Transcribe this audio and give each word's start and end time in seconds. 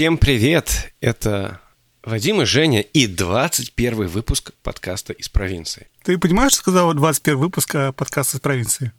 Всем 0.00 0.16
привет! 0.16 0.94
Это 1.02 1.60
Вадим 2.02 2.40
и 2.40 2.46
Женя 2.46 2.80
и 2.80 3.06
21 3.06 4.06
выпуск 4.06 4.52
подкаста 4.62 5.12
из 5.12 5.28
провинции. 5.28 5.88
Ты 6.02 6.16
понимаешь, 6.16 6.52
что 6.52 6.62
сказал 6.62 6.94
21 6.94 7.38
выпуск 7.38 7.74
э, 7.74 7.92
подкаста 7.92 8.38
из 8.38 8.40
провинции? 8.40 8.92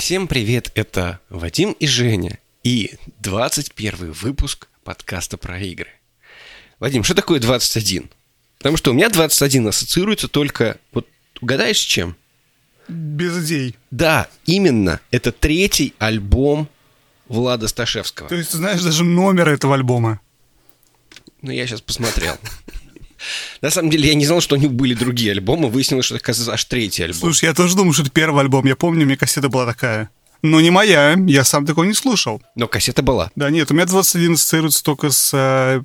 Всем 0.00 0.28
привет! 0.28 0.70
Это 0.74 1.20
Вадим 1.30 1.72
и 1.72 1.86
Женя 1.86 2.38
и 2.62 2.98
21 3.20 4.12
выпуск 4.12 4.68
подкаста 4.84 5.38
про 5.38 5.58
игры. 5.60 5.88
Вадим, 6.78 7.04
что 7.04 7.14
такое 7.14 7.40
21? 7.40 8.10
Потому 8.58 8.76
что 8.76 8.90
у 8.90 8.94
меня 8.94 9.08
21 9.08 9.68
ассоциируется 9.68 10.28
только... 10.28 10.78
Вот 10.92 11.06
угадаешь 11.40 11.78
с 11.78 11.84
чем? 11.84 12.16
Без 12.88 13.44
идей. 13.44 13.76
Да, 13.90 14.28
именно. 14.44 15.00
Это 15.10 15.32
третий 15.32 15.94
альбом 15.98 16.68
Влада 17.28 17.68
Сташевского. 17.68 18.28
То 18.28 18.36
есть 18.36 18.52
ты 18.52 18.58
знаешь 18.58 18.82
даже 18.82 19.04
номер 19.04 19.48
этого 19.48 19.74
альбома? 19.74 20.20
Ну, 21.42 21.50
я 21.50 21.66
сейчас 21.66 21.80
посмотрел. 21.80 22.36
На 23.60 23.70
самом 23.70 23.90
деле, 23.90 24.08
я 24.08 24.14
не 24.14 24.26
знал, 24.26 24.40
что 24.40 24.56
у 24.56 24.58
них 24.58 24.72
были 24.72 24.94
другие 24.94 25.32
альбомы. 25.32 25.68
Выяснилось, 25.68 26.06
что 26.06 26.14
это, 26.16 26.22
оказывается, 26.22 26.52
аж 26.52 26.64
третий 26.64 27.02
альбом. 27.02 27.20
Слушай, 27.20 27.46
я 27.46 27.54
тоже 27.54 27.74
думал, 27.74 27.92
что 27.92 28.02
это 28.02 28.10
первый 28.10 28.42
альбом. 28.42 28.66
Я 28.66 28.76
помню, 28.76 29.02
у 29.02 29.06
меня 29.06 29.16
кассета 29.16 29.48
была 29.48 29.66
такая. 29.66 30.10
Но 30.42 30.60
не 30.60 30.70
моя, 30.70 31.16
я 31.26 31.44
сам 31.44 31.66
такого 31.66 31.84
не 31.84 31.94
слушал. 31.94 32.42
Но 32.54 32.68
кассета 32.68 33.02
была. 33.02 33.30
Да 33.34 33.50
нет, 33.50 33.70
у 33.70 33.74
меня 33.74 33.86
21 33.86 34.34
ассоциируется 34.34 34.84
только 34.84 35.10
с 35.10 35.30
э, 35.32 35.82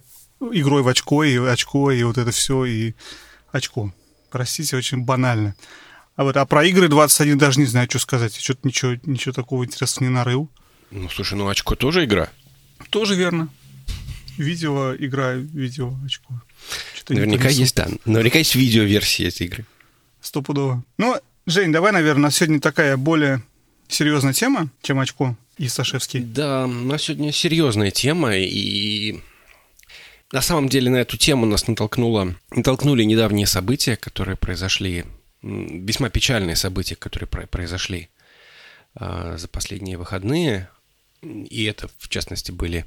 игрой 0.52 0.82
в 0.82 0.88
очко, 0.88 1.24
и 1.24 1.38
очко, 1.38 1.92
и 1.92 2.04
вот 2.04 2.18
это 2.18 2.32
все, 2.32 2.66
и 2.66 2.94
очко. 3.52 3.94
Простите, 4.30 4.76
очень 4.78 5.04
банально. 5.04 5.56
А 6.16 6.24
вот, 6.24 6.38
а 6.38 6.46
про 6.46 6.66
игры 6.66 6.88
21 6.88 7.38
даже 7.38 7.60
не 7.60 7.66
знаю, 7.66 7.88
что 7.90 8.00
сказать. 8.00 8.36
Я 8.36 8.42
что-то 8.42 8.68
ничего, 8.68 8.94
ничего 9.06 9.34
такого 9.34 9.64
интересного 9.64 10.10
не 10.10 10.14
нарыл. 10.16 10.50
Ну, 10.92 11.10
слушай, 11.10 11.36
ну 11.36 11.48
очко 11.48 11.76
тоже 11.76 12.06
игра. 12.06 12.30
Тоже 12.90 13.16
верно. 13.16 13.50
Видео, 14.38 14.96
игра, 14.96 15.34
видео, 15.34 15.94
очко. 16.06 16.42
Что-то 16.96 17.14
Наверняка 17.14 17.50
есть, 17.50 17.76
да. 17.76 17.88
Наверняка 18.06 18.40
есть 18.40 18.56
видеоверсия 18.56 19.28
этой 19.28 19.48
игры. 19.48 19.66
Стопудово. 20.22 20.84
Ну, 20.98 21.16
Жень, 21.46 21.72
давай, 21.72 21.92
наверное, 21.92 22.20
у 22.20 22.24
нас 22.24 22.36
сегодня 22.36 22.60
такая 22.60 22.98
более 22.98 23.42
серьезная 23.88 24.34
тема, 24.34 24.70
чем 24.82 25.00
очко 25.00 25.36
и 25.58 25.68
Сашевский. 25.68 26.22
Да, 26.22 26.66
у 26.66 26.68
нас 26.68 27.04
сегодня 27.04 27.32
серьезная 27.32 27.92
тема, 27.92 28.36
и 28.36 29.20
на 30.32 30.42
самом 30.42 30.70
деле 30.70 30.90
на 30.90 30.98
эту 30.98 31.18
тему 31.18 31.46
нас 31.46 31.68
натолкнуло, 31.68 32.36
натолкнули 32.52 33.04
недавние 33.04 33.48
события, 33.48 33.96
которые 33.98 34.38
произошли, 34.38 35.06
весьма 35.42 36.10
печальные 36.10 36.56
события, 36.56 36.96
которые 36.96 37.28
про- 37.28 37.48
произошли 37.48 38.10
а, 38.96 39.38
за 39.38 39.48
последние 39.48 39.98
выходные. 39.98 40.70
И 41.22 41.66
это, 41.66 41.90
в 41.98 42.08
частности, 42.10 42.52
были 42.52 42.86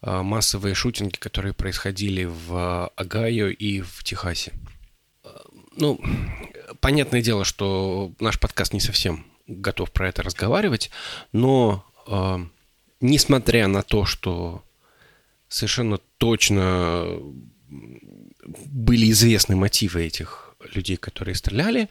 а, 0.00 0.22
массовые 0.22 0.74
шутинги, 0.74 1.16
которые 1.16 1.52
происходили 1.52 2.24
в 2.24 2.88
Огайо 2.96 3.48
и 3.48 3.80
в 3.80 4.04
Техасе. 4.04 4.52
А, 5.24 5.42
Ну, 5.76 6.00
понятное 6.80 7.22
дело, 7.22 7.44
что 7.44 8.12
наш 8.20 8.38
подкаст 8.38 8.72
не 8.72 8.80
совсем 8.80 9.26
готов 9.46 9.90
про 9.90 10.08
это 10.08 10.22
разговаривать, 10.22 10.90
но 11.32 11.84
э, 12.06 12.38
несмотря 13.00 13.66
на 13.68 13.82
то, 13.82 14.04
что 14.04 14.62
совершенно 15.48 15.98
точно 16.22 17.18
были 17.66 19.10
известны 19.10 19.56
мотивы 19.56 20.04
этих 20.04 20.54
людей, 20.72 20.96
которые 20.96 21.34
стреляли, 21.34 21.88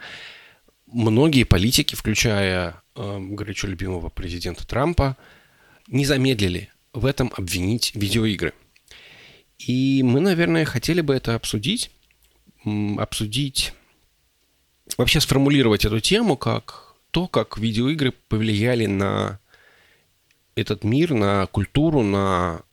многие 0.87 1.43
политики, 1.43 1.95
включая 1.95 2.81
э, 2.95 3.17
горячо 3.19 3.67
любимого 3.67 4.07
президента 4.07 4.65
Трампа, 4.65 5.17
не 5.87 6.05
замедлили 6.05 6.69
в 6.93 7.05
этом 7.05 7.33
обвинить 7.35 7.93
видеоигры. 7.93 8.53
И 9.57 10.01
мы, 10.01 10.21
наверное, 10.21 10.63
хотели 10.63 11.01
бы 11.01 11.13
это 11.13 11.35
обсудить, 11.35 11.91
обсудить, 12.63 13.73
вообще 14.97 15.19
сформулировать 15.19 15.83
эту 15.83 15.99
тему 15.99 16.37
как 16.37 16.95
то, 17.11 17.27
как 17.27 17.57
видеоигры 17.57 18.13
повлияли 18.29 18.85
на 18.85 19.41
этот 20.55 20.85
мир, 20.85 21.13
на 21.13 21.47
культуру, 21.47 22.01
на 22.01 22.63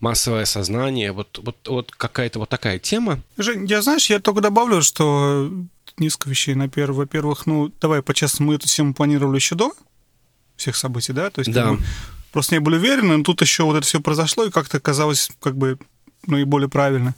массовое 0.00 0.44
сознание. 0.44 1.12
Вот, 1.12 1.38
вот, 1.42 1.56
вот 1.68 1.92
какая-то 1.92 2.38
вот 2.38 2.48
такая 2.48 2.78
тема. 2.78 3.20
Жень, 3.36 3.66
я, 3.66 3.82
знаешь, 3.82 4.10
я 4.10 4.20
только 4.20 4.40
добавлю, 4.40 4.82
что 4.82 5.50
несколько 5.98 6.30
вещей. 6.30 6.54
На 6.54 6.68
первых, 6.68 6.98
во-первых, 6.98 7.46
ну, 7.46 7.72
давай 7.80 8.02
по-честному, 8.02 8.50
мы 8.50 8.56
эту 8.56 8.66
тему 8.68 8.94
планировали 8.94 9.36
еще 9.36 9.54
до 9.54 9.72
всех 10.56 10.76
событий, 10.76 11.12
да? 11.12 11.30
То 11.30 11.40
есть 11.40 11.52
Да. 11.52 11.64
как 11.64 11.78
бы, 11.78 11.84
просто 12.32 12.54
не 12.54 12.60
были 12.60 12.76
уверены, 12.76 13.16
но 13.16 13.24
тут 13.24 13.40
еще 13.42 13.64
вот 13.64 13.76
это 13.76 13.86
все 13.86 14.00
произошло, 14.00 14.44
и 14.44 14.50
как-то 14.50 14.80
казалось, 14.80 15.30
как 15.40 15.56
бы, 15.56 15.78
ну, 16.26 16.38
и 16.38 16.44
более 16.44 16.68
правильно. 16.68 17.14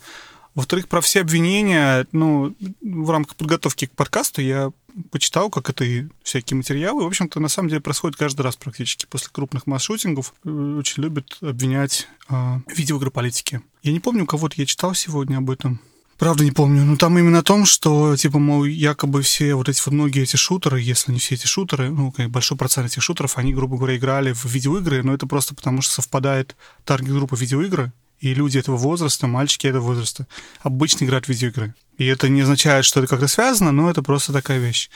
Во-вторых, 0.54 0.88
про 0.88 1.00
все 1.00 1.20
обвинения, 1.20 2.06
ну, 2.12 2.54
в 2.80 3.10
рамках 3.10 3.36
подготовки 3.36 3.86
к 3.86 3.92
подкасту 3.92 4.42
я 4.42 4.72
почитал, 5.10 5.48
как 5.50 5.70
это 5.70 5.84
и 5.84 6.06
всякие 6.22 6.56
материалы. 6.56 7.04
В 7.04 7.06
общем-то, 7.06 7.38
на 7.38 7.48
самом 7.48 7.68
деле 7.68 7.80
происходит 7.80 8.16
каждый 8.16 8.42
раз 8.42 8.56
практически 8.56 9.06
после 9.06 9.28
крупных 9.30 9.66
масс-шутингов. 9.66 10.34
Очень 10.44 11.04
любят 11.04 11.38
обвинять 11.40 12.08
э, 12.28 12.58
видеоигры 12.66 13.10
политики. 13.10 13.62
Я 13.82 13.92
не 13.92 14.00
помню, 14.00 14.24
у 14.24 14.26
кого-то 14.26 14.56
я 14.58 14.66
читал 14.66 14.94
сегодня 14.94 15.38
об 15.38 15.50
этом. 15.50 15.80
Правда 16.18 16.44
не 16.44 16.50
помню. 16.50 16.84
Но 16.84 16.96
там 16.96 17.18
именно 17.18 17.38
о 17.38 17.42
том, 17.42 17.64
что, 17.64 18.14
типа, 18.14 18.38
мол, 18.38 18.64
якобы 18.64 19.22
все 19.22 19.54
вот 19.54 19.70
эти 19.70 19.80
вот 19.86 19.94
многие 19.94 20.24
эти 20.24 20.36
шутеры, 20.36 20.78
если 20.78 21.12
не 21.12 21.18
все 21.18 21.36
эти 21.36 21.46
шутеры, 21.46 21.90
ну, 21.90 22.12
большой 22.28 22.58
процент 22.58 22.88
этих 22.88 23.02
шутеров, 23.02 23.38
они, 23.38 23.54
грубо 23.54 23.78
говоря, 23.78 23.96
играли 23.96 24.32
в 24.32 24.44
видеоигры, 24.44 25.02
но 25.02 25.14
это 25.14 25.26
просто 25.26 25.54
потому, 25.54 25.80
что 25.80 25.94
совпадает 25.94 26.56
таргет-группа 26.84 27.36
видеоигры, 27.36 27.92
и 28.20 28.34
люди 28.34 28.58
этого 28.58 28.76
возраста, 28.76 29.26
мальчики 29.26 29.66
этого 29.66 29.82
возраста, 29.82 30.26
обычно 30.60 31.04
играют 31.04 31.26
в 31.26 31.28
видеоигры. 31.28 31.74
И 31.96 32.06
это 32.06 32.28
не 32.28 32.42
означает, 32.42 32.84
что 32.84 33.00
это 33.00 33.08
как-то 33.08 33.28
связано, 33.28 33.72
но 33.72 33.90
это 33.90 34.02
просто 34.02 34.32
такая 34.32 34.58
вещь. 34.58 34.90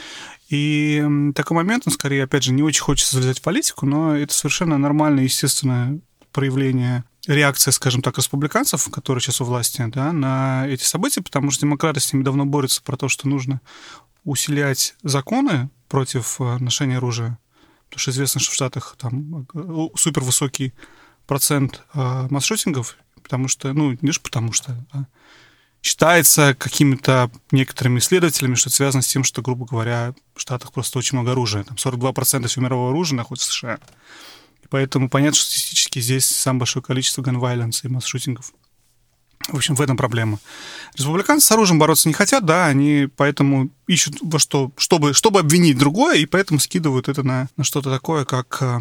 И 0.48 1.04
такой 1.34 1.56
момент, 1.56 1.84
он 1.86 1.92
скорее, 1.92 2.24
опять 2.24 2.44
же, 2.44 2.52
не 2.52 2.62
очень 2.62 2.82
хочется 2.82 3.16
залезать 3.16 3.40
в 3.40 3.42
политику, 3.42 3.86
но 3.86 4.16
это 4.16 4.32
совершенно 4.32 4.78
нормальное, 4.78 5.24
естественное 5.24 6.00
проявление 6.32 7.04
реакция, 7.26 7.72
скажем 7.72 8.02
так, 8.02 8.18
республиканцев, 8.18 8.90
которые 8.90 9.22
сейчас 9.22 9.40
у 9.40 9.44
власти, 9.44 9.82
да, 9.88 10.12
на 10.12 10.66
эти 10.68 10.84
события, 10.84 11.22
потому 11.22 11.50
что 11.50 11.62
демократы 11.62 12.00
с 12.00 12.12
ними 12.12 12.22
давно 12.22 12.44
борются 12.44 12.82
про 12.82 12.96
то, 12.96 13.08
что 13.08 13.28
нужно 13.28 13.60
усилять 14.24 14.94
законы 15.02 15.70
против 15.88 16.40
э, 16.40 16.58
ношения 16.58 16.96
оружия. 16.98 17.38
Потому 17.88 18.00
что 18.00 18.10
известно, 18.10 18.40
что 18.40 18.50
в 18.50 18.54
Штатах 18.54 18.96
там 18.98 19.46
э, 19.54 19.88
супер 19.96 20.22
высокий 20.22 20.74
процент 21.26 21.82
э, 21.94 22.26
масс-шутингов, 22.30 22.96
потому 23.24 23.48
что, 23.48 23.72
ну, 23.72 23.90
не 23.90 23.98
лишь 24.02 24.20
потому 24.20 24.52
что, 24.52 24.86
а 24.92 25.06
считается 25.84 26.54
какими-то 26.54 27.30
некоторыми 27.50 27.98
исследователями, 27.98 28.54
что 28.54 28.70
это 28.70 28.76
связано 28.76 29.02
с 29.02 29.06
тем, 29.08 29.22
что, 29.22 29.42
грубо 29.42 29.66
говоря, 29.66 30.14
в 30.34 30.40
Штатах 30.40 30.72
просто 30.72 30.98
очень 30.98 31.18
много 31.18 31.32
оружия. 31.32 31.64
Там 31.64 31.76
42% 31.76 32.46
всего 32.46 32.64
мирового 32.64 32.90
оружия 32.90 33.16
находится 33.16 33.50
в 33.50 33.52
США. 33.52 33.78
И 34.62 34.66
поэтому 34.70 35.10
понятно, 35.10 35.36
что 35.36 35.50
статистически 35.50 36.00
здесь 36.00 36.24
самое 36.24 36.60
большое 36.60 36.82
количество 36.82 37.20
gun 37.20 37.38
violence 37.38 37.80
и 37.82 37.88
масс-шутингов. 37.88 38.52
В 39.48 39.56
общем, 39.56 39.74
в 39.74 39.80
этом 39.82 39.98
проблема. 39.98 40.38
Республиканцы 40.96 41.46
с 41.46 41.52
оружием 41.52 41.78
бороться 41.78 42.08
не 42.08 42.14
хотят, 42.14 42.46
да, 42.46 42.64
они 42.64 43.08
поэтому 43.14 43.68
ищут 43.86 44.16
во 44.22 44.38
что, 44.38 44.72
чтобы, 44.78 45.12
чтобы 45.12 45.40
обвинить 45.40 45.76
другое, 45.76 46.16
и 46.16 46.24
поэтому 46.24 46.60
скидывают 46.60 47.10
это 47.10 47.22
на, 47.22 47.50
на 47.58 47.64
что-то 47.64 47.90
такое, 47.90 48.24
как 48.24 48.62
э, 48.62 48.78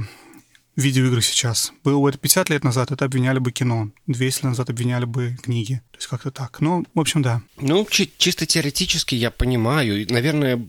видеоигры 0.75 1.21
сейчас. 1.21 1.71
Было 1.83 1.99
бы 2.01 2.09
это 2.09 2.17
50 2.17 2.49
лет 2.49 2.63
назад, 2.63 2.91
это 2.91 3.05
обвиняли 3.05 3.39
бы 3.39 3.51
кино. 3.51 3.89
200 4.07 4.39
лет 4.39 4.43
назад 4.43 4.69
обвиняли 4.69 5.05
бы 5.05 5.37
книги. 5.41 5.81
То 5.91 5.97
есть 5.97 6.07
как-то 6.07 6.31
так. 6.31 6.59
Ну, 6.61 6.85
в 6.93 6.99
общем, 6.99 7.21
да. 7.21 7.41
Ну, 7.57 7.85
чи- 7.89 8.11
чисто 8.17 8.45
теоретически 8.45 9.15
я 9.15 9.31
понимаю. 9.31 10.05
Наверное, 10.09 10.65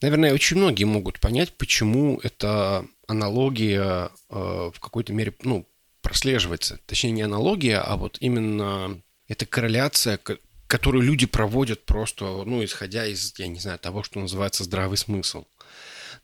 наверное, 0.00 0.34
очень 0.34 0.56
многие 0.56 0.84
могут 0.84 1.20
понять, 1.20 1.56
почему 1.56 2.18
эта 2.22 2.84
аналогия 3.06 4.10
э, 4.30 4.34
в 4.74 4.80
какой-то 4.80 5.12
мере, 5.12 5.34
ну, 5.42 5.66
прослеживается. 6.00 6.78
Точнее, 6.86 7.12
не 7.12 7.22
аналогия, 7.22 7.78
а 7.78 7.96
вот 7.96 8.16
именно 8.20 9.00
эта 9.28 9.46
корреляция, 9.46 10.16
ко- 10.16 10.38
которую 10.66 11.04
люди 11.04 11.26
проводят 11.26 11.84
просто, 11.84 12.24
ну, 12.44 12.64
исходя 12.64 13.06
из, 13.06 13.34
я 13.38 13.46
не 13.46 13.60
знаю, 13.60 13.78
того, 13.78 14.02
что 14.02 14.18
называется 14.18 14.64
здравый 14.64 14.98
смысл. 14.98 15.44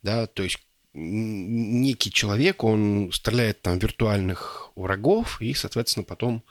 Да, 0.03 0.27
то 0.27 0.43
есть 0.43 0.59
некий 0.95 2.11
человек, 2.11 2.65
он 2.65 3.11
стреляет 3.13 3.63
там 3.63 3.79
виртуальных 3.79 4.71
врагов 4.75 5.41
и, 5.41 5.55
соответственно, 5.55 6.05
потом 6.05 6.43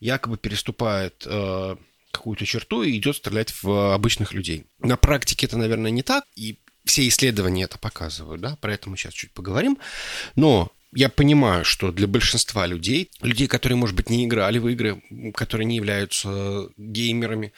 якобы 0.00 0.38
переступает 0.38 1.24
э, 1.26 1.76
какую-то 2.10 2.46
черту 2.46 2.82
и 2.82 2.96
идет 2.96 3.16
стрелять 3.16 3.62
в 3.62 3.94
обычных 3.94 4.32
людей. 4.32 4.64
На 4.78 4.96
практике 4.96 5.46
это, 5.46 5.56
наверное, 5.56 5.90
не 5.90 6.02
так, 6.02 6.24
и 6.34 6.58
все 6.84 7.06
исследования 7.06 7.64
это 7.64 7.78
показывают, 7.78 8.40
да, 8.40 8.56
про 8.56 8.74
это 8.74 8.88
мы 8.88 8.96
сейчас 8.96 9.14
чуть 9.14 9.32
поговорим. 9.32 9.78
Но 10.34 10.72
я 10.92 11.08
понимаю, 11.08 11.64
что 11.64 11.92
для 11.92 12.08
большинства 12.08 12.66
людей, 12.66 13.10
людей, 13.20 13.46
которые, 13.46 13.76
может 13.76 13.94
быть, 13.94 14.10
не 14.10 14.24
играли 14.24 14.58
в 14.58 14.68
игры, 14.68 15.02
которые 15.34 15.66
не 15.66 15.76
являются 15.76 16.68
геймерами, 16.76 17.52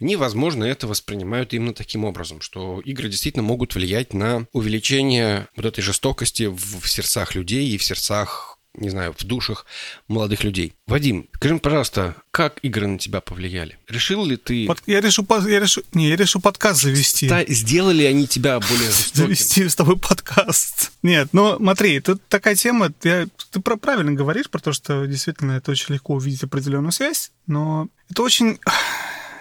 они, 0.00 0.16
возможно, 0.16 0.64
это 0.64 0.86
воспринимают 0.86 1.54
именно 1.54 1.74
таким 1.74 2.04
образом, 2.04 2.40
что 2.40 2.80
игры 2.80 3.08
действительно 3.08 3.42
могут 3.42 3.74
влиять 3.74 4.12
на 4.12 4.46
увеличение 4.52 5.48
вот 5.56 5.64
этой 5.66 5.80
жестокости 5.80 6.44
в 6.44 6.86
сердцах 6.86 7.34
людей 7.34 7.68
и 7.68 7.78
в 7.78 7.84
сердцах 7.84 8.56
не 8.76 8.90
знаю, 8.90 9.14
в 9.16 9.24
душах 9.24 9.66
молодых 10.08 10.44
людей. 10.44 10.74
Вадим, 10.86 11.28
скажи 11.34 11.54
мне, 11.54 11.60
пожалуйста, 11.60 12.16
как 12.30 12.58
игры 12.62 12.86
на 12.86 12.98
тебя 12.98 13.20
повлияли? 13.20 13.78
Решил 13.88 14.24
ли 14.24 14.36
ты... 14.36 14.66
Под... 14.66 14.82
Я, 14.86 15.00
решу, 15.00 15.26
я, 15.46 15.60
решу... 15.60 15.82
Не, 15.94 16.10
я 16.10 16.16
решу 16.16 16.40
подкаст 16.40 16.82
завести. 16.82 17.26
Ста... 17.26 17.44
Сделали 17.46 18.04
они 18.04 18.26
тебя 18.26 18.60
более 18.60 18.90
жестоким? 18.90 19.24
Завести 19.24 19.68
с 19.68 19.74
тобой 19.74 19.98
подкаст. 19.98 20.92
Нет, 21.02 21.28
ну 21.32 21.56
смотри, 21.56 22.00
тут 22.00 22.22
такая 22.28 22.54
тема, 22.54 22.92
я... 23.02 23.26
ты 23.50 23.60
правильно 23.60 24.12
говоришь 24.12 24.50
про 24.50 24.60
то, 24.60 24.72
что 24.72 25.06
действительно 25.06 25.52
это 25.52 25.70
очень 25.70 25.94
легко 25.94 26.14
увидеть 26.14 26.42
определенную 26.42 26.92
связь, 26.92 27.32
но 27.46 27.88
это 28.10 28.22
очень 28.22 28.58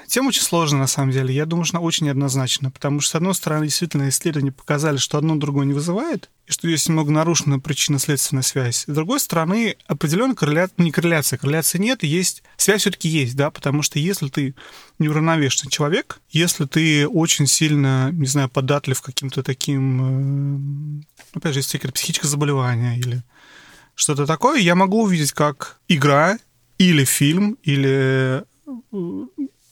Тема 0.07 0.29
очень 0.29 0.41
сложная, 0.41 0.81
на 0.81 0.87
самом 0.87 1.11
деле. 1.11 1.33
Я 1.33 1.45
думаю, 1.45 1.65
что 1.65 1.77
она 1.77 1.85
очень 1.85 2.05
неоднозначна, 2.05 2.71
потому 2.71 2.99
что, 2.99 3.11
с 3.11 3.15
одной 3.15 3.33
стороны, 3.33 3.65
действительно, 3.65 4.09
исследования 4.09 4.51
показали, 4.51 4.97
что 4.97 5.17
одно 5.17 5.35
другое 5.35 5.65
не 5.65 5.73
вызывает, 5.73 6.29
и 6.47 6.51
что 6.51 6.67
есть 6.67 6.87
немного 6.87 7.11
нарушена 7.11 7.59
причинно-следственная 7.59 8.43
связь. 8.43 8.85
С 8.87 8.93
другой 8.93 9.19
стороны, 9.19 9.77
определенная 9.87 10.35
корреляция, 10.35 10.75
ну, 10.77 10.85
не 10.85 10.91
корреляция, 10.91 11.37
корреляции 11.37 11.77
нет, 11.79 12.03
есть, 12.03 12.43
связь 12.57 12.81
все-таки 12.81 13.09
есть, 13.09 13.35
да, 13.35 13.51
потому 13.51 13.81
что 13.81 13.99
если 13.99 14.27
ты 14.29 14.55
неуравновешенный 14.99 15.71
человек, 15.71 16.19
если 16.29 16.65
ты 16.65 17.07
очень 17.07 17.47
сильно, 17.47 18.11
не 18.11 18.27
знаю, 18.27 18.49
податлив 18.49 19.01
каким-то 19.01 19.43
таким, 19.43 21.01
э, 21.01 21.37
опять 21.37 21.53
же, 21.53 21.59
если 21.59 21.77
какие-то 21.77 21.93
психические 21.93 22.29
заболевания 22.29 22.97
или 22.97 23.23
что-то 23.95 24.25
такое, 24.25 24.59
я 24.59 24.75
могу 24.75 25.03
увидеть, 25.03 25.31
как 25.31 25.79
игра 25.87 26.37
или 26.77 27.05
фильм, 27.05 27.57
или 27.63 28.43
э, 28.91 29.25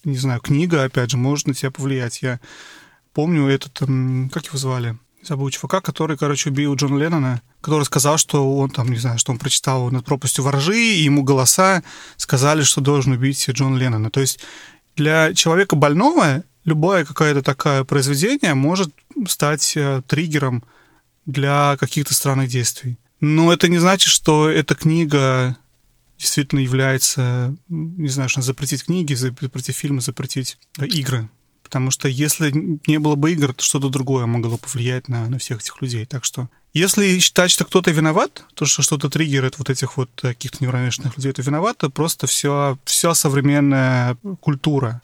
не 0.03 0.17
знаю, 0.17 0.39
книга, 0.41 0.83
опять 0.83 1.11
же, 1.11 1.17
может 1.17 1.47
на 1.47 1.53
тебя 1.53 1.71
повлиять. 1.71 2.21
Я 2.21 2.39
помню 3.13 3.47
этот, 3.47 3.79
как 3.79 4.45
его 4.45 4.57
звали? 4.57 4.97
Забыл 5.21 5.49
чувака, 5.49 5.79
который, 5.79 6.17
короче, 6.17 6.49
убил 6.49 6.75
Джона 6.75 6.97
Леннона, 6.97 7.41
который 7.61 7.83
сказал, 7.83 8.17
что 8.17 8.57
он 8.57 8.69
там, 8.69 8.89
не 8.89 8.97
знаю, 8.97 9.17
что 9.17 9.31
он 9.31 9.39
прочитал 9.39 9.89
над 9.89 10.03
пропастью 10.03 10.43
воржи, 10.43 10.77
и 10.77 11.03
ему 11.03 11.23
голоса 11.23 11.81
сказали, 12.17 12.63
что 12.63 12.81
должен 12.81 13.13
убить 13.13 13.49
Джона 13.49 13.77
Леннона. 13.77 14.11
То 14.11 14.19
есть 14.19 14.39
для 14.97 15.33
человека 15.33 15.77
больного 15.77 16.43
любое 16.65 17.05
какое-то 17.05 17.41
такое 17.41 17.83
произведение 17.85 18.53
может 18.53 18.89
стать 19.27 19.73
э, 19.75 20.01
триггером 20.07 20.63
для 21.25 21.77
каких-то 21.79 22.13
странных 22.13 22.49
действий. 22.49 22.97
Но 23.19 23.53
это 23.53 23.69
не 23.69 23.77
значит, 23.77 24.09
что 24.09 24.49
эта 24.49 24.75
книга 24.75 25.57
действительно 26.17 26.59
является, 26.59 27.55
не 27.69 28.09
знаю, 28.09 28.29
что 28.29 28.41
запретить 28.41 28.85
книги, 28.85 29.13
запретить 29.13 29.75
фильмы, 29.75 30.01
запретить 30.01 30.57
игры. 30.79 31.29
Потому 31.63 31.91
что 31.91 32.07
если 32.07 32.51
не 32.85 32.99
было 32.99 33.15
бы 33.15 33.31
игр, 33.31 33.53
то 33.53 33.63
что-то 33.63 33.89
другое 33.89 34.25
могло 34.25 34.57
повлиять 34.57 35.07
на, 35.07 35.27
на 35.27 35.39
всех 35.39 35.59
этих 35.59 35.81
людей. 35.81 36.05
Так 36.05 36.23
что 36.23 36.49
если 36.73 37.19
считать, 37.19 37.51
что 37.51 37.65
кто-то 37.65 37.91
виноват, 37.91 38.45
то, 38.53 38.65
что 38.65 38.81
что-то 38.81 39.09
триггерит 39.09 39.57
вот 39.57 39.69
этих 39.69 39.97
вот 39.97 40.09
каких-то 40.15 40.63
неуравновешенных 40.63 41.17
людей, 41.17 41.31
это 41.31 41.41
виноват, 41.41 41.77
то 41.77 41.89
просто 41.89 42.27
все, 42.27 42.77
вся 42.85 43.13
современная 43.15 44.17
культура. 44.39 45.01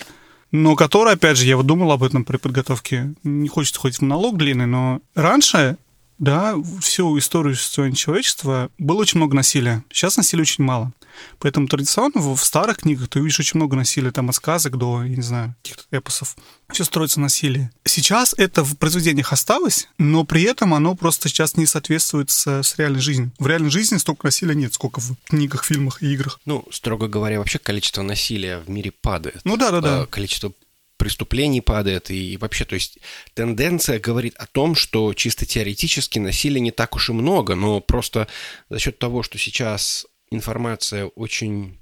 Но 0.51 0.75
которая, 0.75 1.15
опять 1.15 1.37
же, 1.37 1.45
я 1.45 1.57
вот 1.57 1.65
думал 1.65 1.91
об 1.91 2.03
этом 2.03 2.25
при 2.25 2.37
подготовке, 2.37 3.13
не 3.23 3.47
хочется 3.47 3.79
ходить 3.79 3.99
в 3.99 4.01
монолог 4.01 4.37
длинный, 4.37 4.65
но 4.65 5.01
раньше 5.13 5.77
да, 6.19 6.55
всю 6.81 7.17
историю 7.17 7.55
существования 7.55 7.95
человечества 7.95 8.69
было 8.77 8.97
очень 8.97 9.17
много 9.17 9.35
насилия. 9.35 9.83
Сейчас 9.91 10.17
насилия 10.17 10.41
очень 10.41 10.63
мало. 10.63 10.91
Поэтому 11.39 11.67
традиционно 11.67 12.21
в 12.21 12.37
старых 12.37 12.77
книгах 12.77 13.07
ты 13.09 13.19
увидишь 13.19 13.39
очень 13.39 13.57
много 13.57 13.75
насилия, 13.75 14.11
там 14.11 14.29
от 14.29 14.35
сказок 14.35 14.77
до, 14.77 15.03
я 15.03 15.15
не 15.15 15.21
знаю, 15.21 15.55
каких-то 15.61 15.83
эпосов. 15.91 16.35
Все 16.71 16.83
строится 16.83 17.19
насилие. 17.19 17.71
Сейчас 17.83 18.35
это 18.37 18.63
в 18.63 18.77
произведениях 18.77 19.33
осталось, 19.33 19.87
но 19.97 20.23
при 20.23 20.43
этом 20.43 20.73
оно 20.73 20.95
просто 20.95 21.29
сейчас 21.29 21.57
не 21.57 21.65
соответствует 21.65 22.29
с, 22.29 22.47
с 22.47 22.77
реальной 22.77 22.99
жизнью. 22.99 23.31
В 23.39 23.47
реальной 23.47 23.69
жизни 23.69 23.97
столько 23.97 24.27
насилия 24.27 24.55
нет, 24.55 24.73
сколько 24.73 25.01
в 25.01 25.15
книгах, 25.25 25.63
фильмах 25.63 26.03
и 26.03 26.13
играх. 26.13 26.39
Ну, 26.45 26.65
строго 26.71 27.07
говоря, 27.07 27.39
вообще 27.39 27.59
количество 27.59 28.01
насилия 28.01 28.59
в 28.59 28.69
мире 28.69 28.91
падает. 28.91 29.41
Ну 29.43 29.57
да, 29.57 29.71
да, 29.71 29.81
да. 29.81 30.05
Количество 30.05 30.53
преступлений 30.99 31.61
падает, 31.61 32.11
и 32.11 32.37
вообще, 32.37 32.65
то 32.65 32.75
есть 32.75 32.99
тенденция 33.33 33.99
говорит 33.99 34.35
о 34.35 34.45
том, 34.45 34.75
что 34.75 35.13
чисто 35.15 35.45
теоретически 35.45 36.19
насилия 36.19 36.59
не 36.59 36.71
так 36.71 36.95
уж 36.95 37.09
и 37.09 37.13
много, 37.13 37.55
но 37.55 37.79
просто 37.79 38.27
за 38.69 38.77
счет 38.77 38.99
того, 38.99 39.23
что 39.23 39.37
сейчас 39.39 40.05
информация 40.29 41.05
очень 41.05 41.79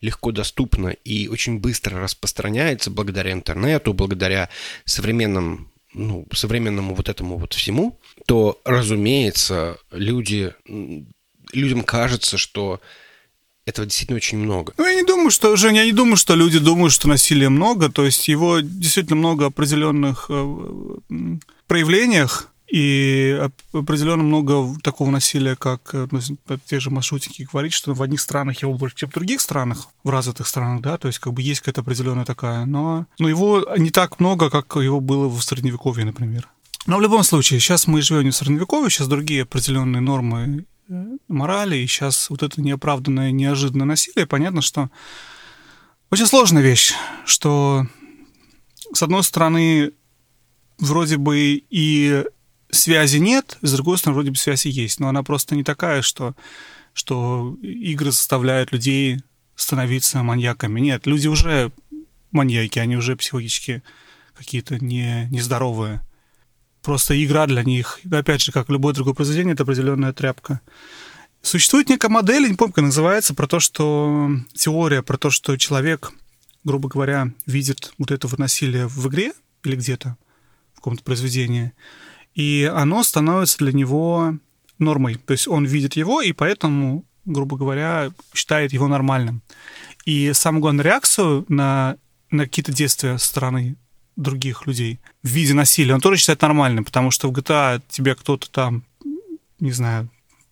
легко 0.00 0.32
доступна 0.32 0.88
и 0.88 1.28
очень 1.28 1.58
быстро 1.58 2.00
распространяется 2.00 2.90
благодаря 2.90 3.32
интернету, 3.32 3.92
благодаря 3.92 4.48
современным 4.84 5.70
ну, 5.92 6.26
современному 6.32 6.94
вот 6.94 7.08
этому 7.08 7.38
вот 7.38 7.54
всему, 7.54 7.98
то, 8.26 8.60
разумеется, 8.64 9.78
люди, 9.90 10.54
людям 11.52 11.82
кажется, 11.82 12.38
что 12.38 12.80
этого 13.68 13.86
действительно 13.86 14.16
очень 14.16 14.38
много. 14.38 14.72
Ну, 14.78 14.86
я 14.86 14.94
не 14.94 15.04
думаю, 15.04 15.30
что, 15.30 15.54
Жень, 15.56 15.76
я 15.76 15.84
не 15.84 15.92
думаю, 15.92 16.16
что 16.16 16.34
люди 16.34 16.58
думают, 16.58 16.92
что 16.92 17.08
насилия 17.08 17.48
много. 17.48 17.90
То 17.90 18.04
есть 18.04 18.28
его 18.28 18.60
действительно 18.60 19.16
много 19.16 19.46
определенных 19.46 20.26
э, 20.28 21.38
проявлениях 21.66 22.50
и 22.70 23.40
определенно 23.72 24.22
много 24.22 24.78
такого 24.82 25.10
насилия, 25.10 25.56
как 25.56 25.90
э, 25.94 26.06
ну, 26.10 26.20
те 26.66 26.80
же 26.80 26.90
маршрутики 26.90 27.48
говорить, 27.50 27.72
что 27.72 27.94
в 27.94 28.02
одних 28.02 28.20
странах 28.20 28.62
его 28.62 28.74
больше, 28.74 28.96
чем 28.96 29.10
в 29.10 29.14
других 29.14 29.40
странах, 29.40 29.88
в 30.04 30.10
развитых 30.10 30.46
странах, 30.46 30.82
да, 30.82 30.98
то 30.98 31.08
есть 31.08 31.18
как 31.18 31.32
бы 31.32 31.40
есть 31.40 31.60
какая-то 31.60 31.80
определенная 31.80 32.26
такая, 32.26 32.66
но, 32.66 33.06
но 33.18 33.28
его 33.28 33.64
не 33.78 33.90
так 33.90 34.20
много, 34.20 34.50
как 34.50 34.76
его 34.76 35.00
было 35.00 35.28
в 35.28 35.42
Средневековье, 35.42 36.04
например. 36.04 36.46
Но 36.86 36.98
в 36.98 37.00
любом 37.00 37.22
случае, 37.22 37.60
сейчас 37.60 37.86
мы 37.86 38.02
живем 38.02 38.24
не 38.24 38.30
в 38.30 38.36
Средневековье, 38.36 38.90
сейчас 38.90 39.08
другие 39.08 39.42
определенные 39.42 40.00
нормы 40.00 40.64
морали, 41.28 41.76
и 41.76 41.86
сейчас 41.86 42.30
вот 42.30 42.42
это 42.42 42.60
неоправданное, 42.60 43.30
неожиданное 43.30 43.86
насилие, 43.86 44.26
понятно, 44.26 44.62
что 44.62 44.90
очень 46.10 46.26
сложная 46.26 46.62
вещь, 46.62 46.92
что 47.24 47.86
с 48.92 49.02
одной 49.02 49.22
стороны 49.22 49.92
вроде 50.78 51.18
бы 51.18 51.62
и 51.68 52.24
связи 52.70 53.18
нет, 53.18 53.58
с 53.62 53.72
другой 53.72 53.98
стороны 53.98 54.14
вроде 54.14 54.30
бы 54.30 54.36
связи 54.36 54.68
есть, 54.68 55.00
но 55.00 55.08
она 55.08 55.22
просто 55.22 55.54
не 55.54 55.64
такая, 55.64 56.02
что, 56.02 56.34
что 56.94 57.56
игры 57.62 58.10
заставляют 58.10 58.72
людей 58.72 59.20
становиться 59.56 60.22
маньяками. 60.22 60.80
Нет, 60.80 61.06
люди 61.06 61.28
уже 61.28 61.72
маньяки, 62.30 62.78
они 62.78 62.96
уже 62.96 63.16
психологически 63.16 63.82
какие-то 64.34 64.82
не, 64.82 65.26
нездоровые. 65.30 66.00
Просто 66.88 67.22
игра 67.22 67.46
для 67.46 67.62
них, 67.64 68.00
опять 68.10 68.40
же, 68.40 68.50
как 68.50 68.70
любое 68.70 68.94
другое 68.94 69.12
произведение, 69.12 69.52
это 69.52 69.64
определенная 69.64 70.14
тряпка. 70.14 70.62
Существует 71.42 71.90
некая 71.90 72.08
модель, 72.08 72.48
не 72.48 72.54
помню, 72.54 72.72
как 72.72 72.84
называется, 72.84 73.34
про 73.34 73.46
то, 73.46 73.60
что 73.60 74.30
теория, 74.54 75.02
про 75.02 75.18
то, 75.18 75.28
что 75.28 75.58
человек, 75.58 76.12
грубо 76.64 76.88
говоря, 76.88 77.30
видит 77.44 77.92
вот 77.98 78.10
это 78.10 78.26
вот 78.26 78.38
в 78.38 79.08
игре 79.08 79.34
или 79.64 79.76
где-то, 79.76 80.16
в 80.72 80.76
каком-то 80.76 81.04
произведении, 81.04 81.72
и 82.34 82.72
оно 82.74 83.02
становится 83.02 83.58
для 83.58 83.74
него 83.74 84.38
нормой. 84.78 85.16
То 85.16 85.32
есть 85.32 85.46
он 85.46 85.66
видит 85.66 85.94
его, 85.94 86.22
и 86.22 86.32
поэтому, 86.32 87.04
грубо 87.26 87.58
говоря, 87.58 88.12
считает 88.32 88.72
его 88.72 88.88
нормальным. 88.88 89.42
И 90.06 90.32
самую 90.32 90.62
главную 90.62 90.86
реакцию 90.86 91.44
на, 91.48 91.98
на 92.30 92.44
какие-то 92.44 92.72
действия 92.72 93.18
стороны 93.18 93.76
других 94.18 94.66
людей 94.66 94.98
в 95.22 95.28
виде 95.28 95.54
насилия, 95.54 95.94
он 95.94 96.00
тоже 96.00 96.18
считает 96.18 96.42
нормальным, 96.42 96.84
потому 96.84 97.10
что 97.10 97.28
в 97.28 97.32
GTA 97.32 97.80
тебе 97.88 98.14
кто-то 98.14 98.50
там, 98.50 98.82
не 99.60 99.70
знаю, 99.70 100.10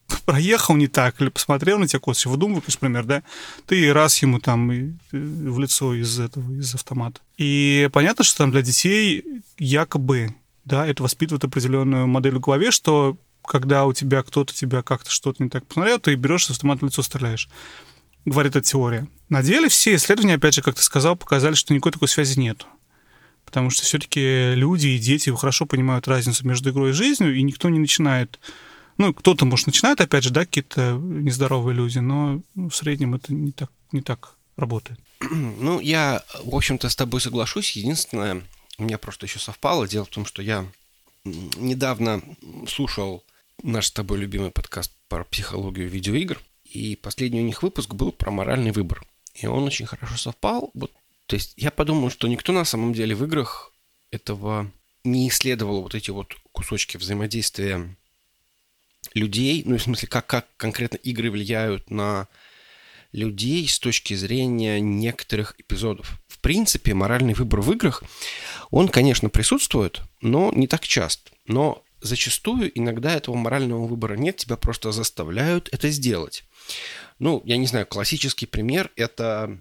проехал 0.24 0.76
не 0.76 0.86
так, 0.86 1.20
или 1.20 1.28
посмотрел 1.28 1.78
на 1.78 1.88
тебя 1.88 1.98
косвенно, 1.98 2.32
выдумываешь, 2.32 2.74
например, 2.74 3.04
да, 3.04 3.22
ты 3.66 3.92
раз 3.92 4.22
ему 4.22 4.38
там 4.38 4.70
э, 4.70 4.92
в 5.12 5.58
лицо 5.58 5.94
из 5.94 6.18
этого, 6.18 6.50
из 6.52 6.74
автомата. 6.74 7.20
И 7.36 7.90
понятно, 7.92 8.24
что 8.24 8.38
там 8.38 8.52
для 8.52 8.62
детей 8.62 9.24
якобы, 9.58 10.34
да, 10.64 10.86
это 10.86 11.02
воспитывает 11.02 11.44
определенную 11.44 12.06
модель 12.06 12.36
в 12.36 12.40
голове, 12.40 12.70
что 12.70 13.18
когда 13.44 13.84
у 13.84 13.92
тебя 13.92 14.22
кто-то 14.22 14.54
тебя 14.54 14.82
как-то 14.82 15.10
что-то 15.10 15.42
не 15.42 15.50
так 15.50 15.66
посмотрел, 15.66 15.98
ты 15.98 16.14
берешь 16.14 16.50
автомат 16.50 16.80
в 16.80 16.84
лицо 16.84 17.02
стреляешь. 17.02 17.48
Говорит 18.24 18.56
эта 18.56 18.66
теория. 18.66 19.06
На 19.28 19.42
деле 19.42 19.68
все 19.68 19.94
исследования, 19.94 20.34
опять 20.34 20.54
же, 20.54 20.62
как 20.62 20.74
ты 20.74 20.82
сказал, 20.82 21.16
показали, 21.16 21.54
что 21.54 21.72
никакой 21.72 21.92
такой 21.92 22.08
связи 22.08 22.38
нет 22.38 22.66
потому 23.46 23.70
что 23.70 23.84
все-таки 23.84 24.54
люди 24.54 24.88
и 24.88 24.98
дети 24.98 25.30
хорошо 25.30 25.64
понимают 25.64 26.06
разницу 26.06 26.46
между 26.46 26.70
игрой 26.70 26.90
и 26.90 26.92
жизнью, 26.92 27.34
и 27.34 27.42
никто 27.42 27.70
не 27.70 27.78
начинает 27.78 28.38
ну, 28.98 29.12
кто-то, 29.12 29.44
может, 29.44 29.66
начинает, 29.66 30.00
опять 30.00 30.24
же, 30.24 30.30
да, 30.30 30.46
какие-то 30.46 30.92
нездоровые 30.92 31.76
люди, 31.76 31.98
но 31.98 32.40
в 32.54 32.70
среднем 32.70 33.14
это 33.14 33.32
не 33.32 33.52
так, 33.52 33.70
не 33.92 34.00
так 34.00 34.36
работает. 34.56 34.98
Ну, 35.30 35.80
я, 35.80 36.22
в 36.44 36.54
общем-то, 36.54 36.88
с 36.88 36.96
тобой 36.96 37.20
соглашусь. 37.20 37.72
Единственное, 37.72 38.42
у 38.78 38.84
меня 38.84 38.98
просто 38.98 39.26
еще 39.26 39.38
совпало. 39.38 39.88
Дело 39.88 40.04
в 40.04 40.10
том, 40.10 40.24
что 40.24 40.42
я 40.42 40.66
недавно 41.24 42.22
слушал 42.68 43.24
наш 43.62 43.86
с 43.86 43.92
тобой 43.92 44.18
любимый 44.18 44.50
подкаст 44.50 44.92
про 45.08 45.24
психологию 45.24 45.88
видеоигр. 45.88 46.40
И 46.64 46.96
последний 46.96 47.40
у 47.40 47.44
них 47.44 47.62
выпуск 47.62 47.94
был 47.94 48.12
про 48.12 48.30
моральный 48.30 48.72
выбор. 48.72 49.04
И 49.34 49.46
он 49.46 49.64
очень 49.64 49.86
хорошо 49.86 50.16
совпал. 50.16 50.70
Вот, 50.74 50.92
то 51.26 51.34
есть 51.34 51.54
я 51.56 51.70
подумал, 51.70 52.10
что 52.10 52.28
никто 52.28 52.52
на 52.52 52.64
самом 52.64 52.92
деле 52.92 53.14
в 53.14 53.24
играх 53.24 53.72
этого 54.10 54.70
не 55.04 55.28
исследовал 55.28 55.82
вот 55.82 55.94
эти 55.94 56.10
вот 56.10 56.34
кусочки 56.52 56.96
взаимодействия 56.96 57.96
людей, 59.14 59.62
ну, 59.64 59.76
в 59.76 59.82
смысле, 59.82 60.08
как, 60.08 60.26
как 60.26 60.46
конкретно 60.56 60.96
игры 60.96 61.30
влияют 61.30 61.90
на 61.90 62.28
людей 63.12 63.66
с 63.68 63.78
точки 63.78 64.14
зрения 64.14 64.80
некоторых 64.80 65.54
эпизодов. 65.58 66.20
В 66.28 66.38
принципе, 66.38 66.94
моральный 66.94 67.34
выбор 67.34 67.60
в 67.60 67.72
играх, 67.72 68.02
он, 68.70 68.88
конечно, 68.88 69.28
присутствует, 69.28 70.02
но 70.20 70.52
не 70.54 70.66
так 70.66 70.86
часто. 70.86 71.30
Но 71.46 71.82
зачастую 72.00 72.76
иногда 72.78 73.14
этого 73.14 73.36
морального 73.36 73.86
выбора 73.86 74.14
нет, 74.14 74.36
тебя 74.36 74.56
просто 74.56 74.92
заставляют 74.92 75.68
это 75.72 75.88
сделать. 75.88 76.44
Ну, 77.18 77.42
я 77.44 77.56
не 77.56 77.66
знаю, 77.66 77.86
классический 77.86 78.46
пример– 78.46 78.90
это 78.96 79.58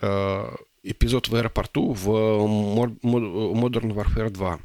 э, 0.00 0.56
эпизод 0.84 1.28
в 1.28 1.34
аэропорту 1.34 1.92
в 1.92 2.08
Modern 2.08 3.92
Warfare 3.92 4.30
2. 4.30 4.60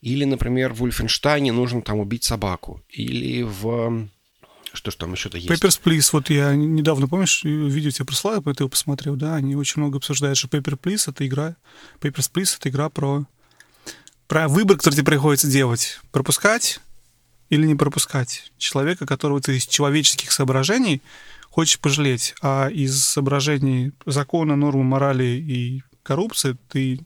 Или, 0.00 0.24
например, 0.24 0.72
в 0.72 0.82
Ульфенштайне 0.82 1.52
нужно 1.52 1.82
там 1.82 1.98
убить 1.98 2.24
собаку. 2.24 2.82
Или 2.88 3.42
в... 3.42 4.08
Что 4.72 4.90
ж 4.90 4.94
там 4.94 5.12
еще-то 5.12 5.36
есть? 5.36 5.50
Papers, 5.50 5.80
Please. 5.82 6.08
Вот 6.12 6.30
я 6.30 6.54
недавно, 6.54 7.08
помнишь, 7.08 7.42
видео 7.44 7.90
тебе 7.90 8.06
прислал, 8.06 8.40
ты 8.40 8.50
его 8.62 8.68
посмотрел, 8.68 9.16
да? 9.16 9.34
Они 9.34 9.56
очень 9.56 9.82
много 9.82 9.98
обсуждают, 9.98 10.38
что 10.38 10.48
Paper, 10.48 10.78
Please— 10.80 11.04
это 11.10 11.26
игра... 11.26 11.56
Papers, 12.00 12.30
Please— 12.32 12.56
это 12.58 12.68
игра 12.68 12.88
про... 12.88 13.26
Про 14.28 14.46
выбор, 14.46 14.76
который 14.76 14.94
тебе 14.94 15.06
приходится 15.06 15.48
делать. 15.48 15.98
Пропускать 16.12 16.80
или 17.50 17.66
не 17.66 17.74
пропускать 17.74 18.52
человека, 18.58 19.04
которого 19.04 19.40
ты 19.40 19.56
из 19.56 19.66
человеческих 19.66 20.30
соображений 20.30 21.02
хочешь 21.50 21.80
пожалеть, 21.80 22.34
а 22.40 22.68
из 22.68 23.04
соображений 23.04 23.92
закона, 24.06 24.56
нормы, 24.56 24.84
морали 24.84 25.24
и 25.24 25.82
коррупции 26.02 26.56
ты 26.68 27.00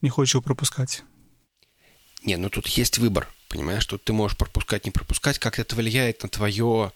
не 0.00 0.08
хочешь 0.08 0.34
его 0.34 0.42
пропускать. 0.42 1.04
Не, 2.24 2.36
ну 2.36 2.50
тут 2.50 2.66
есть 2.66 2.98
выбор, 2.98 3.28
понимаешь, 3.48 3.82
что 3.82 3.98
ты 3.98 4.12
можешь 4.12 4.36
пропускать, 4.36 4.84
не 4.84 4.90
пропускать, 4.90 5.38
как 5.38 5.58
это 5.58 5.76
влияет 5.76 6.22
на 6.22 6.28
твое, 6.28 6.92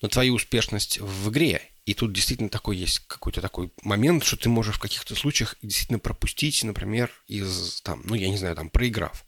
на 0.00 0.08
твою 0.08 0.34
успешность 0.34 1.00
в 1.00 1.30
игре. 1.30 1.62
И 1.84 1.94
тут 1.94 2.12
действительно 2.12 2.48
такой 2.48 2.76
есть 2.76 3.00
какой-то 3.08 3.40
такой 3.40 3.72
момент, 3.82 4.22
что 4.22 4.36
ты 4.36 4.48
можешь 4.48 4.76
в 4.76 4.80
каких-то 4.80 5.16
случаях 5.16 5.56
действительно 5.62 5.98
пропустить, 5.98 6.62
например, 6.62 7.10
из, 7.26 7.80
там, 7.82 8.02
ну, 8.04 8.14
я 8.14 8.28
не 8.28 8.36
знаю, 8.36 8.54
там, 8.54 8.70
проиграв. 8.70 9.24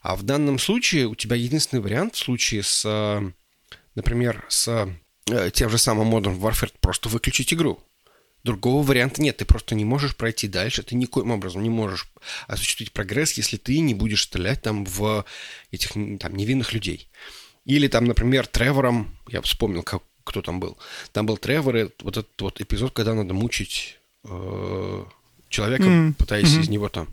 А 0.00 0.14
в 0.14 0.22
данном 0.22 0.60
случае 0.60 1.08
у 1.08 1.16
тебя 1.16 1.34
единственный 1.34 1.80
вариант 1.80 2.14
в 2.14 2.18
случае 2.18 2.62
с, 2.62 2.84
например, 3.96 4.44
с 4.48 4.94
тем 5.52 5.70
же 5.70 5.78
самым 5.78 6.14
Modern 6.14 6.38
Warfare 6.38 6.72
просто 6.80 7.08
выключить 7.08 7.52
игру. 7.52 7.80
Другого 8.44 8.86
варианта 8.86 9.20
нет, 9.20 9.38
ты 9.38 9.44
просто 9.44 9.74
не 9.74 9.84
можешь 9.84 10.14
пройти 10.14 10.46
дальше, 10.46 10.82
ты 10.82 10.94
никоим 10.94 11.32
образом 11.32 11.62
не 11.62 11.70
можешь 11.70 12.08
осуществить 12.46 12.92
прогресс, 12.92 13.32
если 13.32 13.56
ты 13.56 13.80
не 13.80 13.94
будешь 13.94 14.22
стрелять 14.22 14.62
там 14.62 14.84
в 14.84 15.24
этих 15.72 15.92
там, 15.92 16.36
невинных 16.36 16.72
людей. 16.72 17.10
Или 17.64 17.88
там, 17.88 18.04
например, 18.06 18.46
Тревором, 18.46 19.18
я 19.28 19.42
вспомнил, 19.42 19.82
как, 19.82 20.02
кто 20.24 20.40
там 20.40 20.60
был. 20.60 20.78
Там 21.12 21.26
был 21.26 21.36
Тревор, 21.36 21.76
и 21.76 21.88
вот 22.00 22.16
этот 22.16 22.40
вот 22.40 22.60
эпизод, 22.60 22.94
когда 22.94 23.14
надо 23.14 23.34
мучить 23.34 23.98
э, 24.24 25.04
человека, 25.48 25.84
mm-hmm. 25.84 26.14
пытаясь 26.14 26.48
mm-hmm. 26.48 26.60
из 26.60 26.68
него 26.68 26.88
там. 26.88 27.08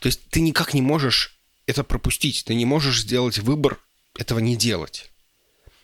То 0.00 0.06
есть 0.06 0.28
ты 0.28 0.40
никак 0.40 0.74
не 0.74 0.82
можешь 0.82 1.38
это 1.66 1.82
пропустить, 1.82 2.44
ты 2.44 2.54
не 2.54 2.64
можешь 2.64 3.00
сделать 3.00 3.38
выбор 3.38 3.80
этого 4.16 4.38
не 4.38 4.54
делать. 4.56 5.10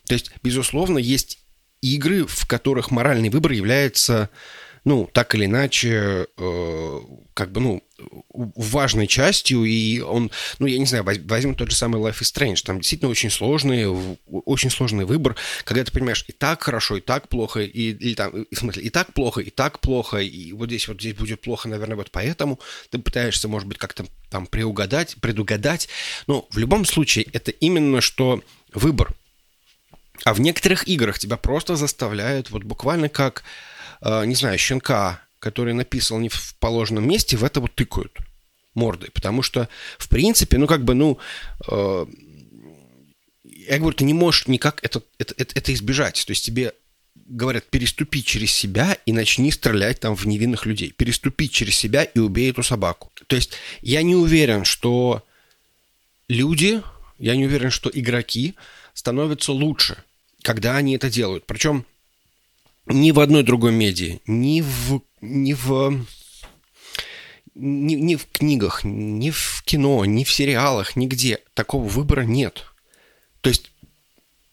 То 0.07 0.15
есть, 0.15 0.33
безусловно, 0.43 0.99
есть 0.99 1.39
игры, 1.83 2.25
в 2.27 2.47
которых 2.47 2.91
моральный 2.91 3.29
выбор 3.29 3.53
является, 3.53 4.31
ну, 4.85 5.09
так 5.13 5.35
или 5.35 5.47
иначе, 5.47 6.27
э, 6.37 7.01
как 7.35 7.53
бы, 7.53 7.61
ну, 7.61 7.83
важной 8.33 9.07
частью, 9.07 9.65
и 9.65 10.01
он, 10.01 10.31
ну, 10.59 10.67
я 10.67 10.79
не 10.79 10.87
знаю, 10.87 11.05
возьмем 11.05 11.55
тот 11.55 11.71
же 11.71 11.77
самый 11.77 12.01
Life 12.01 12.21
is 12.21 12.33
Strange, 12.33 12.63
там 12.65 12.79
действительно 12.79 13.11
очень 13.11 13.31
сложный, 13.31 13.87
очень 14.27 14.71
сложный 14.71 15.05
выбор, 15.05 15.37
когда 15.65 15.85
ты 15.85 15.93
понимаешь, 15.93 16.25
и 16.27 16.33
так 16.33 16.63
хорошо, 16.63 16.97
и 16.97 17.01
так 17.01 17.29
плохо, 17.29 17.61
и, 17.61 17.93
или 17.93 18.15
там, 18.15 18.47
в 18.51 18.57
смысле, 18.57 18.83
и 18.83 18.91
так 18.91 19.13
плохо, 19.13 19.41
и 19.41 19.51
так 19.51 19.81
плохо, 19.81 20.19
и 20.19 20.53
вот 20.53 20.69
здесь 20.69 20.89
вот 20.89 21.01
здесь 21.01 21.15
будет 21.15 21.41
плохо, 21.41 21.69
наверное, 21.69 21.97
вот 21.97 22.11
поэтому 22.11 22.59
ты 22.91 22.99
пытаешься, 22.99 23.49
может 23.49 23.69
быть, 23.69 23.79
как-то 23.79 24.07
там 24.31 24.47
преугадать, 24.47 25.17
предугадать, 25.21 25.89
но 26.27 26.47
в 26.51 26.59
любом 26.59 26.85
случае 26.85 27.27
это 27.33 27.51
именно 27.51 28.01
что 28.01 28.43
выбор, 28.73 29.15
а 30.25 30.35
в 30.35 30.41
некоторых 30.41 30.87
играх 30.89 31.19
тебя 31.19 31.37
просто 31.37 31.77
заставляют, 31.77 32.51
вот 32.51 32.63
буквально 32.65 33.09
как, 33.09 33.43
э, 34.01 34.25
не 34.27 34.35
знаю, 34.35 34.59
щенка, 34.59 35.21
который 35.39 35.75
написал 35.75 36.19
не 36.19 36.29
в 36.29 36.55
положенном 36.61 37.07
месте, 37.07 37.37
в 37.37 37.45
это 37.45 37.61
вот 37.61 37.75
тыкают 37.75 38.17
мордой. 38.75 39.11
Потому 39.11 39.43
что, 39.43 39.69
в 39.99 40.09
принципе, 40.09 40.59
ну, 40.59 40.67
как 40.67 40.85
бы, 40.85 40.95
ну, 40.95 41.19
э, 41.69 42.07
я 43.45 43.79
говорю, 43.79 43.97
ты 43.97 44.05
не 44.05 44.15
можешь 44.15 44.47
никак 44.47 44.79
это, 44.85 45.03
это, 45.19 45.35
это, 45.37 45.59
это 45.59 45.75
избежать. 45.75 46.25
То 46.25 46.31
есть 46.31 46.45
тебе 46.45 46.73
говорят, 47.15 47.65
переступи 47.65 48.23
через 48.23 48.53
себя 48.53 48.97
и 49.05 49.13
начни 49.13 49.51
стрелять 49.51 50.01
там 50.01 50.15
в 50.15 50.27
невинных 50.27 50.67
людей. 50.67 50.93
Переступи 50.93 51.51
через 51.51 51.75
себя 51.77 52.05
и 52.05 52.19
убей 52.19 52.51
эту 52.51 52.63
собаку. 52.63 53.11
То 53.27 53.37
есть 53.37 53.53
я 53.81 54.03
не 54.03 54.15
уверен, 54.15 54.65
что 54.65 55.25
люди, 56.29 56.83
я 57.19 57.35
не 57.37 57.47
уверен, 57.47 57.71
что 57.71 57.91
игроки 57.93 58.55
становятся 58.95 59.53
лучше– 59.53 60.05
когда 60.43 60.77
они 60.77 60.95
это 60.95 61.11
делают. 61.11 61.47
Причем 61.47 61.87
ни 62.87 63.13
в 63.13 63.21
одной 63.21 63.43
другой 63.43 63.73
медиа, 63.73 64.19
ни 64.27 64.61
в, 64.61 65.03
ни 65.21 65.53
в, 65.53 66.05
ни, 67.55 67.95
ни 67.95 68.17
в 68.17 68.27
книгах, 68.27 68.85
ни 68.85 69.31
в 69.31 69.63
кино, 69.65 70.05
ни 70.05 70.25
в 70.25 70.33
сериалах, 70.33 70.97
нигде 70.97 71.41
такого 71.55 71.87
выбора 71.87 72.23
нет. 72.23 72.65
То 73.41 73.51
есть 73.51 73.71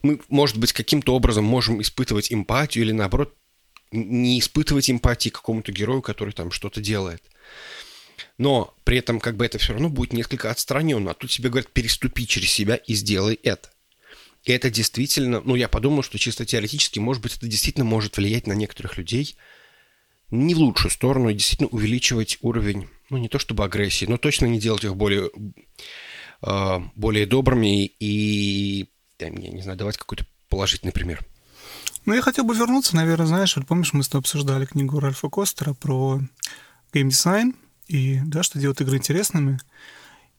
мы, 0.02 0.20
может 0.30 0.58
быть, 0.58 0.74
каким-то 0.74 1.14
образом 1.16 1.44
можем 1.44 1.82
испытывать 1.82 2.32
эмпатию 2.32 2.86
или, 2.86 2.92
наоборот, 2.92 3.36
не 3.92 4.40
испытывать 4.40 4.90
эмпатии 4.90 5.30
какому-то 5.30 5.72
герою, 5.72 6.02
который 6.02 6.34
там 6.34 6.52
что-то 6.52 6.82
делает. 6.82 7.24
Но 8.38 8.74
при 8.84 8.98
этом 8.98 9.20
как 9.20 9.36
бы 9.36 9.46
это 9.46 9.58
все 9.58 9.74
равно 9.74 9.90
будет 9.90 10.14
несколько 10.14 10.52
отстраненно. 10.52 11.12
А 11.12 11.14
тут 11.14 11.32
тебе 11.32 11.50
говорят, 11.50 11.72
переступи 11.72 12.28
через 12.28 12.50
себя 12.50 12.76
и 12.76 12.94
сделай 12.94 13.40
это. 13.44 13.70
И 14.44 14.52
это 14.52 14.70
действительно, 14.70 15.42
ну, 15.44 15.56
я 15.56 15.68
подумал, 15.68 16.02
что 16.02 16.18
чисто 16.18 16.46
теоретически, 16.46 17.00
может 17.00 17.22
быть, 17.22 17.36
это 17.36 17.48
действительно 17.48 17.86
может 17.86 18.18
влиять 18.18 18.48
на 18.48 18.54
некоторых 18.54 18.98
людей 18.98 19.36
не 20.32 20.54
в 20.54 20.60
лучшую 20.60 20.92
сторону 20.92 21.30
и 21.30 21.34
действительно 21.34 21.70
увеличивать 21.70 22.38
уровень, 22.42 22.88
ну, 23.10 23.18
не 23.18 23.30
то 23.30 23.40
чтобы 23.40 23.64
агрессии, 23.64 24.06
но 24.06 24.18
точно 24.18 24.46
не 24.46 24.60
делать 24.60 24.84
их 24.84 24.96
более, 24.96 25.32
э, 26.44 26.80
более 26.96 27.26
добрыми 27.26 27.86
и, 28.00 28.90
я 29.20 29.30
не 29.30 29.62
знаю, 29.62 29.78
давать 29.78 29.98
какой-то 29.98 30.26
положительный 30.50 30.94
пример. 30.94 31.26
Ну, 32.06 32.14
я 32.14 32.22
хотел 32.22 32.44
бы 32.44 32.56
вернуться, 32.56 32.96
наверное, 32.96 33.26
знаешь, 33.26 33.56
вот 33.56 33.68
помнишь, 33.68 33.94
мы 33.94 34.04
с 34.04 34.08
тобой 34.08 34.22
обсуждали 34.22 34.66
книгу 34.66 35.00
Ральфа 35.00 35.30
Костера 35.30 35.74
про 35.74 36.22
геймдизайн 36.94 37.56
и, 37.88 38.20
да, 38.26 38.44
что 38.44 38.60
делать 38.60 38.82
игры 38.82 38.98
интересными. 38.98 39.60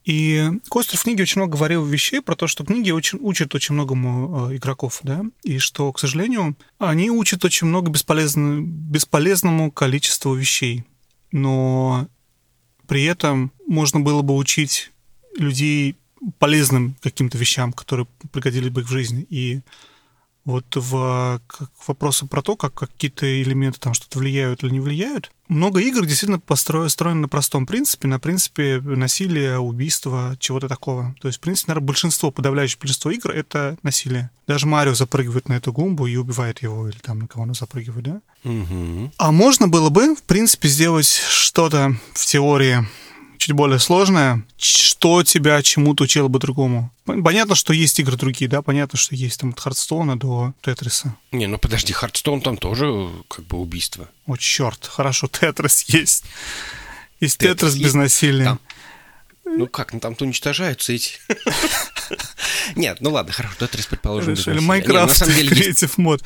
И 0.04 0.50
Костер 0.68 0.98
в 0.98 1.02
книге 1.02 1.22
очень 1.22 1.40
много 1.40 1.56
говорил 1.56 1.84
вещей 1.84 2.20
про 2.22 2.34
то, 2.34 2.46
что 2.46 2.64
книги 2.64 2.90
очень, 2.90 3.18
учат 3.20 3.54
очень 3.54 3.74
многому 3.74 4.50
э, 4.50 4.56
игроков, 4.56 5.00
да, 5.02 5.22
и 5.42 5.58
что, 5.58 5.92
к 5.92 5.98
сожалению, 5.98 6.56
они 6.78 7.10
учат 7.10 7.44
очень 7.44 7.66
много 7.66 7.90
бесполезно, 7.90 8.60
бесполезному 8.62 9.70
количеству 9.70 10.34
вещей. 10.34 10.84
Но 11.32 12.08
при 12.86 13.04
этом 13.04 13.52
можно 13.66 14.00
было 14.00 14.22
бы 14.22 14.34
учить 14.34 14.90
людей 15.36 15.96
полезным 16.38 16.96
каким-то 17.02 17.38
вещам, 17.38 17.72
которые 17.72 18.06
пригодились 18.32 18.70
бы 18.70 18.80
их 18.80 18.88
в 18.88 18.92
жизни. 18.92 19.26
И 19.30 19.60
вот 20.44 20.64
в, 20.74 21.40
к 21.46 21.68
вопросу 21.86 22.26
про 22.26 22.42
то, 22.42 22.56
как 22.56 22.74
какие-то 22.74 23.42
элементы 23.42 23.78
там 23.78 23.94
что-то 23.94 24.18
влияют 24.18 24.62
или 24.62 24.70
не 24.70 24.80
влияют, 24.80 25.30
много 25.48 25.80
игр 25.80 26.06
действительно 26.06 26.38
построено 26.38 27.22
на 27.22 27.28
простом 27.28 27.66
принципе, 27.66 28.06
на 28.08 28.20
принципе 28.20 28.80
насилия, 28.80 29.58
убийства, 29.58 30.36
чего-то 30.38 30.68
такого. 30.68 31.14
То 31.20 31.28
есть, 31.28 31.38
в 31.38 31.40
принципе, 31.40 31.70
наверное, 31.72 31.88
большинство, 31.88 32.30
подавляющее 32.30 32.78
большинство 32.80 33.10
игр— 33.10 33.30
это 33.32 33.76
насилие. 33.82 34.30
Даже 34.46 34.66
Марио 34.66 34.94
запрыгивает 34.94 35.48
на 35.48 35.54
эту 35.54 35.72
гумбу 35.72 36.06
и 36.06 36.16
убивает 36.16 36.62
его, 36.62 36.88
или 36.88 36.98
там 36.98 37.18
на 37.18 37.26
кого 37.26 37.42
он 37.42 37.54
запрыгивает, 37.54 38.04
да? 38.04 38.20
Угу. 38.44 39.12
А 39.18 39.32
можно 39.32 39.68
было 39.68 39.90
бы, 39.90 40.14
в 40.14 40.22
принципе, 40.22 40.68
сделать 40.68 41.08
что-то 41.08 41.96
в 42.14 42.24
теории 42.26 42.86
чуть 43.40 43.52
более 43.52 43.78
сложное, 43.78 44.44
что 44.58 45.22
тебя 45.22 45.62
чему-то 45.62 46.04
учило 46.04 46.28
бы 46.28 46.38
другому. 46.38 46.92
Понятно, 47.06 47.54
что 47.54 47.72
есть 47.72 47.98
игры 47.98 48.16
другие, 48.16 48.48
да, 48.48 48.60
понятно, 48.60 48.98
что 48.98 49.14
есть 49.14 49.40
там 49.40 49.50
от 49.50 49.60
Hearthstone 49.60 50.13
а 50.13 50.18
до 50.18 50.52
Тетриса. 50.60 51.16
Не, 51.32 51.46
ну 51.46 51.58
подожди, 51.58 51.92
Hearthstone 51.92 52.42
там 52.42 52.58
тоже 52.58 53.08
как 53.28 53.46
бы 53.46 53.58
убийство. 53.58 54.08
О, 54.26 54.36
черт, 54.36 54.86
хорошо, 54.86 55.26
Тетрис 55.26 55.80
есть. 55.88 56.24
Есть 57.18 57.38
Тетрис, 57.38 57.76
без 57.76 57.94
насилия. 57.94 58.44
Там. 58.44 58.60
Ну 59.44 59.66
как, 59.66 59.94
ну 59.94 60.00
там-то 60.00 60.24
уничтожаются 60.26 60.92
эти. 60.92 61.14
Нет, 62.76 62.98
ну 63.00 63.10
ладно, 63.10 63.32
хорошо, 63.32 63.54
Тетрис, 63.58 63.86
предположим, 63.86 64.34
без 64.34 64.46
Или. 64.46 64.60
Майнкрафт, 64.60 65.26
есть 65.26 65.50
Creative 65.50 65.92
мод. 65.96 66.22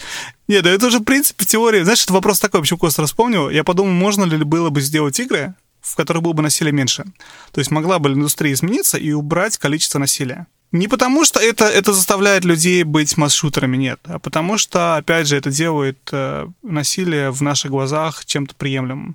Нет, 0.49 0.65
да 0.65 0.71
это 0.71 0.89
уже, 0.89 0.99
в 0.99 1.05
принципе, 1.05 1.47
теория. 1.47 1.85
Знаешь, 1.85 2.03
это 2.03 2.13
вопрос 2.13 2.41
такой, 2.41 2.61
почему 2.61 2.81
Коста 2.81 3.07
вспомнил. 3.07 3.49
Я 3.51 3.63
подумал, 3.63 3.93
можно 3.93 4.25
ли 4.25 4.37
было 4.43 4.71
бы 4.71 4.81
сделать 4.81 5.19
игры, 5.21 5.55
в 5.85 5.97
которых 5.97 6.23
было 6.23 6.33
бы 6.33 6.43
насилие 6.43 6.73
меньше. 6.73 7.05
То 7.53 7.61
есть 7.61 7.71
могла 7.71 7.99
бы 7.99 8.11
индустрия 8.11 8.53
измениться 8.53 8.97
и 8.97 9.13
убрать 9.13 9.59
количество 9.59 9.99
насилия. 9.99 10.47
Не 10.73 10.89
потому, 10.89 11.25
что 11.25 11.39
это, 11.39 11.67
это 11.67 11.93
заставляет 11.93 12.45
людей 12.45 12.83
быть 12.83 13.17
масс-шутерами, 13.17 13.77
нет, 13.77 14.01
а 14.05 14.19
потому 14.19 14.59
что, 14.59 14.97
опять 14.97 15.29
же, 15.29 15.37
это 15.37 15.51
делает 15.51 15.99
э, 16.11 16.49
насилие 16.63 17.31
в 17.31 17.43
наших 17.43 17.71
глазах 17.71 18.25
чем-то 18.25 18.57
приемлемым. 18.57 19.15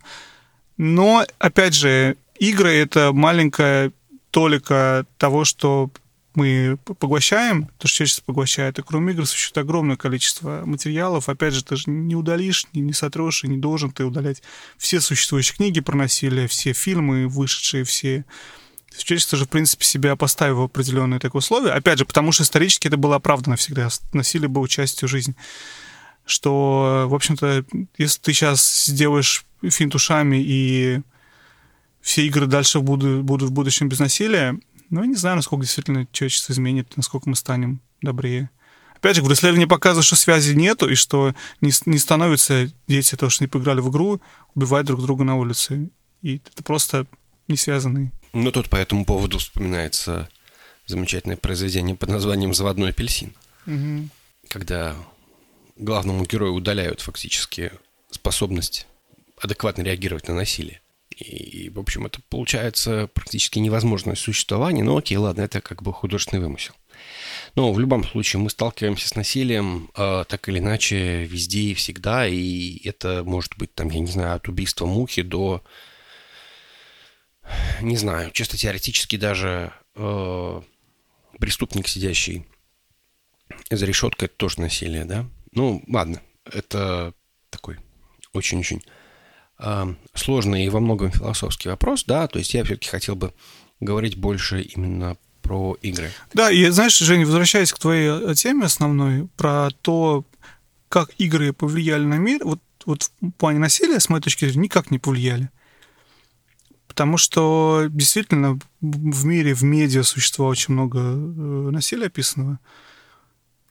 Но, 0.78 1.26
опять 1.38 1.74
же, 1.74 2.16
игры— 2.40 2.74
это 2.76 3.12
маленькая 3.12 3.92
толика 4.32 5.06
того, 5.18 5.44
что 5.44 5.90
мы 6.36 6.78
поглощаем, 7.00 7.66
то, 7.78 7.88
что 7.88 7.98
человечество 7.98 8.26
поглощает, 8.26 8.80
и 8.80 8.84
кроме 8.84 9.14
игр 9.14 9.26
существует 9.26 9.66
огромное 9.66 9.98
количество 9.98 10.64
материалов. 10.66 11.30
Опять 11.30 11.54
же, 11.54 11.64
ты 11.64 11.76
же 11.76 11.90
не 11.90 12.16
удалишь, 12.16 12.68
не, 12.74 12.82
не 12.82 12.94
сотрешь 12.94 13.44
и 13.44 13.48
не 13.48 13.58
должен 13.58 13.92
ты 13.92 14.06
удалять 14.06 14.42
все 14.78 15.02
существующие 15.02 15.58
книги 15.58 15.80
про 15.80 15.96
насилие, 15.96 16.48
все 16.48 16.74
фильмы, 16.74 17.28
вышедшие, 17.28 17.84
все 17.84 18.26
Человечество 18.98 19.38
же, 19.38 19.46
в 19.46 19.50
принципе, 19.50 19.86
себя 19.86 20.16
поставило 20.16 20.62
в 20.62 20.64
определенные 20.64 21.20
такие 21.20 21.38
условия. 21.38 21.72
Опять 21.72 22.00
же, 22.00 22.06
потому 22.06 22.32
что 22.32 22.44
исторически 22.44 22.88
это 22.88 22.98
было 22.98 23.16
оправдано 23.18 23.56
всегда. 23.56 23.88
Насилие 24.14 24.50
было 24.50 24.68
частью 24.68 25.08
жизни. 25.08 25.36
Что, 26.26 27.06
в 27.08 27.14
общем-то, 27.14 27.66
если 27.98 28.20
ты 28.20 28.34
сейчас 28.34 28.86
сделаешь 28.86 29.46
финт 29.64 29.96
ушами 29.96 30.38
и 30.44 31.02
все 32.02 32.26
игры 32.26 32.46
дальше 32.46 32.80
будут, 32.80 33.24
будут 33.24 33.50
в 33.50 33.54
будущем 33.54 33.90
без 33.90 34.00
насилия, 34.00 34.58
ну, 34.90 35.02
я 35.02 35.08
не 35.08 35.16
знаю, 35.16 35.36
насколько 35.36 35.64
действительно 35.64 36.08
человечество 36.12 36.54
изменит, 36.54 36.96
насколько 36.98 37.30
мы 37.30 37.36
станем 37.36 37.82
добрее. 38.02 38.50
Опять 38.96 39.16
же, 39.16 39.22
говорю, 39.22 39.36
исследования 39.36 39.68
показывают, 39.68 40.06
что 40.06 40.16
связи 40.16 40.54
нету, 40.54 40.90
и 40.90 40.96
что 40.96 41.34
не, 41.62 41.72
не 41.86 41.98
становятся 41.98 42.70
дети, 42.88 43.16
то, 43.16 43.30
что 43.30 43.44
не 43.44 43.48
поиграли 43.48 43.80
в 43.80 43.90
игру, 43.90 44.22
убивать 44.56 44.86
друг 44.86 45.02
друга 45.02 45.24
на 45.24 45.38
улице. 45.38 45.90
И 46.22 46.42
это 46.54 46.64
просто 46.64 47.06
не 47.48 47.56
связанные. 47.56 48.12
Ну, 48.34 48.52
тут 48.52 48.70
по 48.70 48.76
этому 48.76 49.06
поводу 49.06 49.40
вспоминается 49.40 50.30
замечательное 50.86 51.38
произведение 51.38 51.96
под 51.96 52.10
названием 52.10 52.54
«Заводной 52.54 52.90
апельсин», 52.90 53.34
Угу. 53.66 54.10
когда 54.50 54.96
главному 55.78 56.26
герою 56.26 56.54
удаляют 56.54 57.02
фактически 57.02 57.72
способность 58.12 58.88
адекватно 59.42 59.84
реагировать 59.84 60.28
на 60.28 60.34
насилие. 60.34 60.82
И, 61.20 61.70
в 61.70 61.80
общем, 61.80 62.06
это 62.06 62.20
получается 62.30 63.10
практически 63.14 63.60
невозможное 63.60 64.16
существование. 64.16 64.84
Ну, 64.84 64.98
окей, 64.98 65.18
ладно, 65.18 65.42
это 65.42 65.62
как 65.62 65.84
бы 65.84 65.92
художественный 65.92 66.42
вымысел. 66.42 66.74
Но 67.56 67.74
в 67.74 67.80
любом 67.80 68.04
случае 68.04 68.42
мы 68.42 68.50
сталкиваемся 68.50 69.08
с 69.08 69.16
насилием 69.16 69.90
э, 69.96 70.24
так 70.28 70.48
или 70.48 70.60
иначе 70.60 71.26
везде 71.26 71.62
и 71.62 71.74
всегда, 71.74 72.28
и 72.28 72.80
это 72.88 73.24
может 73.24 73.58
быть 73.58 73.74
там, 73.74 73.90
я 73.90 74.00
не 74.00 74.08
знаю, 74.08 74.36
от 74.36 74.48
убийства 74.48 74.86
мухи 74.86 75.22
до, 75.22 75.64
не 77.82 77.98
знаю, 77.98 78.32
чисто 78.32 78.58
теоретически 78.58 79.16
даже 79.16 79.74
э, 79.96 80.62
преступник, 81.40 81.88
сидящий 81.88 82.46
за 83.70 83.86
решеткой, 83.86 84.28
это 84.28 84.36
тоже 84.36 84.62
насилие, 84.62 85.06
да? 85.06 85.26
Ну, 85.52 85.84
ладно, 85.88 86.22
это 86.46 87.14
такой 87.50 87.78
очень-очень 88.34 88.84
сложный 90.14 90.66
и 90.66 90.70
во 90.70 90.80
многом 90.80 91.12
философский 91.12 91.70
вопрос, 91.70 92.06
да, 92.06 92.28
то 92.28 92.40
есть 92.40 92.54
я 92.54 92.64
все-таки 92.64 92.90
хотел 92.90 93.16
бы 93.16 93.34
говорить 93.80 94.18
больше 94.18 94.62
именно 94.62 95.18
про 95.42 95.76
игры. 95.82 96.12
Да, 96.34 96.52
и 96.52 96.70
знаешь, 96.70 96.98
Женя, 96.98 97.26
возвращаясь 97.26 97.74
к 97.74 97.80
твоей 97.80 98.10
э, 98.10 98.36
теме 98.36 98.66
основной, 98.66 99.28
про 99.36 99.70
то, 99.82 100.24
как 100.90 101.12
игры 101.18 101.54
повлияли 101.54 102.04
на 102.06 102.16
мир, 102.16 102.42
вот, 102.44 102.60
вот 102.86 103.12
в 103.20 103.32
плане 103.32 103.60
насилия, 103.60 104.00
с 104.00 104.10
моей 104.10 104.22
точки 104.22 104.46
зрения, 104.46 104.66
никак 104.66 104.92
не 104.92 105.00
повлияли. 105.00 105.50
Потому 106.88 107.18
что 107.18 107.88
действительно 107.90 108.60
в 108.82 109.26
мире, 109.26 109.54
в 109.54 109.64
медиа 109.64 110.04
существовало 110.04 110.52
очень 110.52 110.74
много 110.74 111.00
э, 111.00 111.02
насилия 111.72 112.08
описанного. 112.08 112.60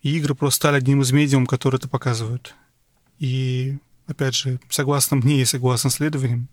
И 0.02 0.16
игры 0.16 0.34
просто 0.34 0.56
стали 0.56 0.76
одним 0.76 1.02
из 1.02 1.12
медиум, 1.12 1.46
которые 1.46 1.78
это 1.78 1.88
показывают. 1.88 2.54
И, 3.18 3.78
опять 4.08 4.34
же, 4.34 4.58
согласно 4.68 5.16
мне 5.16 5.42
и 5.42 5.44
согласно 5.44 5.88
исследованиям, 5.88 6.48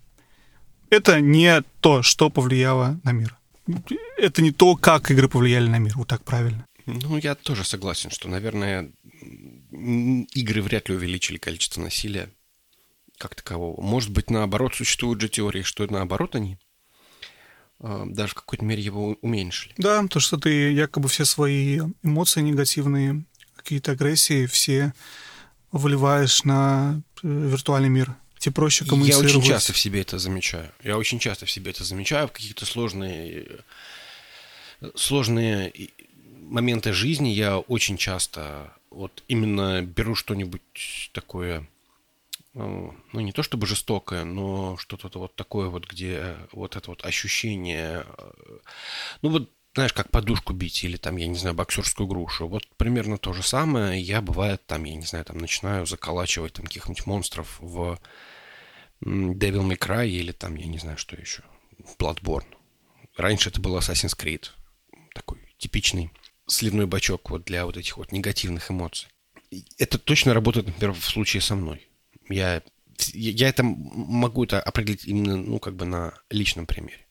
это 0.89 1.19
не 1.19 1.63
то, 1.79 2.03
что 2.03 2.29
повлияло 2.29 2.99
на 3.03 3.11
мир. 3.11 3.35
Это 4.17 4.43
не 4.43 4.51
то, 4.51 4.75
как 4.75 5.09
игры 5.09 5.27
повлияли 5.27 5.67
на 5.67 5.79
мир. 5.79 5.93
Вот 5.95 6.07
так 6.07 6.23
правильно. 6.23 6.67
Ну, 6.85 7.17
я 7.17 7.33
тоже 7.33 7.63
согласен, 7.63 8.11
что, 8.11 8.27
наверное, 8.27 8.91
игры 9.71 10.61
вряд 10.61 10.87
ли 10.87 10.95
увеличили 10.95 11.37
количество 11.37 11.81
насилия 11.81 12.29
как 13.17 13.33
такового. 13.33 13.81
Может 13.81 14.11
быть, 14.11 14.29
наоборот, 14.29 14.75
существуют 14.75 15.21
же 15.21 15.29
теории, 15.29 15.63
что 15.63 15.87
наоборот 15.87 16.35
они 16.35 16.59
э, 17.79 18.03
даже 18.07 18.33
в 18.33 18.35
какой-то 18.35 18.65
мере 18.65 18.83
его 18.83 19.15
уменьшили. 19.21 19.73
Да, 19.77 20.05
то, 20.07 20.19
что 20.19 20.37
ты 20.37 20.71
якобы 20.73 21.09
все 21.09 21.25
свои 21.25 21.79
эмоции 22.03 22.41
негативные, 22.41 23.23
какие-то 23.55 23.93
агрессии, 23.93 24.45
все 24.45 24.93
выливаешь 25.77 26.43
на 26.43 27.01
э, 27.23 27.27
виртуальный 27.27 27.89
мир. 27.89 28.15
Тебе 28.39 28.53
проще 28.53 28.85
Я 28.85 28.89
коммуницировать. 28.89 29.35
очень 29.35 29.41
часто 29.43 29.73
в 29.73 29.77
себе 29.77 30.01
это 30.01 30.19
замечаю. 30.19 30.71
Я 30.83 30.97
очень 30.97 31.19
часто 31.19 31.45
в 31.45 31.51
себе 31.51 31.71
это 31.71 31.83
замечаю 31.83 32.27
в 32.27 32.31
какие-то 32.31 32.65
сложные, 32.65 33.47
э, 34.81 34.89
сложные 34.95 35.69
и- 35.69 35.93
моменты 36.41 36.93
жизни. 36.93 37.29
Я 37.29 37.57
очень 37.59 37.97
часто 37.97 38.71
вот 38.91 39.23
именно 39.27 39.81
беру 39.81 40.15
что-нибудь 40.15 41.09
такое, 41.13 41.67
э, 42.53 42.89
ну 43.13 43.19
не 43.19 43.31
то 43.31 43.43
чтобы 43.43 43.67
жестокое, 43.67 44.23
но 44.25 44.77
что-то 44.77 45.19
вот 45.19 45.35
такое 45.35 45.67
вот, 45.69 45.87
где 45.87 46.35
вот 46.51 46.75
это 46.75 46.89
вот 46.91 47.03
ощущение, 47.05 48.05
э, 48.17 48.57
ну 49.21 49.29
вот 49.29 49.49
знаешь, 49.75 49.93
как 49.93 50.09
подушку 50.09 50.53
бить 50.53 50.83
или 50.83 50.97
там, 50.97 51.17
я 51.17 51.27
не 51.27 51.37
знаю, 51.37 51.53
боксерскую 51.53 52.07
грушу. 52.07 52.47
Вот 52.47 52.65
примерно 52.77 53.17
то 53.17 53.33
же 53.33 53.43
самое. 53.43 54.01
Я 54.01 54.21
бывает 54.21 54.65
там, 54.65 54.85
я 54.85 54.95
не 54.95 55.05
знаю, 55.05 55.25
там 55.25 55.37
начинаю 55.37 55.85
заколачивать 55.85 56.53
там 56.53 56.65
каких-нибудь 56.65 57.05
монстров 57.05 57.57
в 57.59 57.99
Devil 59.03 59.67
May 59.67 59.77
Cry 59.77 60.07
или 60.07 60.31
там, 60.31 60.55
я 60.55 60.67
не 60.67 60.77
знаю, 60.77 60.97
что 60.97 61.17
еще, 61.17 61.43
Bloodborne. 61.99 62.45
Раньше 63.17 63.49
это 63.49 63.59
был 63.59 63.77
Assassin's 63.77 64.17
Creed. 64.17 64.47
Такой 65.13 65.39
типичный 65.57 66.09
сливной 66.47 66.85
бачок 66.85 67.29
вот 67.29 67.43
для 67.43 67.65
вот 67.65 67.75
этих 67.75 67.97
вот 67.97 68.11
негативных 68.11 68.71
эмоций. 68.71 69.09
Это 69.77 69.97
точно 69.97 70.33
работает, 70.33 70.67
например, 70.67 70.93
в 70.93 71.03
случае 71.03 71.41
со 71.41 71.55
мной. 71.55 71.87
Я, 72.29 72.61
я 73.13 73.49
это 73.49 73.63
могу 73.63 74.45
это 74.45 74.61
определить 74.61 75.05
именно, 75.05 75.35
ну, 75.35 75.59
как 75.59 75.75
бы 75.75 75.85
на 75.85 76.13
личном 76.29 76.65
примере. 76.65 77.04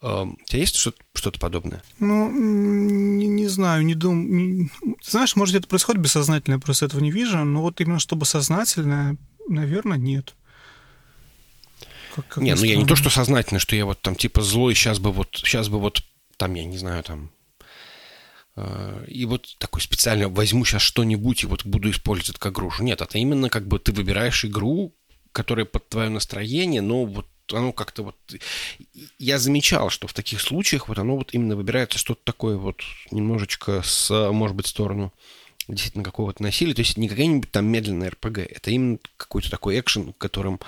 Эм, 0.00 0.38
У 0.40 0.44
тебя 0.44 0.60
есть 0.60 0.76
что-то, 0.76 0.98
что-то 1.14 1.40
подобное? 1.40 1.82
Ну, 1.98 2.30
не, 2.30 3.26
не 3.26 3.48
знаю, 3.48 3.84
не 3.84 3.94
думаю. 3.94 4.70
Знаешь, 5.02 5.34
может, 5.34 5.56
это 5.56 5.66
происходит 5.66 6.00
бессознательно, 6.00 6.54
я 6.54 6.60
просто 6.60 6.86
этого 6.86 7.00
не 7.00 7.10
вижу, 7.10 7.38
но 7.44 7.62
вот 7.62 7.80
именно 7.80 7.98
чтобы 7.98 8.24
сознательно, 8.24 9.16
наверное, 9.48 9.98
нет. 9.98 10.34
Как- 12.14 12.28
как 12.28 12.42
Не, 12.42 12.54
ну 12.54 12.62
я 12.64 12.76
не 12.76 12.86
то, 12.86 12.96
что 12.96 13.10
сознательно, 13.10 13.58
что 13.60 13.74
я 13.76 13.84
вот 13.86 14.00
там 14.00 14.14
типа 14.14 14.40
злой, 14.42 14.74
сейчас 14.74 14.98
бы 15.00 15.12
вот, 15.12 15.28
сейчас 15.44 15.68
бы 15.68 15.80
вот 15.80 16.00
там, 16.36 16.54
я 16.54 16.64
не 16.64 16.78
знаю, 16.78 17.02
там, 17.02 17.30
э, 18.56 19.04
и 19.08 19.24
вот 19.24 19.56
такой 19.58 19.80
специально 19.82 20.28
возьму 20.28 20.64
сейчас 20.64 20.82
что-нибудь 20.82 21.42
и 21.42 21.46
вот 21.46 21.64
буду 21.66 21.90
использовать 21.90 22.30
это 22.30 22.38
как 22.38 22.52
грушу. 22.54 22.84
Нет, 22.84 23.00
это 23.00 23.18
именно 23.18 23.48
как 23.50 23.66
бы 23.66 23.78
ты 23.80 23.92
выбираешь 23.92 24.44
игру, 24.44 24.94
которая 25.32 25.66
под 25.66 25.88
твое 25.88 26.08
настроение, 26.08 26.82
но 26.82 27.04
вот 27.04 27.26
оно 27.52 27.72
как-то 27.72 28.02
вот... 28.02 28.16
Я 29.18 29.38
замечал, 29.38 29.90
что 29.90 30.06
в 30.06 30.12
таких 30.12 30.40
случаях 30.40 30.88
вот 30.88 30.98
оно 30.98 31.16
вот 31.16 31.34
именно 31.34 31.56
выбирается 31.56 31.98
что-то 31.98 32.20
такое 32.24 32.56
вот 32.56 32.82
немножечко 33.10 33.82
с, 33.82 34.10
может 34.32 34.56
быть, 34.56 34.66
сторону 34.66 35.12
действительно 35.68 36.04
какого-то 36.04 36.42
насилия. 36.42 36.74
То 36.74 36.80
есть 36.80 36.96
не 36.96 37.08
какая-нибудь 37.08 37.50
там 37.50 37.66
медленная 37.66 38.10
РПГ. 38.10 38.38
Это 38.38 38.70
именно 38.70 38.98
какой-то 39.16 39.50
такой 39.50 39.78
экшен, 39.78 40.12
в 40.12 40.18
котором 40.18 40.60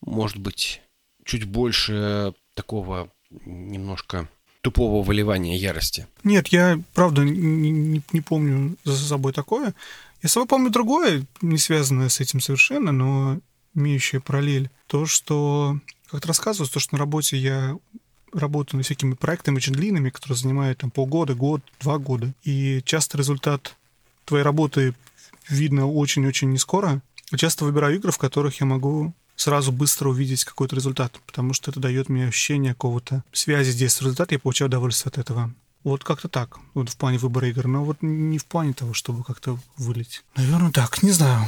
может 0.00 0.38
быть 0.38 0.82
чуть 1.24 1.44
больше 1.44 2.34
такого 2.54 3.10
немножко 3.44 4.28
тупого 4.60 5.02
выливания 5.02 5.56
ярости. 5.56 6.06
Нет, 6.24 6.48
я, 6.48 6.80
правда, 6.94 7.22
не, 7.22 7.70
не- 7.70 8.02
не 8.12 8.20
помню 8.20 8.76
за 8.84 8.96
собой 8.96 9.32
такое. 9.32 9.74
Я 10.22 10.28
с 10.28 10.32
собой 10.32 10.48
помню 10.48 10.70
другое, 10.70 11.24
не 11.40 11.58
связанное 11.58 12.08
с 12.08 12.20
этим 12.20 12.40
совершенно, 12.40 12.90
но 12.90 13.38
имеющее 13.74 14.20
параллель. 14.20 14.70
То, 14.86 15.06
что, 15.06 15.78
как 16.10 16.20
ты 16.20 16.28
рассказывал, 16.28 16.68
то, 16.68 16.80
что 16.80 16.94
на 16.94 16.98
работе 16.98 17.36
я 17.36 17.76
работаю 18.32 18.78
над 18.78 18.86
всякими 18.86 19.14
проектами 19.14 19.56
очень 19.56 19.72
длинными, 19.72 20.10
которые 20.10 20.36
занимают 20.36 20.78
там 20.78 20.90
полгода, 20.90 21.34
год, 21.34 21.62
два 21.80 21.98
года. 21.98 22.32
И 22.42 22.82
часто 22.84 23.18
результат 23.18 23.76
твоей 24.24 24.44
работы 24.44 24.94
видно 25.48 25.86
очень-очень 25.86 26.50
не 26.50 26.58
скоро. 26.58 27.00
Я 27.30 27.38
часто 27.38 27.64
выбираю 27.64 27.96
игры, 27.96 28.12
в 28.12 28.18
которых 28.18 28.60
я 28.60 28.66
могу 28.66 29.14
сразу 29.36 29.70
быстро 29.72 30.08
увидеть 30.08 30.44
какой-то 30.44 30.76
результат, 30.76 31.12
потому 31.26 31.52
что 31.52 31.70
это 31.70 31.78
дает 31.80 32.08
мне 32.08 32.26
ощущение 32.28 32.72
какого-то 32.72 33.22
связи 33.32 33.70
с 33.70 33.76
действием 33.76 34.06
результата, 34.06 34.34
я 34.34 34.38
получаю 34.38 34.68
удовольствие 34.68 35.10
от 35.10 35.18
этого. 35.18 35.52
Вот 35.84 36.02
как-то 36.02 36.28
так, 36.28 36.58
вот 36.74 36.88
в 36.88 36.96
плане 36.96 37.18
выбора 37.18 37.48
игр, 37.48 37.68
но 37.68 37.84
вот 37.84 37.98
не 38.00 38.38
в 38.38 38.46
плане 38.46 38.72
того, 38.72 38.92
чтобы 38.92 39.22
как-то 39.22 39.58
вылить. 39.76 40.24
Наверное, 40.34 40.72
так, 40.72 41.02
не 41.02 41.12
знаю. 41.12 41.46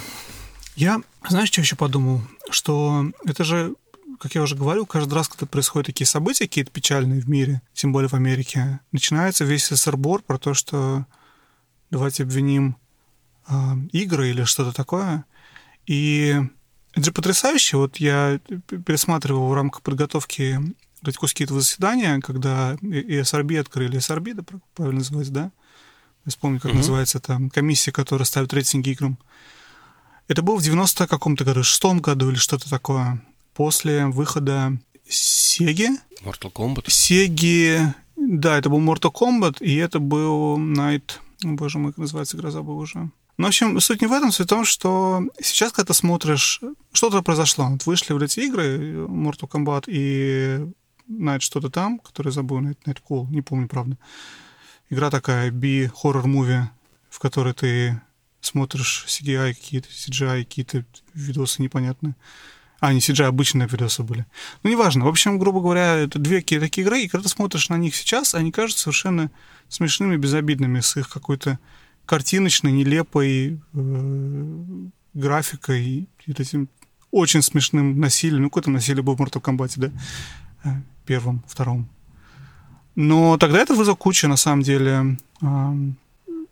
Я, 0.77 1.01
знаешь, 1.29 1.49
что 1.49 1.61
еще 1.61 1.75
подумал? 1.75 2.23
Что 2.51 3.07
это 3.25 3.43
же, 3.43 3.75
как 4.19 4.35
я 4.35 4.43
уже 4.43 4.57
говорил, 4.57 4.87
каждый 4.87 5.15
раз, 5.15 5.29
когда 5.29 5.47
происходят 5.47 5.87
такие 5.87 6.07
события 6.07 6.45
какие-то 6.45 6.71
печальные 6.71 7.21
в 7.21 7.29
мире, 7.29 7.63
тем 7.73 7.93
более 7.93 8.09
в 8.09 8.15
Америке, 8.15 8.81
начинается 8.93 9.45
весь 9.45 9.69
СССР-бор 9.69 10.23
про 10.23 10.39
то, 10.39 10.55
что 10.55 11.07
давайте 11.91 12.25
обвиним 12.25 12.77
э, 13.49 13.53
игры 13.93 14.31
или 14.31 14.45
что-то 14.45 14.73
такое. 14.73 15.25
И 15.87 16.37
это 16.93 17.05
же 17.05 17.13
потрясающе. 17.13 17.77
Вот 17.77 17.97
я 17.97 18.41
пересматривал 18.85 19.49
в 19.49 19.55
рамках 19.55 19.83
подготовки 19.83 20.61
Радьковские 21.03 21.45
этого 21.45 21.61
заседания, 21.61 22.19
когда 22.21 22.77
и 22.83 23.23
СРБ 23.23 23.53
открыли, 23.61 24.01
СРБ, 24.01 24.35
да, 24.35 24.43
правильно 24.75 24.99
называется, 24.99 25.33
да? 25.33 25.53
Я 26.25 26.31
вспомню, 26.31 26.59
как 26.59 26.73
mm-hmm. 26.73 26.77
называется 26.77 27.19
это, 27.19 27.41
комиссия, 27.55 27.93
которая 27.93 28.27
ставит 28.27 28.53
рейтинги 28.53 28.91
играм. 28.91 29.17
Это 30.27 30.43
было 30.43 30.57
в 30.57 30.63
90 30.63 31.07
каком-то 31.07 31.45
году, 31.45 31.63
шестом 31.63 32.01
году 32.01 32.31
или 32.31 32.37
что-то 32.37 32.69
такое, 32.69 33.23
после 33.59 34.07
выхода 34.07 34.79
Сеги. 35.09 35.89
Mortal 36.23 36.53
Kombat. 36.53 36.85
Сеги, 36.87 37.93
да, 38.15 38.57
это 38.57 38.71
был 38.71 38.81
Mortal 38.81 39.13
Kombat, 39.13 39.57
и 39.61 39.75
это 39.75 39.99
был 39.99 40.57
Night... 40.59 41.15
Боже 41.43 41.79
мой, 41.79 41.91
как 41.91 41.99
называется 41.99 42.37
игра, 42.37 42.53
забыл 42.53 42.79
уже. 42.79 43.11
Ну, 43.37 43.45
в 43.45 43.49
общем, 43.49 43.81
суть 43.81 44.01
не 44.01 44.07
в 44.07 44.13
этом, 44.13 44.31
суть 44.31 44.47
в 44.47 44.49
том, 44.49 44.65
что 44.65 45.25
сейчас, 45.43 45.73
когда 45.73 45.89
ты 45.89 45.95
смотришь, 45.95 46.61
что-то 46.93 47.21
произошло. 47.23 47.69
Вот 47.69 47.85
вышли 47.87 48.13
в 48.13 48.23
эти 48.23 48.41
игры, 48.41 49.07
Mortal 49.09 49.51
Kombat 49.51 49.85
и 49.89 50.65
Night 51.09 51.41
что-то 51.41 51.69
там, 51.69 51.99
который 51.99 52.31
забыл, 52.31 52.61
Night, 52.61 52.79
Night 52.87 52.99
Call, 53.09 53.27
не 53.29 53.43
помню, 53.43 53.67
правда. 53.67 53.99
Игра 54.89 55.11
такая, 55.11 55.51
B-хоррор-муви, 55.51 56.71
в 57.11 57.19
которой 57.19 57.55
ты 57.55 58.01
смотришь 58.41 59.05
CGI 59.09 59.55
какие-то, 59.55 59.89
CGI 59.89 60.45
какие-то 60.45 60.85
видосы 61.13 61.61
непонятные. 61.61 62.15
А, 62.81 62.93
не 62.93 63.01
CGI, 63.01 63.25
обычные 63.25 63.67
видосы 63.67 64.03
были. 64.03 64.25
Ну, 64.63 64.71
неважно. 64.71 65.05
В 65.05 65.09
общем, 65.09 65.39
грубо 65.39 65.61
говоря, 65.61 65.97
это 65.97 66.19
две 66.19 66.41
такие 66.41 66.85
игры, 66.85 67.01
и 67.01 67.09
когда 67.09 67.25
ты 67.25 67.29
смотришь 67.29 67.69
на 67.69 67.77
них 67.77 67.97
сейчас, 67.97 68.35
они 68.35 68.53
кажутся 68.53 68.85
совершенно 68.85 69.31
смешными, 69.69 70.17
безобидными, 70.17 70.81
с 70.81 70.97
их 70.97 71.09
какой-то 71.09 71.59
картиночной, 72.07 72.71
нелепой 72.71 73.61
э, 73.75 74.65
графикой 75.15 75.85
и 75.85 76.09
этим 76.27 76.69
очень 77.11 77.43
смешным 77.43 77.99
насилием. 77.99 78.43
Ну, 78.43 78.49
какое-то 78.49 78.71
насилие 78.71 79.03
было 79.03 79.17
в 79.17 79.21
Mortal 79.21 79.43
Kombat, 79.43 79.73
да? 79.77 79.91
Э, 80.65 80.81
первом, 81.05 81.43
втором. 81.49 81.89
Но 82.95 83.39
тогда 83.39 83.59
это 83.59 83.75
вызвал 83.75 83.97
кучу, 83.97 84.29
на 84.29 84.37
самом 84.37 84.63
деле, 84.63 85.19
э, 85.43 85.75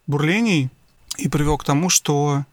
бурлений 0.06 0.70
и 1.18 1.28
привел 1.28 1.56
к 1.56 1.64
тому, 1.64 1.88
что 1.88 2.44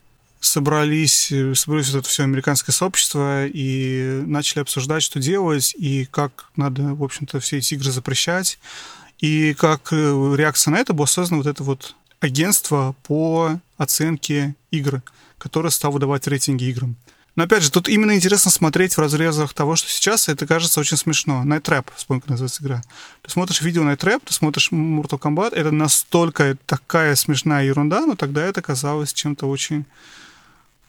собрались, 0.46 1.32
собрались 1.54 1.90
вот 1.92 2.00
это 2.00 2.10
все 2.10 2.24
американское 2.24 2.74
сообщество 2.74 3.46
и 3.48 4.22
начали 4.26 4.62
обсуждать, 4.62 5.04
что 5.04 5.20
делать, 5.20 5.74
и 5.78 6.06
как 6.06 6.50
надо, 6.56 6.96
в 6.96 7.04
общем-то, 7.04 7.40
все 7.40 7.58
эти 7.58 7.74
игры 7.74 7.92
запрещать. 7.92 8.60
И 9.20 9.54
как 9.54 9.94
э, 9.94 10.34
реакция 10.36 10.72
на 10.72 10.78
это 10.78 10.94
было 10.94 11.06
создано 11.06 11.42
вот 11.42 11.48
это 11.48 11.64
вот 11.64 11.96
агентство 12.20 12.96
по 13.04 13.60
оценке 13.78 14.56
игр, 14.72 15.02
которое 15.38 15.70
стало 15.70 15.94
выдавать 15.94 16.28
рейтинги 16.28 16.66
играм. 16.66 16.96
Но 17.36 17.44
опять 17.44 17.64
же, 17.64 17.72
тут 17.72 17.90
именно 17.90 18.16
интересно 18.16 18.52
смотреть 18.52 18.96
в 18.96 19.00
разрезах 19.00 19.54
того, 19.54 19.76
что 19.76 19.90
сейчас 19.90 20.30
это 20.30 20.46
кажется 20.46 20.80
очень 20.80 20.98
смешно. 20.98 21.42
Night 21.46 21.64
Trap, 21.64 21.88
вспомни, 21.96 22.20
как 22.20 22.30
называется 22.30 22.62
игра. 22.64 22.82
Ты 23.24 23.32
смотришь 23.32 23.62
видео 23.62 23.84
Night 23.84 23.98
Trap, 23.98 24.22
ты 24.26 24.34
смотришь 24.34 24.72
Mortal 24.72 25.20
Kombat, 25.20 25.56
это 25.56 25.72
настолько 25.72 26.58
такая 26.66 27.16
смешная 27.16 27.66
ерунда, 27.66 28.06
но 28.06 28.16
тогда 28.16 28.46
это 28.46 28.62
казалось 28.62 29.14
чем-то 29.14 29.48
очень 29.48 29.86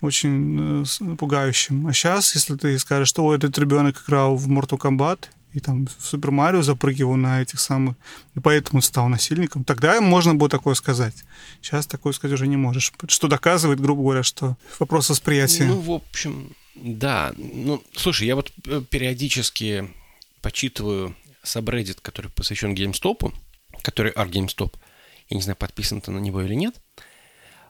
очень 0.04 0.84
э, 0.84 1.16
пугающим. 1.16 1.86
А 1.86 1.92
сейчас, 1.92 2.34
если 2.34 2.56
ты 2.56 2.78
скажешь, 2.78 3.08
что 3.08 3.34
этот 3.34 3.58
ребенок 3.58 4.02
играл 4.04 4.36
в 4.36 4.48
Mortal 4.48 4.78
Kombat, 4.78 5.26
и 5.52 5.60
там 5.60 5.86
в 5.86 6.04
Супер 6.04 6.30
Марио 6.32 6.62
запрыгивал 6.62 7.16
на 7.16 7.40
этих 7.40 7.60
самых, 7.60 7.96
и 8.34 8.40
поэтому 8.40 8.82
стал 8.82 9.08
насильником, 9.08 9.64
тогда 9.64 10.00
можно 10.00 10.34
было 10.34 10.48
такое 10.48 10.74
сказать. 10.74 11.24
Сейчас 11.62 11.86
такое 11.86 12.12
сказать 12.12 12.34
уже 12.34 12.48
не 12.48 12.56
можешь. 12.56 12.92
Что 13.06 13.28
доказывает, 13.28 13.80
грубо 13.80 14.02
говоря, 14.02 14.22
что 14.22 14.56
вопрос 14.80 15.10
восприятия. 15.10 15.64
Ну, 15.64 15.80
в 15.80 15.92
общем, 15.92 16.54
да. 16.74 17.32
Ну, 17.36 17.82
слушай, 17.94 18.26
я 18.26 18.34
вот 18.34 18.52
э, 18.66 18.82
периодически 18.90 19.88
почитываю 20.42 21.14
сабреддит, 21.42 22.00
который 22.00 22.30
посвящен 22.30 22.74
GameStop, 22.74 23.32
который 23.82 24.12
Art 24.12 24.30
GameStop. 24.30 24.74
Я 25.30 25.36
не 25.36 25.42
знаю, 25.42 25.56
подписан 25.56 26.00
ты 26.00 26.10
на 26.10 26.18
него 26.18 26.42
или 26.42 26.54
нет. 26.54 26.74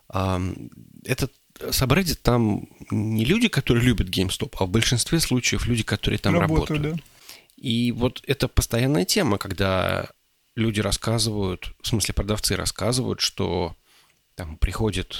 Этот 0.09 1.33
сабреддит 1.71 2.23
там 2.23 2.69
не 2.91 3.25
люди, 3.25 3.49
которые 3.49 3.85
любят 3.85 4.09
GameStop, 4.09 4.55
а 4.59 4.67
в 4.67 4.71
большинстве 4.71 5.21
случаев 5.21 5.67
люди, 5.67 5.83
которые 5.83 6.19
там 6.19 6.39
работают. 6.39 6.71
работают. 6.71 6.97
Да. 6.97 7.03
И 7.57 7.93
вот 7.93 8.23
это 8.27 8.49
постоянная 8.49 9.05
тема, 9.05 9.39
когда 9.39 10.11
люди 10.57 10.81
рассказывают, 10.81 11.75
в 11.81 11.87
смысле 11.89 12.15
продавцы 12.15 12.57
рассказывают, 12.57 13.21
что 13.21 13.77
там 14.35 14.57
приходит 14.57 15.17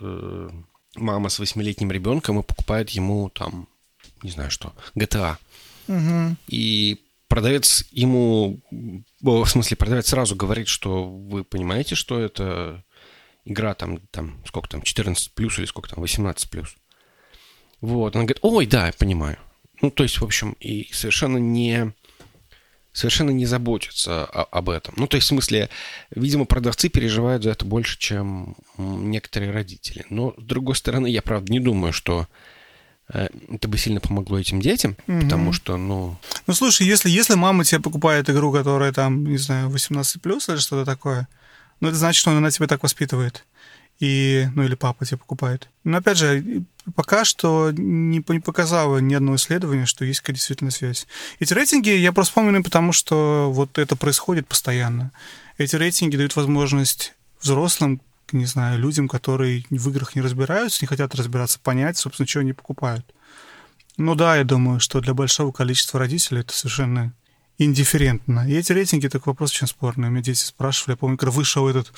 э, 0.00 0.50
мама 0.96 1.28
с 1.28 1.38
восьмилетним 1.38 1.92
ребенком 1.92 2.40
и 2.40 2.42
покупает 2.42 2.90
ему 2.90 3.30
там, 3.30 3.68
не 4.22 4.30
знаю 4.30 4.50
что, 4.50 4.74
GTA. 4.96 5.36
Угу. 5.86 6.36
И 6.48 7.00
продавец 7.28 7.86
ему, 7.92 8.60
в 9.20 9.46
смысле 9.46 9.76
продавец 9.76 10.08
сразу 10.08 10.34
говорит, 10.34 10.68
что 10.68 11.08
вы 11.08 11.44
понимаете, 11.44 11.94
что 11.94 12.18
это 12.18 12.84
игра 13.48 13.74
там, 13.74 13.98
там 14.10 14.38
сколько 14.46 14.68
там, 14.68 14.82
14 14.82 15.32
плюс 15.32 15.58
или 15.58 15.66
сколько 15.66 15.88
там, 15.88 16.00
18 16.00 16.50
плюс. 16.50 16.76
Вот, 17.80 18.14
она 18.14 18.24
говорит, 18.24 18.38
ой, 18.42 18.66
да, 18.66 18.86
я 18.86 18.92
понимаю. 18.92 19.38
Ну, 19.80 19.90
то 19.90 20.02
есть, 20.02 20.20
в 20.20 20.24
общем, 20.24 20.56
и 20.60 20.88
совершенно 20.92 21.38
не 21.38 21.92
совершенно 22.92 23.30
не 23.30 23.46
заботятся 23.46 24.24
о, 24.24 24.42
об 24.42 24.70
этом. 24.70 24.94
Ну, 24.96 25.06
то 25.06 25.16
есть, 25.16 25.26
в 25.26 25.28
смысле, 25.28 25.70
видимо, 26.10 26.46
продавцы 26.46 26.88
переживают 26.88 27.44
за 27.44 27.50
это 27.50 27.64
больше, 27.64 27.96
чем 27.98 28.56
некоторые 28.76 29.52
родители. 29.52 30.04
Но, 30.10 30.34
с 30.36 30.42
другой 30.42 30.74
стороны, 30.74 31.06
я, 31.06 31.22
правда, 31.22 31.52
не 31.52 31.60
думаю, 31.60 31.92
что 31.92 32.26
э, 33.12 33.28
это 33.48 33.68
бы 33.68 33.78
сильно 33.78 34.00
помогло 34.00 34.40
этим 34.40 34.60
детям, 34.60 34.96
угу. 35.06 35.20
потому 35.20 35.52
что, 35.52 35.76
ну... 35.76 36.18
Ну, 36.48 36.54
слушай, 36.54 36.84
если, 36.88 37.08
если 37.08 37.36
мама 37.36 37.64
тебе 37.64 37.80
покупает 37.80 38.28
игру, 38.30 38.52
которая 38.52 38.92
там, 38.92 39.24
не 39.24 39.38
знаю, 39.38 39.68
18+, 39.68 40.18
или 40.24 40.56
что-то 40.56 40.84
такое, 40.84 41.28
ну, 41.80 41.88
это 41.88 41.96
значит, 41.96 42.20
что 42.20 42.30
она 42.30 42.50
тебя 42.50 42.66
так 42.66 42.82
воспитывает 42.82 43.44
и, 44.00 44.48
ну 44.54 44.62
или 44.62 44.74
папа 44.74 45.04
тебе 45.04 45.18
покупает. 45.18 45.68
Но 45.84 45.98
опять 45.98 46.18
же, 46.18 46.62
пока 46.94 47.24
что 47.24 47.72
не, 47.72 48.24
не 48.28 48.40
показало 48.40 48.98
ни 48.98 49.14
одного 49.14 49.36
исследования, 49.36 49.86
что 49.86 50.04
есть 50.04 50.20
какая 50.20 50.34
действительно 50.34 50.70
связь. 50.70 51.06
Эти 51.40 51.52
рейтинги 51.52 51.90
я 51.90 52.12
просто 52.12 52.30
вспомню, 52.30 52.62
потому 52.62 52.92
что 52.92 53.50
вот 53.52 53.78
это 53.78 53.96
происходит 53.96 54.46
постоянно. 54.46 55.10
Эти 55.56 55.74
рейтинги 55.76 56.16
дают 56.16 56.36
возможность 56.36 57.14
взрослым, 57.40 58.00
не 58.30 58.46
знаю, 58.46 58.78
людям, 58.78 59.08
которые 59.08 59.64
в 59.70 59.88
играх 59.90 60.14
не 60.14 60.22
разбираются, 60.22 60.78
не 60.82 60.86
хотят 60.86 61.14
разбираться, 61.14 61.58
понять, 61.58 61.96
собственно, 61.96 62.26
что 62.26 62.40
они 62.40 62.52
покупают. 62.52 63.04
Ну 63.96 64.14
да, 64.14 64.36
я 64.36 64.44
думаю, 64.44 64.78
что 64.78 65.00
для 65.00 65.12
большого 65.12 65.50
количества 65.50 65.98
родителей 65.98 66.42
это 66.42 66.54
совершенно 66.54 67.12
индифферентно. 67.58 68.48
И 68.48 68.54
эти 68.54 68.72
рейтинги, 68.72 69.08
так 69.08 69.26
вопрос 69.26 69.50
очень 69.50 69.66
спорный. 69.66 70.08
У 70.08 70.10
меня 70.10 70.22
дети 70.22 70.44
спрашивали, 70.44 70.92
я 70.92 70.96
помню, 70.96 71.16
когда 71.16 71.32
вышел 71.32 71.68
этот 71.68 71.92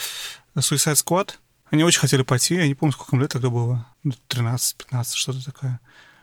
Suicide 0.56 0.94
Squad, 0.94 1.32
они 1.70 1.84
очень 1.84 2.00
хотели 2.00 2.22
пойти, 2.22 2.56
я 2.56 2.66
не 2.66 2.74
помню, 2.74 2.92
сколько 2.92 3.14
им 3.14 3.22
лет 3.22 3.30
тогда 3.30 3.48
было. 3.48 3.86
13, 4.28 4.76
ну, 4.78 4.84
15, 4.84 5.14
что-то 5.14 5.44
такое. 5.44 5.80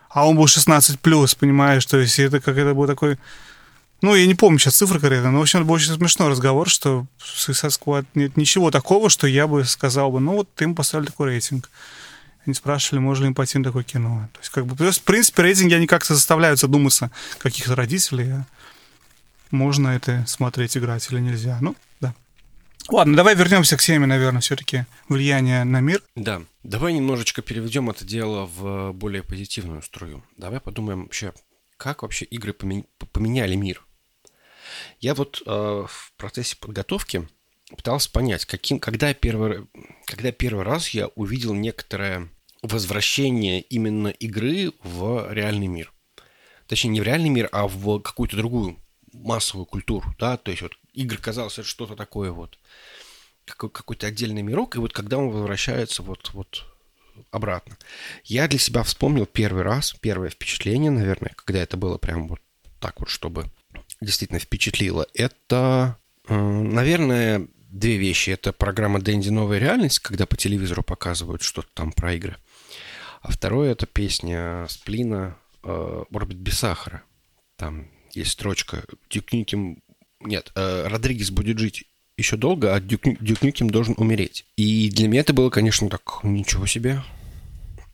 А 0.10 0.28
он 0.28 0.36
был 0.36 0.48
16 0.48 1.00
плюс, 1.00 1.36
понимаешь, 1.36 1.86
то 1.86 1.98
есть 1.98 2.20
это 2.20 2.40
как 2.42 2.58
это 2.58 2.74
был 2.74 2.88
такой... 2.88 3.18
Ну, 4.02 4.14
я 4.14 4.28
не 4.28 4.36
помню 4.36 4.60
сейчас 4.60 4.76
цифры 4.76 5.00
конкретно, 5.00 5.32
но, 5.32 5.40
в 5.40 5.42
общем, 5.42 5.60
это 5.60 5.68
был 5.68 5.74
очень 5.74 5.94
смешной 5.94 6.30
разговор, 6.30 6.70
что 6.70 7.08
в 7.18 7.50
Suicide 7.50 7.80
Squad 7.80 8.06
нет 8.14 8.38
ничего 8.38 8.70
такого, 8.70 9.10
что 9.10 9.26
я 9.26 9.48
бы 9.48 9.64
сказал 9.66 10.12
бы, 10.12 10.20
ну, 10.20 10.34
вот 10.34 10.62
им 10.62 10.76
поставили 10.76 11.08
такой 11.08 11.28
рейтинг. 11.28 11.70
Они 12.46 12.54
спрашивали, 12.54 13.00
можно 13.00 13.24
ли 13.24 13.30
им 13.30 13.36
пойти 13.36 13.58
на 13.58 13.64
такое 13.64 13.84
кино. 13.84 14.30
То 14.34 14.40
есть, 14.40 14.52
как 14.52 14.66
бы, 14.66 14.76
то 14.76 14.86
есть, 14.86 15.00
в 15.00 15.04
принципе, 15.04 15.42
рейтинги, 15.42 15.74
они 15.74 15.88
как-то 15.88 16.14
заставляют 16.14 16.60
задуматься 16.60 17.12
каких-то 17.40 17.76
родителей, 17.76 18.32
а 18.32 18.46
можно 19.52 19.90
это 19.90 20.24
смотреть, 20.28 20.78
играть 20.78 21.08
или 21.12 21.20
нельзя. 21.20 21.58
Ну, 21.62 21.76
Ладно, 22.90 23.18
давай 23.18 23.36
вернемся 23.36 23.76
к 23.76 23.82
теме, 23.82 24.06
наверное, 24.06 24.40
все-таки 24.40 24.86
влияние 25.10 25.66
на 25.66 25.82
мир. 25.82 26.02
Да, 26.16 26.42
давай 26.64 26.94
немножечко 26.94 27.42
переведем 27.42 27.90
это 27.90 28.06
дело 28.06 28.46
в 28.46 28.94
более 28.94 29.24
позитивную 29.24 29.82
струю. 29.82 30.24
Давай 30.38 30.62
подумаем 30.62 31.04
вообще, 31.04 31.34
как 31.76 32.02
вообще 32.02 32.24
игры 32.26 32.54
поменяли 32.54 33.56
мир. 33.56 33.84
Я 35.02 35.16
вот 35.16 35.42
э, 35.46 35.50
в 35.50 36.14
процессе 36.16 36.56
подготовки 36.56 37.28
пытался 37.76 38.10
понять, 38.10 38.46
каким, 38.46 38.80
когда, 38.80 39.14
первый, 39.14 39.68
когда 40.06 40.32
первый 40.32 40.64
раз 40.64 40.90
я 40.90 41.08
увидел 41.08 41.54
некоторое 41.54 42.30
возвращение 42.62 43.62
именно 43.62 44.08
игры 44.08 44.72
в 44.82 45.28
реальный 45.34 45.68
мир. 45.68 45.92
Точнее, 46.68 46.92
не 46.92 47.02
в 47.02 47.04
реальный 47.04 47.30
мир, 47.30 47.50
а 47.52 47.68
в 47.68 48.00
какую-то 48.00 48.38
другую 48.38 48.78
массовую 49.14 49.66
культуру, 49.66 50.14
да, 50.20 50.38
то 50.38 50.52
есть 50.52 50.62
вот 50.62 50.78
игры 50.94 51.18
казалось 51.18 51.60
это 51.60 51.68
что-то 51.68 51.96
такое 51.96 52.32
вот, 52.32 52.58
какой-то 53.46 54.08
отдельный 54.08 54.42
мирок, 54.42 54.76
и 54.76 54.80
вот 54.80 54.94
когда 54.94 55.18
он 55.18 55.30
возвращается 55.30 56.04
вот, 56.04 56.32
вот 56.34 56.66
обратно. 57.32 57.78
Я 58.24 58.48
для 58.48 58.60
себя 58.60 58.84
вспомнил 58.84 59.26
первый 59.26 59.64
раз, 59.64 59.94
первое 60.00 60.30
впечатление, 60.30 60.92
наверное, 60.92 61.34
когда 61.36 61.60
это 61.62 61.78
было 61.78 61.98
прям 61.98 62.28
вот 62.28 62.40
так 62.80 63.00
вот, 63.00 63.10
чтобы 63.10 63.50
действительно 64.02 64.40
впечатлило. 64.40 65.08
Это, 65.14 65.98
э, 66.28 66.36
наверное, 66.36 67.48
две 67.70 67.98
вещи. 67.98 68.32
Это 68.32 68.54
программа 68.54 69.02
«Дэнди. 69.02 69.30
Новая 69.30 69.60
реальность», 69.60 70.00
когда 70.00 70.26
по 70.26 70.38
телевизору 70.38 70.84
показывают 70.84 71.42
что-то 71.42 71.70
там 71.74 71.92
про 71.92 72.14
игры. 72.14 72.38
А 73.22 73.32
второе– 73.32 73.72
это 73.74 73.86
песня 73.86 74.68
Сплина 74.70 75.38
«Орбит 75.64 76.38
без 76.38 76.60
сахара». 76.60 77.04
Там 77.56 77.88
есть 78.18 78.32
строчка 78.32 78.84
«Duke 79.10 79.32
Nukem...» 79.34 79.82
Нет, 80.22 80.52
э, 80.56 80.88
«Родригес 80.88 81.32
будет 81.32 81.60
жить 81.60 81.86
еще 82.18 82.38
долго, 82.38 82.74
а 82.74 82.80
Дюк, 82.80 83.04
Duke 83.20 83.42
Nukem 83.42 83.70
должен 83.70 83.94
умереть». 83.98 84.46
И 84.56 84.90
для 84.90 85.08
меня 85.08 85.22
это 85.22 85.34
было, 85.34 85.50
конечно, 85.50 85.90
так, 85.90 86.20
ничего 86.24 86.66
себе. 86.66 87.04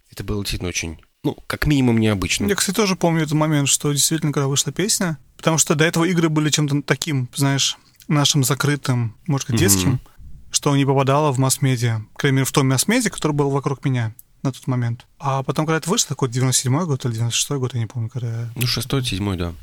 Это 0.10 0.24
было 0.24 0.44
действительно 0.44 0.70
очень, 0.70 1.00
ну, 1.24 1.38
как 1.48 1.66
минимум 1.66 2.00
необычно. 2.00 2.48
Я, 2.48 2.56
кстати, 2.56 2.76
тоже 2.76 2.96
помню 2.96 3.24
этот 3.24 3.34
момент, 3.34 3.68
что 3.68 3.92
действительно, 3.92 4.32
когда 4.32 4.48
вышла 4.48 4.72
песня, 4.72 5.18
потому 5.38 5.58
что 5.58 5.76
до 5.76 5.84
этого 5.84 6.06
игры 6.06 6.30
были 6.30 6.50
чем-то 6.50 6.82
таким, 6.84 7.30
знаешь, 7.36 7.78
нашим 8.08 8.44
закрытым, 8.44 9.16
может 9.28 9.50
быть, 9.50 9.60
детским, 9.60 9.96
mm-hmm. 9.96 10.48
что 10.52 10.76
не 10.76 10.86
попадало 10.86 11.32
в 11.32 11.40
масс-медиа. 11.40 12.02
К 12.14 12.22
примеру, 12.22 12.46
в 12.46 12.52
том 12.52 12.68
масс-медиа, 12.70 13.10
который 13.10 13.34
был 13.34 13.50
вокруг 13.50 13.84
меня 13.86 14.14
на 14.44 14.52
тот 14.52 14.68
момент. 14.68 15.08
А 15.20 15.42
потом, 15.42 15.66
когда 15.66 15.78
это 15.78 15.90
вышло, 15.90 16.10
такой 16.10 16.30
97-й 16.30 16.86
год 16.86 17.06
или 17.06 17.16
96-й 17.16 17.60
год, 17.60 17.74
я 17.74 17.80
не 17.80 17.88
помню, 17.88 18.10
когда... 18.10 18.50
Ну, 18.56 18.64
6-й, 18.64 19.04
7 19.04 19.38
да. 19.38 19.54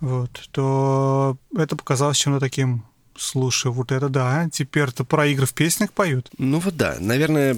Вот, 0.00 0.48
то 0.52 1.36
это 1.56 1.76
показалось 1.76 2.16
чем-то 2.16 2.40
таким 2.40 2.84
Слушай, 3.20 3.70
вот 3.70 3.92
это 3.92 4.08
да. 4.08 4.48
Теперь-то 4.50 5.04
про 5.04 5.26
игры 5.26 5.44
в 5.44 5.52
песнях 5.52 5.92
поют. 5.92 6.30
Ну 6.38 6.58
вот 6.58 6.76
да. 6.76 6.96
Наверное, 7.00 7.54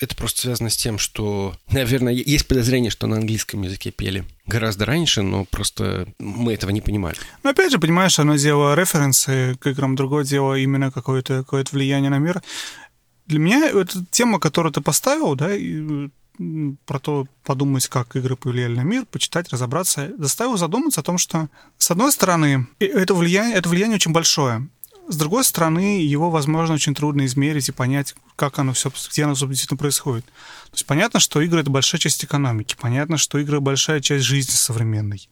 это 0.00 0.16
просто 0.16 0.40
связано 0.40 0.68
с 0.68 0.76
тем, 0.76 0.98
что, 0.98 1.54
наверное, 1.70 2.12
есть 2.12 2.48
подозрение, 2.48 2.90
что 2.90 3.06
на 3.06 3.16
английском 3.16 3.62
языке 3.62 3.92
пели 3.92 4.24
гораздо 4.46 4.84
раньше, 4.84 5.22
но 5.22 5.44
просто 5.44 6.08
мы 6.18 6.54
этого 6.54 6.70
не 6.70 6.80
понимали. 6.80 7.16
Но 7.44 7.50
опять 7.50 7.70
же, 7.70 7.78
понимаешь, 7.78 8.18
одно 8.18 8.34
дело 8.34 8.74
референсы 8.74 9.56
к 9.60 9.68
играм, 9.68 9.94
другое 9.94 10.24
дело 10.24 10.54
именно 10.54 10.90
какое-то 10.90 11.38
какое 11.38 11.64
влияние 11.70 12.10
на 12.10 12.18
мир. 12.18 12.42
Для 13.26 13.38
меня 13.38 13.68
эта 13.68 14.04
тема, 14.10 14.40
которую 14.40 14.72
ты 14.72 14.80
поставил, 14.80 15.36
да, 15.36 15.54
про 16.84 16.98
то 16.98 17.26
подумать, 17.44 17.88
как 17.88 18.16
игры 18.16 18.36
повлияли 18.36 18.74
на 18.74 18.82
мир, 18.82 19.06
почитать, 19.06 19.50
разобраться, 19.50 20.12
заставил 20.18 20.56
задуматься 20.56 21.00
о 21.00 21.04
том, 21.04 21.18
что, 21.18 21.48
с 21.78 21.90
одной 21.90 22.12
стороны, 22.12 22.66
это 22.78 23.14
влияние, 23.14 23.56
это 23.56 23.68
влияние 23.68 23.96
очень 23.96 24.12
большое. 24.12 24.68
С 25.08 25.16
другой 25.16 25.44
стороны, 25.44 26.02
его, 26.02 26.30
возможно, 26.30 26.74
очень 26.74 26.94
трудно 26.94 27.26
измерить 27.26 27.68
и 27.68 27.72
понять, 27.72 28.16
как 28.34 28.58
оно 28.58 28.72
все, 28.72 28.90
где 29.10 29.24
оно 29.24 29.34
действительно 29.34 29.78
происходит. 29.78 30.24
То 30.24 30.72
есть 30.72 30.86
понятно, 30.86 31.20
что 31.20 31.40
игры— 31.40 31.60
это 31.62 31.70
большая 31.70 32.00
часть 32.00 32.24
экономики, 32.24 32.76
понятно, 32.78 33.16
что 33.16 33.38
игры— 33.38 33.60
большая 33.62 34.00
часть 34.00 34.24
жизни 34.24 34.52
современной, 34.52 35.28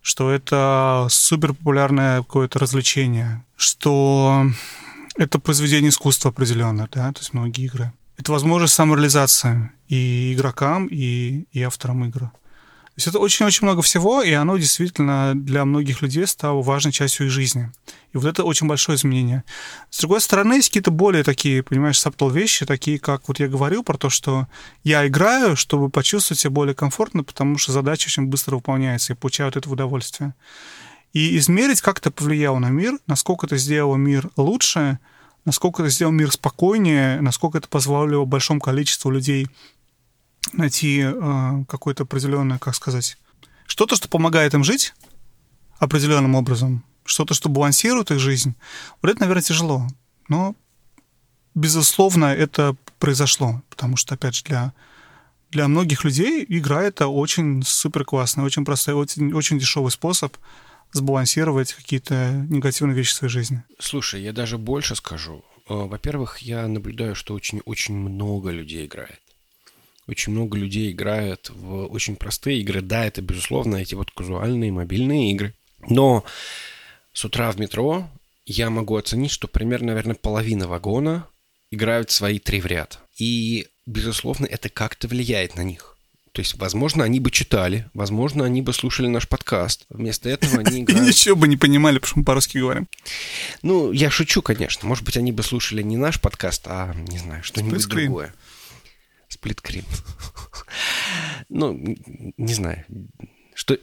что 0.00 0.30
это 0.30 1.06
супер 1.10 1.52
популярное 1.52 2.18
какое-то 2.18 2.58
развлечение, 2.58 3.44
что 3.56 4.46
это 5.16 5.38
произведение 5.38 5.90
искусства 5.90 6.30
определенно, 6.30 6.88
да, 6.90 7.12
то 7.12 7.20
есть 7.20 7.34
многие 7.34 7.66
игры. 7.66 7.92
Это 8.20 8.32
возможность 8.32 8.74
самореализации 8.74 9.72
и 9.88 10.34
игрокам, 10.34 10.86
и, 10.86 11.46
и 11.52 11.62
авторам 11.62 12.04
игры 12.04 12.30
есть 13.00 13.08
это 13.08 13.18
очень-очень 13.18 13.64
много 13.66 13.80
всего, 13.80 14.20
и 14.20 14.30
оно 14.32 14.58
действительно 14.58 15.32
для 15.34 15.64
многих 15.64 16.02
людей 16.02 16.26
стало 16.26 16.60
важной 16.60 16.92
частью 16.92 17.26
их 17.26 17.32
жизни. 17.32 17.72
И 18.12 18.18
вот 18.18 18.26
это 18.26 18.44
очень 18.44 18.66
большое 18.66 18.96
изменение. 18.96 19.42
С 19.88 20.00
другой 20.00 20.20
стороны, 20.20 20.54
есть 20.54 20.68
какие-то 20.68 20.90
более 20.90 21.24
такие, 21.24 21.62
понимаешь, 21.62 21.98
саптал 21.98 22.28
вещи, 22.28 22.66
такие, 22.66 22.98
как 22.98 23.26
вот 23.28 23.40
я 23.40 23.48
говорил 23.48 23.82
про 23.84 23.96
то, 23.96 24.10
что 24.10 24.48
я 24.84 25.06
играю, 25.06 25.56
чтобы 25.56 25.88
почувствовать 25.88 26.40
себя 26.40 26.50
более 26.50 26.74
комфортно, 26.74 27.24
потому 27.24 27.56
что 27.56 27.72
задача 27.72 28.08
очень 28.08 28.26
быстро 28.26 28.56
выполняется, 28.56 29.14
и 29.14 29.16
получаю 29.16 29.48
от 29.48 29.56
этого 29.56 29.72
удовольствие. 29.72 30.34
И 31.14 31.38
измерить, 31.38 31.80
как 31.80 31.98
это 31.98 32.10
повлияло 32.10 32.58
на 32.58 32.68
мир, 32.68 32.98
насколько 33.06 33.46
это 33.46 33.56
сделало 33.56 33.96
мир 33.96 34.28
лучше, 34.36 34.98
насколько 35.44 35.82
это 35.82 35.90
сделало 35.90 36.12
мир 36.12 36.30
спокойнее, 36.30 37.20
насколько 37.20 37.58
это 37.58 37.68
позволило 37.68 38.24
большому 38.24 38.60
количеству 38.60 39.10
людей 39.10 39.48
найти 40.52 41.02
э, 41.04 41.64
какое-то 41.68 42.04
определенное, 42.04 42.58
как 42.58 42.74
сказать, 42.74 43.18
что-то, 43.66 43.96
что 43.96 44.08
помогает 44.08 44.54
им 44.54 44.64
жить 44.64 44.94
определенным 45.78 46.34
образом, 46.34 46.84
что-то, 47.04 47.34
что 47.34 47.48
балансирует 47.48 48.10
их 48.10 48.18
жизнь. 48.18 48.54
Вот 49.00 49.10
это, 49.10 49.20
наверное, 49.20 49.42
тяжело. 49.42 49.86
Но, 50.28 50.54
безусловно, 51.54 52.26
это 52.26 52.76
произошло, 52.98 53.62
потому 53.70 53.96
что, 53.96 54.14
опять 54.14 54.36
же, 54.36 54.44
для, 54.44 54.72
для 55.50 55.68
многих 55.68 56.04
людей 56.04 56.44
игра— 56.48 56.82
это 56.84 57.08
очень 57.08 57.62
супер 57.64 58.04
классный, 58.04 58.44
очень 58.44 58.64
простой, 58.64 58.94
очень, 58.94 59.32
очень 59.32 59.58
дешевый 59.58 59.90
способ 59.90 60.36
сбалансировать 60.92 61.72
какие-то 61.72 62.46
негативные 62.48 62.96
вещи 62.96 63.12
в 63.12 63.14
своей 63.14 63.32
жизни. 63.32 63.62
Слушай, 63.78 64.22
я 64.22 64.32
даже 64.32 64.58
больше 64.58 64.96
скажу. 64.96 65.44
Э, 65.68 65.74
во-первых, 65.74 66.38
я 66.38 66.66
наблюдаю, 66.66 67.14
что 67.14 67.34
очень-очень 67.34 67.94
много 67.94 68.50
людей 68.50 68.86
играет. 68.86 69.20
Очень 70.06 70.32
много 70.32 70.58
людей 70.58 70.90
играют 70.90 71.50
в 71.50 71.86
очень 71.86 72.16
простые 72.16 72.60
игры. 72.60 72.80
Да, 72.80 73.04
это, 73.04 73.22
безусловно, 73.22 73.76
эти 73.76 73.94
вот 73.94 74.10
казуальные 74.10 74.72
мобильные 74.72 75.30
игры. 75.30 75.54
Но 75.88 76.24
с 77.12 77.24
утра 77.24 77.50
в 77.52 77.60
метро 77.60 78.10
я 78.44 78.70
могу 78.70 78.96
оценить, 78.96 79.30
что 79.30 79.46
примерно, 79.46 79.88
наверное, 79.88 80.16
половина 80.16 80.66
вагона 80.66 81.28
играют 81.70 82.10
свои 82.10 82.38
три 82.40 82.60
в 82.60 82.66
ряд. 82.66 82.98
И, 83.16 83.68
безусловно, 83.86 84.46
это 84.46 84.68
как-то 84.68 85.06
влияет 85.06 85.54
на 85.56 85.62
них. 85.62 85.89
То 86.32 86.42
есть, 86.42 86.56
возможно, 86.58 87.02
они 87.02 87.18
бы 87.18 87.30
читали, 87.30 87.90
возможно, 87.92 88.44
они 88.44 88.62
бы 88.62 88.72
слушали 88.72 89.08
наш 89.08 89.28
подкаст. 89.28 89.86
Вместо 89.88 90.28
этого 90.28 90.60
они 90.60 90.80
играют... 90.82 91.08
Ничего 91.08 91.34
бы 91.34 91.48
не 91.48 91.56
понимали, 91.56 92.00
мы 92.14 92.24
по-русски 92.24 92.58
говорим. 92.58 92.88
Ну, 93.62 93.90
я 93.90 94.10
шучу, 94.10 94.40
конечно. 94.40 94.86
Может 94.88 95.04
быть, 95.04 95.16
они 95.16 95.32
бы 95.32 95.42
слушали 95.42 95.82
не 95.82 95.96
наш 95.96 96.20
подкаст, 96.20 96.62
а, 96.66 96.94
не 96.94 97.18
знаю, 97.18 97.42
что-нибудь 97.42 97.86
другое. 97.86 98.32
Сплиткрин. 99.28 99.84
ну, 101.48 101.72
не 102.36 102.54
знаю. 102.54 102.84
Что, 103.54 103.76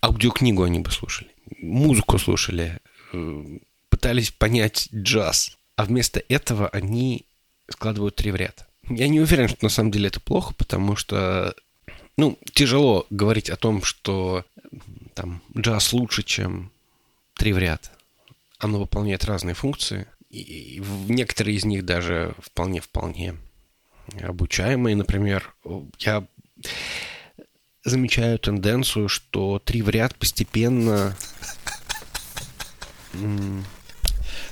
аудиокнигу 0.00 0.62
они 0.62 0.80
бы 0.80 0.90
слушали. 0.90 1.30
Музыку 1.58 2.18
слушали. 2.18 2.80
Э, 3.12 3.44
пытались 3.88 4.30
понять 4.30 4.88
джаз. 4.94 5.56
А 5.76 5.84
вместо 5.84 6.22
этого 6.28 6.68
они 6.68 7.26
складывают 7.68 8.16
три 8.16 8.30
в 8.30 8.36
ряд. 8.36 8.68
Я 8.88 9.08
не 9.08 9.20
уверен, 9.20 9.48
что 9.48 9.58
на 9.62 9.68
самом 9.68 9.90
деле 9.90 10.08
это 10.08 10.20
плохо, 10.20 10.54
потому 10.54 10.96
что 10.96 11.54
ну, 12.16 12.38
тяжело 12.52 13.06
говорить 13.10 13.50
о 13.50 13.56
том, 13.56 13.82
что 13.82 14.44
там 15.14 15.42
джаз 15.56 15.92
лучше, 15.92 16.22
чем 16.22 16.70
три 17.34 17.52
в 17.52 17.58
ряд. 17.58 17.90
Оно 18.58 18.78
выполняет 18.78 19.24
разные 19.24 19.54
функции, 19.54 20.06
и 20.30 20.82
некоторые 21.08 21.56
из 21.56 21.64
них 21.64 21.84
даже 21.84 22.34
вполне-вполне 22.38 23.36
обучаемые, 24.20 24.96
например, 24.96 25.54
я 25.98 26.26
замечаю 27.84 28.38
тенденцию, 28.38 29.08
что 29.08 29.58
три 29.58 29.82
в 29.82 29.88
ряд 29.88 30.14
постепенно 30.14 31.16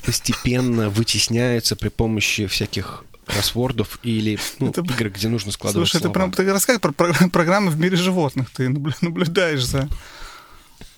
постепенно 0.05 0.91
вытесняются 0.91 1.77
при 1.77 1.89
помощи 1.89 2.47
всяких 2.47 3.05
кроссвордов 3.31 3.99
или 4.03 4.39
ну, 4.59 4.71
это, 4.71 4.83
игр, 4.83 5.11
где 5.11 5.29
нужно 5.29 5.53
складывать 5.53 5.89
Слушай, 5.89 6.03
слова. 6.03 6.13
это 6.13 6.19
прям, 6.19 6.33
ты 6.33 6.53
рассказывай 6.53 6.81
про, 6.81 6.93
про 6.93 7.29
программы 7.33 7.71
в 7.71 7.79
мире 7.79 7.97
животных. 7.97 8.51
Ты 8.51 8.69
наблюдаешь 8.69 9.65
за, 9.65 9.89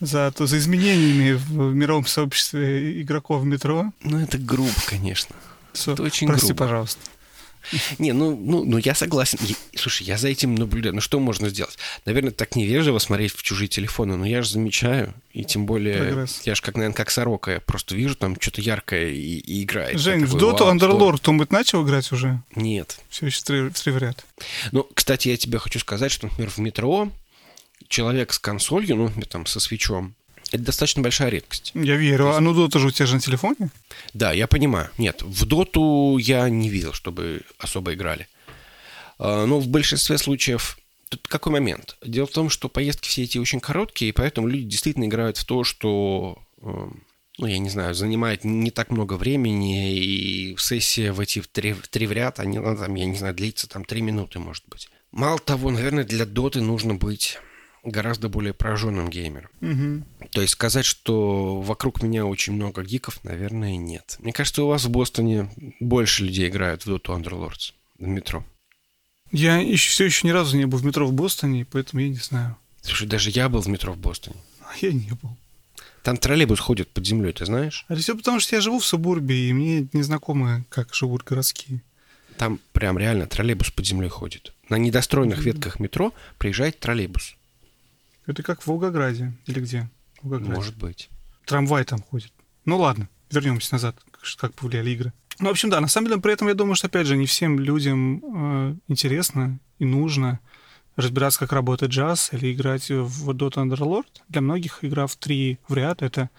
за, 0.00 0.32
то, 0.32 0.46
за 0.46 0.58
изменениями 0.58 1.32
в 1.32 1.74
мировом 1.74 2.06
сообществе 2.06 3.00
игроков 3.02 3.42
в 3.42 3.44
метро. 3.44 3.92
Ну, 4.02 4.18
это 4.18 4.38
грубо, 4.38 4.70
конечно. 4.86 5.34
Все, 5.72 5.92
это 5.92 6.02
очень 6.02 6.26
прости, 6.26 6.48
грубо. 6.48 6.64
пожалуйста. 6.64 7.00
Не, 7.98 8.12
ну, 8.12 8.36
ну, 8.36 8.64
ну 8.64 8.78
я 8.78 8.94
согласен. 8.94 9.38
Слушай, 9.74 10.04
я 10.04 10.18
за 10.18 10.28
этим 10.28 10.54
наблюдаю. 10.54 10.94
Ну 10.94 11.00
что 11.00 11.20
можно 11.20 11.48
сделать? 11.48 11.78
Наверное, 12.04 12.32
так 12.32 12.56
невежливо 12.56 12.98
смотреть 12.98 13.32
в 13.32 13.42
чужие 13.42 13.68
телефоны, 13.68 14.16
но 14.16 14.26
я 14.26 14.42
же 14.42 14.50
замечаю. 14.50 15.14
И 15.32 15.44
тем 15.44 15.66
более, 15.66 15.98
Прогресс. 15.98 16.42
я 16.44 16.54
же, 16.54 16.62
как, 16.62 16.74
наверное, 16.74 16.96
как 16.96 17.10
сорока. 17.10 17.52
Я 17.52 17.60
просто 17.60 17.94
вижу 17.94 18.14
там 18.14 18.36
что-то 18.40 18.60
яркое 18.60 19.08
и, 19.08 19.38
и 19.38 19.62
играет. 19.62 19.98
Жень, 19.98 20.24
в 20.24 20.36
Доту 20.36 20.64
Underlord 20.64 21.18
кто-нибудь 21.18 21.50
начал 21.50 21.84
играть 21.84 22.10
уже? 22.12 22.42
Нет. 22.54 22.98
Все 23.08 23.26
еще 23.26 23.42
три, 23.42 23.70
три 23.70 23.92
в 23.92 23.98
ряд. 23.98 24.24
Ну, 24.72 24.86
кстати, 24.94 25.28
я 25.28 25.36
тебе 25.36 25.58
хочу 25.58 25.78
сказать, 25.78 26.12
что, 26.12 26.26
например, 26.26 26.50
в 26.50 26.58
метро 26.58 27.10
человек 27.88 28.32
с 28.32 28.38
консолью, 28.38 28.96
ну, 28.96 29.10
там, 29.28 29.46
со 29.46 29.60
свечом, 29.60 30.14
это 30.52 30.64
достаточно 30.64 31.02
большая 31.02 31.30
редкость. 31.30 31.72
Я 31.74 31.96
верю. 31.96 32.26
Есть... 32.26 32.38
А 32.38 32.40
ну 32.40 32.54
Дота 32.54 32.78
же 32.78 32.88
у 32.88 32.90
тебя 32.90 33.06
же 33.06 33.14
на 33.14 33.20
телефоне? 33.20 33.70
Да, 34.14 34.32
я 34.32 34.46
понимаю. 34.46 34.90
Нет, 34.98 35.22
в 35.22 35.44
Доту 35.46 36.18
я 36.18 36.48
не 36.48 36.68
видел, 36.68 36.92
чтобы 36.92 37.42
особо 37.58 37.94
играли. 37.94 38.28
А, 39.18 39.46
но 39.46 39.58
в 39.58 39.68
большинстве 39.68 40.18
случаев 40.18 40.78
Тут 41.12 41.28
какой 41.28 41.52
момент? 41.52 41.98
Дело 42.02 42.26
в 42.26 42.30
том, 42.30 42.48
что 42.48 42.70
поездки 42.70 43.06
все 43.06 43.24
эти 43.24 43.36
очень 43.36 43.60
короткие, 43.60 44.08
и 44.08 44.12
поэтому 44.12 44.46
люди 44.46 44.64
действительно 44.64 45.04
играют 45.04 45.36
в 45.36 45.44
то, 45.44 45.62
что, 45.62 46.38
эм, 46.62 47.04
ну, 47.36 47.46
я 47.46 47.58
не 47.58 47.68
знаю, 47.68 47.92
занимает 47.92 48.44
не 48.44 48.70
так 48.70 48.90
много 48.90 49.18
времени, 49.18 49.94
и 49.94 50.56
сессия 50.56 51.12
в 51.12 51.20
эти 51.20 51.40
в 51.40 51.48
три, 51.48 51.74
в 51.74 51.86
три 51.88 52.06
в 52.06 52.12
ряд, 52.12 52.40
они, 52.40 52.58
ну, 52.58 52.74
там, 52.74 52.94
я 52.94 53.04
не 53.04 53.14
знаю, 53.14 53.34
длится 53.34 53.68
там 53.68 53.84
три 53.84 54.00
минуты, 54.00 54.38
может 54.38 54.64
быть. 54.68 54.88
Мало 55.10 55.38
того, 55.38 55.70
наверное, 55.70 56.04
для 56.04 56.24
доты 56.24 56.62
нужно 56.62 56.94
быть 56.94 57.38
гораздо 57.84 58.28
более 58.28 58.54
пораженным 58.54 59.10
геймером. 59.10 59.50
Угу. 59.60 60.28
То 60.30 60.40
есть 60.40 60.52
сказать, 60.52 60.84
что 60.84 61.60
вокруг 61.60 62.02
меня 62.02 62.26
очень 62.26 62.52
много 62.52 62.82
гиков, 62.82 63.22
наверное, 63.24 63.76
нет. 63.76 64.16
Мне 64.20 64.32
кажется, 64.32 64.62
у 64.62 64.68
вас 64.68 64.84
в 64.84 64.90
Бостоне 64.90 65.50
больше 65.80 66.24
людей 66.24 66.48
играют 66.48 66.86
в 66.86 66.90
Dota 66.90 67.20
Underlords 67.20 67.72
в 67.98 68.06
метро. 68.06 68.44
Я 69.30 69.56
еще, 69.56 69.90
все 69.90 70.04
еще 70.04 70.26
ни 70.26 70.30
разу 70.30 70.56
не 70.56 70.66
был 70.66 70.78
в 70.78 70.84
метро 70.84 71.06
в 71.06 71.12
Бостоне, 71.12 71.64
поэтому 71.64 72.02
я 72.02 72.08
не 72.08 72.16
знаю. 72.16 72.56
Слушай, 72.82 73.08
даже 73.08 73.30
я 73.30 73.48
был 73.48 73.60
в 73.60 73.68
метро 73.68 73.92
в 73.92 73.98
Бостоне. 73.98 74.36
А 74.60 74.74
я 74.80 74.92
не 74.92 75.10
был. 75.22 75.36
Там 76.02 76.16
троллейбус 76.16 76.58
ходит 76.58 76.88
под 76.90 77.06
землей, 77.06 77.32
ты 77.32 77.46
знаешь? 77.46 77.84
А 77.88 77.94
все 77.94 78.16
потому, 78.16 78.40
что 78.40 78.56
я 78.56 78.60
живу 78.60 78.80
в 78.80 78.86
субурбе, 78.86 79.48
и 79.48 79.52
мне 79.52 79.88
не 79.92 80.02
знакомо, 80.02 80.64
как 80.68 80.94
живут 80.94 81.22
городские. 81.22 81.82
Там 82.36 82.58
прям 82.72 82.98
реально 82.98 83.26
троллейбус 83.26 83.70
под 83.70 83.86
землей 83.86 84.08
ходит. 84.08 84.52
На 84.68 84.76
недостроенных 84.76 85.44
ветках 85.44 85.78
метро 85.78 86.12
приезжает 86.38 86.80
троллейбус. 86.80 87.36
Это 88.26 88.42
как 88.42 88.62
в 88.62 88.66
Волгограде 88.66 89.32
или 89.46 89.60
где? 89.60 89.90
Волгограде. 90.22 90.54
Может 90.54 90.76
быть. 90.76 91.10
Трамвай 91.44 91.84
там 91.84 92.02
ходит. 92.02 92.32
Ну 92.64 92.78
ладно, 92.78 93.08
вернемся 93.30 93.74
назад, 93.74 93.96
как 94.36 94.54
повлияли 94.54 94.90
игры. 94.90 95.12
Ну, 95.38 95.48
в 95.48 95.52
общем, 95.52 95.70
да, 95.70 95.80
на 95.80 95.88
самом 95.88 96.08
деле, 96.08 96.20
при 96.20 96.32
этом 96.32 96.48
я 96.48 96.54
думаю, 96.54 96.74
что, 96.76 96.86
опять 96.86 97.06
же, 97.06 97.16
не 97.16 97.26
всем 97.26 97.58
людям 97.58 98.22
э, 98.24 98.76
интересно 98.86 99.58
и 99.78 99.84
нужно 99.84 100.40
разбираться, 100.94 101.38
как 101.40 101.52
работает 101.52 101.90
джаз, 101.90 102.30
или 102.32 102.52
играть 102.52 102.90
в 102.90 103.30
Dota 103.30 103.64
Underlord. 103.64 104.06
Для 104.28 104.40
многих 104.40 104.84
игра 104.84 105.06
в 105.06 105.16
три 105.16 105.58
в 105.66 105.74
ряд— 105.74 106.02
это 106.02 106.30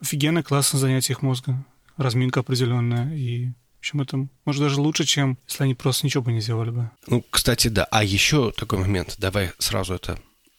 офигенное, 0.00 0.42
классное 0.42 0.80
занятие 0.80 1.12
их 1.12 1.22
мозга. 1.22 1.64
Разминка 1.96 2.40
определенная. 2.40 3.14
И, 3.14 3.46
в 3.46 3.78
общем, 3.78 4.00
это 4.00 4.28
может 4.44 4.60
даже 4.60 4.80
лучше, 4.80 5.04
чем 5.04 5.38
если 5.46 5.64
они 5.64 5.74
просто 5.74 6.04
ничего 6.06 6.24
бы 6.24 6.32
не 6.32 6.40
сделали 6.40 6.70
бы. 6.70 6.90
Ну, 7.06 7.24
кстати, 7.30 7.68
да. 7.68 7.84
А 7.84 8.02
еще 8.02 8.50
такой 8.52 8.80
момент. 8.80 9.14
Давай 9.18 9.52
сразу 9.58 9.94
это 9.94 10.18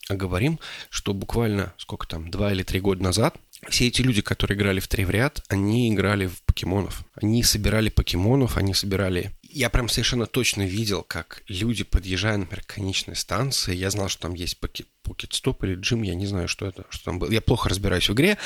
оговорим, 0.09 0.59
что 0.89 1.13
буквально, 1.13 1.73
сколько 1.77 2.07
там, 2.07 2.29
два 2.29 2.51
или 2.51 2.63
три 2.63 2.79
года 2.79 3.03
назад 3.03 3.37
все 3.69 3.87
эти 3.87 4.01
люди, 4.01 4.21
которые 4.21 4.57
играли 4.57 4.79
в 4.79 4.87
три 4.87 5.05
в 5.05 5.09
ряд, 5.09 5.41
они 5.47 5.93
играли 5.93 6.27
в 6.27 6.41
покемонов. 6.43 7.05
Они 7.15 7.43
собирали 7.43 7.89
покемонов, 7.89 8.57
они 8.57 8.73
собирали... 8.73 9.31
Я 9.41 9.69
прям 9.69 9.87
совершенно 9.87 10.25
точно 10.25 10.63
видел, 10.63 11.03
как 11.03 11.43
люди, 11.47 11.83
подъезжая, 11.83 12.37
например, 12.37 12.63
к 12.63 12.73
конечной 12.75 13.15
станции, 13.15 13.75
я 13.75 13.89
знал, 13.91 14.09
что 14.09 14.23
там 14.23 14.33
есть 14.33 14.59
покет-стоп 14.59 15.63
или 15.63 15.75
джим, 15.75 16.01
я 16.01 16.15
не 16.15 16.25
знаю, 16.25 16.47
что 16.47 16.65
это, 16.65 16.85
что 16.89 17.05
там 17.05 17.19
было. 17.19 17.31
Я 17.31 17.41
плохо 17.41 17.69
разбираюсь 17.69 18.09
в 18.09 18.13
игре. 18.13 18.37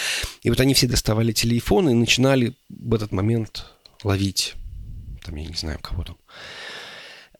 И 0.43 0.49
вот 0.49 0.59
они 0.59 0.73
все 0.73 0.87
доставали 0.87 1.31
телефоны 1.31 1.91
и 1.91 1.95
начинали 1.95 2.55
в 2.69 2.93
этот 2.93 3.11
момент 3.11 3.65
ловить, 4.03 4.55
там, 5.23 5.35
я 5.35 5.45
не 5.45 5.55
знаю, 5.55 5.79
кого 5.81 6.03
там. 6.03 6.17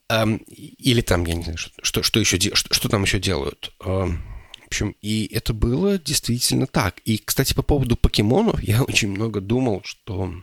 Эм, 0.10 0.38
или 0.38 1.02
там, 1.02 1.26
я 1.26 1.36
не 1.36 1.43
знаю, 1.43 1.58
что, 1.58 2.02
что, 2.04 2.20
еще, 2.20 2.39
что, 2.39 2.74
что 2.74 2.89
там 2.89 3.04
еще 3.04 3.20
делают. 3.20 3.74
Эм, 3.82 4.24
в 4.63 4.67
общем, 4.67 4.96
и 5.02 5.30
это 5.34 5.54
было 5.54 5.98
действительно 5.98 6.67
так. 6.67 7.00
И, 7.06 7.17
кстати, 7.17 7.54
по 7.54 7.62
поводу 7.62 7.96
покемонов, 7.96 8.62
я 8.63 8.84
очень 8.84 9.10
много 9.10 9.41
думал, 9.41 9.82
что 9.84 10.34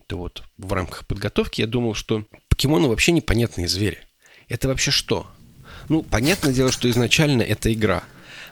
это 0.00 0.16
вот 0.16 0.42
в 0.56 0.72
рамках 0.72 1.06
подготовки 1.06 1.60
я 1.60 1.66
думал, 1.66 1.94
что 1.94 2.24
покемоны 2.48 2.88
вообще 2.88 3.12
непонятные 3.12 3.68
звери. 3.68 3.98
Это 4.48 4.68
вообще 4.68 4.90
что? 4.90 5.26
Ну, 5.88 6.02
понятное 6.02 6.52
дело, 6.52 6.72
что 6.72 6.88
изначально 6.88 7.42
это 7.42 7.72
игра. 7.72 8.04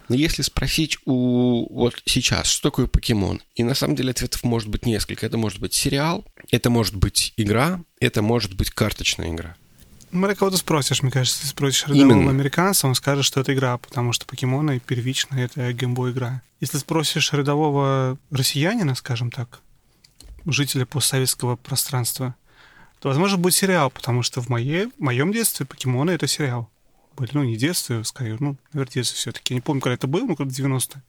Но 0.08 0.14
если 0.14 0.42
спросить 0.42 0.98
у 1.04 1.72
вот 1.72 2.00
сейчас, 2.04 2.48
что 2.48 2.70
такое 2.70 2.86
покемон, 2.86 3.40
и 3.54 3.64
на 3.64 3.74
самом 3.74 3.96
деле 3.96 4.10
ответов 4.10 4.44
может 4.44 4.68
быть 4.68 4.86
несколько. 4.86 5.26
Это 5.26 5.36
может 5.36 5.58
быть 5.58 5.74
сериал, 5.74 6.24
это 6.50 6.70
может 6.70 6.94
быть 6.94 7.32
игра, 7.36 7.82
это 8.00 8.22
может 8.22 8.54
быть 8.54 8.70
карточная 8.70 9.30
игра. 9.30 9.56
Смотря 10.10 10.34
кого 10.34 10.50
ты 10.50 10.56
спросишь, 10.56 11.02
мне 11.02 11.10
кажется, 11.10 11.38
если 11.38 11.50
спросишь 11.50 11.86
рядового 11.88 12.30
американца, 12.30 12.86
он 12.86 12.94
скажет, 12.94 13.24
что 13.24 13.40
это 13.40 13.52
игра, 13.52 13.76
потому 13.78 14.12
что 14.12 14.24
покемоны 14.26 14.80
первично 14.80 15.36
это 15.36 15.72
геймбой 15.72 16.12
игра. 16.12 16.42
Если 16.60 16.78
спросишь 16.78 17.32
рядового 17.32 18.18
россиянина, 18.30 18.94
скажем 18.94 19.30
так, 19.30 19.60
жителя 20.46 20.86
постсоветского 20.86 21.56
пространства, 21.56 22.34
то, 23.00 23.08
возможно, 23.08 23.36
будет 23.36 23.54
сериал, 23.54 23.90
потому 23.90 24.22
что 24.22 24.40
в, 24.40 24.48
моей, 24.48 24.86
в 24.86 25.00
моем 25.00 25.32
детстве 25.32 25.66
покемоны— 25.66 26.10
это 26.12 26.26
сериал. 26.26 26.70
Были, 27.16 27.30
ну, 27.32 27.44
не 27.44 27.56
детстве, 27.56 28.04
скорее, 28.04 28.36
ну, 28.40 28.56
наверное, 28.72 28.92
детстве 28.92 29.18
все-таки. 29.18 29.54
Я 29.54 29.56
не 29.56 29.60
помню, 29.60 29.80
когда 29.80 29.94
это 29.94 30.06
было, 30.06 30.26
ну, 30.26 30.36
когда 30.36 30.52
90-е. 30.52 31.02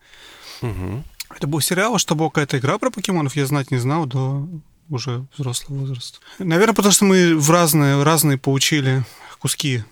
Угу. 0.62 1.04
Это 1.36 1.48
был 1.48 1.60
сериал, 1.60 1.96
а 1.96 2.00
что 2.00 2.16
была 2.16 2.30
какая-то 2.30 2.58
игра 2.58 2.78
про 2.78 2.90
покемонов, 2.90 3.36
я 3.36 3.46
знать 3.46 3.72
не 3.72 3.78
знал 3.78 4.06
до 4.06 4.48
уже 4.90 5.26
взрослый 5.38 5.80
возраст. 5.80 6.22
Наверное, 6.40 6.76
потому 6.76 6.94
что 6.94 7.06
мы 7.06 7.36
в 7.38 7.50
разные, 7.50 8.04
разные 8.04 8.38
получили 8.38 9.04
куски 9.40 9.84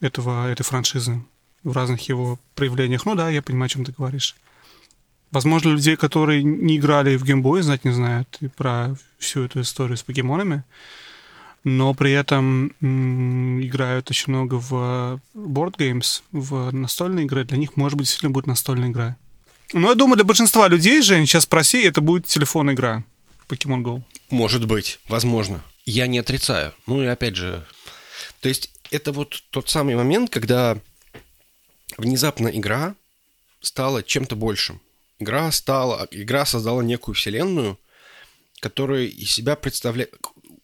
этого, 0.00 0.50
этой 0.50 0.62
франшизы 0.62 1.22
в 1.62 1.72
разных 1.72 2.08
его 2.08 2.38
проявлениях. 2.54 3.06
Ну 3.06 3.14
да, 3.14 3.30
я 3.30 3.42
понимаю, 3.42 3.66
о 3.66 3.68
чем 3.68 3.84
ты 3.84 3.92
говоришь. 3.92 4.36
Возможно, 5.30 5.70
людей, 5.70 5.96
которые 5.96 6.42
не 6.42 6.76
играли 6.76 7.16
в 7.16 7.24
геймбой, 7.24 7.62
знать 7.62 7.84
не 7.84 7.92
знают 7.92 8.36
и 8.40 8.48
про 8.48 8.94
всю 9.18 9.44
эту 9.44 9.62
историю 9.62 9.96
с 9.96 10.02
покемонами, 10.02 10.62
но 11.64 11.94
при 11.94 12.12
этом 12.12 12.68
играют 13.62 14.10
очень 14.10 14.32
много 14.32 14.56
в 14.56 15.20
board 15.34 15.76
games, 15.78 16.22
в 16.32 16.70
настольные 16.72 17.24
игры. 17.24 17.44
Для 17.44 17.56
них, 17.56 17.76
может 17.76 17.96
быть, 17.96 18.06
действительно 18.06 18.32
будет 18.32 18.46
настольная 18.46 18.90
игра. 18.90 19.16
Но 19.72 19.88
я 19.88 19.94
думаю, 19.94 20.16
для 20.16 20.24
большинства 20.24 20.68
людей, 20.68 21.00
Жень, 21.00 21.26
сейчас 21.26 21.44
спроси, 21.44 21.80
это 21.80 22.02
будет 22.02 22.26
телефон 22.26 22.72
игра. 22.72 23.02
Pokemon 23.48 23.82
Go. 23.82 24.02
Может 24.32 24.66
быть, 24.66 24.98
возможно. 25.08 25.62
Я 25.84 26.06
не 26.06 26.18
отрицаю. 26.18 26.72
Ну 26.86 27.02
и 27.02 27.06
опять 27.06 27.36
же, 27.36 27.66
то 28.40 28.48
есть 28.48 28.70
это 28.90 29.12
вот 29.12 29.42
тот 29.50 29.68
самый 29.68 29.94
момент, 29.94 30.30
когда 30.30 30.78
внезапно 31.98 32.48
игра 32.48 32.94
стала 33.60 34.02
чем-то 34.02 34.34
большим. 34.34 34.80
Игра 35.18 35.52
стала, 35.52 36.08
игра 36.10 36.46
создала 36.46 36.82
некую 36.82 37.14
вселенную, 37.14 37.78
которая 38.60 39.02
из 39.04 39.30
себя 39.30 39.54
представляет, 39.54 40.14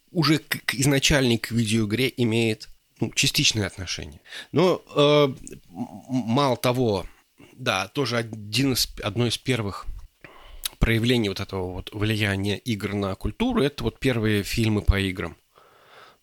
уже 0.09 0.39
к, 0.39 0.65
к 0.65 0.73
изначальной 0.73 1.37
к 1.37 1.51
видеоигре 1.51 2.11
имеет 2.17 2.69
ну, 2.99 3.11
частичное 3.11 3.67
отношение. 3.67 4.19
Но 4.51 4.83
э, 4.95 5.27
мало 5.69 6.57
того, 6.57 7.05
да, 7.53 7.87
тоже 7.89 8.17
один 8.17 8.73
из, 8.73 8.87
одно 9.03 9.27
из 9.27 9.37
первых 9.37 9.85
проявление 10.79 11.29
вот 11.29 11.39
этого 11.39 11.71
вот 11.71 11.89
влияния 11.93 12.57
игр 12.57 12.93
на 12.93 13.13
культуру, 13.15 13.61
это 13.61 13.83
вот 13.83 13.99
первые 13.99 14.43
фильмы 14.43 14.81
по 14.81 14.99
играм. 14.99 15.35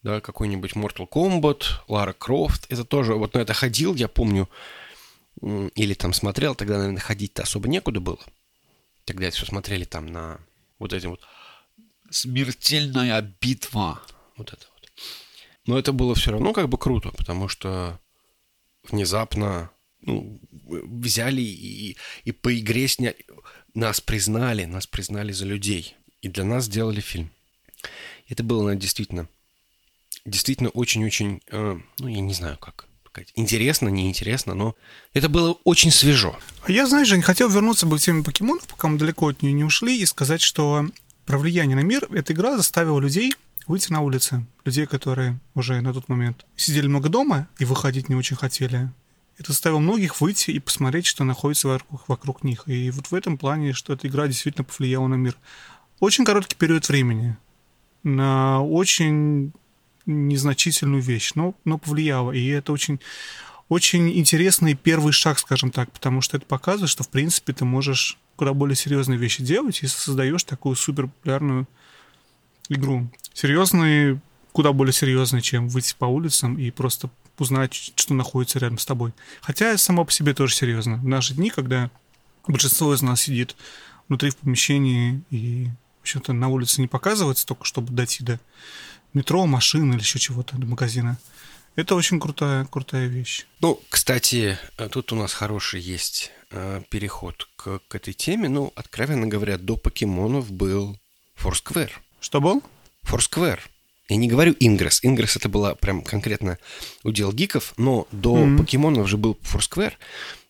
Да, 0.03 0.21
какой-нибудь 0.21 0.73
Mortal 0.73 1.09
Kombat, 1.09 1.65
Лара 1.89 2.13
Крофт. 2.13 2.67
Это 2.71 2.85
тоже, 2.85 3.15
вот 3.15 3.35
на 3.35 3.41
это 3.41 3.55
ходил, 3.55 3.95
я 3.95 4.09
помню, 4.09 4.49
или 5.41 5.95
там 5.95 6.13
смотрел, 6.13 6.55
тогда, 6.55 6.79
наверное, 6.79 7.01
ходить-то 7.01 7.43
особо 7.43 7.69
некуда 7.69 8.01
было. 8.01 8.21
Тогда 9.05 9.31
все 9.31 9.47
смотрели 9.47 9.85
там 9.85 10.07
на 10.07 10.41
вот 10.79 10.93
этим 10.93 11.11
вот 11.11 11.21
смертельная 12.11 13.21
битва. 13.41 14.01
Вот 14.37 14.53
это 14.53 14.67
вот. 14.75 14.91
Но 15.67 15.79
это 15.79 15.93
было 15.93 16.15
все 16.15 16.31
равно 16.31 16.53
как 16.53 16.69
бы 16.69 16.79
круто, 16.79 17.11
потому 17.11 17.49
что 17.49 17.99
внезапно 18.85 19.71
ну, 20.03 20.41
взяли 20.63 21.43
и, 21.43 21.97
и 22.25 22.33
по 22.33 22.57
игре 22.57 22.87
сняли 22.89 23.17
нас 23.77 24.01
признали, 24.01 24.65
нас 24.65 24.87
признали 24.87 25.33
за 25.33 25.45
людей. 25.45 25.97
И 26.23 26.29
для 26.29 26.45
нас 26.45 26.65
сделали 26.65 27.01
фильм. 27.01 27.31
Это 28.29 28.43
было 28.43 28.63
наверное, 28.63 28.81
действительно, 28.81 29.29
действительно 30.25 30.71
очень-очень, 30.71 31.43
э, 31.51 31.79
ну, 31.99 32.09
я 32.09 32.21
не 32.21 32.35
знаю 32.35 32.57
как 32.59 32.87
сказать, 33.05 33.33
интересно, 33.37 33.89
неинтересно, 33.89 34.55
но 34.55 34.75
это 35.13 35.29
было 35.29 35.53
очень 35.65 35.91
свежо. 35.91 36.39
А 36.63 36.73
я, 36.73 36.87
знаешь, 36.87 37.09
Жень, 37.09 37.23
хотел 37.23 37.49
вернуться 37.49 37.87
бы 37.87 37.99
в 37.99 38.01
тему 38.01 38.25
покемонов, 38.25 38.67
пока 38.67 38.89
мы 38.89 38.99
далеко 38.99 39.29
от 39.29 39.43
нее 39.43 39.53
не 39.53 39.65
ушли, 39.65 40.01
и 40.01 40.07
сказать, 40.07 40.43
что 40.43 40.87
про 41.25 41.39
влияние 41.39 41.77
на 41.77 41.81
мир 41.81 42.09
эта 42.11 42.33
игра 42.33 42.57
заставила 42.57 42.99
людей 42.99 43.35
выйти 43.67 43.93
на 43.93 44.01
улицы. 44.01 44.45
Людей, 44.65 44.87
которые 44.87 45.39
уже 45.55 45.81
на 45.81 45.93
тот 45.93 46.09
момент 46.09 46.45
сидели 46.57 46.87
много 46.87 47.09
дома 47.09 47.49
и 47.59 47.65
выходить 47.65 48.09
не 48.09 48.15
очень 48.15 48.37
хотели. 48.37 48.91
Это 49.39 49.53
заставило 49.53 49.79
многих 49.79 50.21
выйти 50.21 50.51
и 50.51 50.59
посмотреть, 50.59 51.07
что 51.07 51.25
находится 51.25 51.69
вокруг, 51.69 52.09
вокруг 52.09 52.45
них. 52.45 52.63
И 52.67 52.91
вот 52.91 53.09
в 53.09 53.15
этом 53.15 53.37
плане, 53.37 53.73
что 53.75 53.93
эта 53.93 54.09
игра 54.09 54.27
действительно 54.27 54.65
повлияла 54.65 55.09
на 55.09 55.17
мир. 55.17 55.37
Очень 56.01 56.25
короткий 56.25 56.57
период 56.57 56.89
времени. 56.89 57.37
На 58.03 58.63
очень 58.63 59.53
незначительную 60.07 61.03
вещь, 61.03 61.33
но, 61.35 61.55
но 61.65 61.79
повлияла. 61.79 62.33
И 62.33 62.47
это 62.47 62.73
очень, 62.73 63.01
очень 63.69 64.17
интересный 64.17 64.75
первый 64.75 65.13
шаг, 65.13 65.39
скажем 65.39 65.71
так, 65.71 65.91
потому 65.93 66.21
что 66.23 66.37
это 66.37 66.47
показывает, 66.47 66.91
что, 66.91 67.05
в 67.05 67.09
принципе, 67.09 67.53
ты 67.53 67.65
можешь 67.65 68.19
куда 68.37 68.53
более 68.55 68.77
серьезные 68.77 69.19
вещи 69.19 69.43
делать, 69.43 69.83
если 69.83 69.97
создаешь 69.97 70.45
такую 70.45 70.77
супер 70.77 71.09
популярную 71.09 71.67
игру. 72.69 73.11
Серьезные, 73.35 74.21
куда 74.53 74.73
более 74.73 74.93
серьезные, 74.93 75.43
чем 75.43 75.69
выйти 75.69 75.95
по 75.99 76.07
улицам 76.07 76.59
и 76.59 76.71
просто 76.71 77.11
узнать, 77.41 77.75
что 77.75 78.15
находится 78.15 78.59
рядом 78.59 78.79
с 78.79 78.87
тобой. 78.87 79.13
Хотя 79.41 79.77
само 79.79 80.05
по 80.05 80.13
себе 80.13 80.35
тоже 80.35 80.55
серьезно. 80.55 80.97
В 80.97 81.05
наши 81.05 81.35
дни, 81.35 81.51
когда 81.51 81.91
большинство 82.47 82.95
из 82.95 83.03
нас 83.03 83.23
сидит 83.23 83.57
внутри 84.09 84.31
в 84.31 84.37
помещении 84.37 85.23
и, 85.31 85.69
в 85.99 86.03
общем-то, 86.03 86.33
на 86.33 86.49
улице 86.49 86.81
не 86.81 86.89
показывается, 86.89 87.47
только 87.47 87.65
чтобы 87.65 87.93
дойти 87.93 88.25
до 88.25 88.41
метро, 89.13 89.47
машины 89.47 89.95
или 89.95 90.01
еще 90.01 90.19
чего-то, 90.19 90.57
до 90.57 90.67
магазина. 90.67 91.19
Это 91.75 91.95
очень 91.95 92.19
крутая, 92.19 92.65
крутая 92.65 93.07
вещь. 93.07 93.47
Ну, 93.61 93.81
кстати, 93.91 94.59
тут 94.91 95.13
у 95.13 95.17
нас 95.17 95.35
хороший 95.35 95.81
есть 95.81 96.33
э, 96.51 96.83
переход 96.89 97.49
к, 97.57 97.81
к 97.87 97.95
этой 97.95 98.15
теме. 98.15 98.49
Ну, 98.49 98.73
откровенно 98.75 99.27
говоря, 99.27 99.59
до 99.59 99.77
покемонов 99.77 100.51
был 100.51 100.99
Foursquare. 101.37 101.91
Что 102.21 102.41
был? 102.41 102.63
Foursquare. 103.05 103.61
Я 104.09 104.17
не 104.17 104.29
говорю 104.29 104.53
Ingress. 104.55 105.03
Ingress 105.03 105.37
это 105.37 105.49
была 105.49 105.75
прям 105.75 106.03
конкретно 106.03 106.59
удел 107.03 107.33
гиков, 107.33 107.75
но 107.77 108.07
до 108.13 108.37
mm-hmm. 108.37 108.59
покемонов 108.59 109.09
же 109.09 109.17
был 109.17 109.39
Foursquare. 109.43 109.95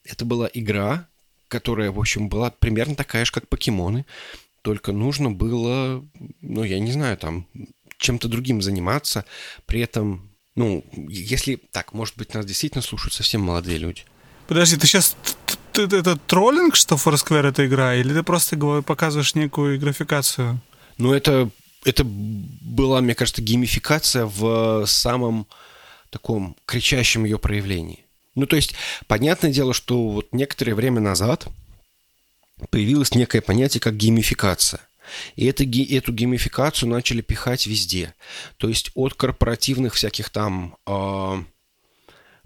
Это 0.05 0.25
была 0.25 0.49
игра, 0.53 1.09
которая, 1.49 1.91
в 1.91 1.99
общем, 1.99 2.29
была 2.29 2.51
примерно 2.51 2.95
такая 2.95 3.25
же, 3.25 3.33
как 3.33 3.49
покемоны. 3.49 4.05
Только 4.63 4.93
нужно 4.93 5.31
было, 5.31 6.05
ну, 6.41 6.65
я 6.65 6.79
не 6.81 6.93
знаю, 6.93 7.17
там, 7.17 7.47
чем-то 7.99 8.29
другим 8.29 8.61
заниматься. 8.61 9.25
При 9.65 9.81
этом, 9.81 10.31
ну, 10.55 10.85
если... 11.09 11.57
Так, 11.57 11.95
может 11.95 12.17
быть, 12.17 12.35
нас 12.35 12.45
действительно 12.45 12.83
слушают 12.83 13.15
совсем 13.15 13.41
молодые 13.41 13.79
люди. 13.79 14.03
Подожди, 14.49 14.77
ты 14.77 14.87
сейчас 14.87 15.17
это 15.73 16.17
троллинг, 16.17 16.77
что 16.77 16.97
Foursquare 16.97 17.49
это 17.49 17.67
игра, 17.67 17.95
или 17.95 18.13
ты 18.13 18.23
просто 18.23 18.57
показываешь 18.83 19.35
некую 19.35 19.81
графикацию? 19.81 20.61
Ну, 20.99 21.13
это 21.13 21.51
это 21.87 22.03
была, 22.05 23.01
мне 23.01 23.15
кажется, 23.15 23.43
геймификация 23.43 24.27
в 24.27 24.85
самом 24.87 25.47
таком 26.11 26.57
кричащем 26.67 27.25
ее 27.25 27.39
проявлении. 27.39 28.05
Ну, 28.35 28.47
то 28.47 28.57
есть, 28.57 28.75
понятное 29.07 29.53
дело, 29.53 29.73
что 29.73 30.09
вот 30.09 30.29
некоторое 30.33 30.75
время 30.75 31.01
назад 31.01 31.47
появилось 32.71 33.15
некое 33.15 33.41
понятие, 33.41 33.81
как 33.81 33.97
геймификация. 33.97 34.81
И 35.37 35.47
это, 35.47 35.63
эту 35.63 36.13
геймификацию 36.13 36.89
начали 36.89 37.21
пихать 37.21 37.67
везде. 37.67 38.15
То 38.57 38.69
есть 38.69 38.91
от 38.95 39.15
корпоративных 39.15 39.95
всяких 39.95 40.31
там 40.31 40.77
э, 40.87 41.43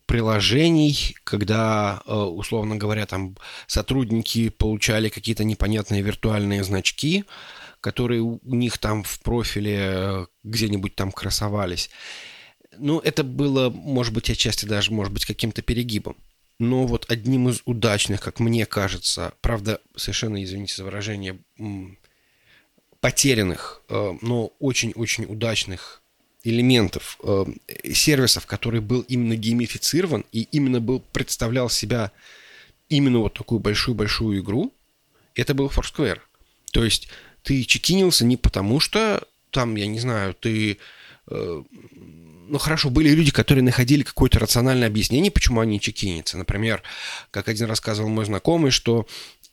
приложений, 0.04 1.16
когда, 1.24 2.02
э, 2.04 2.12
условно 2.12 2.76
говоря, 2.76 3.06
там 3.06 3.36
сотрудники 3.66 4.50
получали 4.50 5.08
какие-то 5.08 5.44
непонятные 5.44 6.02
виртуальные 6.02 6.62
значки, 6.62 7.24
которые 7.80 8.20
у 8.20 8.40
них 8.44 8.78
там 8.78 9.02
в 9.02 9.20
профиле 9.20 9.76
э, 9.78 10.26
где-нибудь 10.44 10.94
там 10.94 11.12
красовались. 11.12 11.90
Ну, 12.78 12.98
это 13.00 13.24
было, 13.24 13.70
может 13.70 14.12
быть, 14.12 14.30
отчасти 14.30 14.66
даже, 14.66 14.92
может 14.92 15.12
быть, 15.12 15.26
каким-то 15.26 15.62
перегибом. 15.62 16.16
Но 16.58 16.86
вот 16.86 17.06
одним 17.10 17.48
из 17.48 17.62
удачных, 17.64 18.20
как 18.20 18.38
мне 18.38 18.66
кажется, 18.66 19.32
правда, 19.40 19.80
совершенно, 19.96 20.42
извините 20.44 20.74
за 20.76 20.84
выражение, 20.84 21.38
потерянных, 23.00 23.82
э, 23.88 24.12
но 24.20 24.52
очень-очень 24.58 25.24
удачных 25.24 26.02
элементов 26.44 27.18
э, 27.22 27.44
сервисов, 27.92 28.46
который 28.46 28.80
был 28.80 29.00
именно 29.02 29.36
геймифицирован 29.36 30.24
и 30.32 30.42
именно 30.52 30.80
был, 30.80 31.00
представлял 31.00 31.68
себя 31.68 32.12
именно 32.88 33.18
вот 33.20 33.34
такую 33.34 33.60
большую-большую 33.60 34.40
игру, 34.40 34.72
это 35.34 35.54
был 35.54 35.68
Foursquare. 35.68 36.20
То 36.72 36.84
есть 36.84 37.08
ты 37.42 37.64
чекинился 37.64 38.24
не 38.24 38.36
потому, 38.36 38.80
что 38.80 39.26
там, 39.50 39.76
я 39.76 39.86
не 39.86 40.00
знаю, 40.00 40.34
ты... 40.34 40.78
Э, 41.28 41.62
ну 42.48 42.58
хорошо, 42.58 42.90
были 42.90 43.10
люди, 43.10 43.30
которые 43.30 43.62
находили 43.62 44.02
какое-то 44.02 44.38
рациональное 44.38 44.88
объяснение, 44.88 45.30
почему 45.30 45.60
они 45.60 45.80
чекинятся. 45.80 46.36
Например, 46.36 46.82
как 47.30 47.48
один 47.48 47.66
рассказывал 47.66 48.08
мой 48.08 48.24
знакомый, 48.24 48.70
что 48.70 49.06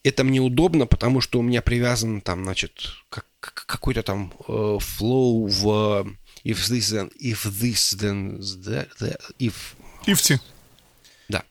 это 0.03 0.23
мне 0.23 0.39
удобно, 0.39 0.87
потому 0.87 1.21
что 1.21 1.39
у 1.39 1.43
меня 1.43 1.61
привязан 1.61 2.21
там, 2.21 2.43
значит, 2.43 2.93
как, 3.09 3.25
какой-то 3.39 4.03
там 4.03 4.33
э, 4.47 4.51
flow 4.51 5.47
в 5.47 6.07
if 6.43 6.57
this 6.69 6.91
then 6.91 7.11
if 7.19 7.45
this 7.45 7.95
then 7.95 8.39
if 9.39 9.53
Ифти. 10.07 10.39
Да. 11.29 11.43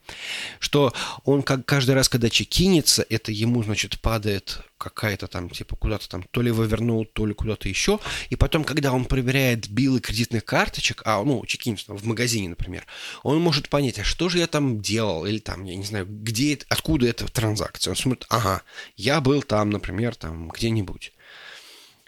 Что 0.58 0.94
он 1.24 1.42
как 1.42 1.66
каждый 1.66 1.94
раз, 1.94 2.08
когда 2.08 2.30
чекинится, 2.30 3.04
это 3.10 3.30
ему, 3.30 3.62
значит, 3.62 4.00
падает 4.00 4.60
какая-то 4.78 5.26
там, 5.26 5.50
типа, 5.50 5.76
куда-то 5.76 6.08
там, 6.08 6.22
то 6.22 6.40
ли 6.40 6.50
вывернул, 6.50 7.04
то 7.04 7.26
ли 7.26 7.34
куда-то 7.34 7.68
еще. 7.68 7.98
И 8.30 8.36
потом, 8.36 8.64
когда 8.64 8.92
он 8.92 9.04
проверяет 9.04 9.68
билы 9.68 10.00
кредитных 10.00 10.44
карточек, 10.44 11.02
а, 11.04 11.22
ну, 11.22 11.44
чекинится 11.46 11.92
в 11.92 12.04
магазине, 12.04 12.48
например, 12.48 12.86
он 13.22 13.40
может 13.40 13.68
понять, 13.68 13.98
а 13.98 14.04
что 14.04 14.28
же 14.28 14.38
я 14.38 14.46
там 14.46 14.80
делал, 14.80 15.26
или 15.26 15.38
там, 15.38 15.64
я 15.64 15.76
не 15.76 15.84
знаю, 15.84 16.06
где 16.06 16.58
откуда 16.68 17.06
эта 17.06 17.26
транзакция. 17.30 17.90
Он 17.90 17.96
смотрит, 17.96 18.26
ага, 18.28 18.62
я 18.96 19.20
был 19.20 19.42
там, 19.42 19.70
например, 19.70 20.14
там, 20.14 20.48
где-нибудь. 20.48 21.12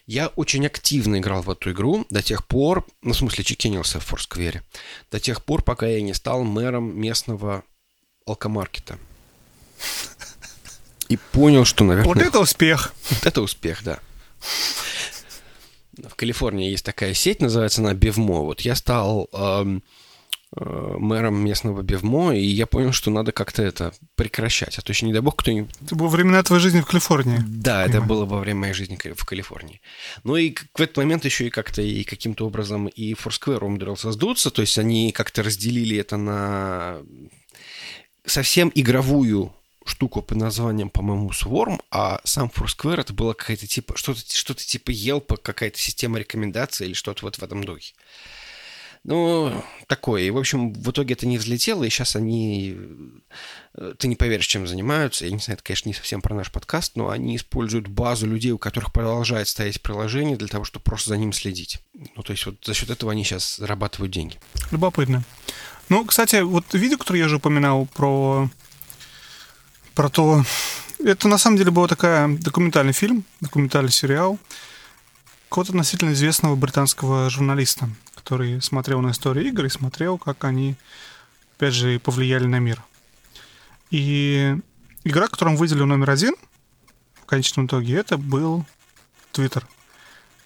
Я 0.09 0.29
очень 0.29 0.65
активно 0.65 1.19
играл 1.19 1.43
в 1.43 1.51
эту 1.51 1.71
игру 1.73 2.07
до 2.09 2.23
тех 2.23 2.47
пор, 2.47 2.87
ну, 3.03 3.13
в 3.13 3.17
смысле, 3.17 3.45
чекинился 3.45 4.01
в 4.01 4.07
Форсквере, 4.07 4.63
до 5.11 5.21
тех 5.21 5.45
пор, 5.45 5.63
пока 5.63 5.87
я 5.87 6.01
не 6.01 6.15
стал 6.15 6.45
мэром 6.45 6.99
местного 6.99 7.63
алкомаркета. 8.27 8.99
И 11.11 11.19
понял, 11.19 11.67
что, 11.67 11.85
наверное... 11.85 12.15
Вот 12.15 12.23
это 12.23 12.41
успех! 12.41 12.95
Вот 13.11 13.27
это 13.27 13.43
успех, 13.43 13.85
да. 13.85 13.99
В 15.99 16.15
Калифорнии 16.17 16.71
есть 16.71 16.87
такая 16.87 17.13
сеть, 17.13 17.43
называется 17.43 17.83
она 17.83 17.93
Бевмо. 17.93 18.45
Вот 18.45 18.63
я 18.63 18.77
стал 18.77 19.29
эм, 19.35 19.83
мэром 20.59 21.37
местного 21.37 21.83
Бевмо, 21.83 22.35
и 22.35 22.45
я 22.45 22.67
понял, 22.67 22.93
что 22.93 23.11
надо 23.11 23.33
как-то 23.33 23.63
это 23.63 23.93
прекращать. 24.15 24.79
А 24.79 24.83
то 24.83 24.93
еще, 24.93 25.07
не 25.07 25.13
дай 25.13 25.23
бог, 25.23 25.37
кто-нибудь... 25.37 25.75
Это 25.85 25.95
было 25.95 26.09
времена 26.09 26.43
твоей 26.43 26.63
жизни 26.63 26.81
в 26.81 26.87
Калифорнии. 26.87 27.39
Да, 27.47 27.85
это 27.85 28.01
было 28.01 28.25
во 28.25 28.41
время 28.41 28.61
моей 28.61 28.75
жизни 28.75 28.97
в 28.97 29.25
Калифорнии. 29.25 29.81
Ну 30.25 30.37
и 30.37 30.55
в 30.75 30.81
этот 30.81 30.97
момент 30.97 31.25
еще 31.25 31.47
и 31.47 31.51
как-то 31.51 31.83
и 31.83 32.05
каким-то 32.05 32.47
образом 32.47 32.87
и 32.89 33.15
Foursquare 33.15 33.65
умудрился 33.65 34.13
сдуться, 34.13 34.51
то 34.51 34.63
есть 34.63 34.79
они 34.79 35.13
как-то 35.13 35.43
разделили 35.43 35.97
это 35.97 36.17
на 36.17 36.99
совсем 38.25 38.71
игровую 38.75 39.53
штуку 39.85 40.23
под 40.23 40.37
названием, 40.37 40.91
по-моему, 40.91 41.31
Swarm, 41.31 41.81
а 41.91 42.21
сам 42.25 42.53
Foursquare 42.55 43.01
это 43.01 43.13
было 43.13 43.33
какая-то 43.33 43.67
типа, 43.67 43.97
что-то 43.97 44.21
что 44.21 44.55
типа 44.55 44.91
Yelp, 44.91 45.37
какая-то 45.41 45.79
система 45.79 46.19
рекомендаций 46.19 46.87
или 46.87 46.95
что-то 46.95 47.25
вот 47.25 47.37
в 47.37 47.43
этом 47.43 47.65
духе. 47.65 47.95
Ну, 49.05 49.65
такое. 49.87 50.23
И, 50.23 50.31
в 50.31 50.39
общем, 50.39 50.73
в 50.73 50.91
итоге 50.91 51.15
это 51.15 51.27
не 51.27 51.39
взлетело, 51.39 51.85
и 51.85 51.89
сейчас 51.89 52.17
они... 52.17 52.77
Э, 53.75 53.95
ты 53.99 54.09
не 54.09 54.17
поверишь, 54.17 54.47
чем 54.47 54.67
занимаются. 54.67 55.25
Я 55.25 55.31
не 55.31 55.39
знаю, 55.39 55.57
это, 55.57 55.65
конечно, 55.65 55.89
не 55.89 55.95
совсем 55.95 56.21
про 56.21 56.35
наш 56.35 56.51
подкаст, 56.51 56.97
но 56.97 57.09
они 57.09 57.37
используют 57.37 57.89
базу 57.89 58.27
людей, 58.27 58.53
у 58.53 58.59
которых 58.59 58.93
продолжает 58.93 59.49
стоять 59.49 59.81
приложение, 59.81 60.37
для 60.37 60.49
того, 60.49 60.65
чтобы 60.65 60.85
просто 60.85 61.11
за 61.11 61.17
ним 61.17 61.33
следить. 61.33 61.81
Ну, 62.17 62.23
то 62.23 62.33
есть 62.33 62.45
вот 62.47 62.57
за 62.65 62.75
счет 62.75 62.91
этого 62.91 63.13
они 63.13 63.25
сейчас 63.25 63.57
зарабатывают 63.57 64.13
деньги. 64.13 64.39
Любопытно. 64.71 65.23
Ну, 65.89 66.05
кстати, 66.05 66.43
вот 66.43 66.65
видео, 66.75 66.99
которое 66.99 67.21
я 67.21 67.27
уже 67.27 67.37
упоминал 67.37 67.87
про, 67.87 68.51
про 69.95 70.09
то... 70.11 70.45
Это 71.03 71.29
на 71.29 71.39
самом 71.39 71.57
деле 71.57 71.71
был 71.71 71.87
такой 71.87 72.37
документальный 72.39 72.93
фильм, 72.93 73.25
документальный 73.41 73.93
сериал 73.93 74.39
какого-то 75.49 75.73
относительно 75.73 76.13
известного 76.13 76.57
британского 76.57 77.31
журналиста 77.31 77.89
который 78.29 78.61
смотрел 78.61 79.01
на 79.01 79.13
историю 79.13 79.47
игр 79.47 79.65
и 79.65 79.71
смотрел, 79.71 80.19
как 80.19 80.45
они, 80.45 80.77
опять 81.57 81.73
же, 81.73 81.99
повлияли 81.99 82.45
на 82.45 82.59
мир. 82.59 82.85
И 83.91 84.55
игра, 85.03 85.29
которую 85.29 85.55
он 85.55 85.59
выделил 85.59 85.87
номер 85.87 86.11
один 86.11 86.35
в 87.23 87.25
конечном 87.25 87.65
итоге, 87.65 87.95
это 87.95 88.19
был 88.19 88.67
Twitter. 89.33 89.65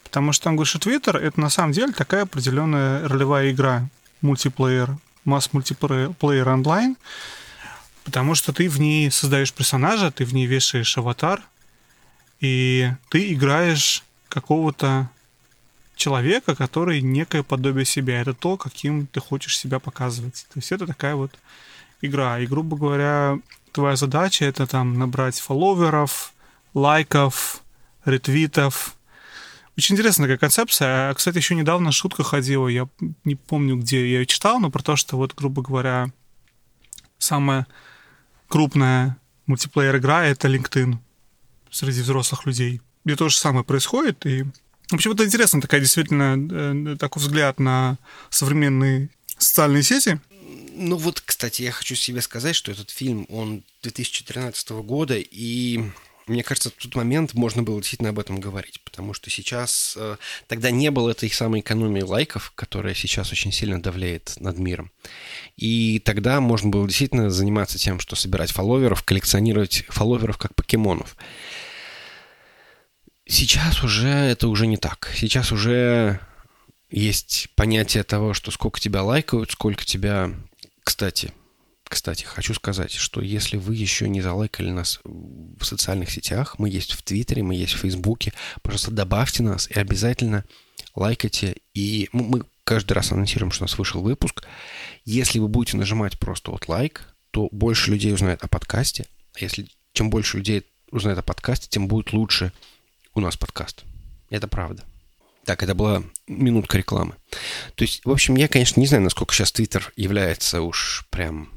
Потому 0.05 0.33
что 0.33 0.49
он 0.49 0.55
говорит, 0.55 0.69
что 0.69 0.79
Twitter— 0.79 1.19
это 1.21 1.41
на 1.41 1.51
самом 1.51 1.73
деле 1.73 1.93
такая 1.93 2.23
определенная 2.23 3.09
ролевая 3.09 3.51
игра, 3.51 3.89
мультиплеер, 4.21 4.97
масс-мультиплеер 5.25 6.49
онлайн, 6.49 6.97
потому 8.05 8.37
что 8.37 8.53
ты 8.53 8.69
в 8.69 8.79
ней 8.79 9.11
создаешь 9.11 9.53
персонажа, 9.53 10.13
ты 10.13 10.25
в 10.25 10.33
ней 10.33 10.47
вешаешь 10.47 10.97
аватар, 10.97 11.43
и 12.39 12.93
ты 13.09 13.33
играешь 13.33 14.05
какого-то 14.29 15.11
человека, 16.03 16.57
который 16.57 17.01
некое 17.01 17.43
подобие 17.43 17.85
себя. 17.85 18.21
Это 18.21 18.35
то, 18.35 18.57
каким 18.57 19.07
ты 19.07 19.21
хочешь 19.21 19.59
себя 19.59 19.79
показывать. 19.79 20.47
То 20.53 20.59
есть 20.59 20.73
это 20.73 20.87
такая 20.87 21.15
вот 21.15 21.31
игра. 22.01 22.41
И, 22.41 22.47
грубо 22.47 22.77
говоря, 22.77 23.39
твоя 23.71 23.95
задача 23.97 24.45
это 24.45 24.67
там 24.67 24.99
набрать 24.99 25.39
фолловеров, 25.39 26.33
лайков, 26.75 27.63
ретвитов. 28.05 28.97
Очень 29.79 29.95
интересная 29.95 30.27
такая 30.27 30.39
концепция. 30.39 31.11
А, 31.11 31.15
кстати, 31.15 31.37
еще 31.37 31.55
недавно 31.55 31.93
шутка 31.93 32.25
ходила, 32.25 32.67
я 32.67 32.89
не 33.25 33.37
помню, 33.37 33.77
где 33.77 34.01
я 34.01 34.19
ее 34.19 34.27
читал, 34.27 34.59
но 34.59 34.71
про 34.71 34.83
то, 34.83 34.97
что 34.97 35.17
вот, 35.17 35.35
грубо 35.35 35.63
говоря, 35.63 36.11
самая 37.19 37.67
крупная 38.49 39.17
мультиплеер-игра— 39.47 40.25
это 40.27 40.49
LinkedIn 40.49 40.97
среди 41.71 42.03
взрослых 42.03 42.45
людей. 42.45 42.81
Где 43.05 43.15
то 43.17 43.29
же 43.29 43.39
самое 43.39 43.65
происходит, 43.65 44.27
и 44.27 44.45
в 44.93 44.95
общем, 44.95 45.13
это 45.13 45.25
интересно, 45.25 45.61
такая 45.61 45.81
действительно 45.81 46.37
э, 46.93 46.97
такой 46.97 47.23
взгляд 47.23 47.59
на 47.59 47.99
современные 48.31 49.09
социальные 49.39 49.83
сети. 49.83 50.21
Ну 50.75 50.97
вот, 50.97 51.21
кстати, 51.21 51.63
я 51.63 51.73
хочу 51.73 51.95
себе 51.95 52.21
сказать, 52.21 52.55
что 52.57 52.73
этот 52.73 52.91
фильм, 52.91 53.27
он 53.29 53.63
2013 53.83 54.71
года, 54.71 55.17
и 55.19 55.81
Мне 56.27 56.43
кажется, 56.45 56.71
в 56.71 56.75
тот 56.75 56.95
момент 56.95 57.35
можно 57.35 57.63
было 57.63 57.81
действительно 57.81 58.11
об 58.11 58.19
этом 58.19 58.39
говорить, 58.39 58.81
потому 58.85 59.13
что 59.13 59.29
сейчас 59.29 59.95
э, 59.97 60.17
тогда 60.47 60.71
не 60.71 60.91
было 60.91 61.11
этой 61.11 61.29
самой 61.31 61.61
экономии 61.61 62.03
лайков, 62.03 62.53
которая 62.55 62.95
сейчас 62.95 63.33
очень 63.33 63.51
сильно 63.51 63.83
давляет 63.83 64.35
над 64.39 64.57
миром. 64.59 64.93
И 65.57 65.99
тогда 65.99 66.41
можно 66.41 66.71
было 66.71 66.87
действительно 66.87 67.29
заниматься 67.31 67.77
тем, 67.79 67.99
что 67.99 68.15
собирать 68.15 68.53
фолловеров, 68.53 69.03
коллекционировать 69.03 69.85
фолловеров 69.89 70.39
как 70.39 70.55
покемонов. 70.55 71.17
Сейчас 73.27 73.83
уже 73.83 74.09
это 74.09 74.49
уже 74.49 74.67
не 74.67 74.77
так. 74.77 75.11
Сейчас 75.15 75.53
уже 75.53 76.21
есть 76.91 77.49
понятие 77.55 78.03
того, 78.03 78.35
что 78.35 78.51
сколько 78.51 78.81
тебя 78.81 79.03
лайкают, 79.03 79.51
сколько 79.51 79.85
тебя... 79.85 80.31
Кстати, 80.85 81.33
кстати, 81.93 82.25
хочу 82.25 82.55
сказать, 82.55 82.93
что 82.93 83.21
если 83.21 83.59
вы 83.59 83.75
еще 83.75 84.09
не 84.09 84.23
залайкали 84.23 84.71
нас 84.71 85.01
в 85.05 85.63
социальных 85.63 86.11
сетях, 86.11 86.59
мы 86.59 86.71
есть 86.71 86.93
в 86.93 87.03
Твиттере, 87.03 87.43
мы 87.43 87.55
есть 87.55 87.75
в 87.75 87.81
Фейсбуке, 87.81 88.33
пожалуйста, 88.63 88.91
добавьте 88.93 89.43
нас 89.43 89.69
и 89.69 89.79
обязательно 89.79 90.47
лайкайте. 90.95 91.57
И 91.75 92.09
мы 92.13 92.45
каждый 92.65 92.95
раз 92.95 93.13
анонсируем, 93.13 93.53
что 93.53 93.65
у 93.65 93.67
нас 93.67 93.77
вышел 93.77 94.01
выпуск. 94.01 94.43
Если 95.05 95.39
вы 95.39 95.49
будете 95.49 95.77
нажимать 95.77 96.19
просто 96.19 96.51
вот 96.51 96.67
лайк, 96.67 97.15
то 97.31 97.49
больше 97.53 97.91
людей 97.91 98.15
узнает 98.15 98.43
о 98.43 98.49
подкасте. 98.49 99.05
А 99.35 99.41
если 99.41 99.69
чем 99.93 100.09
больше 100.09 100.39
людей 100.39 100.65
узнает 100.91 101.19
о 101.19 101.23
подкасте, 101.23 101.69
тем 101.69 101.89
будет 101.89 102.15
лучше 102.15 102.53
у 103.15 103.21
нас 103.21 103.37
подкаст. 103.37 103.85
Это 104.31 104.49
правда. 104.49 104.85
Так, 105.45 105.63
это 105.63 105.75
была 105.75 106.05
минутка 106.27 106.79
рекламы. 106.79 107.17
То 107.75 107.83
есть, 107.83 108.05
в 108.05 108.11
общем, 108.11 108.37
я, 108.37 108.49
конечно, 108.49 108.81
не 108.81 108.87
знаю, 108.87 109.03
насколько 109.03 109.35
сейчас 109.35 109.53
Твиттер 109.53 109.93
является 109.97 110.63
уж 110.63 111.07
прям 111.11 111.51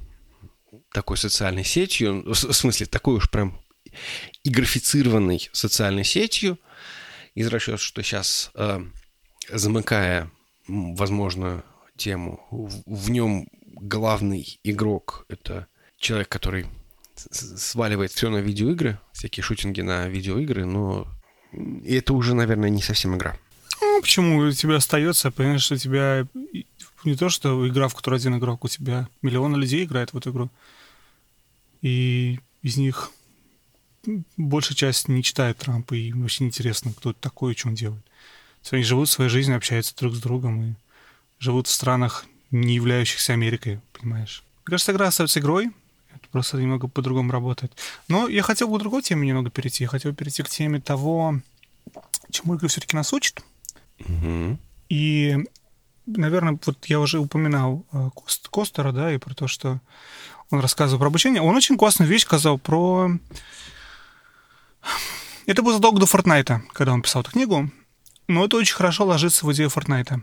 такой 0.91 1.17
социальной 1.17 1.63
сетью, 1.63 2.23
в 2.25 2.53
смысле, 2.53 2.87
такой 2.87 3.15
уж 3.15 3.29
прям 3.29 3.61
игрофицированной 4.43 5.49
социальной 5.53 6.03
сетью, 6.03 6.59
из 7.35 7.47
расчета, 7.47 7.77
что 7.77 8.01
сейчас, 8.01 8.51
э, 8.55 8.81
замыкая, 9.49 10.31
возможно, 10.67 11.63
тему, 11.95 12.45
в, 12.49 12.81
в 12.85 13.09
нем 13.11 13.47
главный 13.61 14.59
игрок— 14.63 15.25
это 15.29 15.67
человек, 15.97 16.29
который 16.29 16.65
сваливает 17.15 18.11
все 18.11 18.29
на 18.29 18.37
видеоигры, 18.37 18.99
всякие 19.13 19.43
шутинги 19.43 19.81
на 19.81 20.07
видеоигры, 20.07 20.65
но 20.65 21.07
это 21.85 22.13
уже, 22.13 22.33
наверное, 22.33 22.69
не 22.69 22.81
совсем 22.81 23.15
игра. 23.15 23.37
Ну, 23.81 24.01
почему 24.01 24.37
у 24.37 24.51
тебя 24.51 24.75
остается, 24.75 25.31
понимаешь, 25.31 25.63
что 25.63 25.75
у 25.75 25.77
тебя 25.77 26.27
не 27.03 27.15
то, 27.15 27.29
что 27.29 27.67
игра, 27.67 27.87
в 27.87 27.95
которой 27.95 28.15
один 28.15 28.37
игрок, 28.37 28.63
у 28.63 28.67
тебя 28.67 29.07
миллионы 29.21 29.57
людей 29.57 29.83
играет 29.83 30.13
в 30.13 30.17
эту 30.17 30.31
игру 30.31 30.49
и 31.85 32.39
из 32.63 32.77
них 32.77 33.11
большая 34.37 34.75
часть 34.75 35.07
не 35.07 35.21
читает 35.21 35.59
Трампа, 35.59 35.93
и 35.93 36.11
вообще 36.13 36.43
не 36.43 36.47
интересно, 36.47 36.91
кто 36.93 37.11
это 37.11 37.19
такой 37.19 37.53
и 37.53 37.57
что 37.57 37.67
он 37.67 37.75
делает. 37.75 38.03
Они 38.71 38.81
живут 38.81 39.07
своей 39.07 39.29
жизнью, 39.29 39.57
общаются 39.57 39.95
друг 39.95 40.15
с 40.15 40.19
другом 40.19 40.63
и 40.63 40.73
живут 41.37 41.67
в 41.67 41.71
странах, 41.71 42.25
не 42.49 42.73
являющихся 42.73 43.33
Америкой, 43.33 43.81
понимаешь. 43.93 44.43
Мне 44.65 44.71
кажется, 44.71 44.93
игра 44.93 45.07
остается 45.07 45.39
игрой, 45.39 45.69
просто 46.35 46.57
немного 46.57 46.89
по-другому 46.89 47.31
работает. 47.31 47.71
Но 48.09 48.27
я 48.27 48.43
хотел 48.43 48.67
бы 48.67 48.77
к 48.77 48.81
другой 48.81 49.01
теме 49.01 49.25
немного 49.25 49.49
перейти. 49.49 49.85
Я 49.85 49.87
хотел 49.87 50.13
перейти 50.13 50.43
к 50.43 50.49
теме 50.49 50.81
того, 50.81 51.39
чему 52.29 52.55
игры 52.55 52.67
все-таки 52.67 52.93
нас 52.93 53.13
учат. 53.13 53.41
Угу. 54.01 54.57
И, 54.89 55.37
наверное, 56.05 56.59
вот 56.65 56.85
я 56.87 56.99
уже 56.99 57.19
упоминал 57.19 57.85
э, 57.93 58.09
Кост, 58.13 58.49
Костера, 58.49 58.91
да, 58.91 59.13
и 59.13 59.17
про 59.17 59.33
то, 59.33 59.47
что 59.47 59.79
он 60.49 60.59
рассказывал 60.59 60.99
про 60.99 61.07
обучение. 61.07 61.41
Он 61.41 61.55
очень 61.55 61.77
классную 61.77 62.09
вещь 62.09 62.23
сказал 62.23 62.59
про... 62.59 63.11
Это 65.45 65.61
было 65.61 65.75
задолго 65.75 66.01
до 66.01 66.05
Фортнайта, 66.05 66.63
когда 66.73 66.91
он 66.91 67.01
писал 67.01 67.21
эту 67.21 67.31
книгу. 67.31 67.71
Но 68.27 68.43
это 68.43 68.57
очень 68.57 68.75
хорошо 68.75 69.05
ложится 69.05 69.45
в 69.45 69.53
идею 69.53 69.69
Фортнайта. 69.69 70.21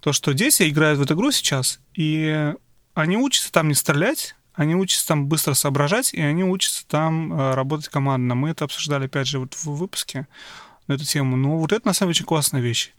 То, 0.00 0.12
что 0.12 0.34
дети 0.34 0.68
играют 0.68 0.98
в 0.98 1.02
эту 1.02 1.14
игру 1.14 1.30
сейчас, 1.30 1.80
и 1.94 2.52
они 2.92 3.16
учатся 3.16 3.50
там 3.50 3.68
не 3.68 3.74
стрелять, 3.74 4.34
они 4.58 4.74
учатся 4.74 5.06
там 5.06 5.28
быстро 5.28 5.54
соображать, 5.54 6.12
и 6.12 6.20
они 6.20 6.42
учатся 6.42 6.84
там 6.84 7.32
э, 7.32 7.54
работать 7.54 7.88
командно. 7.88 8.34
Мы 8.34 8.50
это 8.50 8.64
обсуждали, 8.64 9.06
опять 9.06 9.28
же, 9.28 9.38
вот 9.38 9.54
в 9.54 9.66
выпуске 9.66 10.26
на 10.88 10.94
эту 10.94 11.04
тему. 11.04 11.36
Но 11.36 11.58
вот 11.58 11.70
это, 11.70 11.86
на 11.86 11.92
самом 11.92 12.10
деле, 12.10 12.22
очень 12.22 12.26
классная 12.26 12.60
вещь. 12.60 12.92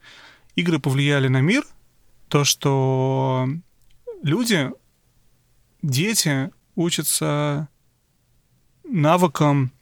Игры 0.56 0.80
повлияли 0.80 1.28
на 1.28 1.42
мир, 1.42 1.66
то, 2.30 2.46
что 2.46 3.50
люди 4.24 4.72
дети 5.82 6.50
учатся 6.76 7.68
навыкам 8.86 9.74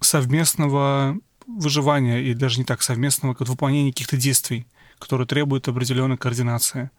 совместного 0.00 1.16
выживания, 1.46 2.24
и 2.24 2.34
даже 2.34 2.58
не 2.58 2.64
так 2.64 2.82
совместного, 2.82 3.34
как 3.34 3.46
выполнения 3.46 3.92
каких-то 3.92 4.16
действий, 4.16 4.66
которые 4.98 5.28
требуют 5.28 5.68
определенной 5.68 6.16
координации. 6.16 6.90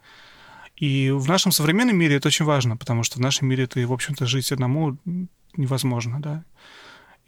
И 0.82 1.12
в 1.12 1.28
нашем 1.28 1.52
современном 1.52 1.96
мире 1.96 2.16
это 2.16 2.26
очень 2.26 2.44
важно, 2.44 2.76
потому 2.76 3.04
что 3.04 3.18
в 3.18 3.20
нашем 3.20 3.46
мире 3.46 3.68
ты, 3.68 3.86
в 3.86 3.92
общем-то, 3.92 4.26
жить 4.26 4.50
одному 4.50 4.98
невозможно, 5.56 6.20
да. 6.20 6.44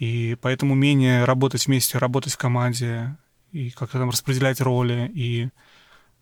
И 0.01 0.37
поэтому 0.41 0.73
умение 0.73 1.25
работать 1.25 1.69
вместе, 1.69 1.99
работать 1.99 2.33
в 2.33 2.37
команде, 2.37 3.17
и 3.53 3.71
как-то 3.71 4.01
там 4.01 4.11
распределять 4.11 4.61
роли, 4.61 5.09
и 5.15 5.51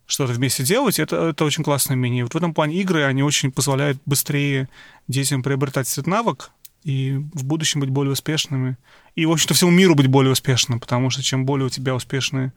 что-то 0.04 0.34
вместе 0.34 0.62
делать, 0.62 0.98
это, 0.98 1.30
это 1.30 1.46
очень 1.46 1.64
классное 1.64 1.96
умение. 1.96 2.22
Вот 2.22 2.34
в 2.34 2.36
этом 2.36 2.52
плане 2.52 2.78
игры, 2.82 3.04
они 3.04 3.22
очень 3.22 3.50
позволяют 3.50 3.98
быстрее 4.04 4.68
детям 5.08 5.42
приобретать 5.42 5.90
этот 5.90 6.06
навык 6.06 6.50
и 6.84 7.14
в 7.32 7.46
будущем 7.46 7.80
быть 7.80 7.88
более 7.88 8.12
успешными. 8.12 8.76
И, 9.14 9.24
в 9.24 9.32
общем-то, 9.32 9.54
всему 9.54 9.70
миру 9.70 9.94
быть 9.94 10.08
более 10.08 10.32
успешным, 10.32 10.80
потому 10.80 11.08
что 11.08 11.22
чем 11.22 11.46
более 11.46 11.64
у 11.64 11.70
тебя 11.70 11.94
успешные 11.94 12.52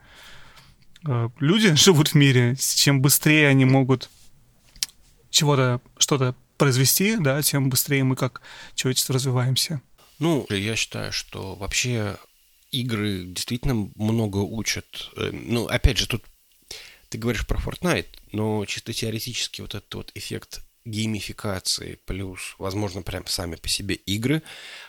э, 1.08 1.30
люди 1.40 1.74
живут 1.76 2.10
в 2.10 2.16
мире, 2.16 2.58
чем 2.58 3.02
быстрее 3.02 3.48
они 3.48 3.64
могут 3.64 4.10
чего-то, 5.36 5.82
что-то 5.98 6.36
произвести, 6.58 7.18
да, 7.18 7.42
тем 7.42 7.70
быстрее 7.70 8.04
мы 8.04 8.16
как 8.16 8.42
человечество 8.74 9.16
развиваемся. 9.16 9.82
Ну, 10.20 10.46
я 10.50 10.76
считаю, 10.76 11.12
что 11.12 11.56
вообще 11.56 12.18
игры 12.72 13.26
действительно 13.26 13.92
много 13.96 14.38
учат. 14.38 15.12
Э, 15.18 15.32
ну, 15.32 15.68
опять 15.68 15.98
же, 15.98 16.08
тут 16.08 16.24
ты 17.10 17.18
говоришь 17.18 17.46
про 17.46 17.60
Fortnite, 17.60 18.08
но 18.32 18.66
чисто 18.66 18.94
теоретически 18.94 19.62
вот 19.62 19.76
этот 19.76 19.94
вот 19.94 20.12
эффект 20.16 20.62
геймификации 20.86 22.00
плюс, 22.06 22.56
возможно, 22.60 23.02
прям 23.02 23.26
сами 23.28 23.56
по 23.56 23.68
себе 23.68 23.96
игры, 23.96 24.44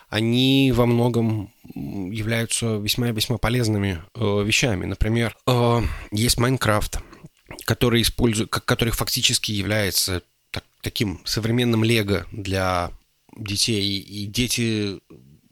они 0.09 0.71
во 0.73 0.85
многом 0.85 1.51
являются 1.63 2.77
весьма-весьма 2.77 3.37
полезными 3.37 4.01
э, 4.13 4.43
вещами. 4.43 4.85
Например, 4.85 5.35
э, 5.47 5.81
есть 6.11 6.37
Майнкрафт, 6.37 6.99
который 7.65 8.01
использует, 8.01 8.49
который 8.49 8.91
фактически 8.91 9.51
является 9.51 10.21
таким 10.81 11.21
современным 11.25 11.83
лего 11.83 12.25
для 12.31 12.91
детей. 13.35 13.99
И 13.99 14.25
дети, 14.25 14.99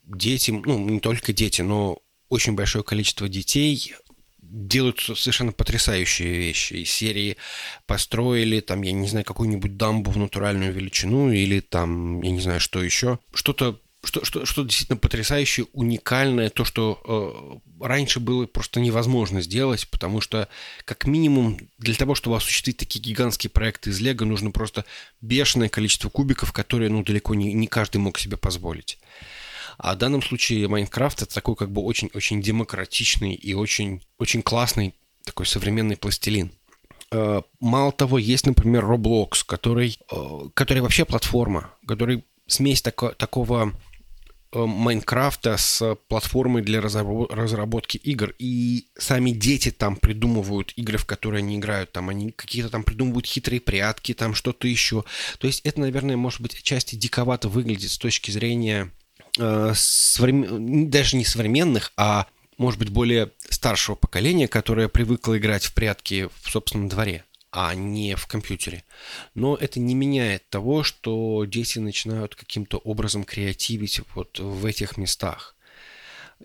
дети, 0.03 0.51
ну, 0.51 0.79
не 0.89 0.99
только 0.99 1.33
дети, 1.33 1.61
но 1.61 1.99
очень 2.29 2.53
большое 2.53 2.83
количество 2.83 3.27
детей 3.29 3.93
делают 4.41 4.99
совершенно 4.99 5.51
потрясающие 5.51 6.33
вещи. 6.37 6.73
Из 6.73 6.89
серии 6.89 7.37
построили, 7.87 8.61
там, 8.61 8.81
я 8.83 8.91
не 8.91 9.07
знаю, 9.07 9.25
какую-нибудь 9.25 9.77
дамбу 9.77 10.11
в 10.11 10.17
натуральную 10.17 10.73
величину 10.73 11.31
или 11.31 11.59
там, 11.59 12.21
я 12.21 12.31
не 12.31 12.39
знаю, 12.39 12.59
что 12.59 12.81
еще. 12.81 13.19
Что-то 13.33 13.79
что, 14.07 14.23
что, 14.25 14.45
что 14.45 14.63
действительно 14.63 14.97
потрясающее, 14.97 15.67
уникальное, 15.73 16.49
то, 16.49 16.65
что 16.65 17.61
э, 17.79 17.85
раньше 17.85 18.19
было 18.19 18.45
просто 18.45 18.79
невозможно 18.79 19.41
сделать, 19.41 19.87
потому 19.89 20.21
что, 20.21 20.47
как 20.85 21.07
минимум, 21.07 21.57
для 21.77 21.95
того, 21.95 22.15
чтобы 22.15 22.37
осуществить 22.37 22.77
такие 22.77 23.01
гигантские 23.01 23.49
проекты 23.49 23.89
из 23.89 23.99
Лего, 23.99 24.25
нужно 24.25 24.51
просто 24.51 24.85
бешеное 25.21 25.69
количество 25.69 26.09
кубиков, 26.09 26.51
которые, 26.51 26.89
ну, 26.89 27.03
далеко 27.03 27.35
не, 27.35 27.53
не 27.53 27.67
каждый 27.67 27.97
мог 27.97 28.17
себе 28.17 28.37
позволить. 28.37 28.99
А 29.77 29.95
в 29.95 29.97
данном 29.97 30.21
случае 30.21 30.67
Майнкрафт 30.67 31.21
это 31.21 31.33
такой 31.33 31.55
как 31.55 31.71
бы 31.71 31.81
очень-очень 31.81 32.41
демократичный 32.41 33.33
и 33.33 33.53
очень, 33.53 34.01
очень 34.17 34.41
классный 34.41 34.95
такой 35.25 35.45
современный 35.45 35.97
пластилин. 35.97 36.51
Э, 37.11 37.41
мало 37.59 37.91
того, 37.91 38.17
есть, 38.17 38.45
например, 38.45 38.85
Roblox, 38.85 39.43
который, 39.45 39.97
э, 40.11 40.49
который 40.53 40.81
вообще 40.81 41.05
платформа, 41.05 41.71
который 41.87 42.23
смесь 42.47 42.81
тако, 42.81 43.09
такого 43.09 43.73
Майнкрафта 44.55 45.57
с 45.57 45.95
платформой 46.07 46.61
для 46.61 46.81
разработки 46.81 47.97
игр. 47.97 48.33
И 48.39 48.87
сами 48.97 49.31
дети 49.31 49.71
там 49.71 49.95
придумывают 49.95 50.73
игры, 50.75 50.97
в 50.97 51.05
которые 51.05 51.39
они 51.39 51.57
играют. 51.57 51.91
Там 51.91 52.09
они 52.09 52.31
какие-то 52.31 52.69
там 52.69 52.83
придумывают 52.83 53.25
хитрые 53.25 53.59
прятки, 53.59 54.13
там 54.13 54.33
что-то 54.33 54.67
еще. 54.67 55.03
То 55.39 55.47
есть 55.47 55.61
это, 55.65 55.81
наверное, 55.81 56.17
может 56.17 56.41
быть, 56.41 56.55
отчасти 56.55 56.95
диковато 56.95 57.49
выглядит 57.49 57.91
с 57.91 57.97
точки 57.97 58.31
зрения 58.31 58.91
э, 59.37 59.73
соврем... 59.75 60.89
даже 60.89 61.17
не 61.17 61.25
современных, 61.25 61.91
а 61.97 62.27
может 62.57 62.79
быть 62.79 62.89
более 62.89 63.31
старшего 63.49 63.95
поколения, 63.95 64.47
которое 64.47 64.87
привыкло 64.87 65.37
играть 65.37 65.65
в 65.65 65.73
прятки 65.73 66.29
в 66.41 66.49
собственном 66.49 66.87
дворе, 66.87 67.25
а 67.55 67.73
не 67.73 68.15
в 68.15 68.27
компьютере. 68.27 68.83
Но 69.33 69.55
это 69.55 69.79
не 69.79 69.95
меняет 69.95 70.49
того, 70.49 70.83
что 70.83 71.45
дети 71.45 71.79
начинают 71.79 72.35
каким-то 72.35 72.79
образом 72.79 73.23
креативить 73.23 74.01
вот 74.13 74.39
в 74.39 74.65
этих 74.65 74.97
местах. 74.97 75.55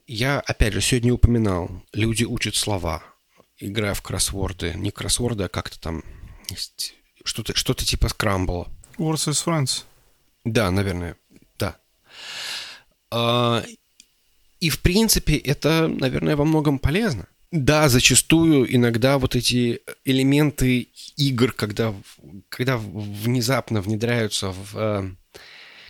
Я, 0.06 0.38
опять 0.38 0.72
же, 0.72 0.80
сегодня 0.80 1.12
упоминал, 1.12 1.68
люди 1.92 2.22
учат 2.22 2.54
слова, 2.54 3.02
играя 3.58 3.94
в 3.94 4.02
кроссворды. 4.02 4.74
Не 4.76 4.92
кроссворды, 4.92 5.44
а 5.44 5.48
как-то 5.48 5.80
там 5.80 6.04
что-то 7.24 7.56
что 7.56 7.74
типа 7.74 8.08
скрамбла. 8.08 8.68
Words 8.96 9.28
with 9.28 9.44
Friends. 9.44 9.84
Да, 10.44 10.70
наверное, 10.70 11.16
да. 11.58 11.76
А, 13.10 13.64
и, 14.60 14.70
в 14.70 14.80
принципе, 14.80 15.36
это, 15.36 15.88
наверное, 15.88 16.36
во 16.36 16.44
многом 16.44 16.78
полезно. 16.78 17.26
Да, 17.52 17.88
зачастую 17.88 18.72
иногда 18.74 19.18
вот 19.18 19.34
эти 19.34 19.80
элементы 20.04 20.88
игр, 21.16 21.52
когда, 21.52 21.92
когда 22.48 22.76
внезапно 22.76 23.80
внедряются 23.80 24.52
в 24.52 24.76
э, 24.76 25.10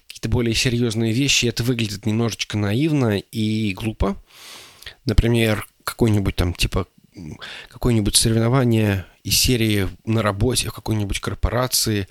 какие-то 0.07 0.31
более 0.31 0.55
серьезные 0.55 1.13
вещи, 1.13 1.47
это 1.47 1.63
выглядит 1.63 2.07
немножечко 2.07 2.57
наивно 2.57 3.19
и 3.19 3.75
глупо. 3.75 4.17
Например, 5.05 5.69
какой-нибудь 5.85 6.35
там 6.35 6.55
типа 6.55 6.87
какое-нибудь 7.69 8.17
соревнование 8.17 9.05
из 9.23 9.37
серии 9.39 9.89
на 10.07 10.23
работе 10.23 10.69
в 10.69 10.73
какой-нибудь 10.73 11.21
корпорации, 11.21 12.09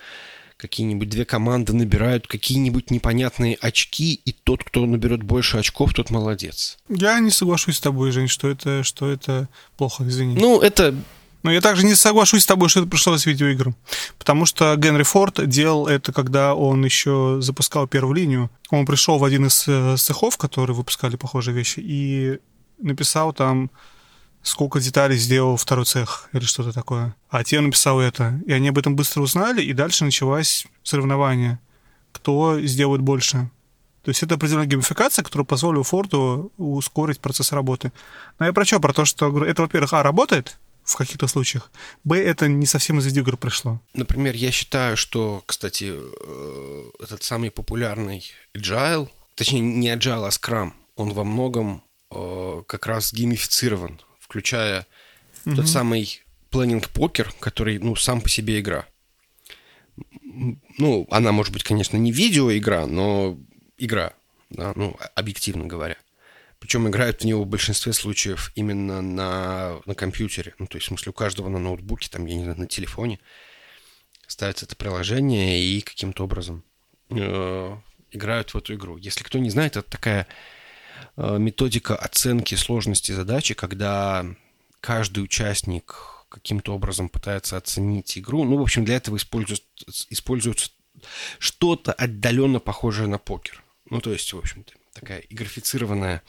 какие-нибудь 0.59 1.09
две 1.09 1.23
команды 1.23 1.73
набирают 1.73 2.27
какие-нибудь 2.27 2.91
непонятные 2.91 3.57
очки, 3.61 4.19
и 4.25 4.33
тот, 4.33 4.63
кто 4.63 4.85
наберет 4.85 5.23
больше 5.23 5.57
очков, 5.57 5.93
тот 5.93 6.09
молодец. 6.09 6.77
Я 6.89 7.17
не 7.19 7.31
соглашусь 7.31 7.77
с 7.77 7.79
тобой, 7.79 8.11
Жень, 8.11 8.27
что 8.27 8.49
это, 8.49 8.83
что 8.83 9.09
это 9.09 9.47
плохо, 9.77 10.03
извини. 10.07 10.35
Ну, 10.35 10.59
это... 10.59 10.93
Но 11.41 11.53
я 11.53 11.61
также 11.61 11.85
не 11.85 11.95
соглашусь 11.95 12.43
с 12.43 12.45
тобой, 12.45 12.67
что 12.67 12.81
это 12.81 12.89
пришло 12.89 13.17
с 13.17 13.25
видеоигр. 13.25 13.73
Потому 14.17 14.45
что 14.45 14.75
Генри 14.75 15.03
Форд 15.03 15.47
делал 15.47 15.87
это, 15.87 16.11
когда 16.11 16.53
он 16.53 16.83
еще 16.83 17.37
запускал 17.39 17.87
первую 17.87 18.15
линию. 18.15 18.51
Он 18.69 18.85
пришел 18.85 19.17
в 19.17 19.23
один 19.23 19.45
из 19.45 19.63
э, 19.65 19.95
цехов, 19.97 20.35
которые 20.35 20.75
выпускали 20.75 21.15
похожие 21.15 21.55
вещи, 21.55 21.79
и 21.79 22.39
написал 22.77 23.31
там 23.31 23.71
сколько 24.41 24.79
деталей 24.79 25.17
сделал 25.17 25.57
второй 25.57 25.85
цех 25.85 26.29
или 26.33 26.43
что-то 26.43 26.71
такое. 26.71 27.15
А 27.29 27.43
те 27.43 27.59
написал 27.59 27.99
это. 27.99 28.39
И 28.45 28.51
они 28.51 28.69
об 28.69 28.77
этом 28.77 28.95
быстро 28.95 29.21
узнали, 29.21 29.61
и 29.61 29.73
дальше 29.73 30.05
началось 30.05 30.65
соревнование. 30.83 31.59
Кто 32.11 32.59
сделает 32.61 33.01
больше. 33.01 33.49
То 34.03 34.09
есть 34.09 34.23
это 34.23 34.35
определенная 34.35 34.65
геймификация, 34.65 35.23
которая 35.23 35.45
позволила 35.45 35.83
Форду 35.83 36.51
ускорить 36.57 37.19
процесс 37.19 37.51
работы. 37.51 37.91
Но 38.39 38.45
я 38.45 38.53
про 38.53 38.65
что? 38.65 38.79
Про 38.79 38.93
то, 38.93 39.05
что 39.05 39.45
это, 39.45 39.61
во-первых, 39.61 39.93
а, 39.93 40.03
работает 40.03 40.57
в 40.83 40.95
каких-то 40.95 41.27
случаях, 41.27 41.71
б, 42.03 42.17
это 42.17 42.47
не 42.47 42.65
совсем 42.65 42.97
из 42.97 43.05
видеоигр 43.05 43.37
пришло. 43.37 43.79
Например, 43.93 44.33
я 44.33 44.49
считаю, 44.51 44.97
что, 44.97 45.43
кстати, 45.45 45.93
э, 45.93 46.83
этот 46.99 47.21
самый 47.23 47.51
популярный 47.51 48.25
Agile, 48.55 49.09
точнее, 49.35 49.59
не 49.59 49.89
Agile, 49.89 50.25
а 50.25 50.29
Scrum, 50.29 50.71
он 50.95 51.13
во 51.13 51.23
многом 51.23 51.83
э, 52.09 52.63
как 52.65 52.87
раз 52.87 53.13
геймифицирован 53.13 54.01
включая 54.29 54.85
угу. 55.45 55.55
тот 55.55 55.67
самый 55.67 56.21
планинг 56.51 56.89
покер, 56.89 57.33
который, 57.39 57.79
ну, 57.79 57.95
сам 57.95 58.21
по 58.21 58.29
себе 58.29 58.59
игра. 58.59 58.85
Ну, 60.77 61.07
она 61.09 61.31
может 61.31 61.51
быть, 61.51 61.63
конечно, 61.63 61.97
не 61.97 62.11
видеоигра, 62.11 62.85
но 62.85 63.39
игра, 63.77 64.13
да, 64.51 64.73
ну, 64.75 64.95
объективно 65.15 65.65
говоря. 65.65 65.97
Причем 66.59 66.87
играют 66.87 67.21
в 67.21 67.25
него 67.25 67.43
в 67.43 67.47
большинстве 67.47 67.91
случаев 67.91 68.51
именно 68.53 69.01
на, 69.01 69.79
на 69.85 69.95
компьютере. 69.95 70.53
Ну, 70.59 70.67
то 70.67 70.77
есть, 70.77 70.85
в 70.85 70.89
смысле, 70.89 71.09
у 71.09 71.13
каждого 71.13 71.49
на 71.49 71.57
ноутбуке, 71.57 72.09
там, 72.09 72.25
я 72.27 72.35
не 72.35 72.43
знаю, 72.43 72.59
на 72.59 72.67
телефоне 72.67 73.19
ставится 74.27 74.65
это 74.65 74.75
приложение 74.75 75.59
и 75.59 75.81
каким-то 75.81 76.23
образом 76.25 76.63
э, 77.09 77.77
играют 78.11 78.53
в 78.53 78.57
эту 78.57 78.75
игру. 78.75 78.97
Если 78.97 79.23
кто 79.23 79.39
не 79.39 79.49
знает, 79.49 79.77
это 79.77 79.89
такая 79.89 80.27
методика 81.19 81.95
оценки 81.95 82.55
сложности 82.55 83.11
задачи, 83.11 83.53
когда 83.53 84.25
каждый 84.79 85.23
участник 85.23 85.95
каким-то 86.29 86.73
образом 86.73 87.09
пытается 87.09 87.57
оценить 87.57 88.17
игру. 88.17 88.45
Ну, 88.45 88.57
в 88.57 88.61
общем, 88.61 88.85
для 88.85 88.95
этого 88.95 89.17
используется, 89.17 89.65
используется 90.09 90.69
что-то 91.39 91.91
отдаленно 91.91 92.59
похожее 92.59 93.07
на 93.07 93.17
покер. 93.17 93.63
Ну, 93.89 93.99
то 93.99 94.11
есть, 94.11 94.31
в 94.31 94.37
общем-то, 94.37 94.73
такая 94.93 95.19
игрофицированная 95.29 96.21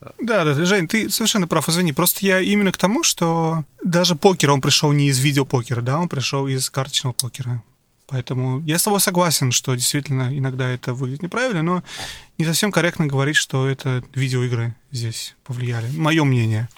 э, 0.00 0.10
да, 0.18 0.44
да, 0.44 0.64
Жень, 0.64 0.88
ты 0.88 1.08
совершенно 1.10 1.46
прав, 1.46 1.68
извини. 1.68 1.92
Просто 1.92 2.26
я 2.26 2.40
именно 2.40 2.72
к 2.72 2.76
тому, 2.76 3.04
что 3.04 3.64
даже 3.82 4.16
покер, 4.16 4.50
он 4.50 4.60
пришел 4.60 4.92
не 4.92 5.08
из 5.08 5.18
видеопокера, 5.18 5.80
да, 5.80 5.98
он 5.98 6.08
пришел 6.08 6.48
из 6.48 6.68
карточного 6.70 7.12
покера. 7.12 7.62
Поэтому 8.06 8.60
я 8.66 8.78
с 8.78 8.82
тобой 8.82 9.00
согласен, 9.00 9.50
что 9.50 9.74
действительно 9.74 10.36
иногда 10.36 10.68
это 10.68 10.92
выглядит 10.92 11.22
неправильно, 11.22 11.62
но 11.62 11.82
не 12.38 12.44
совсем 12.44 12.70
корректно 12.70 13.06
говорить, 13.06 13.36
что 13.36 13.66
это 13.66 14.04
видеоигры 14.14 14.74
здесь 14.90 15.34
повлияли. 15.42 15.90
Мое 15.96 16.24
мнение. 16.24 16.68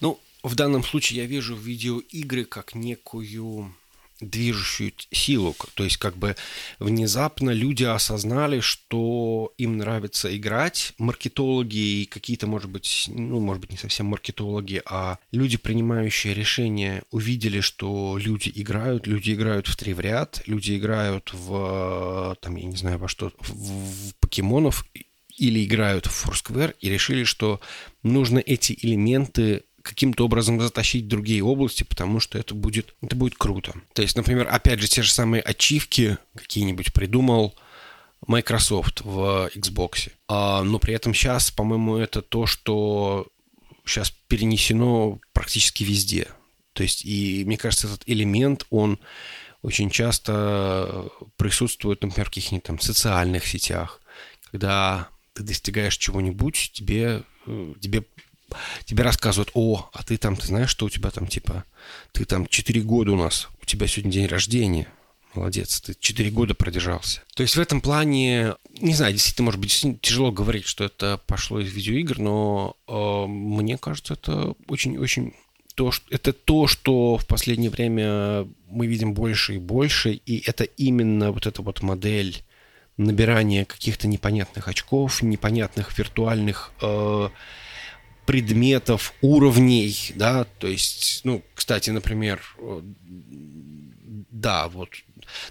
Ну, 0.00 0.18
в 0.42 0.54
данном 0.54 0.82
случае 0.82 1.20
я 1.20 1.26
вижу 1.26 1.54
видеоигры 1.54 2.44
как 2.44 2.74
некую 2.74 3.72
движущую 4.20 4.92
силу. 5.10 5.54
То 5.74 5.84
есть 5.84 5.96
как 5.98 6.16
бы 6.16 6.36
внезапно 6.78 7.50
люди 7.50 7.84
осознали, 7.84 8.60
что 8.60 9.52
им 9.58 9.78
нравится 9.78 10.34
играть. 10.36 10.94
Маркетологи 10.98 12.02
и 12.02 12.06
какие-то, 12.06 12.46
может 12.46 12.70
быть, 12.70 13.06
ну, 13.08 13.40
может 13.40 13.60
быть, 13.60 13.72
не 13.72 13.78
совсем 13.78 14.06
маркетологи, 14.06 14.82
а 14.86 15.18
люди, 15.32 15.56
принимающие 15.56 16.34
решения, 16.34 17.02
увидели, 17.10 17.60
что 17.60 18.18
люди 18.18 18.50
играют, 18.54 19.06
люди 19.06 19.32
играют 19.32 19.66
в 19.68 19.76
три 19.76 19.92
в 19.92 20.00
ряд, 20.00 20.42
люди 20.46 20.76
играют 20.76 21.30
в, 21.32 22.36
там, 22.40 22.56
я 22.56 22.66
не 22.66 22.76
знаю, 22.76 22.98
во 22.98 23.08
что, 23.08 23.32
в, 23.38 23.50
в 23.50 24.14
покемонов 24.20 24.86
или 25.36 25.64
играют 25.64 26.06
в 26.06 26.26
Foursquare 26.26 26.74
и 26.80 26.88
решили, 26.88 27.24
что 27.24 27.60
нужно 28.02 28.38
эти 28.38 28.78
элементы 28.80 29.64
каким-то 29.86 30.24
образом 30.24 30.60
затащить 30.60 31.04
в 31.04 31.08
другие 31.08 31.42
области, 31.42 31.84
потому 31.84 32.20
что 32.20 32.38
это 32.38 32.54
будет, 32.54 32.94
это 33.00 33.14
будет 33.14 33.36
круто. 33.36 33.72
То 33.94 34.02
есть, 34.02 34.16
например, 34.16 34.48
опять 34.50 34.80
же, 34.80 34.88
те 34.88 35.02
же 35.02 35.12
самые 35.12 35.42
ачивки 35.42 36.18
какие-нибудь 36.34 36.92
придумал 36.92 37.54
Microsoft 38.26 39.02
в 39.02 39.50
Xbox. 39.54 40.10
А, 40.28 40.62
но 40.62 40.78
при 40.78 40.94
этом 40.94 41.14
сейчас, 41.14 41.50
по-моему, 41.50 41.96
это 41.96 42.20
то, 42.22 42.46
что 42.46 43.28
сейчас 43.84 44.12
перенесено 44.26 45.20
практически 45.32 45.84
везде. 45.84 46.28
То 46.72 46.82
есть, 46.82 47.04
и 47.04 47.44
мне 47.46 47.56
кажется, 47.56 47.86
этот 47.86 48.02
элемент, 48.06 48.66
он 48.70 48.98
очень 49.62 49.90
часто 49.90 51.08
присутствует, 51.36 52.02
например, 52.02 52.26
в 52.26 52.30
каких-нибудь 52.30 52.64
там 52.64 52.80
социальных 52.80 53.46
сетях, 53.46 54.00
когда 54.50 55.08
ты 55.32 55.42
достигаешь 55.42 55.96
чего-нибудь, 55.96 56.70
тебе, 56.72 57.22
э, 57.46 57.74
тебе 57.80 58.04
тебе 58.84 59.02
рассказывают, 59.02 59.50
о, 59.54 59.88
а 59.92 60.02
ты 60.02 60.16
там, 60.16 60.36
ты 60.36 60.46
знаешь, 60.46 60.70
что 60.70 60.86
у 60.86 60.90
тебя 60.90 61.10
там, 61.10 61.26
типа, 61.26 61.64
ты 62.12 62.24
там 62.24 62.46
4 62.46 62.80
года 62.82 63.12
у 63.12 63.16
нас, 63.16 63.48
у 63.62 63.66
тебя 63.66 63.86
сегодня 63.86 64.12
день 64.12 64.26
рождения, 64.26 64.88
молодец, 65.34 65.80
ты 65.80 65.94
4 65.98 66.30
года 66.30 66.54
продержался. 66.54 67.22
То 67.34 67.42
есть 67.42 67.56
в 67.56 67.60
этом 67.60 67.80
плане, 67.80 68.54
не 68.78 68.94
знаю, 68.94 69.12
действительно, 69.12 69.46
может 69.46 69.60
быть, 69.60 70.00
тяжело 70.00 70.32
говорить, 70.32 70.66
что 70.66 70.84
это 70.84 71.20
пошло 71.26 71.60
из 71.60 71.72
видеоигр, 71.72 72.18
но 72.18 72.76
э, 72.88 73.26
мне 73.26 73.78
кажется, 73.78 74.14
это 74.14 74.54
очень-очень 74.68 75.34
то, 75.74 75.92
что, 75.92 76.06
это 76.10 76.32
то, 76.32 76.66
что 76.66 77.18
в 77.18 77.26
последнее 77.26 77.70
время 77.70 78.48
мы 78.68 78.86
видим 78.86 79.12
больше 79.12 79.56
и 79.56 79.58
больше, 79.58 80.12
и 80.12 80.42
это 80.48 80.64
именно 80.64 81.32
вот 81.32 81.46
эта 81.46 81.60
вот 81.62 81.82
модель 81.82 82.42
набирания 82.96 83.66
каких-то 83.66 84.08
непонятных 84.08 84.68
очков, 84.68 85.22
непонятных 85.22 85.96
виртуальных 85.98 86.72
э, 86.80 87.28
предметов, 88.26 89.14
уровней, 89.22 90.12
да, 90.14 90.44
то 90.44 90.66
есть, 90.66 91.20
ну, 91.24 91.42
кстати, 91.54 91.90
например, 91.90 92.42
да, 94.30 94.68
вот, 94.68 94.90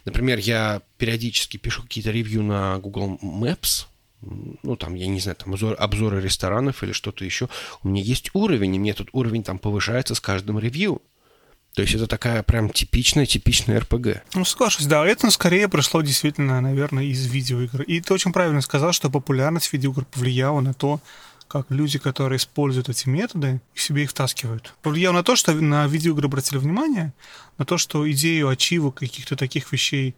например, 0.03 0.37
я 0.39 0.81
периодически 0.97 1.57
пишу 1.57 1.83
какие-то 1.83 2.11
ревью 2.11 2.43
на 2.43 2.77
Google 2.77 3.17
Maps, 3.21 3.85
ну, 4.21 4.75
там, 4.75 4.95
я 4.95 5.07
не 5.07 5.19
знаю, 5.19 5.35
там, 5.35 5.53
обзор, 5.53 5.75
обзоры 5.79 6.21
ресторанов 6.21 6.83
или 6.83 6.91
что-то 6.91 7.25
еще, 7.25 7.49
у 7.83 7.87
меня 7.87 8.01
есть 8.01 8.31
уровень, 8.33 8.75
и 8.75 8.79
мне 8.79 8.91
этот 8.91 9.09
уровень 9.13 9.43
там 9.43 9.57
повышается 9.59 10.15
с 10.15 10.19
каждым 10.19 10.59
ревью. 10.59 11.01
То 11.75 11.81
есть 11.81 11.93
это 11.93 12.07
такая 12.07 12.41
прям 12.41 12.69
типичная, 12.69 13.25
типичная 13.25 13.81
РПГ. 13.81 14.23
Ну, 14.33 14.45
соглашусь, 14.45 14.85
да, 14.85 15.05
это 15.05 15.29
скорее 15.29 15.67
пришло 15.67 16.01
действительно, 16.01 16.61
наверное, 16.61 17.03
из 17.03 17.25
видеоигр. 17.27 17.81
И 17.81 17.99
ты 17.99 18.13
очень 18.13 18.31
правильно 18.31 18.61
сказал, 18.61 18.93
что 18.93 19.09
популярность 19.09 19.73
видеоигр 19.73 20.05
повлияла 20.05 20.61
на 20.61 20.73
то, 20.73 21.01
как 21.47 21.69
люди, 21.69 21.99
которые 21.99 22.37
используют 22.37 22.89
эти 22.89 23.07
методы, 23.07 23.61
себе 23.73 24.03
их 24.03 24.09
втаскивают. 24.09 24.73
Повлиял 24.81 25.13
на 25.13 25.23
то, 25.23 25.35
что 25.35 25.53
на 25.53 25.87
видеоигры 25.87 26.25
обратили 26.27 26.57
внимание, 26.57 27.13
на 27.57 27.65
то, 27.65 27.77
что 27.77 28.09
идею 28.11 28.49
ачивок 28.49 28.95
каких-то 28.95 29.35
таких 29.35 29.71
вещей 29.71 30.15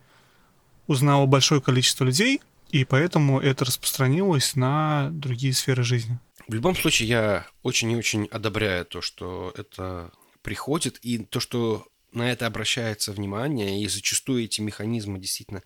узнало 0.87 1.25
большое 1.25 1.61
количество 1.61 2.05
людей, 2.05 2.41
и 2.69 2.85
поэтому 2.85 3.39
это 3.39 3.65
распространилось 3.65 4.55
на 4.55 5.09
другие 5.11 5.53
сферы 5.53 5.83
жизни. 5.83 6.19
В 6.47 6.53
любом 6.53 6.75
случае, 6.75 7.09
я 7.09 7.47
очень 7.61 7.91
и 7.91 7.95
очень 7.95 8.25
одобряю 8.27 8.85
то, 8.85 9.01
что 9.01 9.53
это 9.57 10.11
приходит, 10.41 10.97
и 11.01 11.19
то, 11.19 11.41
что 11.41 11.87
на 12.13 12.31
это 12.31 12.47
обращается 12.47 13.11
внимание, 13.11 13.83
и 13.83 13.87
зачастую 13.87 14.45
эти 14.45 14.61
механизмы 14.61 15.19
действительно 15.19 15.61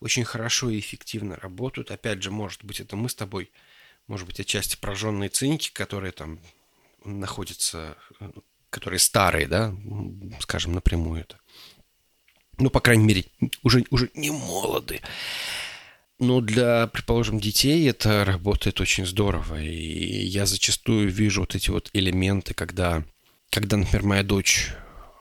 очень 0.00 0.24
хорошо 0.24 0.68
и 0.68 0.78
эффективно 0.78 1.36
работают. 1.36 1.90
Опять 1.90 2.22
же, 2.22 2.30
может 2.30 2.64
быть, 2.64 2.80
это 2.80 2.96
мы 2.96 3.08
с 3.08 3.14
тобой 3.14 3.50
может 4.06 4.26
быть, 4.26 4.40
отчасти 4.40 4.76
прожженные 4.76 5.30
циники, 5.30 5.70
которые 5.72 6.12
там 6.12 6.38
находятся, 7.04 7.96
которые 8.70 8.98
старые, 8.98 9.46
да, 9.46 9.74
скажем 10.40 10.72
напрямую 10.72 11.22
это. 11.22 11.38
Ну, 12.58 12.70
по 12.70 12.80
крайней 12.80 13.04
мере, 13.04 13.24
уже, 13.62 13.84
уже 13.90 14.10
не 14.14 14.30
молоды. 14.30 15.00
Но 16.20 16.40
для, 16.40 16.86
предположим, 16.86 17.40
детей 17.40 17.88
это 17.88 18.24
работает 18.24 18.80
очень 18.80 19.04
здорово. 19.04 19.60
И 19.60 20.24
я 20.24 20.46
зачастую 20.46 21.10
вижу 21.10 21.40
вот 21.40 21.54
эти 21.54 21.70
вот 21.70 21.90
элементы, 21.92 22.54
когда, 22.54 23.04
когда 23.50 23.76
например, 23.76 24.04
моя 24.04 24.22
дочь 24.22 24.70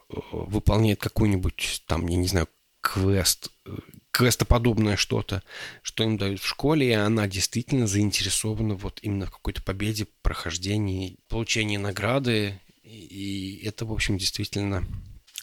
э, 0.09 0.15
выполняет 0.31 0.99
какую-нибудь, 0.99 1.84
там, 1.88 2.07
я 2.07 2.17
не 2.17 2.27
знаю, 2.27 2.47
квест, 2.81 3.49
э, 3.65 3.75
квестоподобное 4.14 4.95
что-то, 4.95 5.41
что 5.82 6.03
им 6.03 6.18
дают 6.18 6.39
в 6.39 6.47
школе, 6.47 6.88
и 6.88 6.91
она 6.93 7.28
действительно 7.28 7.88
заинтересована 7.88 8.76
вот 8.76 8.99
именно 9.01 9.26
в 9.26 9.32
какой-то 9.32 9.64
победе, 9.64 10.07
прохождении, 10.22 11.18
получении 11.28 11.78
награды. 11.78 12.61
И 12.84 13.61
это, 13.66 13.86
в 13.86 13.91
общем, 13.91 14.18
действительно 14.18 14.88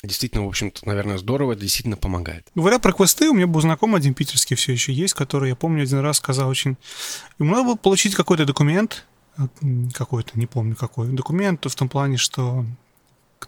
действительно, 0.02 0.44
в 0.46 0.48
общем-то, 0.48 0.86
наверное, 0.86 1.18
здорово, 1.18 1.52
это 1.52 1.62
действительно 1.62 1.96
помогает. 1.96 2.46
Говоря 2.54 2.78
про 2.78 2.92
квесты, 2.92 3.28
у 3.28 3.34
меня 3.34 3.46
был 3.46 3.60
знакомый 3.60 3.98
один 3.98 4.14
питерский 4.14 4.56
все 4.56 4.72
еще 4.72 4.94
есть, 4.94 5.12
который, 5.12 5.50
я 5.50 5.56
помню, 5.56 5.82
один 5.82 5.98
раз 5.98 6.18
сказал 6.18 6.48
очень... 6.48 6.78
Ему 7.38 7.50
надо 7.50 7.64
было 7.64 7.74
получить 7.74 8.14
какой-то 8.14 8.46
документ, 8.46 9.04
э, 9.36 9.42
какой-то, 9.92 10.38
не 10.38 10.46
помню 10.46 10.74
какой, 10.74 11.08
документ 11.08 11.66
в 11.66 11.74
том 11.74 11.90
плане, 11.90 12.16
что 12.16 12.64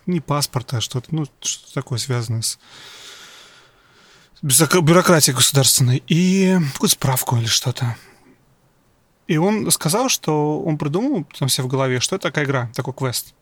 не 0.05 0.21
паспорт, 0.21 0.75
а 0.75 0.83
что-то, 0.83 1.15
ну, 1.15 1.27
что 1.41 1.73
такое 1.73 1.99
связанное 1.99 2.43
с 2.43 2.59
бюрократией 4.43 5.35
государственной, 5.35 6.03
и 6.09 6.59
какую-то 6.75 6.95
справку 6.95 7.37
или 7.37 7.47
что-то. 7.47 7.97
И 9.29 9.37
он 9.37 9.71
сказал, 9.71 10.09
что 10.09 10.61
он 10.61 10.79
придумал 10.79 11.25
там 11.39 11.49
себе 11.49 11.65
в 11.65 11.69
голове, 11.69 12.01
что 12.01 12.17
это 12.17 12.29
такая 12.29 12.45
игра, 12.45 12.71
такой 12.75 12.93
квест 12.93 13.35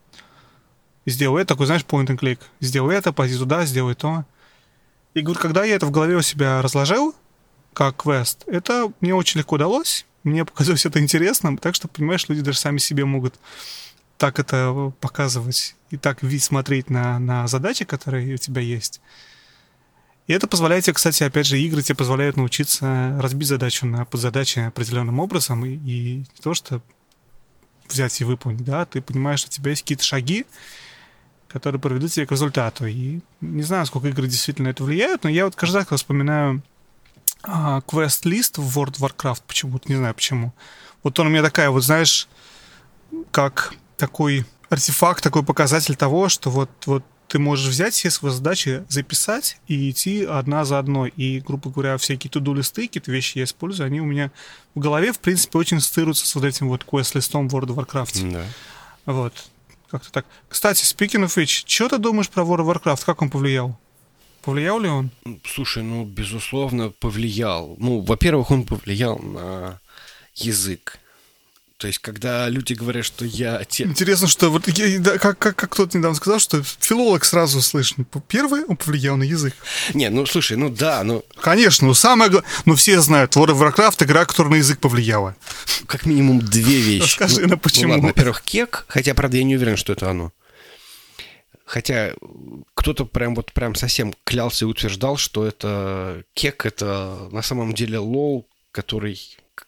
сделай 1.05 1.41
это, 1.41 1.53
такой, 1.53 1.65
знаешь, 1.65 1.85
point 1.87 2.07
and 2.07 2.19
click. 2.19 2.39
Сделай 2.59 2.95
это, 2.95 3.13
пойди 3.13 3.37
туда, 3.37 3.65
сделай 3.65 3.95
то. 3.95 4.25
И 5.13 5.21
говорю, 5.21 5.39
когда 5.39 5.63
я 5.63 5.75
это 5.75 5.85
в 5.85 5.91
голове 5.91 6.15
у 6.15 6.21
себя 6.21 6.61
разложил, 6.61 7.15
как 7.73 7.97
квест, 7.97 8.43
это 8.47 8.91
мне 9.01 9.13
очень 9.15 9.39
легко 9.39 9.55
удалось. 9.55 10.05
Мне 10.23 10.45
показалось 10.45 10.85
это 10.85 10.99
интересным, 10.99 11.57
так 11.57 11.75
что, 11.75 11.87
понимаешь, 11.87 12.27
люди 12.29 12.41
даже 12.41 12.59
сами 12.59 12.77
себе 12.77 13.05
могут 13.05 13.35
так 14.17 14.39
это 14.39 14.93
показывать 14.99 15.75
и 15.89 15.97
так 15.97 16.19
смотреть 16.39 16.89
на, 16.89 17.17
на 17.17 17.47
задачи, 17.47 17.85
которые 17.85 18.35
у 18.35 18.37
тебя 18.37 18.61
есть. 18.61 19.01
И 20.31 20.33
это 20.33 20.47
позволяет 20.47 20.85
тебе, 20.85 20.93
кстати, 20.93 21.23
опять 21.23 21.45
же, 21.45 21.59
игры 21.59 21.81
тебе 21.81 21.97
позволяют 21.97 22.37
научиться 22.37 23.17
разбить 23.19 23.49
задачу 23.49 23.85
на 23.85 24.05
подзадачи 24.05 24.59
определенным 24.59 25.19
образом, 25.19 25.65
и, 25.65 25.71
и 25.71 26.17
не 26.19 26.41
то, 26.41 26.53
что 26.53 26.81
взять 27.89 28.21
и 28.21 28.23
выполнить, 28.23 28.63
да, 28.63 28.85
ты 28.85 29.01
понимаешь, 29.01 29.41
что 29.41 29.49
у 29.49 29.51
тебя 29.51 29.71
есть 29.71 29.81
какие-то 29.81 30.05
шаги, 30.05 30.45
которые 31.49 31.81
приведут 31.81 32.13
тебя 32.13 32.25
к 32.25 32.31
результату. 32.31 32.85
И 32.85 33.19
не 33.41 33.63
знаю, 33.63 33.85
сколько 33.85 34.07
игры 34.07 34.25
действительно 34.25 34.69
это 34.69 34.85
влияют, 34.85 35.25
но 35.25 35.29
я 35.29 35.43
вот 35.43 35.57
каждый 35.57 35.83
раз, 35.83 35.87
вспоминаю 35.99 36.63
а, 37.43 37.81
квест-лист 37.81 38.57
в 38.57 38.79
World 38.79 38.99
of 38.99 39.11
Warcraft, 39.11 39.41
почему-то, 39.45 39.89
не 39.89 39.97
знаю 39.97 40.15
почему. 40.15 40.53
Вот 41.03 41.19
он 41.19 41.27
у 41.27 41.29
меня 41.29 41.43
такая, 41.43 41.69
вот 41.71 41.83
знаешь, 41.83 42.29
как 43.31 43.73
такой 43.97 44.45
артефакт, 44.69 45.21
такой 45.21 45.43
показатель 45.43 45.97
того, 45.97 46.29
что 46.29 46.49
вот, 46.49 46.69
вот 46.85 47.03
ты 47.31 47.39
можешь 47.39 47.69
взять 47.69 47.93
все 47.93 48.09
свои 48.09 48.29
задачи, 48.29 48.83
записать 48.89 49.57
и 49.65 49.89
идти 49.89 50.25
одна 50.25 50.65
за 50.65 50.79
одной. 50.79 51.13
И, 51.15 51.39
грубо 51.39 51.69
говоря, 51.69 51.97
всякие 51.97 52.29
туду-листы, 52.29 52.87
какие-то 52.87 53.09
вещи 53.09 53.37
я 53.37 53.45
использую, 53.45 53.87
они 53.87 54.01
у 54.01 54.05
меня 54.05 54.31
в 54.75 54.79
голове, 54.81 55.13
в 55.13 55.19
принципе, 55.19 55.57
очень 55.57 55.79
стыруются 55.79 56.27
с 56.27 56.35
вот 56.35 56.43
этим 56.43 56.67
вот 56.67 56.83
квест-листом 56.83 57.47
в 57.47 57.55
World 57.55 57.67
of 57.67 57.85
Warcraft. 57.85 58.33
Да. 58.33 58.45
Вот. 59.05 59.33
Как-то 59.89 60.11
так. 60.11 60.25
Кстати, 60.49 60.83
speaking 60.83 61.23
of 61.23 61.37
which, 61.37 61.63
что 61.65 61.87
ты 61.87 61.99
думаешь 61.99 62.27
про 62.27 62.43
World 62.43 62.65
of 62.65 62.83
Warcraft? 62.83 63.05
Как 63.05 63.21
он 63.21 63.29
повлиял? 63.29 63.79
Повлиял 64.41 64.81
ли 64.81 64.89
он? 64.89 65.09
Слушай, 65.45 65.83
ну, 65.83 66.03
безусловно, 66.03 66.89
повлиял. 66.89 67.77
Ну, 67.79 68.01
во-первых, 68.01 68.51
он 68.51 68.65
повлиял 68.65 69.17
на 69.19 69.79
язык. 70.35 70.99
То 71.81 71.87
есть, 71.87 71.97
когда 71.97 72.47
люди 72.47 72.73
говорят, 72.73 73.03
что 73.03 73.25
я 73.25 73.57
отец... 73.57 73.87
Интересно, 73.87 74.27
что 74.27 74.51
вот 74.51 74.69
да, 74.99 75.17
как, 75.17 75.39
как, 75.39 75.55
как 75.55 75.71
кто-то 75.71 75.97
недавно 75.97 76.15
сказал, 76.15 76.39
что 76.39 76.61
филолог 76.61 77.25
сразу 77.25 77.59
слышно. 77.59 78.05
Первый 78.27 78.63
он 78.65 78.77
повлиял 78.77 79.17
на 79.17 79.23
язык. 79.23 79.55
Не, 79.95 80.11
ну 80.11 80.27
слушай, 80.27 80.57
ну 80.57 80.69
да, 80.69 81.03
ну... 81.03 81.25
Конечно, 81.41 81.87
ну 81.87 81.95
самое 81.95 82.29
главное... 82.29 82.47
Ну 82.65 82.75
все 82.75 83.01
знают, 83.01 83.35
World 83.35 83.57
of 83.57 83.73
Warcraft 83.75 84.03
игра, 84.03 84.25
которая 84.25 84.51
на 84.51 84.57
язык 84.57 84.79
повлияла. 84.79 85.35
Как 85.87 86.05
минимум 86.05 86.39
две 86.39 86.81
вещи. 86.81 87.01
Расскажи, 87.01 87.41
ну, 87.41 87.47
ну 87.47 87.57
почему? 87.57 87.87
Ну, 87.87 87.93
ладно, 87.93 88.07
во-первых, 88.09 88.43
кек, 88.43 88.85
хотя, 88.87 89.15
правда, 89.15 89.37
я 89.37 89.43
не 89.43 89.55
уверен, 89.55 89.75
что 89.75 89.93
это 89.93 90.07
оно. 90.11 90.31
Хотя 91.65 92.13
кто-то 92.75 93.07
прям 93.07 93.33
вот 93.33 93.53
прям 93.53 93.73
совсем 93.73 94.13
клялся 94.23 94.65
и 94.65 94.67
утверждал, 94.67 95.17
что 95.17 95.47
это 95.47 96.25
кек, 96.35 96.63
это 96.63 97.27
на 97.31 97.41
самом 97.41 97.73
деле 97.73 97.97
лол, 97.97 98.47
который 98.71 99.19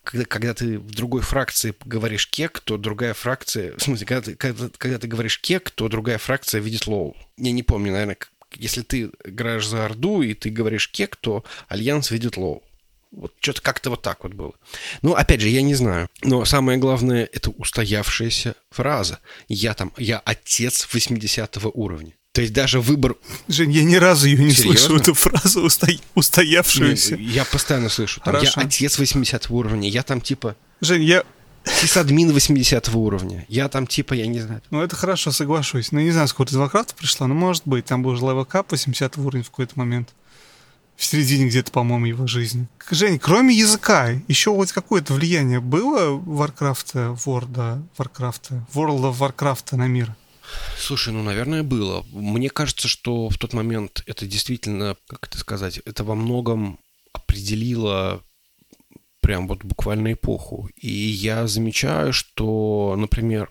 когда, 0.03 0.25
когда 0.25 0.53
ты 0.53 0.79
в 0.79 0.91
другой 0.91 1.21
фракции 1.21 1.73
говоришь 1.85 2.27
кек, 2.29 2.59
то 2.59 2.77
другая 2.77 3.13
фракция... 3.13 3.75
В 3.77 3.81
смысле, 3.81 4.05
когда 4.05 4.21
ты, 4.21 4.35
когда, 4.35 4.69
когда 4.77 4.99
ты 4.99 5.07
говоришь 5.07 5.39
кек, 5.39 5.69
то 5.69 5.87
другая 5.89 6.17
фракция 6.17 6.61
видит 6.61 6.87
лол. 6.87 7.15
Я 7.37 7.51
не 7.51 7.63
помню, 7.63 7.91
наверное, 7.91 8.17
если 8.55 8.81
ты 8.81 9.11
играешь 9.23 9.67
за 9.67 9.85
Орду 9.85 10.21
и 10.21 10.33
ты 10.33 10.49
говоришь 10.49 10.89
кек, 10.89 11.15
то 11.15 11.43
Альянс 11.67 12.11
видит 12.11 12.37
лол. 12.37 12.63
Вот 13.11 13.33
что-то 13.39 13.61
как-то 13.61 13.91
вот 13.91 14.01
так 14.01 14.23
вот 14.23 14.33
было. 14.33 14.53
Ну, 15.03 15.13
опять 15.13 15.41
же, 15.41 15.47
я 15.47 15.61
не 15.61 15.75
знаю. 15.75 16.09
Но 16.23 16.45
самое 16.45 16.79
главное, 16.79 17.29
это 17.31 17.51
устоявшаяся 17.51 18.55
фраза. 18.71 19.19
Я 19.47 19.75
там, 19.75 19.93
я 19.97 20.19
отец 20.19 20.87
80 20.91 21.57
уровня. 21.73 22.13
То 22.33 22.41
есть 22.41 22.51
даже 22.51 22.81
выбор... 22.81 23.15
Жень, 23.47 23.71
я 23.71 23.83
ни 23.83 23.93
разу 23.93 24.27
ее 24.27 24.43
не 24.43 24.53
Серьезно? 24.53 24.79
слышу, 24.79 24.97
эту 24.97 25.13
фразу 25.13 25.61
усто... 25.61 25.87
устоявшуюся. 26.15 27.15
Не, 27.15 27.25
я 27.25 27.45
постоянно 27.45 27.89
слышу. 27.89 28.21
Там, 28.21 28.41
я 28.41 28.49
отец 28.55 28.97
80 28.97 29.51
уровня, 29.51 29.87
я 29.87 30.01
там 30.01 30.19
типа... 30.19 30.55
Жень, 30.81 31.03
я... 31.03 31.23
Сисадмин 31.63 32.33
80 32.33 32.89
уровня. 32.95 33.45
Я 33.47 33.69
там 33.69 33.85
типа, 33.85 34.15
я 34.15 34.25
не 34.25 34.39
знаю. 34.39 34.63
Ну, 34.71 34.81
это 34.81 34.95
хорошо, 34.95 35.31
соглашусь. 35.31 35.91
Ну, 35.91 35.99
не 35.99 36.09
знаю, 36.09 36.27
сколько 36.27 36.51
из 36.51 36.57
Warcraft 36.57 36.91
а 36.91 36.95
пришло, 36.95 37.27
но 37.27 37.35
может 37.35 37.63
быть, 37.65 37.85
там 37.85 38.01
был 38.01 38.09
уже 38.09 38.23
level 38.23 38.45
cap 38.45 38.71
80 38.71 39.15
уровень 39.19 39.43
в 39.43 39.51
какой-то 39.51 39.73
момент. 39.75 40.09
В 40.95 41.05
середине 41.05 41.45
где-то, 41.45 41.71
по-моему, 41.71 42.07
его 42.07 42.27
жизни. 42.27 42.67
Жень, 42.89 43.19
кроме 43.19 43.55
языка, 43.55 44.09
еще 44.27 44.53
хоть 44.55 44.71
какое-то 44.71 45.13
влияние 45.13 45.59
было 45.59 46.17
Warcraft 46.17 47.15
а, 47.25 47.42
World 47.42 47.83
of 47.95 48.07
Warcraft 48.07 48.53
а, 48.53 48.65
World 48.73 49.13
of 49.13 49.19
Warcraft 49.19 49.75
на 49.75 49.87
мир? 49.87 50.15
Слушай, 50.77 51.13
ну, 51.13 51.23
наверное, 51.23 51.63
было. 51.63 52.05
Мне 52.11 52.49
кажется, 52.49 52.87
что 52.87 53.29
в 53.29 53.37
тот 53.37 53.53
момент 53.53 54.03
это 54.05 54.25
действительно, 54.25 54.97
как 55.07 55.27
это 55.27 55.37
сказать, 55.37 55.79
это 55.85 56.03
во 56.03 56.15
многом 56.15 56.79
определило 57.13 58.21
прям 59.21 59.47
вот 59.47 59.63
буквально 59.63 60.13
эпоху. 60.13 60.69
И 60.75 60.91
я 60.91 61.47
замечаю, 61.47 62.11
что, 62.13 62.95
например, 62.97 63.49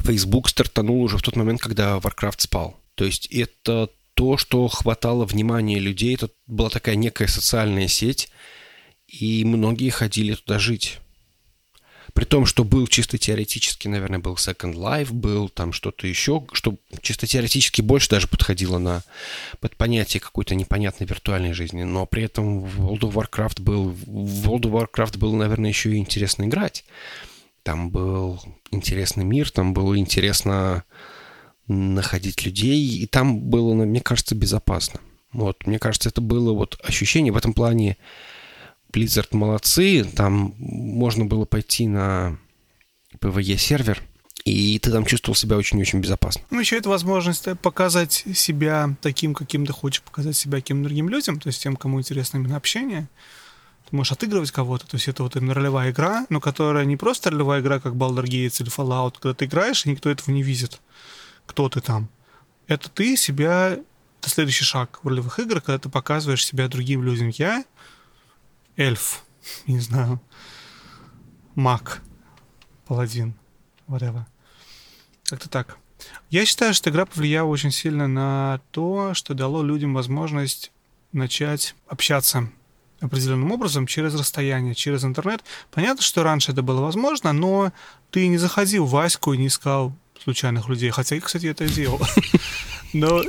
Facebook 0.00 0.48
стартанул 0.48 1.02
уже 1.02 1.18
в 1.18 1.22
тот 1.22 1.36
момент, 1.36 1.60
когда 1.60 1.98
Warcraft 1.98 2.40
спал. 2.40 2.80
То 2.94 3.04
есть 3.04 3.26
это 3.26 3.90
то, 4.14 4.36
что 4.36 4.68
хватало 4.68 5.24
внимания 5.24 5.78
людей, 5.78 6.14
это 6.14 6.30
была 6.46 6.70
такая 6.70 6.96
некая 6.96 7.28
социальная 7.28 7.88
сеть, 7.88 8.30
и 9.06 9.44
многие 9.44 9.90
ходили 9.90 10.34
туда 10.34 10.58
жить. 10.58 10.98
При 12.14 12.24
том, 12.24 12.44
что 12.44 12.62
был 12.64 12.86
чисто 12.88 13.16
теоретически, 13.16 13.88
наверное, 13.88 14.18
был 14.18 14.34
Second 14.34 14.74
Life, 14.74 15.12
был 15.12 15.48
там 15.48 15.72
что-то 15.72 16.06
еще, 16.06 16.46
что 16.52 16.76
чисто 17.00 17.26
теоретически 17.26 17.80
больше 17.80 18.10
даже 18.10 18.28
подходило 18.28 18.78
на 18.78 19.02
под 19.60 19.76
понятие 19.76 20.20
какой-то 20.20 20.54
непонятной 20.54 21.06
виртуальной 21.06 21.54
жизни. 21.54 21.84
Но 21.84 22.04
при 22.04 22.24
этом 22.24 22.64
World 22.64 23.00
of 23.00 23.12
Warcraft 23.14 23.62
был, 23.62 23.90
World 23.90 24.62
of 24.62 24.88
Warcraft 24.94 25.18
было, 25.18 25.34
наверное, 25.36 25.70
еще 25.70 25.90
и 25.92 25.96
интересно 25.96 26.44
играть. 26.44 26.84
Там 27.62 27.90
был 27.90 28.42
интересный 28.70 29.24
мир, 29.24 29.50
там 29.50 29.72
было 29.72 29.96
интересно 29.96 30.84
находить 31.68 32.44
людей, 32.44 32.98
и 32.98 33.06
там 33.06 33.40
было, 33.40 33.72
мне 33.72 34.00
кажется, 34.00 34.34
безопасно. 34.34 35.00
Вот, 35.32 35.66
мне 35.66 35.78
кажется, 35.78 36.10
это 36.10 36.20
было 36.20 36.52
вот 36.52 36.78
ощущение 36.84 37.32
в 37.32 37.36
этом 37.36 37.54
плане, 37.54 37.96
Blizzard 38.92 39.28
молодцы, 39.32 40.04
там 40.04 40.54
можно 40.58 41.24
было 41.24 41.44
пойти 41.44 41.86
на 41.86 42.38
PvE-сервер, 43.20 44.02
и 44.44 44.78
ты 44.78 44.90
там 44.90 45.06
чувствовал 45.06 45.36
себя 45.36 45.56
очень-очень 45.56 46.00
безопасно. 46.00 46.42
Ну, 46.50 46.60
еще 46.60 46.76
это 46.76 46.88
возможность 46.88 47.48
показать 47.60 48.24
себя 48.34 48.94
таким, 49.00 49.34
каким 49.34 49.66
ты 49.66 49.72
хочешь 49.72 50.02
показать 50.02 50.36
себя 50.36 50.58
каким 50.58 50.82
другим 50.82 51.08
людям, 51.08 51.38
то 51.38 51.48
есть 51.48 51.62
тем, 51.62 51.76
кому 51.76 52.00
интересно 52.00 52.38
именно 52.38 52.56
общение. 52.56 53.08
Ты 53.88 53.96
можешь 53.96 54.12
отыгрывать 54.12 54.50
кого-то, 54.50 54.86
то 54.86 54.96
есть 54.96 55.08
это 55.08 55.22
вот 55.22 55.36
именно 55.36 55.54
ролевая 55.54 55.90
игра, 55.90 56.26
но 56.28 56.40
которая 56.40 56.84
не 56.84 56.96
просто 56.96 57.30
ролевая 57.30 57.60
игра, 57.60 57.80
как 57.80 57.94
Baldur's 57.94 58.24
Gate 58.24 58.62
или 58.62 58.70
Fallout, 58.70 59.14
когда 59.20 59.34
ты 59.34 59.44
играешь, 59.44 59.86
и 59.86 59.90
никто 59.90 60.10
этого 60.10 60.34
не 60.34 60.42
видит, 60.42 60.80
кто 61.46 61.68
ты 61.68 61.80
там. 61.80 62.08
Это 62.66 62.88
ты 62.88 63.16
себя... 63.16 63.78
Это 64.20 64.30
следующий 64.30 64.64
шаг 64.64 65.00
в 65.02 65.08
ролевых 65.08 65.40
играх, 65.40 65.64
когда 65.64 65.78
ты 65.80 65.88
показываешь 65.88 66.46
себя 66.46 66.68
другим 66.68 67.02
людям. 67.02 67.28
Я 67.30 67.64
эльф, 68.76 69.24
не 69.66 69.80
знаю, 69.80 70.20
маг, 71.54 72.02
паладин, 72.86 73.34
whatever. 73.88 74.24
Как-то 75.24 75.48
так. 75.48 75.78
Я 76.30 76.44
считаю, 76.44 76.74
что 76.74 76.90
игра 76.90 77.06
повлияла 77.06 77.48
очень 77.48 77.70
сильно 77.70 78.08
на 78.08 78.60
то, 78.70 79.14
что 79.14 79.34
дало 79.34 79.62
людям 79.62 79.94
возможность 79.94 80.72
начать 81.12 81.74
общаться 81.86 82.48
определенным 83.00 83.50
образом 83.52 83.86
через 83.86 84.14
расстояние, 84.14 84.74
через 84.74 85.04
интернет. 85.04 85.42
Понятно, 85.70 86.02
что 86.02 86.22
раньше 86.22 86.52
это 86.52 86.62
было 86.62 86.80
возможно, 86.80 87.32
но 87.32 87.72
ты 88.10 88.28
не 88.28 88.38
заходил 88.38 88.86
в 88.86 88.90
Ваську 88.90 89.32
и 89.32 89.38
не 89.38 89.48
искал 89.48 89.92
случайных 90.22 90.68
людей. 90.68 90.90
Хотя, 90.90 91.18
кстати, 91.20 91.46
это 91.46 91.66
делал. 91.66 92.00
Но, 92.92 93.22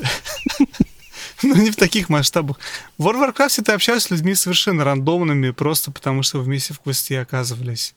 но 1.48 1.56
не 1.56 1.72
в 1.72 1.76
таких 1.76 2.10
масштабах. 2.10 2.60
В 2.98 3.08
World 3.08 3.30
of 3.30 3.36
Warcraft 3.36 3.64
ты 3.64 3.72
общался 3.72 4.08
с 4.08 4.12
людьми 4.12 4.36
совершенно 4.36 4.84
рандомными, 4.84 5.52
просто 5.52 5.92
потому 5.92 6.24
что 6.24 6.40
вы 6.40 6.46
вместе 6.46 6.74
в 6.74 6.80
квесте 6.80 7.20
оказывались. 7.20 7.96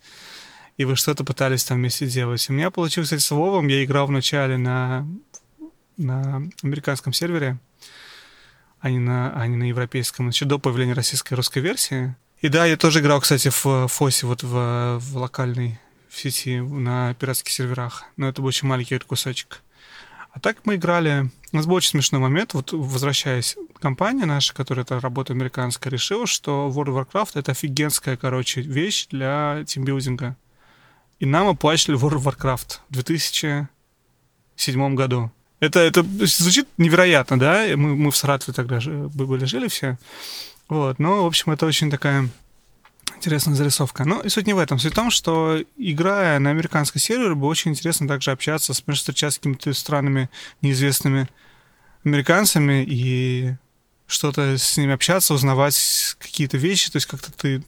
И 0.77 0.85
вы 0.85 0.97
что-то 0.97 1.25
пытались 1.25 1.65
там 1.65 1.79
вместе 1.79 2.07
делать. 2.07 2.49
У 2.51 2.53
меня 2.53 2.71
получилось, 2.71 3.09
кстати, 3.09 3.23
с 3.23 3.31
Вовом. 3.31 3.69
Я 3.69 3.83
играл 3.83 4.07
вначале 4.07 4.59
на, 4.59 5.07
на 5.97 6.43
американском 6.63 7.13
сервере 7.13 7.59
а 8.87 8.91
не 8.91 9.01
на, 9.01 9.33
а 9.35 9.47
не 9.49 9.57
на 9.57 9.65
европейском, 9.65 10.29
еще 10.29 10.45
до 10.45 10.59
появления 10.59 10.93
российской 10.93 11.33
и 11.33 11.37
русской 11.37 11.59
версии. 11.59 12.15
И 12.41 12.49
да, 12.49 12.67
я 12.67 12.77
тоже 12.77 13.01
играл, 13.01 13.21
кстати, 13.21 13.49
в 13.49 13.89
Фосе, 13.89 14.27
вот 14.27 14.45
в, 14.45 14.99
в 15.01 15.17
локальной 15.17 15.81
в 16.09 16.19
сети 16.19 16.61
на 16.61 17.15
пиратских 17.15 17.53
серверах. 17.53 18.05
Но 18.17 18.29
это 18.29 18.41
был 18.41 18.49
очень 18.49 18.69
маленький 18.69 18.99
кусочек. 18.99 19.63
А 20.37 20.39
так 20.39 20.59
мы 20.65 20.75
играли... 20.75 21.31
У 21.53 21.57
нас 21.57 21.65
был 21.65 21.77
очень 21.77 21.93
смешной 21.93 22.21
момент. 22.21 22.53
Вот 22.53 22.75
возвращаясь, 22.75 23.57
компания 23.81 24.27
наша, 24.27 24.53
которая 24.53 24.85
это 24.85 25.01
работа 25.01 25.33
американская, 25.33 25.91
решила, 25.91 26.27
что 26.27 26.71
World 26.75 26.89
of 26.89 27.07
Warcraft— 27.07 27.31
это 27.37 27.53
офигенская, 27.53 28.19
короче, 28.19 28.61
вещь 28.61 29.07
для 29.07 29.65
тимбилдинга. 29.67 30.37
И 31.21 31.25
нам 31.25 31.49
оплачивали 31.49 31.99
World 31.99 32.19
of 32.19 32.25
Warcraft 32.25 32.81
в 32.91 32.93
2007 32.93 34.95
году. 34.95 35.33
Это, 35.61 35.81
это 35.81 36.05
звучит 36.27 36.69
невероятно, 36.77 37.39
да? 37.39 37.65
Мы, 37.75 37.97
мы 37.97 38.11
в 38.11 38.17
Саратове 38.17 38.53
тогда 38.53 38.79
были, 38.79 39.47
жили 39.47 39.69
все. 39.69 39.97
Вот, 40.69 40.99
но, 40.99 41.25
в 41.25 41.29
общем, 41.29 41.53
это 41.53 41.65
очень 41.65 41.91
такая 41.91 42.29
интересная 43.17 43.55
зарисовка. 43.55 44.05
Но 44.05 44.21
и 44.21 44.29
суть 44.29 44.47
не 44.47 44.53
в 44.53 44.59
этом. 44.59 44.79
Суть 44.79 44.93
в 44.93 44.97
том, 44.97 45.11
что 45.11 45.59
играя 45.77 46.39
на 46.39 46.51
американский 46.51 46.99
сервер, 46.99 47.35
было 47.35 47.49
очень 47.49 47.73
интересно 47.73 48.09
также 48.09 48.31
общаться, 48.31 48.75
с, 48.75 48.83
встречаться 48.83 49.37
с 49.37 49.39
какими-то 49.39 49.73
странами 49.73 50.31
неизвестными 50.63 51.29
американцами 52.05 52.85
и 52.87 53.55
что-то 54.07 54.57
с 54.57 54.77
ними 54.77 54.93
общаться, 54.93 55.35
узнавать 55.35 56.17
какие-то 56.19 56.57
вещи. 56.57 56.91
То 56.91 56.97
есть 56.97 57.07
как-то 57.07 57.33
ты 57.33 57.65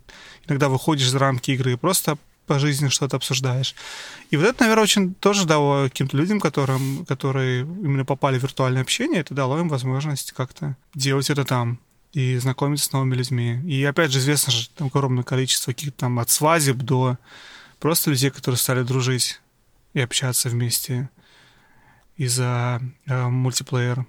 иногда 0.46 0.68
выходишь 0.68 1.10
за 1.10 1.18
рамки 1.18 1.50
игры 1.50 1.72
и 1.72 1.76
просто 1.76 2.18
по 2.46 2.58
жизни 2.58 2.88
что-то 2.88 3.16
обсуждаешь. 3.16 3.74
И 4.30 4.36
вот 4.36 4.46
это, 4.46 4.62
наверное, 4.62 4.84
очень 4.84 5.14
тоже 5.14 5.46
дало 5.46 5.84
каким-то 5.84 6.16
людям, 6.16 6.40
которым, 6.40 7.04
которые 7.06 7.60
именно 7.60 8.04
попали 8.04 8.38
в 8.38 8.42
виртуальное 8.42 8.82
общение, 8.82 9.20
это 9.20 9.34
дало 9.34 9.58
им 9.60 9.68
возможность 9.68 10.32
как-то 10.32 10.76
делать 10.94 11.28
это 11.30 11.44
там 11.44 11.78
и 12.12 12.36
знакомиться 12.38 12.86
с 12.86 12.92
новыми 12.92 13.14
людьми. 13.14 13.60
И 13.66 13.84
опять 13.84 14.12
же, 14.12 14.18
известно 14.18 14.52
же 14.52 14.68
там 14.70 14.88
огромное 14.88 15.24
количество 15.24 15.72
каких-то 15.72 15.98
там 15.98 16.18
от 16.18 16.30
свазеб 16.30 16.76
до 16.78 17.18
просто 17.78 18.10
людей, 18.10 18.30
которые 18.30 18.58
стали 18.58 18.82
дружить 18.82 19.40
и 19.94 20.00
общаться 20.00 20.48
вместе 20.48 21.10
из-за 22.16 22.80
э, 23.06 23.28
мультиплеер 23.28 24.06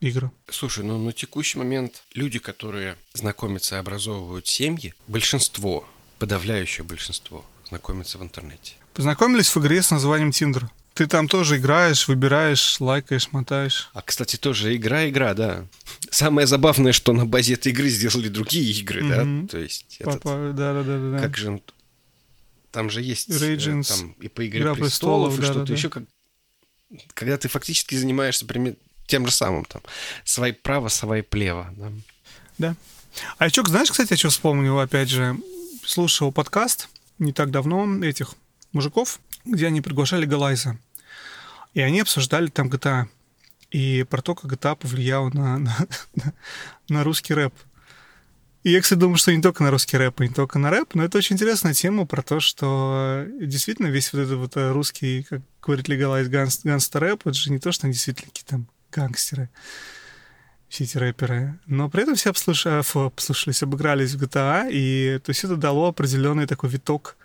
игр. 0.00 0.30
Слушай, 0.50 0.84
ну 0.84 0.98
на 0.98 1.12
текущий 1.12 1.58
момент 1.58 2.02
люди, 2.14 2.38
которые 2.38 2.96
знакомятся 3.14 3.76
и 3.76 3.78
образовывают 3.78 4.46
семьи, 4.46 4.94
большинство, 5.06 5.88
подавляющее 6.18 6.84
большинство, 6.84 7.44
знакомиться 7.68 8.18
в 8.18 8.22
интернете. 8.22 8.74
Познакомились 8.94 9.54
в 9.54 9.58
игре 9.58 9.82
с 9.82 9.90
названием 9.90 10.30
Tinder. 10.30 10.68
Ты 10.96 11.06
там 11.06 11.28
тоже 11.28 11.58
играешь, 11.58 12.08
выбираешь, 12.08 12.80
лайкаешь, 12.80 13.30
мотаешь. 13.30 13.90
А, 13.92 14.00
кстати, 14.00 14.36
тоже 14.36 14.74
игра-игра, 14.74 15.34
да. 15.34 15.66
Самое 16.10 16.46
забавное, 16.46 16.92
что 16.92 17.12
на 17.12 17.26
базе 17.26 17.52
этой 17.52 17.70
игры 17.70 17.90
сделали 17.90 18.28
другие 18.28 18.72
игры, 18.80 19.02
mm-hmm. 19.02 19.42
да? 19.42 19.48
То 19.48 19.58
есть... 19.58 20.00
Папа, 20.02 20.52
да-да-да. 20.54 21.18
Как 21.20 21.36
же... 21.36 21.60
Там 22.70 22.88
же 22.88 23.02
есть... 23.02 23.28
Ragins, 23.28 23.88
там 23.88 24.12
и 24.12 24.28
по 24.28 24.46
Игре 24.46 24.60
Игра 24.60 24.74
престолов, 24.74 25.34
престолов 25.34 25.38
и 25.38 25.40
да, 25.40 25.46
что-то 25.46 25.66
да, 25.66 25.74
еще. 25.74 25.90
Как... 25.90 26.04
Когда 27.12 27.36
ты 27.36 27.48
фактически 27.48 27.94
занимаешься 27.94 28.46
примерно 28.46 28.78
тем 29.06 29.26
же 29.26 29.32
самым, 29.32 29.66
там, 29.66 29.82
свои 30.24 30.52
право, 30.52 30.88
свои 30.88 31.20
плево. 31.20 31.74
Да. 31.76 31.92
да. 32.56 32.76
А 33.36 33.44
еще, 33.44 33.62
знаешь, 33.66 33.90
кстати, 33.90 34.12
я 34.12 34.16
что 34.16 34.30
вспомнил, 34.30 34.78
опять 34.78 35.10
же, 35.10 35.36
слушал 35.84 36.32
подкаст 36.32 36.88
не 37.18 37.34
так 37.34 37.50
давно 37.50 38.02
этих 38.02 38.34
мужиков, 38.72 39.20
где 39.44 39.66
они 39.66 39.82
приглашали 39.82 40.24
Галайза. 40.24 40.78
И 41.76 41.80
они 41.82 42.00
обсуждали 42.00 42.46
там 42.46 42.70
GTA. 42.70 43.04
И 43.70 44.06
про 44.08 44.22
то, 44.22 44.34
как 44.34 44.50
GTA 44.50 44.76
повлиял 44.76 45.28
на, 45.28 45.58
на, 45.58 45.76
на 46.88 47.04
русский 47.04 47.34
рэп. 47.34 47.52
И 48.62 48.70
я, 48.70 48.80
кстати, 48.80 48.98
думаю, 48.98 49.18
что 49.18 49.36
не 49.36 49.42
только 49.42 49.62
на 49.62 49.70
русский 49.70 49.98
рэп, 49.98 50.22
и 50.22 50.28
не 50.28 50.34
только 50.34 50.58
на 50.58 50.70
рэп, 50.70 50.94
но 50.94 51.04
это 51.04 51.18
очень 51.18 51.36
интересная 51.36 51.74
тема 51.74 52.06
про 52.06 52.22
то, 52.22 52.40
что 52.40 53.26
действительно 53.38 53.88
весь 53.88 54.10
вот 54.14 54.20
этот 54.20 54.38
вот 54.38 54.52
русский, 54.72 55.24
как 55.24 55.42
говорит 55.60 55.86
Легалайз, 55.88 56.28
гангстер 56.28 57.02
рэп, 57.02 57.26
это 57.26 57.34
же 57.34 57.52
не 57.52 57.58
то, 57.58 57.72
что 57.72 57.86
они 57.86 57.92
действительно 57.92 58.30
какие-то 58.30 58.50
там 58.52 58.68
гангстеры 58.90 59.50
все 60.70 60.84
эти 60.84 60.96
рэперы. 60.96 61.58
Но 61.66 61.90
при 61.90 62.04
этом 62.04 62.14
все 62.14 62.30
обслуш... 62.30 62.64
обслушались, 62.64 63.62
обыгрались 63.62 64.14
в 64.14 64.22
GTA, 64.24 64.70
и 64.70 65.20
то 65.22 65.28
есть 65.28 65.44
это 65.44 65.56
дало 65.56 65.88
определенный 65.88 66.46
такой 66.46 66.70
виток 66.70 67.18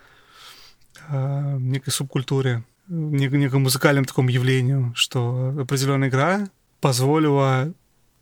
э, 1.07 1.57
некой 1.57 1.93
субкультуре, 1.93 2.65
нек- 2.89 3.35
некому 3.37 3.63
музыкальному 3.63 4.05
такому 4.05 4.29
явлению, 4.29 4.93
что 4.95 5.55
определенная 5.59 6.09
игра 6.09 6.49
позволила 6.79 7.73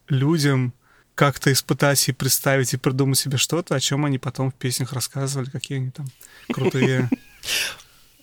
людям 0.07 0.73
как-то 1.15 1.51
испытать 1.51 2.07
и 2.07 2.13
представить 2.13 2.73
и 2.73 2.77
придумать 2.77 3.17
себе 3.17 3.37
что-то, 3.37 3.75
о 3.75 3.79
чем 3.79 4.05
они 4.05 4.17
потом 4.17 4.51
в 4.51 4.55
песнях 4.55 4.93
рассказывали, 4.93 5.49
какие 5.49 5.77
они 5.79 5.91
там 5.91 6.07
крутые. 6.51 7.09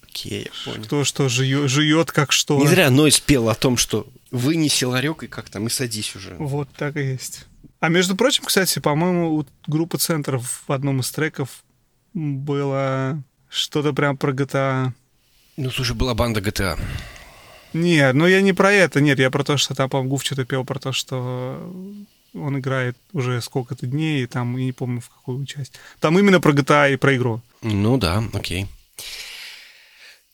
Окей, 0.03 0.45
я 0.45 0.73
понял. 0.73 0.85
Кто 0.85 1.05
что 1.05 1.29
жует, 1.29 1.69
жует 1.69 2.11
как 2.11 2.33
что. 2.33 2.59
Не 2.59 2.67
зря 2.67 2.89
Ной 2.91 3.13
спел 3.13 3.51
о 3.51 3.55
том, 3.55 3.77
что 3.77 4.07
вынеси 4.31 4.85
ларек 4.85 5.23
и 5.23 5.27
как 5.27 5.51
там, 5.51 5.67
и 5.67 5.71
садись 5.71 6.17
уже. 6.17 6.37
Вот 6.39 6.69
так 6.77 6.97
и 6.97 7.05
есть. 7.05 7.47
А 7.81 7.89
между 7.91 8.17
прочим, 8.17 8.45
кстати, 8.45 8.79
по-моему, 8.79 9.37
у 9.37 9.47
группы 9.67 9.99
центров 9.99 10.65
в 10.67 10.73
одном 10.73 11.01
из 11.01 11.11
треков 11.11 11.63
было 12.15 13.23
что-то 13.51 13.93
прям 13.93 14.17
про 14.17 14.33
GTA. 14.33 14.93
Ну, 15.57 15.71
слушай, 15.71 15.97
была 15.97 16.15
банда 16.15 16.41
GTA. 16.41 16.79
Нет, 17.73 18.15
ну 18.15 18.27
я 18.27 18.41
не 18.41 18.53
про 18.53 18.73
это, 18.73 19.01
нет, 19.01 19.19
я 19.19 19.31
про 19.31 19.45
то, 19.45 19.57
что 19.57 19.75
там, 19.75 19.91
по-моему, 19.91 20.11
Гуф 20.11 20.25
что-то 20.25 20.45
пел 20.45 20.65
про 20.65 20.79
то, 20.79 20.93
что 20.93 21.73
он 22.35 22.59
играет 22.59 22.97
уже 23.13 23.41
сколько-то 23.43 23.87
дней, 23.87 24.23
и 24.23 24.27
там, 24.27 24.57
я 24.57 24.65
не 24.65 24.73
помню, 24.73 25.01
в 25.01 25.09
какую 25.09 25.45
часть. 25.47 25.73
Там 26.01 26.19
именно 26.19 26.41
про 26.41 26.53
GTA 26.53 26.95
и 26.95 26.97
про 26.97 27.17
игру. 27.17 27.43
Ну 27.63 27.99
да, 27.99 28.23
окей. 28.33 28.67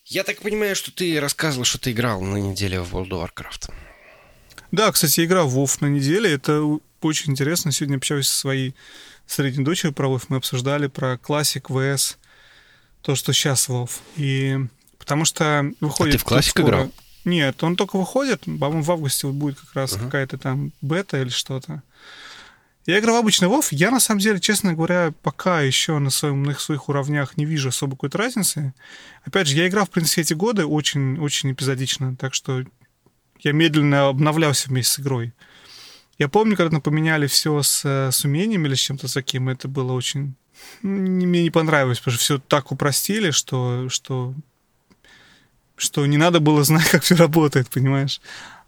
Я 0.04 0.24
так 0.24 0.40
понимаю, 0.40 0.76
что 0.76 0.92
ты 0.92 1.18
рассказывал, 1.20 1.64
что 1.64 1.78
ты 1.78 1.92
играл 1.92 2.20
на 2.20 2.36
неделе 2.36 2.80
в 2.80 2.94
World 2.94 3.10
of 3.10 3.30
Warcraft. 3.30 3.72
Да, 4.72 4.90
кстати, 4.90 5.24
играл 5.24 5.48
в 5.48 5.58
WoW 5.58 5.76
на 5.80 5.86
неделе. 5.86 6.32
Это 6.32 6.62
очень 7.00 7.32
интересно. 7.32 7.72
Сегодня 7.72 7.96
общаюсь 7.96 8.26
со 8.26 8.38
своей 8.38 8.74
средней 9.26 9.64
дочерью 9.64 9.94
про 9.94 10.08
WoW. 10.08 10.24
Мы 10.28 10.36
обсуждали 10.38 10.86
про 10.86 11.18
классик, 11.18 11.68
ВС, 11.68 12.18
то, 13.02 13.14
что 13.14 13.32
сейчас 13.32 13.68
WoW. 13.68 13.90
И 14.16 14.58
потому 15.02 15.24
что 15.24 15.68
выходит... 15.80 16.14
А 16.14 16.18
ты 16.18 16.22
в 16.22 16.24
классик 16.24 16.60
играл? 16.60 16.92
Нет, 17.24 17.62
он 17.64 17.74
только 17.74 17.98
выходит. 17.98 18.44
По-моему, 18.44 18.82
в 18.82 18.90
августе 18.92 19.26
будет 19.26 19.58
как 19.58 19.74
раз 19.74 19.92
uh-huh. 19.94 20.04
какая-то 20.04 20.38
там 20.38 20.72
бета 20.80 21.20
или 21.20 21.28
что-то. 21.28 21.82
Я 22.86 23.00
играл 23.00 23.16
в 23.16 23.18
обычный 23.18 23.48
WoW. 23.48 23.66
Я, 23.72 23.90
на 23.90 23.98
самом 23.98 24.20
деле, 24.20 24.38
честно 24.40 24.74
говоря, 24.74 25.12
пока 25.22 25.60
еще 25.60 25.98
на, 25.98 26.10
своем, 26.10 26.44
на 26.44 26.54
своих 26.54 26.88
уровнях 26.88 27.36
не 27.36 27.44
вижу 27.44 27.70
особо 27.70 27.96
какой-то 27.96 28.18
разницы. 28.18 28.74
Опять 29.24 29.48
же, 29.48 29.56
я 29.56 29.66
играл, 29.66 29.86
в 29.86 29.90
принципе, 29.90 30.22
эти 30.22 30.34
годы 30.34 30.66
очень, 30.66 31.18
очень 31.18 31.52
эпизодично, 31.52 32.16
так 32.16 32.34
что 32.34 32.62
я 33.40 33.52
медленно 33.52 34.08
обновлялся 34.08 34.68
вместе 34.68 34.92
с 34.92 35.00
игрой. 35.00 35.32
Я 36.18 36.28
помню, 36.28 36.56
когда 36.56 36.78
поменяли 36.78 37.26
все 37.26 37.60
с, 37.62 37.84
с 37.84 38.24
умениями 38.24 38.68
или 38.68 38.74
с 38.74 38.80
чем-то 38.80 39.12
таким, 39.12 39.48
это 39.48 39.66
было 39.66 39.92
очень... 39.92 40.34
Мне 40.82 41.42
не 41.42 41.50
понравилось, 41.50 41.98
потому 41.98 42.14
что 42.14 42.22
все 42.22 42.38
так 42.38 42.70
упростили, 42.70 43.30
что, 43.30 43.88
что, 43.88 44.34
что 45.76 46.04
не 46.06 46.16
надо 46.16 46.40
было 46.40 46.64
знать, 46.64 46.88
как 46.90 47.02
все 47.02 47.14
работает, 47.14 47.68
понимаешь? 47.68 48.20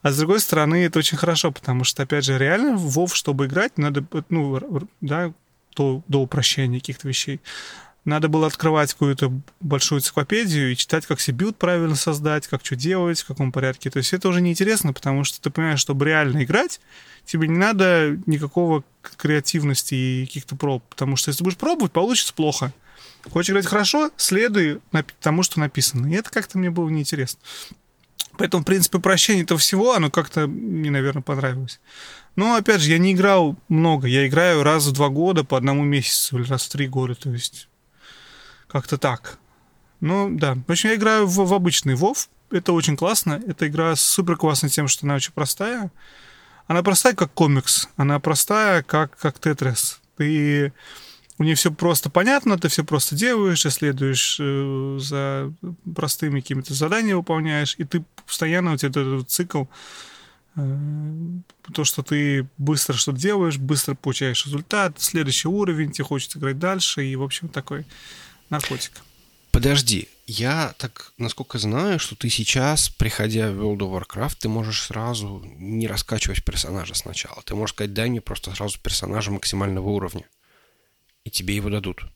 А 0.03 0.11
с 0.11 0.19
другой 0.19 0.41
стороны, 0.41 0.85
это 0.85 0.99
очень 0.99 1.17
хорошо, 1.17 1.51
потому 1.51 1.85
что, 1.85 2.03
опять 2.03 2.25
же, 2.25 2.37
реально 2.37 2.77
в 2.77 2.99
WoW, 2.99 3.09
чтобы 3.15 3.47
играть, 3.47 3.79
надо, 3.79 4.05
ну, 4.29 4.61
да, 5.01 5.33
до, 5.75 6.03
до 6.09 6.19
упрощения 6.21 6.79
каких-то 6.79 7.09
вещей. 7.09 7.41
Надо 8.05 8.29
было 8.29 8.47
открывать 8.47 8.93
какую-то 8.93 9.33
большую 9.61 10.01
энциклопедию 10.01 10.73
и 10.73 10.77
читать, 10.77 11.07
как 11.07 11.21
себе 11.21 11.39
билд 11.39 11.57
правильно 11.57 11.95
создать, 11.95 12.47
как 12.47 12.65
что 12.65 12.77
делать, 12.77 13.21
в 13.21 13.27
каком 13.27 13.51
порядке. 13.51 13.89
То 13.89 13.97
есть 13.97 14.13
это 14.13 14.29
уже 14.29 14.43
неинтересно, 14.43 14.93
потому 14.93 15.25
что 15.25 15.41
ты 15.41 15.49
понимаешь, 15.49 15.81
чтобы 15.81 16.05
реально 16.05 16.45
играть, 16.45 16.83
тебе 17.25 17.49
не 17.49 17.57
надо 17.57 18.19
никакого 18.27 18.85
креативности 19.17 19.95
и 19.95 20.27
каких-то 20.27 20.55
проб. 20.55 20.85
Потому 20.91 21.17
что 21.17 21.31
если 21.31 21.39
ты 21.39 21.45
будешь 21.45 21.57
пробовать, 21.57 21.93
получится 21.93 22.35
плохо. 22.35 22.75
Хочешь 23.31 23.51
играть 23.51 23.66
хорошо, 23.66 24.11
следуй 24.16 24.81
тому, 25.20 25.43
что 25.43 25.61
написано. 25.61 26.07
И 26.07 26.14
это 26.14 26.31
как-то 26.31 26.59
мне 26.59 26.70
было 26.70 26.89
неинтересно. 26.89 27.41
Поэтому, 28.37 28.62
в 28.62 28.66
принципе, 28.66 28.99
прощение 28.99 29.45
этого 29.45 29.59
всего, 29.59 29.95
оно 29.95 30.11
как-то 30.11 30.47
мне, 30.47 30.91
наверное, 30.91 31.22
понравилось. 31.22 31.81
Но, 32.37 32.57
опять 32.57 32.81
же, 32.81 32.91
я 32.91 32.99
не 32.99 33.12
играл 33.12 33.57
много. 33.68 34.09
Я 34.09 34.27
играю 34.27 34.62
раз 34.62 34.87
в 34.87 34.93
два 34.93 35.09
года 35.09 35.45
по 35.45 35.57
одному 35.57 35.85
месяцу 35.85 36.39
или 36.39 36.49
раз 36.49 36.64
в 36.64 36.68
три 36.70 36.89
года. 36.89 37.14
То 37.14 37.31
есть 37.31 37.68
как-то 38.66 38.99
так. 38.99 39.39
Ну, 40.01 40.29
да. 40.31 40.57
В 40.66 40.70
общем, 40.70 40.91
я 40.91 40.97
играю 40.97 41.27
в, 41.27 41.37
в 41.37 41.55
обычный 41.55 41.95
WoW. 41.95 42.29
Это 42.51 42.72
очень 42.72 42.97
классно. 42.97 43.41
Эта 43.47 43.68
игра 43.68 43.95
супер 43.95 44.37
классная 44.37 44.70
тем, 44.70 44.89
что 44.89 45.07
она 45.07 45.14
очень 45.14 45.33
простая. 45.33 45.93
Она 46.66 46.83
простая, 46.83 47.14
как 47.14 47.33
комикс. 47.33 47.89
Она 47.97 48.18
простая, 48.18 48.83
как, 48.83 49.16
как 49.16 49.39
Тетрис. 49.39 50.01
Ты... 50.16 50.72
У 51.39 51.43
нее 51.43 51.57
все 51.57 51.72
просто 51.72 52.11
понятно, 52.11 52.59
ты 52.59 52.68
все 52.68 52.85
просто 52.85 53.16
делаешь, 53.16 53.66
исследуешь 53.66 54.39
э, 54.41 54.99
за 55.01 55.53
простыми 55.95 56.41
какими-то 56.41 56.74
заданиями 56.74 57.16
выполняешь, 57.16 57.74
и 57.78 57.85
ты 57.85 58.05
постоянно 58.24 58.72
у 58.72 58.76
тебя 58.76 58.91
этот 58.91 59.28
цикл 59.28 59.64
э, 60.55 60.78
то, 61.72 61.82
что 61.82 62.03
ты 62.05 62.47
быстро 62.57 62.95
что-то 62.95 63.18
делаешь, 63.18 63.59
быстро 63.59 63.95
получаешь 63.95 64.47
результат, 64.47 65.01
следующий 65.01 65.49
уровень, 65.49 65.91
тебе 65.91 66.05
хочется 66.05 66.39
играть 66.39 66.61
дальше, 66.61 67.05
и, 67.05 67.16
в 67.16 67.22
общем, 67.22 67.49
такой 67.49 67.85
наркотик. 68.49 68.93
Подожди, 69.51 70.09
я 70.26 70.74
так, 70.78 71.12
насколько 71.18 71.59
знаю, 71.59 71.99
что 71.99 72.16
ты 72.16 72.28
сейчас, 72.28 72.89
приходя 72.89 73.51
в 73.51 73.61
World 73.61 73.78
of 73.78 74.03
Warcraft, 74.03 74.37
ты 74.41 74.49
можешь 74.49 74.82
сразу 74.82 75.43
не 75.59 75.87
раскачивать 75.87 76.45
персонажа 76.45 76.95
сначала. 76.95 77.43
Ты 77.43 77.55
можешь 77.55 77.74
сказать, 77.74 77.93
дай 77.93 78.09
мне 78.09 78.20
просто 78.20 78.55
сразу 78.55 78.78
персонажа 78.80 79.30
максимального 79.30 79.89
уровня. 79.89 80.24
И 81.25 81.31
тебе 81.31 81.57
его 81.57 81.70
дадут. 81.70 82.07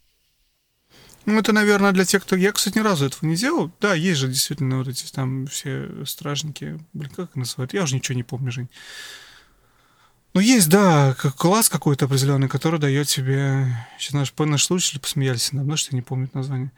Ну, 1.28 1.38
это, 1.38 1.52
наверное, 1.52 1.92
для 1.92 2.06
тех, 2.06 2.22
кто... 2.22 2.36
Я, 2.36 2.52
кстати, 2.52 2.78
ни 2.78 2.82
разу 2.82 3.04
этого 3.04 3.28
не 3.28 3.36
делал. 3.36 3.70
Да, 3.80 3.94
есть 3.94 4.18
же 4.18 4.28
действительно 4.28 4.78
вот 4.78 4.88
эти 4.88 5.10
там 5.12 5.46
все 5.46 5.90
стражники. 6.06 6.78
Блин, 6.94 7.10
как 7.14 7.30
их 7.30 7.36
называют? 7.36 7.74
Я 7.74 7.82
уже 7.82 7.96
ничего 7.96 8.16
не 8.16 8.22
помню, 8.22 8.50
Жень. 8.50 8.70
Ну, 10.32 10.40
есть, 10.40 10.68
да, 10.68 11.14
класс 11.14 11.68
какой-то 11.68 12.06
определенный, 12.06 12.48
который 12.48 12.80
дает 12.80 13.08
тебе... 13.08 13.66
Сейчас 13.98 14.14
наш, 14.14 14.32
наши 14.38 14.64
слушатели 14.64 15.00
посмеялись 15.00 15.52
надо 15.52 15.64
мной, 15.64 15.76
что 15.76 15.92
я 15.92 15.96
не 15.96 16.02
помню 16.02 16.30
название. 16.32 16.70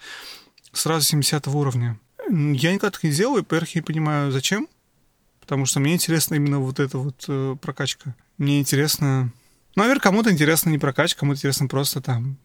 Сразу 0.72 1.04
70 1.04 1.46
уровня. 1.48 1.98
Я 2.28 2.72
никогда 2.72 2.90
так 2.90 3.04
не 3.04 3.10
делаю, 3.10 3.38
и, 3.38 3.44
во-первых, 3.44 3.74
не 3.74 3.82
понимаю, 3.82 4.32
зачем. 4.32 4.68
Потому 5.40 5.66
что 5.66 5.78
мне 5.78 5.94
интересна 5.94 6.34
именно 6.34 6.58
вот 6.58 6.80
эта 6.80 6.98
вот 6.98 7.24
э, 7.28 7.56
прокачка. 7.60 8.14
Мне 8.38 8.60
интересно... 8.60 9.32
Ну, 9.74 9.82
наверное, 9.82 10.00
кому-то 10.00 10.30
интересно 10.30 10.70
не 10.70 10.78
прокачка, 10.78 11.20
кому-то 11.20 11.38
интересно 11.38 11.68
просто 11.68 12.00
там 12.00 12.36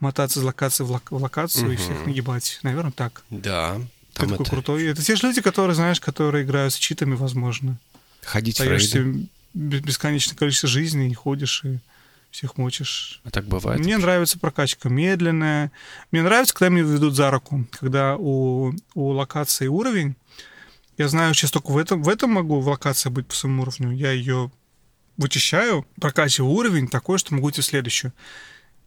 мотаться 0.00 0.40
из 0.40 0.42
локации 0.42 0.84
в, 0.84 0.90
лок- 0.90 1.10
в 1.10 1.22
локацию 1.22 1.66
угу. 1.66 1.72
и 1.72 1.76
всех 1.76 2.06
нагибать. 2.06 2.58
Наверное, 2.62 2.92
так. 2.92 3.22
Да. 3.30 3.80
Ты 4.14 4.26
такой 4.26 4.36
это... 4.36 4.50
крутой. 4.50 4.86
Это 4.86 5.02
те 5.02 5.16
же 5.16 5.26
люди, 5.26 5.40
которые, 5.40 5.74
знаешь, 5.74 6.00
которые 6.00 6.44
играют 6.44 6.74
с 6.74 6.76
читами, 6.76 7.14
возможно. 7.14 7.78
Ходить 8.22 8.58
в 8.60 8.64
рейды 8.64 9.28
бесконечное 9.54 10.36
количество 10.36 10.68
жизней, 10.68 11.10
и 11.10 11.14
ходишь 11.14 11.62
и 11.64 11.78
всех 12.30 12.56
мочишь. 12.56 13.20
А 13.24 13.30
так 13.30 13.44
бывает? 13.44 13.80
Мне 13.80 13.98
нравится 13.98 14.38
прокачка 14.38 14.88
медленная. 14.88 15.70
Мне 16.10 16.22
нравится, 16.22 16.54
когда 16.54 16.70
меня 16.70 16.84
ведут 16.84 17.14
за 17.14 17.30
руку, 17.30 17.66
когда 17.70 18.16
у, 18.16 18.72
у 18.94 19.08
локации 19.08 19.66
уровень. 19.66 20.16
Я 20.98 21.08
знаю, 21.08 21.34
сейчас 21.34 21.50
только 21.50 21.70
в 21.70 21.76
этом, 21.76 22.02
в 22.02 22.08
этом 22.08 22.30
могу 22.30 22.60
в 22.60 22.68
локации 22.68 23.10
быть 23.10 23.26
по 23.26 23.34
своему 23.34 23.62
уровню. 23.62 23.92
Я 23.92 24.12
ее 24.12 24.50
вычищаю, 25.16 25.86
прокачиваю 26.00 26.50
уровень 26.50 26.88
такой, 26.88 27.18
что 27.18 27.34
могу 27.34 27.50
идти 27.50 27.60
в 27.60 27.64
следующую. 27.64 28.12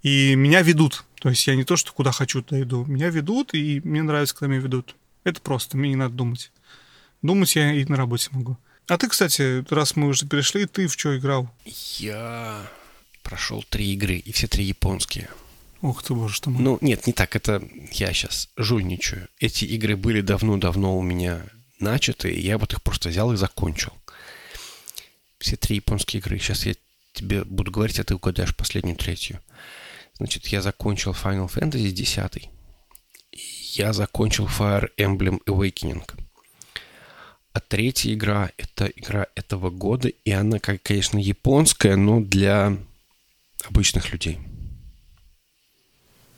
И 0.02 0.36
меня 0.36 0.62
ведут. 0.62 1.04
То 1.20 1.30
есть 1.30 1.48
я 1.48 1.56
не 1.56 1.64
то, 1.64 1.76
что 1.76 1.92
куда 1.92 2.12
хочу, 2.12 2.44
туда 2.44 2.62
иду. 2.62 2.86
Меня 2.86 3.10
ведут, 3.10 3.54
и 3.54 3.82
мне 3.84 4.04
нравится, 4.04 4.36
когда 4.36 4.54
меня 4.54 4.62
ведут. 4.62 4.96
Это 5.24 5.42
просто, 5.42 5.78
мне 5.78 5.90
не 5.90 5.96
надо 5.96 6.14
думать. 6.14 6.52
Думать 7.22 7.56
я 7.56 7.74
и 7.74 7.86
на 7.86 7.96
работе 7.96 8.30
могу. 8.32 8.58
А 8.88 8.98
ты, 9.00 9.08
кстати, 9.08 9.66
раз 9.74 9.96
мы 9.96 10.08
уже 10.08 10.28
перешли, 10.28 10.68
ты 10.68 10.88
в 10.88 10.94
что 10.94 11.18
играл? 11.18 11.50
Я 11.98 12.62
прошел 13.24 13.64
три 13.68 13.94
игры, 13.94 14.18
и 14.18 14.32
все 14.32 14.48
три 14.48 14.64
японские. 14.66 15.30
Ух 15.82 16.04
ты, 16.04 16.14
боже 16.14 16.36
что 16.36 16.52
мой. 16.52 16.62
Ну, 16.62 16.78
нет, 16.82 17.08
не 17.08 17.14
так, 17.14 17.36
это 17.36 17.68
я 17.92 18.14
сейчас 18.14 18.50
жульничаю. 18.56 19.28
Эти 19.40 19.66
игры 19.66 19.98
были 19.98 20.22
давно-давно 20.22 20.98
у 20.98 21.02
меня 21.02 21.42
начаты, 21.80 22.32
и 22.32 22.42
я 22.42 22.60
вот 22.60 22.74
их 22.74 22.84
просто 22.84 23.10
взял 23.10 23.34
и 23.34 23.38
закончил. 23.38 23.94
Все 25.46 25.58
три 25.58 25.76
японские 25.76 26.22
игры. 26.22 26.40
Сейчас 26.40 26.66
я 26.66 26.74
тебе 27.14 27.44
буду 27.44 27.70
говорить, 27.70 28.00
а 28.00 28.04
ты 28.04 28.16
угадаешь 28.16 28.56
последнюю 28.56 28.98
третью. 28.98 29.40
Значит, 30.18 30.48
я 30.48 30.60
закончил 30.64 31.12
Final 31.12 31.54
Fantasy 31.54 31.92
10. 31.92 32.50
Я 33.76 33.94
закончил 33.94 34.48
Fire 34.48 34.90
Emblem 34.98 35.40
Awakening. 35.46 36.02
А 37.54 37.60
третья 37.60 38.12
игра— 38.12 38.50
это 38.58 38.88
игра 38.88 39.28
этого 39.36 39.70
года, 39.70 40.08
и 40.08 40.32
она, 40.32 40.58
конечно, 40.58 41.20
японская, 41.20 41.96
но 41.96 42.22
для 42.22 42.76
обычных 43.66 44.12
людей. 44.14 44.40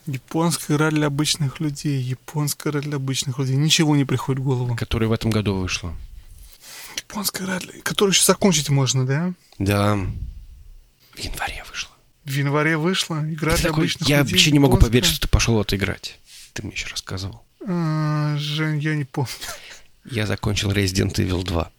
Японская 0.06 0.76
игра 0.76 0.92
для 0.92 1.08
обычных 1.08 1.62
людей. 1.62 2.02
Японская 2.02 2.72
игра 2.74 2.82
для 2.82 2.98
обычных 2.98 3.40
людей. 3.40 3.56
Ничего 3.56 3.96
не 3.96 4.04
приходит 4.04 4.42
в 4.42 4.44
голову. 4.44 4.76
Которая 4.76 5.08
в 5.08 5.14
этом 5.14 5.32
году 5.32 5.56
вышла. 5.56 5.96
Японская 7.10 7.48
игра, 7.48 7.60
для... 7.60 7.82
которую 7.82 8.14
еще 8.14 8.24
закончить 8.26 8.70
можно, 8.70 9.06
да? 9.06 9.34
Да. 9.60 9.96
В 11.14 11.20
январе 11.20 11.64
вышла. 11.70 11.92
В 12.26 12.32
январе 12.32 12.78
вышла 12.78 13.16
игра 13.22 13.56
для 13.56 13.64
такой, 13.70 13.86
обычных 13.86 14.10
я 14.10 14.20
людей. 14.20 14.34
Вообще 14.34 14.52
не 14.52 14.60
могу 14.60 14.78
поверить, 14.78 15.08
что 15.08 15.22
ты 15.22 15.28
пошел 15.28 15.60
это 15.62 15.76
играть. 15.76 16.20
Ты 16.54 16.64
мне 16.64 16.74
еще 16.74 16.88
рассказывал. 16.88 17.44
А, 17.66 18.36
Жень, 18.38 18.80
я 18.80 18.96
не 18.96 19.06
помню. 19.06 19.30
Я 20.06 20.26
закончил 20.26 20.72
Resident 20.72 21.14
Evil 21.14 21.44
2. 21.44 21.72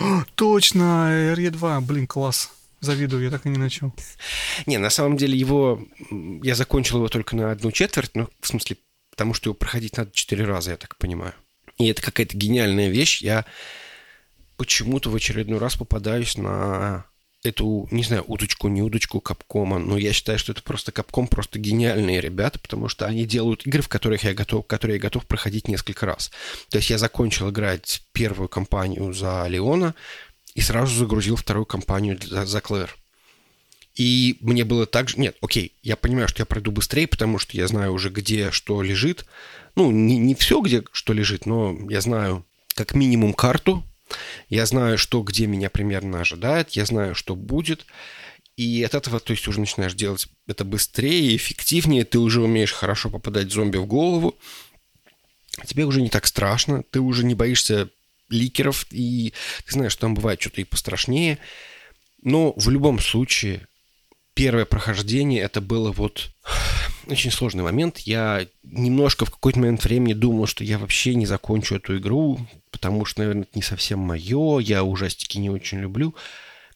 О, 0.00 0.24
точно, 0.34 1.34
RE2, 1.34 1.80
блин, 1.80 2.06
класс. 2.06 2.50
Завидую, 2.80 3.24
я 3.24 3.30
так 3.30 3.44
и 3.44 3.48
не 3.50 3.58
начал. 3.58 3.92
Не, 4.66 4.78
на 4.78 4.90
самом 4.90 5.16
деле 5.16 5.36
его... 5.36 5.84
Я 6.42 6.54
закончил 6.54 6.96
его 6.98 7.08
только 7.08 7.36
на 7.36 7.50
одну 7.50 7.72
четверть, 7.72 8.12
ну, 8.14 8.28
в 8.40 8.46
смысле, 8.46 8.76
потому 9.10 9.34
что 9.34 9.50
его 9.50 9.54
проходить 9.54 9.96
надо 9.96 10.12
четыре 10.12 10.44
раза, 10.44 10.70
я 10.70 10.76
так 10.76 10.96
понимаю. 10.96 11.34
И 11.76 11.86
это 11.88 12.00
какая-то 12.00 12.36
гениальная 12.36 12.88
вещь. 12.88 13.20
Я 13.20 13.44
почему-то 14.60 15.08
в 15.08 15.14
очередной 15.14 15.58
раз 15.58 15.76
попадаюсь 15.76 16.36
на 16.36 17.06
эту, 17.42 17.88
не 17.90 18.02
знаю, 18.02 18.24
удочку, 18.26 18.68
не 18.68 18.82
удочку 18.82 19.18
Капкома, 19.18 19.78
но 19.78 19.96
я 19.96 20.12
считаю, 20.12 20.38
что 20.38 20.52
это 20.52 20.62
просто 20.62 20.92
Капком, 20.92 21.28
просто 21.28 21.58
гениальные 21.58 22.20
ребята, 22.20 22.58
потому 22.58 22.90
что 22.90 23.06
они 23.06 23.24
делают 23.24 23.66
игры, 23.66 23.80
в 23.80 23.88
которых 23.88 24.22
я 24.24 24.34
готов, 24.34 24.66
которые 24.66 24.96
я 24.96 25.00
готов 25.00 25.24
проходить 25.24 25.66
несколько 25.66 26.04
раз. 26.04 26.30
То 26.68 26.76
есть 26.76 26.90
я 26.90 26.98
закончил 26.98 27.48
играть 27.48 28.02
первую 28.12 28.50
кампанию 28.50 29.14
за 29.14 29.46
Леона 29.48 29.94
и 30.54 30.60
сразу 30.60 30.94
загрузил 30.94 31.36
вторую 31.36 31.64
кампанию 31.64 32.18
за, 32.22 32.44
за 32.44 32.60
Клэр. 32.60 32.94
И 33.94 34.36
мне 34.42 34.66
было 34.66 34.84
так 34.84 35.08
же... 35.08 35.18
Нет, 35.18 35.38
окей, 35.40 35.72
я 35.82 35.96
понимаю, 35.96 36.28
что 36.28 36.42
я 36.42 36.44
пройду 36.44 36.70
быстрее, 36.70 37.06
потому 37.06 37.38
что 37.38 37.56
я 37.56 37.66
знаю 37.66 37.94
уже, 37.94 38.10
где 38.10 38.50
что 38.50 38.82
лежит. 38.82 39.24
Ну, 39.74 39.90
не, 39.90 40.18
не 40.18 40.34
все, 40.34 40.60
где 40.60 40.84
что 40.92 41.14
лежит, 41.14 41.46
но 41.46 41.74
я 41.88 42.02
знаю 42.02 42.44
как 42.74 42.94
минимум 42.94 43.32
карту, 43.32 43.84
я 44.48 44.66
знаю, 44.66 44.98
что 44.98 45.22
где 45.22 45.46
меня 45.46 45.70
примерно 45.70 46.20
ожидает, 46.20 46.70
я 46.70 46.84
знаю, 46.84 47.14
что 47.14 47.36
будет. 47.36 47.86
И 48.56 48.82
от 48.82 48.94
этого, 48.94 49.20
то 49.20 49.32
есть, 49.32 49.48
уже 49.48 49.60
начинаешь 49.60 49.94
делать 49.94 50.28
это 50.46 50.64
быстрее, 50.64 51.34
эффективнее, 51.34 52.04
ты 52.04 52.18
уже 52.18 52.42
умеешь 52.42 52.72
хорошо 52.72 53.08
попадать 53.08 53.50
зомби 53.50 53.78
в 53.78 53.86
голову. 53.86 54.38
Тебе 55.64 55.84
уже 55.84 56.02
не 56.02 56.10
так 56.10 56.26
страшно, 56.26 56.82
ты 56.90 57.00
уже 57.00 57.24
не 57.24 57.34
боишься 57.34 57.88
ликеров, 58.28 58.86
и 58.90 59.32
ты 59.64 59.72
знаешь, 59.72 59.92
что 59.92 60.02
там 60.02 60.14
бывает 60.14 60.40
что-то 60.40 60.60
и 60.60 60.64
пострашнее. 60.64 61.38
Но 62.22 62.52
в 62.56 62.68
любом 62.68 62.98
случае, 62.98 63.66
первое 64.34 64.64
прохождение 64.64 65.42
это 65.42 65.60
было 65.60 65.92
вот 65.92 66.30
очень 67.06 67.30
сложный 67.30 67.62
момент. 67.62 67.98
Я 68.00 68.46
немножко 68.62 69.24
в 69.24 69.30
какой-то 69.30 69.58
момент 69.58 69.84
времени 69.84 70.12
думал, 70.12 70.46
что 70.46 70.64
я 70.64 70.78
вообще 70.78 71.14
не 71.14 71.26
закончу 71.26 71.76
эту 71.76 71.98
игру, 71.98 72.46
потому 72.70 73.04
что, 73.04 73.20
наверное, 73.20 73.42
это 73.42 73.52
не 73.54 73.62
совсем 73.62 73.98
мое, 73.98 74.58
я 74.60 74.84
ужастики 74.84 75.38
не 75.38 75.50
очень 75.50 75.80
люблю. 75.80 76.14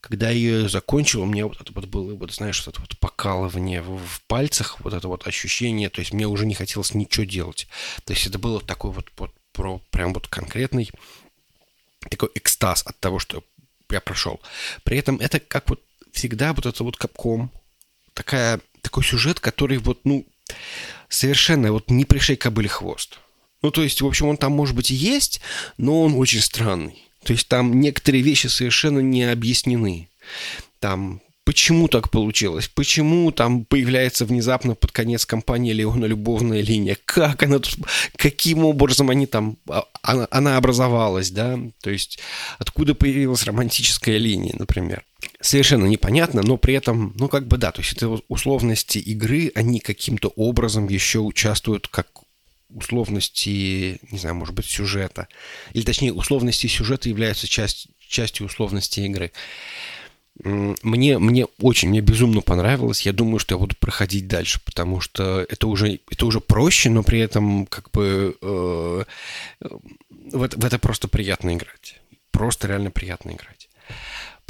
Когда 0.01 0.29
я 0.29 0.37
ее 0.37 0.69
закончил, 0.69 1.23
у 1.23 1.27
меня 1.27 1.47
вот 1.47 1.61
это 1.61 1.73
вот 1.73 1.87
было, 1.87 2.15
вот, 2.15 2.31
знаешь, 2.31 2.63
вот 2.67 2.75
это 2.75 2.81
вот 2.83 2.99
покалывание 2.99 3.81
в, 3.81 3.97
в 3.97 4.23
пальцах, 4.27 4.79
вот 4.81 4.93
это 4.93 5.09
вот 5.09 5.27
ощущение, 5.27 5.89
то 5.89 6.01
есть 6.01 6.13
мне 6.13 6.27
уже 6.27 6.45
не 6.45 6.55
хотелось 6.55 6.93
ничего 6.93 7.25
делать. 7.25 7.69
То 8.05 8.13
есть 8.13 8.27
это 8.27 8.39
было 8.39 8.61
такой 8.61 8.91
вот, 8.91 9.07
вот 9.17 9.31
про, 9.53 9.81
прям 9.91 10.13
вот 10.13 10.29
конкретный 10.29 10.91
такой 12.11 12.29
экстаз 12.35 12.83
от 12.87 12.99
того, 13.01 13.19
что 13.19 13.43
я 13.91 14.01
прошел. 14.01 14.41
При 14.83 14.99
этом 14.99 15.21
это 15.21 15.41
как 15.41 15.71
вот 15.71 15.81
всегда 16.15 16.53
вот 16.55 16.67
это 16.67 16.83
вот 16.85 16.97
капком, 16.97 17.51
такая, 18.15 18.61
такой 18.81 19.05
сюжет, 19.05 19.41
который 19.41 19.79
вот, 19.79 20.01
ну, 20.05 20.25
совершенно 21.09 21.73
вот 21.73 21.91
не 21.91 22.05
пришей 22.05 22.37
кобыле 22.37 22.69
хвост. 22.69 23.19
Ну, 23.63 23.71
то 23.71 23.83
есть, 23.83 24.01
в 24.01 24.07
общем, 24.07 24.29
он 24.29 24.37
там, 24.37 24.53
может 24.53 24.75
быть, 24.75 24.91
и 24.91 24.95
есть, 24.95 25.41
но 25.79 26.03
он 26.03 26.15
очень 26.17 26.41
странный. 26.41 27.03
То 27.25 27.33
есть 27.33 27.49
там 27.49 27.81
некоторые 27.81 28.23
вещи 28.23 28.47
совершенно 28.47 29.01
не 29.01 29.25
объяснены. 29.25 30.09
Там 30.81 31.23
почему 31.45 31.89
так 31.89 32.11
получилось, 32.11 32.69
почему 32.69 33.31
там 33.31 33.65
появляется 33.65 34.25
внезапно 34.25 34.75
под 34.75 34.93
конец 34.93 35.27
компании 35.27 35.73
Леона 35.73 36.07
любовная 36.07 36.63
линия, 36.63 36.97
как 37.05 37.43
она 37.43 37.59
тут, 37.59 37.77
каким 38.17 38.65
образом 38.65 39.11
они 39.11 39.27
там, 39.27 39.59
а, 39.69 39.85
она, 40.03 40.27
она 40.31 40.57
образовалась, 40.57 41.31
да, 41.31 41.59
то 41.83 41.91
есть 41.91 42.19
откуда 42.59 42.95
появилась 42.95 43.45
романтическая 43.45 44.17
линия, 44.17 44.55
например. 44.59 45.05
Совершенно 45.41 45.87
непонятно, 45.87 46.43
но 46.43 46.57
при 46.57 46.75
этом, 46.75 47.15
ну 47.17 47.29
как 47.29 47.47
бы 47.47 47.57
да, 47.57 47.73
то 47.73 47.81
есть 47.81 47.93
это 47.95 48.19
условности 48.29 48.99
игры, 48.99 49.53
они 49.55 49.81
каким-то 49.81 50.29
образом 50.37 50.89
еще 50.89 51.21
участвуют 51.21 51.89
как 51.89 52.09
условности, 52.75 54.01
не 54.11 54.19
знаю, 54.19 54.35
может 54.35 54.55
быть, 54.55 54.67
сюжета. 54.67 55.29
Или 55.73 55.85
точнее, 55.85 56.13
условности 56.13 56.67
сюжета 56.67 57.09
являются 57.09 57.47
часть, 57.47 57.89
частью 58.09 58.47
условности 58.47 59.01
игры. 59.01 59.33
Мне, 60.43 61.19
мне 61.19 61.47
очень, 61.61 61.91
мне 61.91 62.01
безумно 62.01 62.41
понравилось. 62.41 63.03
Я 63.03 63.13
думаю, 63.13 63.39
что 63.39 63.55
я 63.55 63.59
буду 63.59 63.77
проходить 63.77 64.27
дальше, 64.27 64.61
потому 64.65 65.01
что 65.01 65.47
это 65.49 65.69
уже, 65.69 66.01
это 66.11 66.27
уже 66.27 66.41
проще, 66.41 66.91
но 66.91 67.05
при 67.05 67.21
этом 67.21 67.67
как 67.67 67.91
бы 67.93 68.37
э, 68.43 69.05
в, 70.11 70.43
это, 70.43 70.59
в 70.59 70.65
это 70.65 70.79
просто 70.81 71.07
приятно 71.07 71.55
играть. 71.55 72.01
Просто 72.33 72.67
реально 72.67 72.91
приятно 72.91 73.31
играть. 73.31 73.64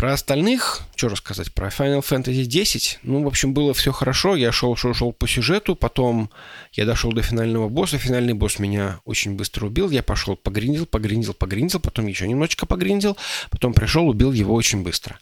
Про 0.04 0.12
остальных, 0.12 0.82
что 0.96 1.08
рассказать, 1.08 1.50
про 1.50 1.68
Final 1.68 2.02
Fantasy 2.02 2.42
X, 2.42 2.98
ну, 3.04 3.24
в 3.24 3.26
общем, 3.26 3.54
было 3.54 3.72
все 3.72 3.90
хорошо, 3.90 4.36
я 4.36 4.52
шел, 4.52 4.76
шел, 4.76 4.92
шел 4.92 5.14
по 5.14 5.26
сюжету, 5.26 5.76
потом 5.76 6.28
я 6.74 6.84
дошел 6.84 7.10
до 7.10 7.22
финального 7.22 7.70
босса, 7.70 7.96
финальный 7.96 8.34
босс 8.34 8.58
меня 8.58 9.00
очень 9.06 9.34
быстро 9.34 9.64
убил, 9.64 9.88
я 9.88 10.02
пошел 10.02 10.36
погриндил, 10.36 10.84
погриндил, 10.84 11.32
погриндил, 11.32 11.80
потом 11.80 12.06
еще 12.06 12.28
немножечко 12.28 12.66
погриндил, 12.66 13.16
потом 13.48 13.72
пришел, 13.72 14.06
убил 14.06 14.32
его 14.32 14.52
очень 14.52 14.82
быстро 14.82 15.18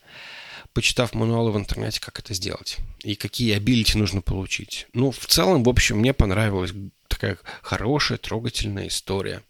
почитав 0.72 1.14
мануалы 1.14 1.52
в 1.52 1.58
интернете, 1.58 2.00
как 2.00 2.18
это 2.18 2.34
сделать 2.34 2.78
и 3.02 3.14
какие 3.14 3.54
абилити 3.54 3.98
нужно 3.98 4.22
получить. 4.22 4.86
Ну, 4.92 5.10
в 5.10 5.26
целом, 5.26 5.62
в 5.62 5.68
общем, 5.68 5.98
мне 5.98 6.12
понравилась 6.12 6.72
такая 7.08 7.38
хорошая, 7.62 8.18
трогательная 8.18 8.88
история. 8.88 9.42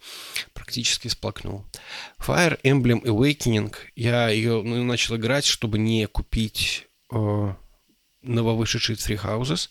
Практически 0.53 1.09
сплакнул. 1.09 1.65
Fire 2.19 2.61
Emblem 2.63 3.03
Awakening. 3.05 3.75
Я 3.95 4.29
ее 4.29 4.63
ну, 4.63 4.83
начал 4.85 5.17
играть, 5.17 5.45
чтобы 5.45 5.79
не 5.79 6.07
купить 6.07 6.89
э, 7.13 7.55
нововышедший 8.23 8.97
Three 8.97 9.23
Houses, 9.23 9.69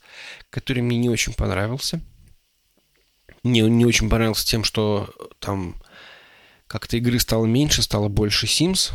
который 0.49 0.81
мне 0.81 0.97
не 0.97 1.09
очень 1.09 1.33
понравился. 1.33 2.01
Мне 3.43 3.61
не 3.61 3.85
очень 3.85 4.09
понравился 4.09 4.45
тем, 4.45 4.63
что 4.63 5.09
там 5.39 5.75
как-то 6.67 6.97
игры 6.97 7.19
стало 7.19 7.45
меньше, 7.45 7.81
стало 7.81 8.07
больше 8.07 8.45
Sims. 8.45 8.93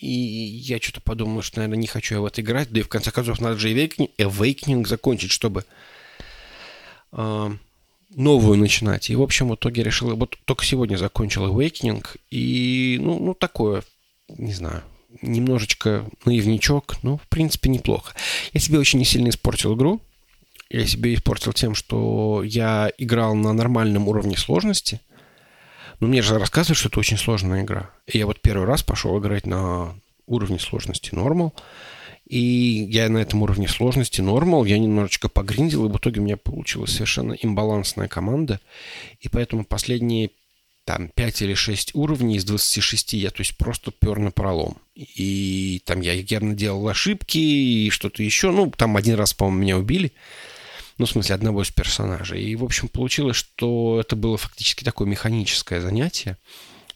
И 0.00 0.08
я 0.08 0.78
что-то 0.78 1.00
подумал, 1.00 1.42
что, 1.42 1.60
наверное, 1.60 1.80
не 1.80 1.86
хочу 1.86 2.14
я 2.14 2.20
в 2.20 2.26
это 2.26 2.40
играть. 2.40 2.70
Да 2.70 2.80
и 2.80 2.82
в 2.82 2.88
конце 2.88 3.10
концов 3.10 3.40
надо 3.40 3.58
же 3.58 3.72
Awakening, 3.72 4.86
закончить, 4.86 5.30
чтобы 5.30 5.64
э, 7.12 7.50
новую 8.10 8.58
начинать. 8.58 9.10
И, 9.10 9.16
в 9.16 9.22
общем, 9.22 9.48
в 9.48 9.54
итоге 9.54 9.82
решил... 9.82 10.14
Вот 10.16 10.38
только 10.44 10.64
сегодня 10.64 10.96
закончил 10.96 11.46
Awakening. 11.46 12.04
И, 12.30 12.98
ну, 13.00 13.18
ну 13.18 13.34
такое, 13.34 13.82
не 14.28 14.52
знаю, 14.52 14.82
немножечко 15.22 16.08
наивничок. 16.24 16.96
Ну, 17.02 17.18
в 17.18 17.28
принципе, 17.28 17.70
неплохо. 17.70 18.14
Я 18.52 18.60
себе 18.60 18.78
очень 18.78 18.98
не 18.98 19.04
сильно 19.04 19.28
испортил 19.28 19.74
игру. 19.74 20.00
Я 20.68 20.86
себе 20.86 21.14
испортил 21.14 21.52
тем, 21.52 21.74
что 21.74 22.42
я 22.44 22.90
играл 22.98 23.34
на 23.34 23.52
нормальном 23.52 24.08
уровне 24.08 24.36
сложности– 24.36 25.00
но 25.98 26.06
ну, 26.06 26.12
мне 26.12 26.22
же 26.22 26.38
рассказывают, 26.38 26.78
что 26.78 26.88
это 26.88 27.00
очень 27.00 27.16
сложная 27.16 27.62
игра. 27.62 27.90
И 28.06 28.18
я 28.18 28.26
вот 28.26 28.40
первый 28.40 28.66
раз 28.66 28.82
пошел 28.82 29.18
играть 29.18 29.46
на 29.46 29.94
уровне 30.26 30.58
сложности 30.58 31.14
нормал. 31.14 31.54
И 32.26 32.88
я 32.90 33.08
на 33.08 33.18
этом 33.18 33.42
уровне 33.42 33.68
сложности 33.68 34.20
нормал, 34.20 34.64
я 34.64 34.78
немножечко 34.78 35.28
погриндил, 35.28 35.86
и 35.86 35.92
в 35.92 35.96
итоге 35.96 36.20
у 36.20 36.24
меня 36.24 36.36
получилась 36.36 36.92
совершенно 36.92 37.34
имбалансная 37.34 38.08
команда. 38.08 38.60
И 39.20 39.28
поэтому 39.28 39.64
последние 39.64 40.30
там 40.84 41.08
5 41.08 41.42
или 41.42 41.54
6 41.54 41.94
уровней 41.94 42.36
из 42.36 42.44
26 42.44 43.14
я, 43.14 43.30
то 43.30 43.40
есть, 43.40 43.56
просто 43.56 43.90
пер 43.90 44.18
на 44.18 44.30
пролом. 44.30 44.76
И 44.94 45.82
там 45.84 46.00
я 46.00 46.12
явно 46.12 46.54
делал 46.54 46.86
ошибки 46.88 47.38
и 47.38 47.90
что-то 47.90 48.22
еще. 48.22 48.50
Ну, 48.50 48.70
там 48.70 48.96
один 48.96 49.14
раз, 49.14 49.34
по-моему, 49.34 49.62
меня 49.62 49.78
убили 49.78 50.12
ну, 50.98 51.06
в 51.06 51.10
смысле, 51.10 51.34
одного 51.34 51.62
из 51.62 51.70
персонажей. 51.70 52.42
И, 52.42 52.56
в 52.56 52.64
общем, 52.64 52.88
получилось, 52.88 53.36
что 53.36 53.98
это 54.00 54.16
было 54.16 54.36
фактически 54.36 54.84
такое 54.84 55.06
механическое 55.06 55.80
занятие. 55.80 56.38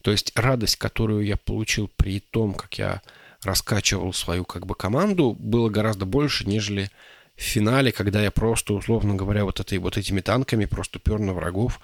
То 0.03 0.11
есть 0.11 0.33
радость, 0.35 0.77
которую 0.77 1.25
я 1.25 1.37
получил 1.37 1.91
при 1.97 2.21
том, 2.21 2.55
как 2.55 2.79
я 2.79 3.03
раскачивал 3.43 4.13
свою 4.13 4.45
как 4.45 4.67
бы 4.67 4.75
команду, 4.75 5.37
было 5.39 5.69
гораздо 5.69 6.07
больше, 6.07 6.47
нежели 6.47 6.91
в 7.37 7.43
финале, 7.43 7.93
когда 7.93 8.23
я 8.23 8.31
просто, 8.31 8.75
условно 8.75 9.15
говоря, 9.15 9.45
вот, 9.45 9.61
этой, 9.61 9.79
вот 9.79 9.97
этими 9.97 10.21
танками 10.21 10.67
просто 10.67 10.99
пер 10.99 11.19
на 11.19 11.33
врагов 11.33 11.81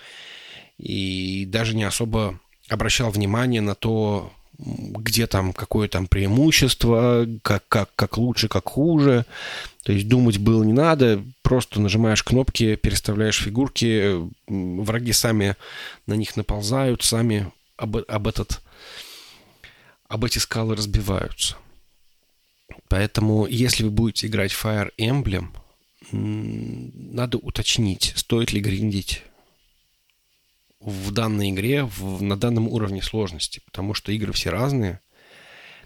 и 0.79 1.47
даже 1.47 1.75
не 1.75 1.85
особо 1.85 2.39
обращал 2.69 3.11
внимание 3.11 3.61
на 3.61 3.75
то, 3.75 4.33
где 4.59 5.27
там, 5.27 5.53
какое 5.53 5.89
там 5.89 6.07
преимущество, 6.07 7.27
как, 7.43 7.67
как, 7.69 7.91
как 7.95 8.19
лучше, 8.19 8.49
как 8.49 8.69
хуже. 8.69 9.25
То 9.87 9.93
есть 9.93 10.09
думать 10.09 10.39
было 10.39 10.65
не 10.65 10.73
надо, 10.73 11.23
просто 11.43 11.81
нажимаешь 11.81 12.25
кнопки, 12.25 12.75
переставляешь 12.75 13.41
фигурки, 13.41 14.17
враги 14.49 15.13
сами 15.13 15.55
на 16.07 16.15
них 16.15 16.35
наползают, 16.35 17.05
сами 17.05 17.53
об, 17.77 17.97
об 17.97 18.27
этот 18.27 18.63
об 20.09 20.25
эти 20.25 20.41
скалы 20.41 20.75
разбиваются. 20.75 21.55
Поэтому, 22.89 23.47
если 23.47 23.85
вы 23.85 23.91
будете 23.91 24.27
играть 24.27 24.51
Fire 24.51 24.91
Emblem, 24.99 25.51
надо 26.11 27.39
уточнить, 27.39 28.13
стоит 28.17 28.53
ли 28.53 28.61
гриндить 28.61 29.23
в 30.81 31.13
данной 31.13 31.51
игре 31.51 31.85
в, 31.85 32.21
на 32.25 32.37
данном 32.37 32.67
уровне 32.67 33.03
сложности, 33.03 33.63
потому 33.65 33.95
что 33.95 34.11
игры 34.11 34.33
все 34.33 34.51
разные, 34.51 34.99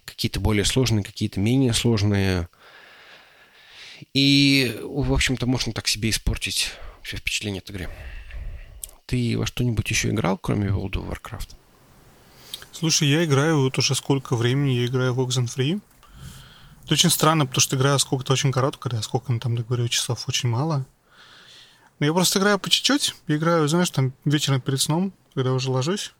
какие-то 0.06 0.40
более 0.40 0.64
сложные, 0.64 1.04
какие-то 1.04 1.38
менее 1.38 1.74
сложные– 1.74 2.48
и, 4.14 4.78
в 4.82 5.12
общем-то, 5.12 5.46
можно 5.46 5.72
так 5.72 5.88
себе 5.88 6.10
испортить 6.10 6.72
все 7.02 7.16
впечатление 7.16 7.60
от 7.60 7.70
игры. 7.70 7.88
Ты 9.06 9.36
во 9.38 9.46
что-нибудь 9.46 9.88
еще 9.90 10.10
играл, 10.10 10.38
кроме 10.38 10.68
World 10.68 10.92
of 10.92 11.10
Warcraft? 11.10 11.56
Слушай, 12.72 13.08
я 13.08 13.24
играю 13.24 13.60
вот 13.62 13.76
уже 13.78 13.94
сколько 13.94 14.36
времени, 14.36 14.72
я 14.72 14.86
играю 14.86 15.14
в 15.14 15.20
Oxenfree. 15.20 15.80
Это 16.84 16.94
очень 16.94 17.10
странно, 17.10 17.46
потому 17.46 17.60
что 17.60 17.76
играю 17.76 17.98
сколько-то 17.98 18.32
очень 18.32 18.52
коротко, 18.52 18.88
когда 18.88 19.02
сколько 19.02 19.36
там, 19.38 19.56
я 19.56 19.62
говорю, 19.62 19.88
часов 19.88 20.28
очень 20.28 20.48
мало. 20.48 20.86
Но 21.98 22.06
я 22.06 22.12
просто 22.12 22.38
играю 22.38 22.58
по 22.58 22.70
чуть-чуть. 22.70 23.14
Играю, 23.26 23.68
знаешь, 23.68 23.90
там 23.90 24.12
вечером 24.24 24.60
перед 24.60 24.80
сном, 24.80 25.12
когда 25.34 25.52
уже 25.52 25.70
ложусь, 25.70 26.14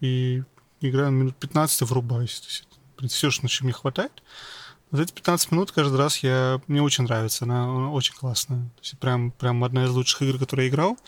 и 0.00 0.42
играю 0.80 1.10
минут 1.10 1.36
15 1.36 1.82
врубаюсь. 1.82 2.40
То 2.40 2.46
есть, 2.46 2.66
принципе, 3.02 3.18
все, 3.18 3.30
что 3.30 3.42
на 3.42 3.48
чем 3.48 3.66
мне 3.66 3.74
хватает. 3.74 4.22
Вот 4.92 5.00
эти 5.00 5.10
15 5.10 5.52
минут 5.52 5.72
каждый 5.72 5.96
раз 5.96 6.18
я, 6.18 6.60
мне 6.66 6.82
очень 6.82 7.04
нравится, 7.04 7.46
она, 7.46 7.64
она 7.64 7.90
очень 7.90 8.14
классная. 8.14 8.58
То 8.76 8.82
есть 8.82 8.98
прям, 8.98 9.30
прям 9.30 9.64
одна 9.64 9.86
из 9.86 9.90
лучших 9.90 10.20
игр, 10.20 10.38
которые 10.38 10.66
я 10.66 10.70
играл. 10.70 10.98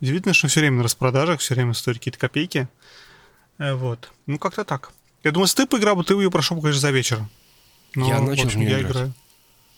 Удивительно, 0.00 0.32
что 0.32 0.48
все 0.48 0.60
время 0.60 0.78
на 0.78 0.84
распродажах, 0.84 1.40
все 1.40 1.54
время 1.54 1.74
стоит 1.74 1.98
какие-то 1.98 2.18
копейки. 2.18 2.66
Э, 3.58 3.74
вот. 3.74 4.10
Ну, 4.24 4.38
как-то 4.38 4.64
так. 4.64 4.90
Я 5.22 5.32
думаю, 5.32 5.44
если 5.44 5.62
ты 5.62 5.66
поиграл 5.66 5.96
бы, 5.96 6.04
ты 6.04 6.14
ее 6.14 6.30
прошел, 6.30 6.58
конечно, 6.62 6.80
за 6.80 6.90
вечер. 6.90 7.28
Но, 7.94 8.08
я 8.08 8.20
начал 8.20 8.44
в, 8.44 8.46
общем, 8.46 8.60
в 8.60 8.62
нее 8.62 8.70
я 8.70 8.80
играть. 8.80 8.92
играю. 8.92 9.14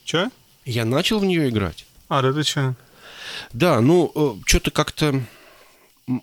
Че? 0.05 0.31
Я 0.65 0.85
начал 0.85 1.19
в 1.19 1.25
нее 1.25 1.49
играть. 1.49 1.85
А, 2.09 2.23
да 2.23 2.33
ты 2.33 2.45
че? 2.45 2.77
Да, 3.53 3.81
ну, 3.81 4.13
э, 4.15 4.43
что-то 4.47 4.71
как-то 4.71 5.21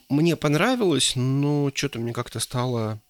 мне 0.08 0.38
понравилось, 0.38 1.14
но 1.18 1.70
что-то 1.74 2.00
мне 2.00 2.14
как-то 2.14 2.40
стало 2.40 3.02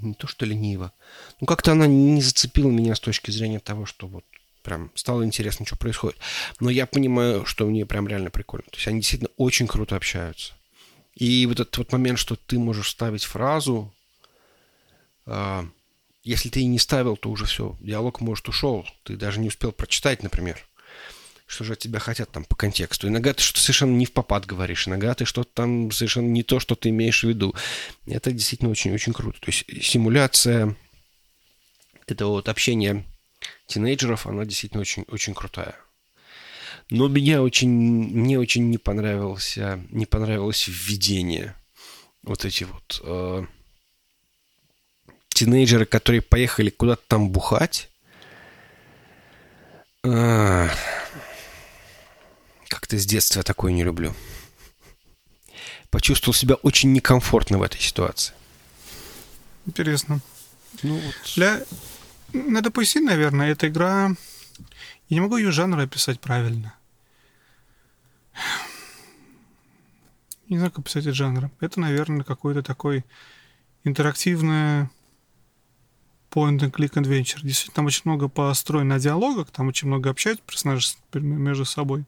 не 0.00 0.14
то 0.14 0.26
что 0.26 0.46
лениво. 0.46 0.92
Ну, 1.40 1.46
как-то 1.46 1.72
она 1.72 1.86
не 1.86 2.20
зацепила 2.20 2.70
меня 2.70 2.94
с 2.94 3.00
точки 3.00 3.30
зрения 3.30 3.60
того, 3.60 3.86
что 3.86 4.06
вот 4.06 4.24
прям 4.62 4.90
стало 4.94 5.24
интересно, 5.24 5.66
что 5.66 5.76
происходит. 5.76 6.18
Но 6.60 6.70
я 6.70 6.86
понимаю, 6.86 7.44
что 7.46 7.66
мне 7.66 7.86
прям 7.86 8.08
реально 8.08 8.30
прикольно. 8.30 8.66
То 8.70 8.76
есть 8.76 8.88
они 8.88 9.00
действительно 9.00 9.30
очень 9.36 9.66
круто 9.66 9.96
общаются. 9.96 10.54
И 11.14 11.46
вот 11.46 11.60
этот 11.60 11.76
вот 11.78 11.92
момент, 11.92 12.18
что 12.18 12.36
ты 12.36 12.58
можешь 12.58 12.90
ставить 12.90 13.24
фразу, 13.24 13.92
э, 15.26 15.62
если 16.24 16.48
ты 16.48 16.60
и 16.60 16.66
не 16.66 16.78
ставил, 16.78 17.16
то 17.16 17.30
уже 17.30 17.44
все, 17.44 17.76
диалог, 17.80 18.20
может, 18.20 18.48
ушел. 18.48 18.86
Ты 19.04 19.16
даже 19.16 19.38
не 19.38 19.48
успел 19.48 19.70
прочитать, 19.72 20.22
например 20.22 20.66
что 21.46 21.64
же 21.64 21.74
от 21.74 21.78
тебя 21.78 21.98
хотят 21.98 22.30
там 22.30 22.44
по 22.44 22.56
контексту. 22.56 23.08
Иногда 23.08 23.34
ты 23.34 23.42
что-то 23.42 23.60
совершенно 23.60 23.96
не 23.96 24.06
в 24.06 24.12
попад 24.12 24.46
говоришь, 24.46 24.88
иногда 24.88 25.14
ты 25.14 25.24
что-то 25.24 25.50
там 25.52 25.90
совершенно 25.90 26.28
не 26.28 26.42
то, 26.42 26.60
что 26.60 26.74
ты 26.74 26.88
имеешь 26.88 27.22
в 27.22 27.28
виду. 27.28 27.54
Это 28.06 28.32
действительно 28.32 28.70
очень-очень 28.70 29.12
круто. 29.12 29.40
То 29.40 29.50
есть 29.50 29.64
симуляция 29.84 30.76
этого 32.06 32.30
вот 32.30 32.48
общения 32.48 33.04
тинейджеров, 33.66 34.26
она 34.26 34.44
действительно 34.44 34.80
очень, 34.80 35.04
очень 35.08 35.34
крутая. 35.34 35.76
Но 36.90 37.08
меня 37.08 37.42
очень, 37.42 37.70
мне 37.70 38.38
очень 38.38 38.68
не 38.70 38.78
понравился, 38.78 39.80
не 39.90 40.06
понравилось 40.06 40.66
введение. 40.68 41.54
Вот 42.22 42.44
эти 42.44 42.64
вот 42.64 43.00
э, 43.02 43.46
тинейджеры, 45.28 45.86
которые 45.86 46.20
поехали 46.20 46.70
куда-то 46.70 47.02
там 47.06 47.30
бухать, 47.30 47.90
А, 50.06 50.68
Как-то 52.74 52.98
с 52.98 53.06
детства 53.06 53.44
такое 53.44 53.70
не 53.70 53.84
люблю. 53.84 54.12
Почувствовал 55.90 56.34
себя 56.34 56.56
очень 56.56 56.92
некомфортно 56.92 57.58
в 57.58 57.62
этой 57.62 57.80
ситуации. 57.80 58.34
Интересно. 59.64 60.20
Ну 60.82 60.98
вот. 60.98 61.14
Для... 61.36 61.62
Надо 62.32 62.72
пояснить, 62.72 63.04
наверное, 63.04 63.52
эта 63.52 63.68
игра... 63.68 64.10
Я 65.08 65.14
не 65.14 65.20
могу 65.20 65.36
ее 65.36 65.52
жанр 65.52 65.78
описать 65.78 66.18
правильно. 66.18 66.74
Не 70.48 70.56
знаю, 70.56 70.72
как 70.72 70.80
описать 70.80 71.04
этот 71.04 71.14
жанр. 71.14 71.50
Это, 71.60 71.78
наверное, 71.78 72.24
какой-то 72.24 72.64
такой 72.64 73.04
интерактивный 73.84 74.88
point 76.28 76.58
and 76.58 76.72
click 76.72 76.94
adventure. 76.94 77.38
Действительно, 77.40 77.76
там 77.76 77.86
очень 77.86 78.02
много 78.04 78.26
построено 78.26 78.98
диалогов, 78.98 79.52
там 79.52 79.68
очень 79.68 79.86
много 79.86 80.10
общаются 80.10 80.44
персонажи 80.44 80.88
между 81.12 81.64
собой. 81.64 82.04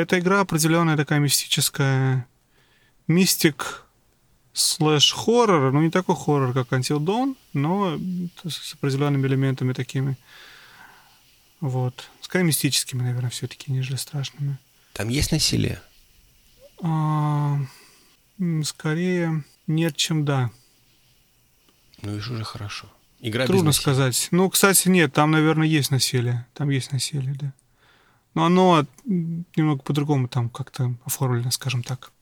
Эта 0.00 0.18
игра 0.18 0.40
определенная 0.40 0.96
такая 0.96 1.18
мистическая, 1.18 2.26
мистик 3.06 3.84
слэш 4.54 5.12
хоррор, 5.12 5.72
ну 5.72 5.82
не 5.82 5.90
такой 5.90 6.16
хоррор, 6.16 6.54
как 6.54 6.68
Until 6.72 7.00
Dawn, 7.00 7.36
но 7.52 7.98
с 8.42 8.72
определенными 8.72 9.26
элементами 9.26 9.74
такими. 9.74 10.16
Вот. 11.60 12.08
Скорее 12.22 12.44
мистическими, 12.44 13.02
наверное, 13.02 13.28
все-таки, 13.28 13.70
нежели 13.70 13.96
страшными. 13.96 14.56
Там 14.94 15.10
есть 15.10 15.32
насилие? 15.32 15.82
А, 16.82 17.58
скорее 18.64 19.44
нет, 19.66 19.96
чем 19.96 20.24
да. 20.24 20.50
Ну, 22.00 22.12
видишь, 22.12 22.30
уже 22.30 22.44
хорошо. 22.44 22.88
Игра 23.18 23.46
Трудно 23.46 23.68
без 23.68 23.76
сказать. 23.76 24.28
Ну, 24.30 24.48
кстати, 24.48 24.88
нет, 24.88 25.12
там, 25.12 25.30
наверное, 25.30 25.66
есть 25.66 25.90
насилие. 25.90 26.46
Там 26.54 26.70
есть 26.70 26.90
насилие, 26.90 27.34
да. 27.34 27.52
Но 28.34 28.44
оно 28.44 28.86
немного 29.04 29.82
по-другому 29.82 30.28
там 30.28 30.48
как-то 30.48 30.94
оформлено, 31.04 31.50
скажем 31.50 31.82
так. 31.82 32.12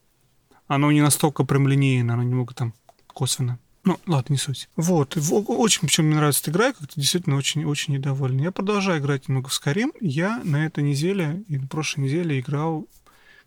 Оно 0.67 0.91
не 0.93 1.01
настолько 1.01 1.45
прямолинейно, 1.45 2.15
оно 2.15 2.23
немного 2.23 2.55
там 2.55 2.75
косвенно. 3.07 3.59
Ну, 3.85 3.99
ладно, 4.07 4.35
не 4.35 4.39
суть. 4.39 4.69
Вот. 4.77 5.17
Очень, 5.17 5.83
причем 5.83 6.07
мне 6.07 6.17
нравится 6.17 6.43
эта 6.43 6.51
игра, 6.51 6.73
как-то 6.73 7.01
действительно 7.01 7.37
очень, 7.37 7.65
очень 7.65 7.95
недоволен. 7.95 8.39
Я 8.39 8.53
продолжаю 8.53 9.01
играть 9.01 9.29
немного 9.29 9.49
в 9.49 9.53
Skyrim. 9.53 9.93
Я 10.01 10.43
на 10.45 10.67
этой 10.67 10.85
неделе 10.85 11.43
и 11.49 11.57
на 11.57 11.67
прошлой 11.67 12.03
неделе 12.05 12.39
играл, 12.39 12.87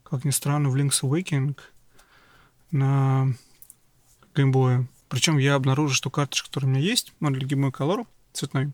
как 0.03 0.25
ни 0.25 0.31
странно, 0.31 0.69
в 0.69 0.75
Link's 0.75 1.01
Awakening 1.03 1.57
на 2.71 3.33
геймбое. 4.35 4.87
Причем 5.09 5.37
я 5.37 5.55
обнаружил, 5.55 5.93
что 5.93 6.09
карточка, 6.09 6.47
которая 6.47 6.71
у 6.71 6.73
меня 6.73 6.83
есть, 6.83 7.13
для 7.19 7.47
Game 7.47 7.69
Boy 7.69 7.71
Color 7.71 8.07
цветной, 8.33 8.71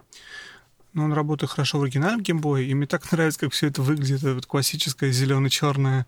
но 0.94 1.04
он 1.06 1.14
работает 1.14 1.52
хорошо 1.52 1.80
в 1.80 1.84
оригинальном 1.84 2.22
геймбое, 2.22 2.64
и 2.64 2.74
мне 2.74 2.88
так 2.88 3.12
нравится, 3.12 3.40
как 3.40 3.54
все 3.54 3.68
это 3.68 3.82
выглядит, 3.82 4.20
это 4.20 4.36
вот 4.36 4.46
классическое 4.46 5.12
зелено-черное 5.12 6.06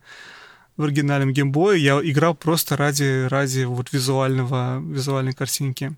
в 0.78 0.84
оригинальном 0.84 1.34
геймбое. 1.34 1.76
Я 1.76 2.00
играл 2.02 2.36
просто 2.36 2.78
ради, 2.78 3.28
ради 3.28 3.64
вот 3.64 3.92
визуального, 3.92 4.80
визуальной 4.80 5.34
картинки. 5.34 5.96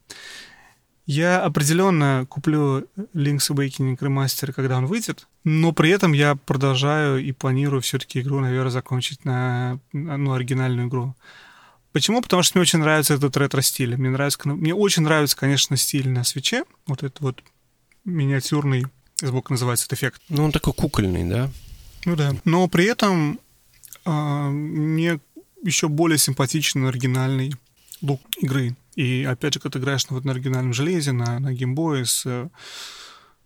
Я 1.06 1.44
определенно 1.44 2.26
куплю 2.30 2.88
Link's 3.14 3.50
Awakening 3.50 3.98
Remaster, 3.98 4.54
когда 4.54 4.78
он 4.78 4.86
выйдет, 4.86 5.28
но 5.44 5.72
при 5.72 5.90
этом 5.90 6.14
я 6.14 6.36
продолжаю 6.36 7.24
и 7.24 7.32
планирую 7.32 7.82
все-таки 7.82 8.22
игру, 8.22 8.40
наверное, 8.40 8.72
закончить 8.72 9.26
на 9.26 9.80
ну, 9.94 10.34
оригинальную 10.34 10.88
игру. 10.88 11.16
Почему? 11.92 12.22
Потому 12.22 12.44
что 12.44 12.58
мне 12.58 12.62
очень 12.62 12.80
нравится 12.80 13.16
этот 13.16 13.36
ретро-стиль. 13.36 13.98
Мне, 13.98 14.10
нравится, 14.10 14.40
мне 14.46 14.74
очень 14.74 15.04
нравится, 15.04 15.36
конечно, 15.36 15.76
стиль 15.76 16.10
на 16.10 16.24
свече. 16.24 16.64
Вот 16.88 17.04
этот 17.04 17.20
вот 17.20 17.44
миниатюрный, 18.06 18.86
сбоку 19.22 19.54
называется 19.54 19.86
этот 19.86 20.00
эффект. 20.00 20.22
Ну, 20.30 20.44
он 20.44 20.52
такой 20.52 20.74
кукольный, 20.74 21.24
да? 21.24 21.50
Ну 22.06 22.16
да. 22.16 22.34
Но 22.46 22.68
при 22.68 22.86
этом 22.86 23.40
э, 24.06 24.10
мне 24.12 25.20
еще 25.64 25.88
более 25.88 26.18
симпатичен 26.18 26.86
оригинальный 26.86 27.54
лук 28.02 28.22
игры. 28.38 28.76
И 28.96 29.24
опять 29.24 29.54
же, 29.54 29.60
когда 29.60 29.78
ты 29.78 29.84
играешь 29.84 30.10
на, 30.10 30.16
вот, 30.16 30.26
на 30.26 30.32
оригинальном 30.32 30.74
железе, 30.74 31.12
на, 31.12 31.40
на 31.40 31.54
геймбое, 31.54 32.06
с, 32.06 32.50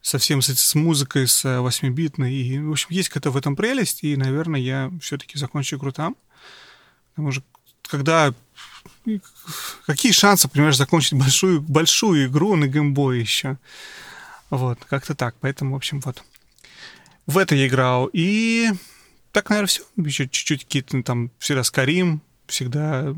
совсем 0.02 0.42
с, 0.42 0.48
с 0.48 0.76
музыкой, 0.76 1.28
с 1.28 1.46
8-битной. 1.46 2.34
И, 2.34 2.60
в 2.60 2.72
общем, 2.72 2.88
есть 2.90 3.10
какая-то 3.10 3.32
в 3.32 3.38
этом 3.38 3.56
прелесть, 3.56 4.04
и, 4.04 4.16
наверное, 4.16 4.60
я 4.60 4.92
все-таки 5.02 5.38
закончу 5.38 5.78
игру 5.78 5.92
там. 5.92 6.16
Потому 7.14 7.32
что 7.32 7.44
когда 7.84 8.34
какие 9.86 10.12
шансы, 10.12 10.48
понимаешь, 10.48 10.78
закончить 10.78 11.14
большую, 11.14 11.62
большую 11.62 12.28
игру 12.28 12.56
на 12.56 12.68
геймбое 12.68 13.20
еще. 13.20 13.58
Вот, 14.50 14.80
как-то 14.86 15.16
так. 15.16 15.36
Поэтому, 15.42 15.74
в 15.74 15.76
общем, 15.76 16.00
вот. 16.02 16.24
В 17.26 17.38
это 17.38 17.56
я 17.56 17.68
играл. 17.68 18.10
И 18.14 18.70
так, 19.32 19.50
наверное, 19.50 19.68
все. 19.68 19.84
Еще 19.98 20.28
чуть-чуть 20.28 20.66
какие-то 20.66 21.02
там 21.04 21.32
всегда 21.40 21.64
Скарим, 21.64 22.22
всегда 22.48 23.14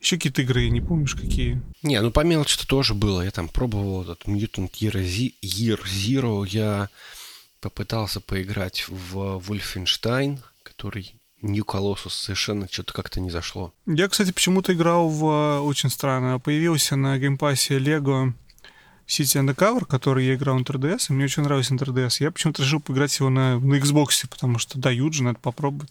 еще 0.00 0.16
какие-то 0.16 0.42
игры, 0.42 0.68
не 0.68 0.80
помнишь, 0.80 1.14
какие? 1.14 1.60
Не, 1.82 2.00
ну 2.00 2.10
по 2.10 2.20
мелочи-то 2.20 2.66
тоже 2.66 2.94
было. 2.94 3.22
Я 3.22 3.30
там 3.30 3.48
пробовал 3.48 4.02
этот 4.02 4.24
Mutant 4.26 4.70
Year, 4.72 5.02
Year 5.42 5.80
Zero. 5.84 6.46
Я 6.46 6.88
попытался 7.60 8.20
поиграть 8.20 8.86
в 8.88 9.38
Wolfenstein, 9.38 10.38
который 10.62 11.16
New 11.42 11.64
Colossus 11.64 12.10
совершенно 12.10 12.68
что-то 12.70 12.92
как-то 12.92 13.20
не 13.20 13.30
зашло. 13.30 13.72
Я, 13.86 14.08
кстати, 14.08 14.32
почему-то 14.32 14.72
играл 14.72 15.08
в... 15.08 15.60
Очень 15.62 15.90
странно. 15.90 16.38
Появился 16.38 16.96
на 16.96 17.18
Game 17.18 17.45
Pass 17.45 17.71
е 17.71 17.78
Lego 17.78 18.32
City 19.06 19.40
Undercover, 19.40 19.84
который 19.86 20.26
я 20.26 20.34
играл 20.34 20.58
на 20.58 20.62
3DS, 20.62 21.06
и 21.08 21.12
мне 21.12 21.24
очень 21.24 21.42
нравился 21.42 21.74
на 21.74 21.78
3DS. 21.78 22.16
Я 22.20 22.30
почему-то 22.30 22.62
решил 22.62 22.80
поиграть 22.80 23.16
его 23.18 23.30
на, 23.30 23.58
на 23.58 23.74
Xbox, 23.74 24.26
потому 24.28 24.58
что 24.58 24.78
дают 24.78 25.14
же, 25.14 25.22
надо 25.22 25.38
попробовать. 25.38 25.90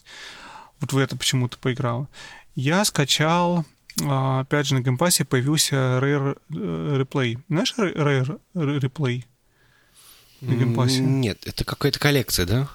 Вот 0.82 0.92
в 0.92 0.98
это 0.98 1.16
почему-то 1.16 1.58
поиграл. 1.58 2.10
Я 2.56 2.84
скачал, 2.84 3.66
опять 4.06 4.68
же, 4.68 4.76
на 4.76 4.82
Game 4.82 5.01
Pass 5.01 5.19
е 5.19 5.24
появился 5.24 5.76
Rare 5.76 6.38
Replay. 6.50 7.40
Знаешь 7.48 7.74
Rare 7.78 8.40
Replay? 8.54 9.24
На 10.42 10.54
Game 10.54 10.72
Pass 10.72 10.91
е? 10.91 11.00
Нет, 11.00 11.48
это 11.48 11.64
какая-то 11.64 12.00
коллекция, 12.00 12.46
да? 12.46 12.68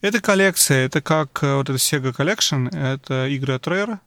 Это 0.00 0.20
коллекция, 0.20 0.86
это 0.86 1.02
как 1.02 1.42
вот 1.42 1.68
это 1.68 1.74
Sega 1.78 2.14
Collection, 2.14 2.68
это 2.70 3.26
игры 3.26 3.54
от 3.54 3.66
Rare, 3.66 3.98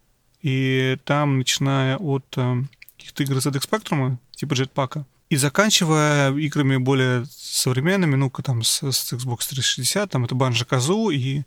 и 0.42 0.98
там, 1.04 1.40
начиная 1.40 1.98
от 1.98 2.26
каких-то 2.98 3.24
игр 3.24 3.36
ZX 3.36 3.70
Spectrum, 3.70 4.18
типа 4.32 4.54
Jetpack, 4.54 5.04
и 5.32 5.38
заканчивая 5.38 6.36
играми 6.36 6.76
более 6.76 7.26
современными, 7.32 8.18
ну-ка 8.18 8.44
там 8.44 8.64
с, 8.64 8.84
с 8.84 9.14
Xbox 9.14 9.48
360, 9.48 10.12
там 10.12 10.26
это 10.26 10.36
Banjo 10.36 10.68
Kazoo 10.68 11.14
и, 11.14 11.44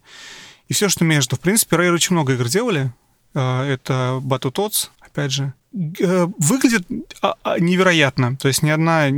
и 0.68 0.72
все, 0.72 0.88
что 0.88 1.04
между. 1.04 1.36
В 1.36 1.40
принципе, 1.40 1.76
Rare 1.76 1.92
очень 1.92 2.14
много 2.14 2.32
игр 2.32 2.48
делали. 2.48 2.94
Это 3.34 4.22
Battletoads, 4.22 4.88
опять 5.00 5.32
же. 5.32 5.52
Выглядит 5.70 6.86
а, 7.20 7.58
невероятно. 7.58 8.38
То 8.38 8.48
есть 8.48 8.62
ни 8.62 8.70
одна... 8.70 9.08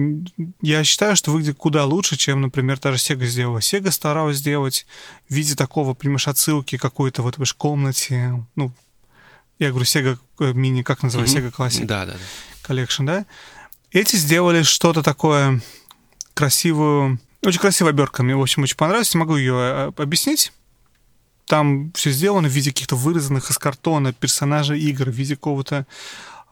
Я 0.60 0.82
считаю, 0.82 1.14
что 1.14 1.30
выглядит 1.30 1.58
куда 1.58 1.84
лучше, 1.84 2.16
чем, 2.16 2.40
например, 2.40 2.80
та 2.80 2.90
же 2.90 2.98
Sega 2.98 3.26
сделала. 3.26 3.58
Sega 3.58 3.92
старалась 3.92 4.38
сделать 4.38 4.84
в 5.28 5.32
виде 5.32 5.54
такого, 5.54 5.94
понимаешь, 5.94 6.26
отсылки 6.26 6.76
какой-то 6.76 7.22
вот 7.22 7.38
в 7.38 7.54
комнате. 7.54 8.44
Ну, 8.56 8.72
я 9.60 9.68
говорю, 9.68 9.84
Sega 9.84 10.18
мини, 10.40 10.82
как 10.82 11.04
называется, 11.04 11.38
mm-hmm. 11.38 11.52
Sega 11.52 11.54
Classic 11.54 11.84
да, 11.84 12.04
да, 12.04 12.14
да. 12.14 12.18
Collection, 12.74 13.06
да? 13.06 13.26
Эти 13.92 14.16
сделали 14.16 14.62
что-то 14.62 15.02
такое 15.02 15.60
красивую... 16.34 17.20
Очень 17.42 17.60
красивая 17.60 17.92
обертка. 17.92 18.22
Мне, 18.22 18.34
в 18.34 18.42
общем, 18.42 18.62
очень 18.62 18.76
понравилось. 18.76 19.14
Не 19.14 19.20
могу 19.20 19.36
ее 19.36 19.92
объяснить. 19.96 20.52
Там 21.46 21.92
все 21.92 22.10
сделано 22.10 22.48
в 22.48 22.52
виде 22.52 22.70
каких-то 22.70 22.96
вырезанных 22.96 23.50
из 23.50 23.58
картона 23.58 24.12
персонажей 24.12 24.80
игр, 24.80 25.10
в 25.10 25.14
виде 25.14 25.36
какого-то 25.36 25.86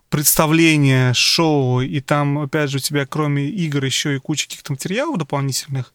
представления, 0.09 1.13
шоу, 1.13 1.81
и 1.81 2.01
там, 2.01 2.39
опять 2.39 2.71
же, 2.71 2.77
у 2.77 2.81
тебя 2.81 3.05
кроме 3.05 3.49
игр 3.49 3.85
еще 3.85 4.15
и 4.15 4.21
куча 4.21 4.45
каких-то 4.45 4.71
материалов 4.71 5.19
дополнительных. 5.19 5.93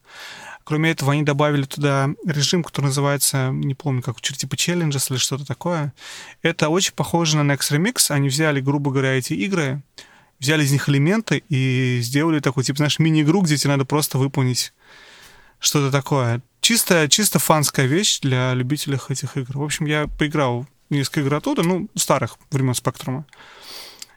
Кроме 0.66 0.92
этого, 0.92 1.14
они 1.14 1.24
добавили 1.24 1.64
туда 1.64 2.10
режим, 2.26 2.62
который 2.62 2.88
называется, 2.88 3.50
не 3.52 3.76
помню, 3.76 4.02
как 4.02 4.20
типа 4.20 4.56
Challenges 4.56 5.10
или 5.10 5.18
что-то 5.18 5.46
такое. 5.46 5.94
Это 6.42 6.68
очень 6.68 6.92
похоже 6.94 7.38
на 7.38 7.50
Next 7.50 7.72
Remix. 7.72 8.12
Они 8.12 8.28
взяли, 8.28 8.60
грубо 8.60 8.92
говоря, 8.92 9.14
эти 9.14 9.34
игры, 9.34 9.82
взяли 10.40 10.64
из 10.64 10.72
них 10.72 10.88
элементы 10.90 11.44
и 11.50 12.00
сделали 12.02 12.40
такой, 12.40 12.64
типа, 12.64 12.78
знаешь, 12.78 13.00
мини-игру, 13.00 13.42
где 13.42 13.58
тебе 13.58 13.72
надо 13.72 13.86
просто 13.86 14.18
выполнить 14.18 14.74
что-то 15.60 15.92
такое. 15.92 16.42
Чисто, 16.62 17.08
чисто 17.10 17.40
фанская 17.40 17.86
вещь 17.86 18.20
для 18.22 18.54
любителей 18.54 19.00
этих 19.10 19.38
игр. 19.38 19.58
В 19.58 19.64
общем, 19.64 19.86
я 19.86 20.08
поиграл 20.08 20.66
в 20.90 20.94
несколько 20.94 21.22
игр 21.22 21.36
оттуда, 21.36 21.64
ну, 21.64 21.90
старых 21.96 22.38
времен 22.52 22.74
Спектрума. 22.74 23.26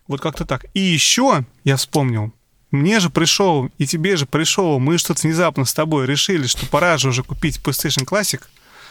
Вот 0.09 0.21
как-то 0.21 0.45
так. 0.45 0.67
И 0.75 0.81
еще 0.81 1.45
я 1.65 1.77
вспомнил, 1.77 2.33
мне 2.71 3.01
же 3.01 3.11
пришел, 3.11 3.71
и 3.79 3.87
тебе 3.87 4.17
же 4.17 4.27
пришел, 4.27 4.79
мы 4.79 4.99
что-то 4.99 5.23
внезапно 5.23 5.65
с 5.65 5.75
тобой 5.75 6.07
решили, 6.07 6.47
что 6.47 6.67
пора 6.67 6.99
же 6.99 7.09
уже 7.09 7.23
купить 7.23 7.59
PlayStation 7.59 8.05
Classic. 8.05 8.43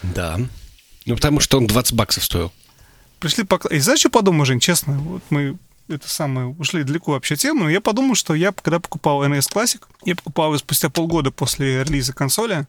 Да. 0.03 0.39
Ну, 1.05 1.15
потому 1.15 1.39
что 1.39 1.57
он 1.57 1.67
20 1.67 1.93
баксов 1.93 2.23
стоил. 2.23 2.53
Пришли 3.19 3.43
по... 3.43 3.55
И 3.67 3.79
знаешь, 3.79 3.99
что 3.99 4.09
подумал, 4.09 4.45
Жень, 4.45 4.59
честно? 4.59 4.93
Вот 4.99 5.23
мы 5.29 5.57
это 5.95 6.09
самое, 6.09 6.47
ушли 6.47 6.83
далеко 6.83 7.11
вообще 7.11 7.35
тему, 7.35 7.63
но 7.63 7.69
я 7.69 7.81
подумал, 7.81 8.15
что 8.15 8.33
я, 8.33 8.51
когда 8.51 8.79
покупал 8.79 9.23
NES 9.23 9.51
Classic, 9.51 9.81
я 10.05 10.15
покупал 10.15 10.47
его 10.47 10.57
спустя 10.57 10.89
полгода 10.89 11.31
после 11.31 11.83
релиза 11.83 12.13
консоли, 12.13 12.67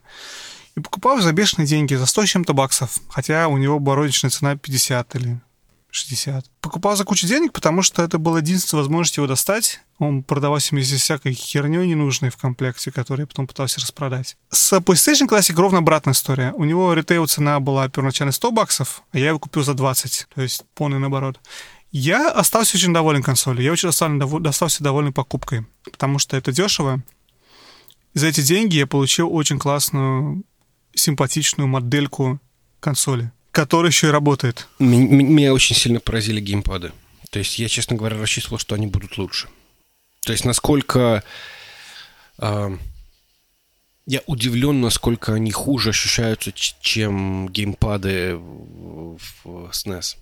И 0.75 0.79
покупал 0.79 1.21
за 1.21 1.31
бешеные 1.33 1.67
деньги, 1.67 1.95
за 1.95 2.05
100 2.05 2.25
с 2.25 2.29
чем-то 2.29 2.53
баксов. 2.53 2.99
Хотя 3.09 3.47
у 3.47 3.57
него 3.57 3.79
была 3.79 4.09
цена 4.09 4.57
50 4.57 5.15
или 5.15 5.39
60. 5.93 6.45
Покупал 6.59 6.95
за 6.95 7.05
кучу 7.05 7.27
денег, 7.27 7.53
потому 7.53 7.83
что 7.83 8.01
это 8.01 8.17
была 8.17 8.39
единственная 8.39 8.81
возможность 8.81 9.17
его 9.17 9.27
достать. 9.27 9.79
Он 9.99 10.23
продавался 10.23 10.71
вместе 10.71 10.97
с 10.97 11.01
всякой 11.01 11.33
херней 11.33 11.87
ненужной 11.87 12.31
в 12.31 12.37
комплекте, 12.37 12.91
которую 12.91 13.23
я 13.23 13.27
потом 13.27 13.45
пытался 13.45 13.79
распродать. 13.79 14.35
С 14.49 14.73
PlayStation 14.73 15.27
Classic 15.29 15.53
ровно 15.55 15.79
обратная 15.79 16.13
история. 16.13 16.51
У 16.53 16.63
него 16.63 16.93
ритейл 16.93 17.27
цена 17.27 17.59
была 17.59 17.87
первоначально 17.89 18.31
100 18.31 18.51
баксов, 18.51 19.03
а 19.11 19.19
я 19.19 19.27
его 19.29 19.39
купил 19.39 19.63
за 19.63 19.75
20. 19.75 20.27
То 20.33 20.41
есть 20.41 20.63
полный 20.73 20.97
наоборот. 20.97 21.39
Я 21.93 22.29
остался 22.29 22.75
очень 22.75 22.93
доволен 22.93 23.23
консолью. 23.23 23.63
Я 23.63 23.71
очень 23.71 23.87
остался, 23.87 24.83
доволен 24.83 25.13
покупкой, 25.13 25.65
потому 25.85 26.19
что 26.19 26.35
это 26.35 26.51
дешево. 26.51 27.01
За 28.13 28.27
эти 28.27 28.41
деньги 28.41 28.75
я 28.75 28.87
получил 28.87 29.33
очень 29.33 29.57
классную, 29.57 30.43
симпатичную 30.93 31.67
модельку 31.67 32.41
консоли 32.81 33.31
который 33.53 33.89
еще 33.89 34.07
и 34.07 34.11
работает. 34.11 34.67
Меня 34.79 35.53
очень 35.53 35.75
сильно 35.75 35.99
поразили 35.99 36.41
геймпады. 36.41 36.91
То 37.29 37.39
есть 37.39 37.59
я, 37.59 37.69
честно 37.69 37.95
говоря, 37.95 38.17
рассчитывал, 38.17 38.57
что 38.57 38.75
они 38.75 38.87
будут 38.87 39.17
лучше. 39.17 39.47
То 40.25 40.33
есть 40.33 40.43
насколько... 40.43 41.23
Э, 42.39 42.75
я 44.05 44.21
удивлен, 44.25 44.81
насколько 44.81 45.33
они 45.33 45.51
хуже 45.51 45.91
ощущаются, 45.91 46.51
чем 46.51 47.47
геймпады 47.47 48.35
в 48.35 49.17
SNES. 49.45 50.17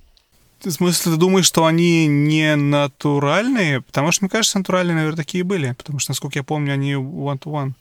В 0.64 0.70
смысле, 0.70 1.14
ты 1.14 1.18
думаешь, 1.18 1.46
что 1.46 1.66
они 1.66 2.08
не 2.08 2.56
натуральные? 2.56 3.82
Потому 3.82 4.12
что, 4.12 4.24
мне 4.24 4.30
кажется, 4.30 4.60
натуральные, 4.60 4.96
наверное, 4.96 5.18
такие 5.18 5.44
были. 5.44 5.74
Потому 5.78 6.00
что, 6.00 6.12
насколько 6.12 6.40
я 6.40 6.44
помню, 6.44 6.74
они 6.74 6.94
one-to-one. 6.94 7.70
-one. 7.70 7.74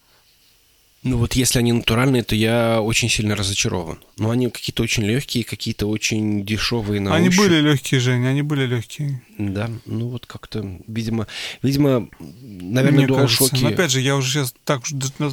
Ну 1.03 1.17
вот 1.17 1.33
если 1.33 1.59
они 1.59 1.73
натуральные, 1.73 2.23
то 2.23 2.35
я 2.35 2.83
очень 2.83 3.09
сильно 3.09 3.35
разочарован. 3.35 3.99
Но 4.19 4.31
они 4.31 4.51
какие-то 4.51 4.83
очень 4.83 5.05
легкие, 5.05 5.45
какие-то 5.45 5.87
очень 5.87 6.45
дешевые 6.45 7.01
на 7.01 7.15
Они 7.15 7.29
ощупь. 7.29 7.41
были 7.41 7.61
легкие, 7.61 8.01
Женя, 8.01 8.29
они 8.29 8.43
были 8.43 8.67
легкие. 8.67 9.23
Да, 9.39 9.71
ну 9.87 10.09
вот 10.09 10.27
как-то, 10.27 10.79
видимо, 10.87 11.27
видимо, 11.63 12.09
наверное, 12.19 13.07
Мне 13.07 13.15
кажется. 13.15 13.57
Но 13.63 13.69
опять 13.69 13.91
же, 13.91 14.01
я 14.01 14.15
уже 14.15 14.31
сейчас 14.31 14.55
так 14.65 14.83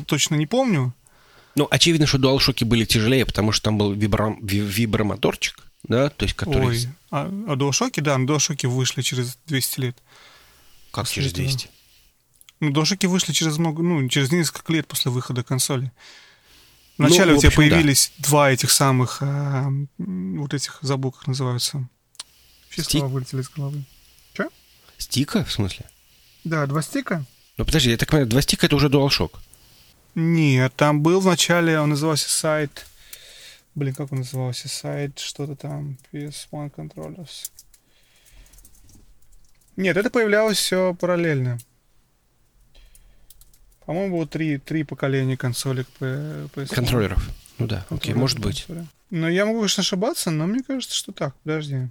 точно 0.06 0.36
не 0.36 0.46
помню. 0.46 0.94
Ну, 1.56 1.68
очевидно, 1.70 2.08
что 2.08 2.18
DualShock 2.18 2.64
были 2.64 2.86
тяжелее, 2.86 3.26
потому 3.26 3.52
что 3.52 3.66
там 3.66 3.78
был 3.78 3.92
вибро... 3.92 4.38
вибромоторчик, 4.42 5.67
да, 5.88 6.10
то 6.10 6.26
есть 6.26 6.36
который... 6.36 6.68
Ой, 6.68 6.88
а, 7.12 7.26
а 7.48 7.56
DualShock, 7.56 8.02
да, 8.02 8.18
на 8.18 8.26
DualShock 8.26 8.68
вышли 8.68 9.02
через 9.02 9.38
200 9.48 9.80
лет. 9.80 9.98
Как 10.92 11.08
через 11.08 11.34
200? 11.34 11.70
Ну, 12.60 12.72
дошики 12.72 13.06
вышли 13.06 13.34
через 13.34 13.58
много, 13.58 13.84
ну, 13.84 14.08
через 14.10 14.32
несколько 14.32 14.74
лет 14.74 14.88
после 14.88 15.12
выхода 15.12 15.44
консоли. 15.44 15.92
Вначале 16.98 17.34
ну, 17.34 17.38
у 17.38 17.42
тебя 17.42 17.52
появились 17.52 18.12
да. 18.18 18.28
два 18.28 18.52
этих 18.52 18.72
самых, 18.72 19.20
а, 19.22 19.70
вот 20.00 20.54
этих, 20.56 20.80
забыл, 20.82 21.12
как 21.12 21.28
называются. 21.28 21.88
Все 22.70 22.84
Стик? 22.84 23.00
слова 23.00 23.14
вылетели 23.14 23.42
из 23.42 23.50
головы. 23.50 23.84
Че? 24.34 24.50
Стика, 24.98 25.46
в 25.46 25.52
смысле? 25.52 25.86
Да, 26.44 26.66
два 26.66 26.82
стика. 26.82 27.24
Ну, 27.58 27.66
подожди, 27.66 27.92
я 27.92 27.98
так 27.98 28.10
понимаю, 28.10 28.28
два 28.28 28.42
стика— 28.42 28.66
это 28.68 28.76
уже 28.76 28.88
DualShock. 28.88 29.34
Нет, 30.16 30.74
там 30.76 31.02
был 31.02 31.20
вначале, 31.20 31.80
он 31.80 31.90
назывался 31.90 32.30
сайт... 32.30 32.88
Блин, 33.78 33.94
как 33.94 34.12
он 34.12 34.18
назывался? 34.18 34.68
Сайт, 34.68 35.20
что-то 35.20 35.56
там, 35.56 36.00
PS1 36.12 36.74
Controllers. 36.74 37.52
Нет, 39.76 39.96
это 39.98 40.10
появлялось 40.10 40.58
все 40.58 40.96
параллельно. 40.96 41.60
По-моему, 43.86 44.18
было 44.18 44.28
три, 44.28 44.58
три 44.58 44.84
поколения 44.84 45.38
консолек 45.38 45.88
PS. 46.00 46.74
Контроллеров. 46.74 47.30
Ну 47.60 47.68
да, 47.68 47.86
окей, 47.92 48.16
может 48.16 48.40
быть. 48.40 48.66
Но 49.12 49.30
я 49.30 49.46
могу, 49.46 49.60
конечно, 49.60 49.82
ошибаться, 49.82 50.32
но 50.32 50.48
мне 50.48 50.64
кажется, 50.64 50.96
что 50.96 51.12
так. 51.12 51.36
Подожди. 51.44 51.88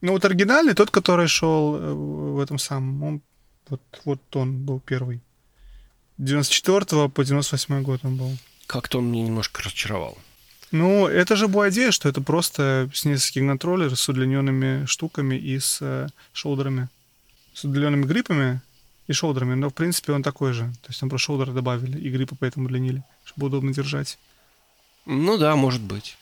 Ну 0.00 0.12
вот 0.14 0.24
оригинальный, 0.24 0.74
тот, 0.74 0.90
который 0.90 1.28
шел 1.28 1.76
э, 1.76 1.92
в 1.92 2.40
этом 2.40 2.58
самом, 2.58 3.02
он, 3.04 3.22
вот, 3.68 3.82
вот 4.04 4.36
он 4.36 4.64
был 4.64 4.80
первый. 4.80 5.20
94 6.16 7.08
по 7.08 7.24
98 7.24 7.82
год 7.84 8.00
он 8.02 8.16
был. 8.16 8.36
Как-то 8.68 8.98
он 8.98 9.06
мне 9.06 9.22
немножко 9.22 9.62
разочаровал. 9.62 10.18
Ну, 10.70 11.06
это 11.06 11.36
же 11.36 11.48
была 11.48 11.70
идея, 11.70 11.90
что 11.90 12.06
это 12.06 12.20
просто 12.20 12.90
с 12.92 13.06
несколькими 13.06 13.48
контроллерами 13.48 13.94
с 13.94 14.08
удлиненными 14.08 14.84
штуками 14.84 15.36
и 15.36 15.58
с 15.58 15.78
э, 15.80 16.08
шоудерами. 16.34 16.88
С 17.54 17.64
удлиненными 17.64 18.04
гриппами 18.04 18.60
и 19.06 19.14
шоудерами, 19.14 19.54
но 19.54 19.70
в 19.70 19.74
принципе 19.74 20.12
он 20.12 20.22
такой 20.22 20.52
же. 20.52 20.64
То 20.82 20.88
есть 20.88 21.00
там 21.00 21.08
просто 21.08 21.24
шоудеры 21.24 21.52
добавили, 21.52 21.98
и 21.98 22.10
гриппы 22.10 22.36
поэтому 22.38 22.66
удлинили, 22.66 23.02
чтобы 23.24 23.46
удобно 23.46 23.72
держать. 23.72 24.18
Ну 25.06 25.38
да, 25.38 25.56
может 25.56 25.80
быть. 25.80 26.18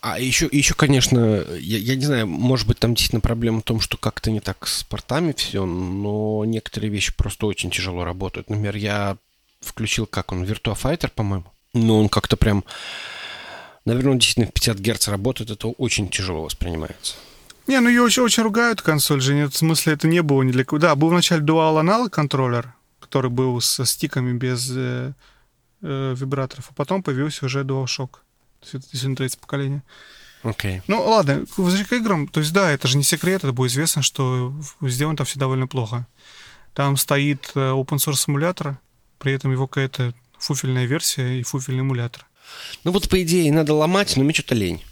А 0.00 0.20
еще, 0.20 0.48
еще 0.52 0.74
конечно, 0.74 1.44
я, 1.58 1.78
я 1.78 1.96
не 1.96 2.04
знаю, 2.04 2.28
может 2.28 2.68
быть, 2.68 2.78
там 2.78 2.94
действительно 2.94 3.20
проблема 3.20 3.60
в 3.60 3.64
том, 3.64 3.80
что 3.80 3.96
как-то 3.96 4.30
не 4.30 4.38
так 4.38 4.64
с 4.68 4.84
портами 4.84 5.32
все, 5.32 5.66
но 5.66 6.44
некоторые 6.44 6.90
вещи 6.90 7.12
просто 7.12 7.46
очень 7.46 7.72
тяжело 7.72 8.04
работают. 8.04 8.48
Например, 8.48 8.76
я 8.76 9.16
включил, 9.60 10.06
как 10.06 10.32
он, 10.32 10.44
Virtua 10.44 10.76
Fighter, 10.80 11.10
по-моему. 11.14 11.46
Но 11.74 12.00
он 12.00 12.08
как-то 12.08 12.36
прям... 12.36 12.64
Наверное, 13.84 14.12
он 14.12 14.18
действительно 14.18 14.46
в 14.46 14.52
50 14.52 14.78
Гц 14.80 15.08
работает, 15.08 15.50
это 15.50 15.68
очень 15.68 16.08
тяжело 16.08 16.42
воспринимается. 16.42 17.14
Не, 17.66 17.80
ну 17.80 17.88
ее 17.88 18.02
очень, 18.02 18.22
очень 18.22 18.42
ругают 18.42 18.82
консоль 18.82 19.20
же. 19.20 19.34
Нет, 19.34 19.52
в 19.52 19.56
смысле, 19.56 19.92
это 19.92 20.08
не 20.08 20.22
было 20.22 20.42
ни 20.42 20.52
для 20.52 20.64
кого. 20.64 20.78
Да, 20.78 20.94
был 20.94 21.08
вначале 21.10 21.42
Dual 21.42 21.82
Analog 21.82 22.08
контроллер, 22.10 22.74
который 22.98 23.30
был 23.30 23.60
со 23.60 23.84
стиками 23.84 24.36
без 24.36 24.70
э, 24.74 25.12
э, 25.82 26.14
вибраторов, 26.16 26.68
а 26.70 26.72
потом 26.72 27.02
появился 27.02 27.44
уже 27.46 27.62
DualShock. 27.62 28.10
То 28.10 28.62
есть 28.62 28.74
это 28.74 28.82
действительно 28.84 29.16
третье 29.16 29.38
поколение. 29.38 29.82
Окей. 30.42 30.78
Okay. 30.78 30.82
Ну, 30.86 31.02
ладно, 31.02 31.44
возвращаясь 31.56 31.88
к 31.88 31.92
играм, 31.92 32.26
то 32.28 32.40
есть, 32.40 32.52
да, 32.52 32.70
это 32.70 32.88
же 32.88 32.96
не 32.96 33.04
секрет, 33.04 33.44
это 33.44 33.52
будет 33.52 33.70
известно, 33.72 34.02
что 34.02 34.54
сделано 34.80 35.16
там 35.16 35.26
все 35.26 35.38
довольно 35.38 35.66
плохо. 35.66 36.06
Там 36.74 36.96
стоит 36.96 37.52
э, 37.54 37.58
open 37.58 37.96
source 37.96 38.24
эмулятор, 38.28 38.78
при 39.18 39.32
этом 39.32 39.52
его 39.52 39.66
какая-то 39.66 40.14
фуфельная 40.38 40.86
версия 40.86 41.40
и 41.40 41.42
фуфельный 41.42 41.80
эмулятор. 41.80 42.26
Ну 42.84 42.92
вот, 42.92 43.08
по 43.08 43.22
идее, 43.22 43.52
надо 43.52 43.74
ломать, 43.74 44.16
но 44.16 44.24
мне 44.24 44.32
что-то 44.32 44.54
лень. 44.54 44.82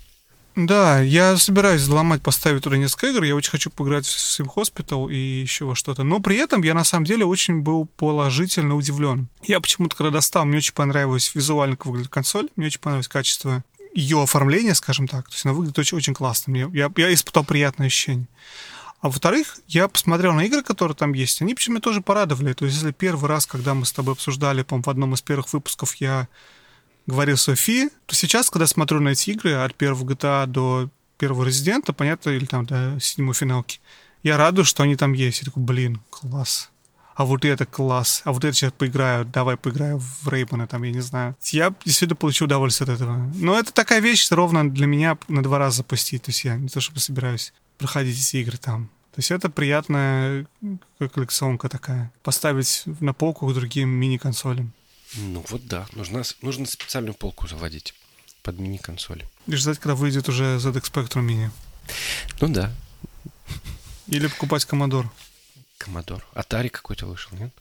Да, 0.56 1.00
я 1.02 1.36
собираюсь 1.36 1.82
взломать, 1.82 2.22
поставить 2.22 2.62
туда 2.62 2.78
несколько 2.78 3.08
игр. 3.08 3.22
Я 3.24 3.36
очень 3.36 3.50
хочу 3.50 3.68
поиграть 3.68 4.06
в 4.06 4.16
Sim 4.16 4.48
Hospital 4.56 5.12
и 5.12 5.16
еще 5.16 5.66
во 5.66 5.74
что-то. 5.74 6.02
Но 6.02 6.18
при 6.20 6.36
этом 6.36 6.62
я 6.62 6.72
на 6.72 6.82
самом 6.82 7.04
деле 7.04 7.26
очень 7.26 7.60
был 7.60 7.84
положительно 7.84 8.74
удивлен. 8.74 9.28
Я 9.42 9.60
почему-то, 9.60 9.94
когда 9.94 10.10
достал, 10.10 10.46
мне 10.46 10.56
очень 10.56 10.72
понравилась 10.72 11.34
визуально, 11.34 11.76
как 11.76 11.86
выглядит 11.86 12.10
консоль. 12.10 12.48
Мне 12.56 12.68
очень 12.68 12.80
понравилось 12.80 13.08
качество 13.08 13.62
ее 13.94 14.22
оформления, 14.22 14.74
скажем 14.74 15.06
так. 15.08 15.28
То 15.28 15.34
есть 15.34 15.44
она 15.44 15.52
выглядит 15.52 15.78
очень, 15.78 15.98
очень 15.98 16.14
классно. 16.14 16.50
Мне, 16.50 16.70
я, 16.72 16.90
я 16.96 17.12
испытал 17.12 17.44
приятное 17.44 17.88
ощущение. 17.88 18.26
А 19.00 19.08
во-вторых, 19.08 19.58
я 19.68 19.88
посмотрел 19.88 20.32
на 20.32 20.44
игры, 20.44 20.62
которые 20.62 20.96
там 20.96 21.12
есть. 21.12 21.42
Они 21.42 21.54
почему-то 21.54 21.82
тоже 21.82 22.00
порадовали. 22.00 22.52
То 22.54 22.64
есть 22.64 22.76
если 22.78 22.92
первый 22.92 23.28
раз, 23.28 23.46
когда 23.46 23.74
мы 23.74 23.84
с 23.84 23.92
тобой 23.92 24.14
обсуждали, 24.14 24.62
по 24.62 24.80
в 24.80 24.88
одном 24.88 25.14
из 25.14 25.22
первых 25.22 25.52
выпусков, 25.52 25.94
я 25.96 26.28
говорил 27.06 27.36
Софии, 27.36 27.90
то 28.06 28.14
сейчас, 28.14 28.50
когда 28.50 28.66
смотрю 28.66 29.00
на 29.00 29.10
эти 29.10 29.30
игры, 29.30 29.52
от 29.52 29.74
первого 29.74 30.04
GTA 30.04 30.46
до 30.46 30.88
первого 31.18 31.44
Резидента, 31.44 31.92
понятно, 31.92 32.30
или 32.30 32.46
там 32.46 32.66
до 32.66 32.98
седьмой 33.00 33.34
финалки, 33.34 33.80
я 34.22 34.36
радуюсь, 34.36 34.68
что 34.68 34.82
они 34.82 34.96
там 34.96 35.12
есть. 35.12 35.40
Я 35.40 35.46
такой, 35.46 35.62
блин, 35.62 36.00
класс. 36.10 36.70
А 37.14 37.24
вот 37.24 37.44
это 37.44 37.64
класс. 37.64 38.22
А 38.24 38.32
вот 38.32 38.44
это 38.44 38.54
сейчас 38.54 38.72
поиграю. 38.72 39.24
Давай 39.24 39.56
поиграю 39.56 39.98
в 39.98 40.28
Реймона, 40.28 40.66
там, 40.66 40.82
я 40.82 40.92
не 40.92 41.00
знаю. 41.00 41.34
Я 41.44 41.72
действительно 41.84 42.16
получу 42.16 42.44
удовольствие 42.44 42.92
от 42.92 43.00
этого. 43.00 43.32
Но 43.34 43.58
это 43.58 43.72
такая 43.72 44.00
вещь, 44.00 44.30
ровно 44.30 44.70
для 44.70 44.86
меня 44.86 45.16
на 45.28 45.42
два 45.42 45.58
раза 45.58 45.78
запустить. 45.78 46.24
То 46.24 46.30
есть 46.30 46.44
я 46.44 46.56
не 46.56 46.68
то 46.68 46.80
чтобы 46.80 47.00
собираюсь 47.00 47.54
проходить 47.78 48.18
эти 48.18 48.38
игры 48.38 48.56
там. 48.56 48.90
То 49.12 49.20
есть 49.20 49.30
это 49.30 49.48
приятная 49.48 50.46
коллекционка 50.98 51.68
такая. 51.68 52.12
Поставить 52.22 52.82
на 53.00 53.14
полку 53.14 53.46
к 53.46 53.54
другим 53.54 53.88
мини-консолям. 53.88 54.72
Ну 55.14 55.44
вот 55.48 55.66
да, 55.66 55.86
нужно, 55.92 56.22
нужно 56.42 56.66
специальную 56.66 57.14
полку 57.14 57.46
заводить 57.46 57.94
под 58.42 58.58
мини-консоли. 58.58 59.26
И 59.46 59.54
ждать, 59.56 59.78
когда 59.78 59.94
выйдет 59.94 60.28
уже 60.28 60.56
ZX 60.56 60.92
Spectrum 60.92 61.26
Mini. 61.26 61.50
Ну 62.40 62.48
да. 62.48 62.72
Или 64.08 64.26
покупать 64.26 64.64
Commodore. 64.64 65.08
Commodore. 65.78 66.22
Atari 66.34 66.68
какой-то 66.68 67.06
вышел, 67.06 67.36
нет? 67.38 67.52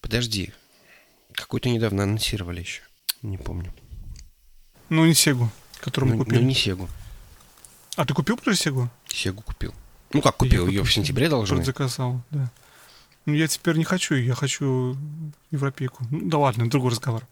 Подожди. 0.00 0.52
Какой-то 1.32 1.68
недавно 1.68 2.02
анонсировали 2.02 2.60
еще. 2.60 2.82
Не 3.22 3.38
помню. 3.38 3.72
Ну, 4.88 5.06
не 5.06 5.14
Сегу, 5.14 5.50
которую 5.80 6.12
ну, 6.12 6.18
мы 6.18 6.24
купили. 6.24 6.40
Ну, 6.40 6.46
не 6.46 6.54
Сегу. 6.54 6.88
А 7.96 8.04
ты 8.04 8.14
купил 8.14 8.38
уже 8.46 8.56
Сегу? 8.56 8.90
Сегу 9.08 9.42
купил. 9.42 9.74
Ну, 10.12 10.22
как 10.22 10.36
купил? 10.36 10.68
Ее 10.68 10.84
в 10.84 10.92
сентябре 10.92 11.28
должны. 11.28 11.64
заказал, 11.64 12.20
да. 12.30 12.50
Ну, 13.24 13.34
я 13.34 13.48
теперь 13.48 13.76
не 13.76 13.84
хочу, 13.84 14.14
я 14.14 14.34
хочу 14.34 14.96
европейку. 15.50 16.06
Ну, 16.10 16.28
да 16.28 16.38
ладно, 16.38 16.70
другой 16.70 16.92
разговор. 16.92 17.26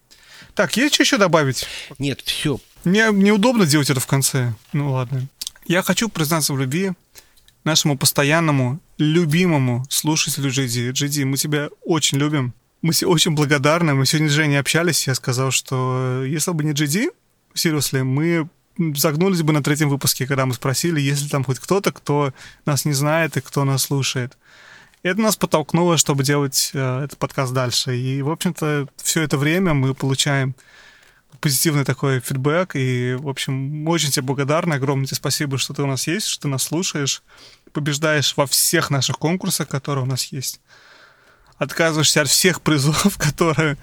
Так, 0.54 0.76
есть 0.76 0.94
что 0.94 1.02
еще 1.04 1.18
добавить? 1.18 1.66
Нет, 1.98 2.20
все. 2.22 2.58
Мне 2.82 3.10
неудобно 3.12 3.66
делать 3.66 3.90
это 3.90 4.00
в 4.00 4.06
конце. 4.06 4.54
Ну 4.72 4.92
ладно. 4.92 5.26
Я 5.66 5.82
хочу 5.82 6.08
признаться 6.08 6.52
в 6.52 6.58
любви 6.58 6.92
нашему 7.62 7.96
постоянному, 7.96 8.80
любимому 8.98 9.84
слушателю 9.88 10.50
GD. 10.50 10.92
GD, 10.92 11.24
мы 11.24 11.36
тебя 11.36 11.68
очень 11.82 12.18
любим. 12.18 12.52
Мы 12.82 12.92
очень 13.04 13.32
благодарны. 13.32 13.94
Мы 13.94 14.04
сегодня 14.04 14.28
с 14.28 14.32
Женей 14.32 14.60
общались. 14.60 15.06
Я 15.06 15.14
сказал, 15.14 15.50
что 15.50 16.24
если 16.24 16.50
бы 16.50 16.64
не 16.64 16.72
GD, 16.72 17.08
seriously, 17.54 18.02
мы 18.02 18.48
загнулись 18.76 19.42
бы 19.42 19.52
на 19.52 19.62
третьем 19.62 19.88
выпуске, 19.88 20.26
когда 20.26 20.46
мы 20.46 20.54
спросили, 20.54 21.00
есть 21.00 21.22
ли 21.22 21.28
там 21.28 21.44
хоть 21.44 21.58
кто-то, 21.58 21.92
кто 21.92 22.32
нас 22.66 22.84
не 22.84 22.92
знает 22.92 23.36
и 23.36 23.40
кто 23.40 23.64
нас 23.64 23.82
слушает. 23.82 24.36
Это 25.02 25.20
нас 25.20 25.36
подтолкнуло, 25.36 25.98
чтобы 25.98 26.24
делать 26.24 26.70
э, 26.72 27.04
этот 27.04 27.18
подкаст 27.18 27.52
дальше. 27.52 27.94
И, 27.94 28.22
в 28.22 28.30
общем-то, 28.30 28.88
все 28.96 29.22
это 29.22 29.36
время 29.36 29.74
мы 29.74 29.92
получаем 29.94 30.54
позитивный 31.40 31.84
такой 31.84 32.20
фидбэк. 32.20 32.74
И, 32.74 33.14
в 33.18 33.28
общем, 33.28 33.86
очень 33.86 34.10
тебе 34.10 34.22
благодарны. 34.22 34.72
Огромное 34.72 35.04
тебе 35.06 35.16
спасибо, 35.16 35.58
что 35.58 35.74
ты 35.74 35.82
у 35.82 35.86
нас 35.86 36.06
есть, 36.06 36.26
что 36.26 36.42
ты 36.42 36.48
нас 36.48 36.62
слушаешь, 36.62 37.22
побеждаешь 37.72 38.34
во 38.38 38.46
всех 38.46 38.88
наших 38.88 39.18
конкурсах, 39.18 39.68
которые 39.68 40.04
у 40.04 40.08
нас 40.08 40.24
есть. 40.32 40.62
Отказываешься 41.58 42.22
от 42.22 42.28
всех 42.28 42.62
призов, 42.62 43.18
которые, 43.18 43.76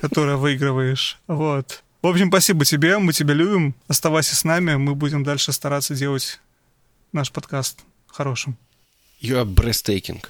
которые 0.00 0.38
выигрываешь. 0.38 1.18
Вот. 1.26 1.84
В 2.04 2.06
общем, 2.06 2.28
спасибо 2.28 2.66
тебе, 2.66 2.98
мы 2.98 3.14
тебя 3.14 3.32
любим. 3.32 3.74
Оставайся 3.88 4.36
с 4.36 4.44
нами, 4.44 4.74
мы 4.74 4.94
будем 4.94 5.24
дальше 5.24 5.52
стараться 5.52 5.94
делать 5.94 6.38
наш 7.12 7.32
подкаст 7.32 7.80
хорошим. 8.06 8.58
You 9.22 9.42
are 9.42 9.46
breathtaking. 9.46 10.22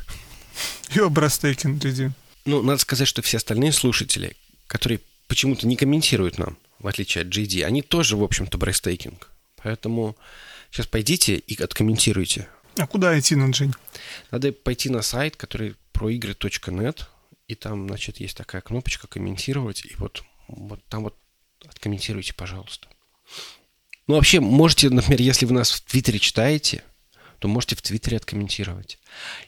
You 0.91 1.09
are 1.09 1.13
breathtaking, 1.13 1.81
Диди. 1.81 2.13
Ну, 2.45 2.63
надо 2.63 2.79
сказать, 2.79 3.09
что 3.09 3.23
все 3.23 3.39
остальные 3.39 3.73
слушатели, 3.73 4.37
которые 4.69 5.01
почему-то 5.27 5.67
не 5.67 5.75
комментируют 5.75 6.39
нам, 6.39 6.59
в 6.79 6.87
отличие 6.87 7.23
от 7.23 7.29
GD, 7.37 7.65
они 7.65 7.83
тоже, 7.83 8.17
в 8.17 8.23
общем-то, 8.23 8.57
breathtaking. 8.57 9.21
Поэтому 9.57 10.17
сейчас 10.71 10.87
пойдите 10.87 11.35
и 11.35 11.61
откомментируйте. 11.61 12.47
А 12.77 12.87
куда 12.87 13.19
идти, 13.19 13.35
Наджинь? 13.35 13.75
Надо 14.31 14.53
пойти 14.53 14.91
на 14.91 15.03
сайт, 15.03 15.35
который 15.35 15.75
проигры.нет, 15.91 17.09
и 17.49 17.57
там, 17.57 17.89
значит, 17.89 18.21
есть 18.21 18.37
такая 18.37 18.63
кнопочка 18.63 19.09
«Комментировать», 19.09 19.85
и 19.85 19.97
вот, 19.97 20.23
вот 20.47 20.81
там 20.85 21.03
вот 21.03 21.17
Откомментируйте, 21.67 22.35
пожалуйста. 22.35 22.89
Ну, 24.07 24.17
вообще, 24.17 24.41
можете, 24.41 24.91
например, 24.91 25.21
если 25.21 25.47
вы 25.47 25.55
нас 25.55 25.71
в 25.71 25.81
Твиттере 25.83 26.19
читаете, 26.19 26.83
то 27.39 27.49
можете 27.49 27.75
в 27.77 27.83
Твиттере 27.83 28.19
откомментировать. 28.19 28.99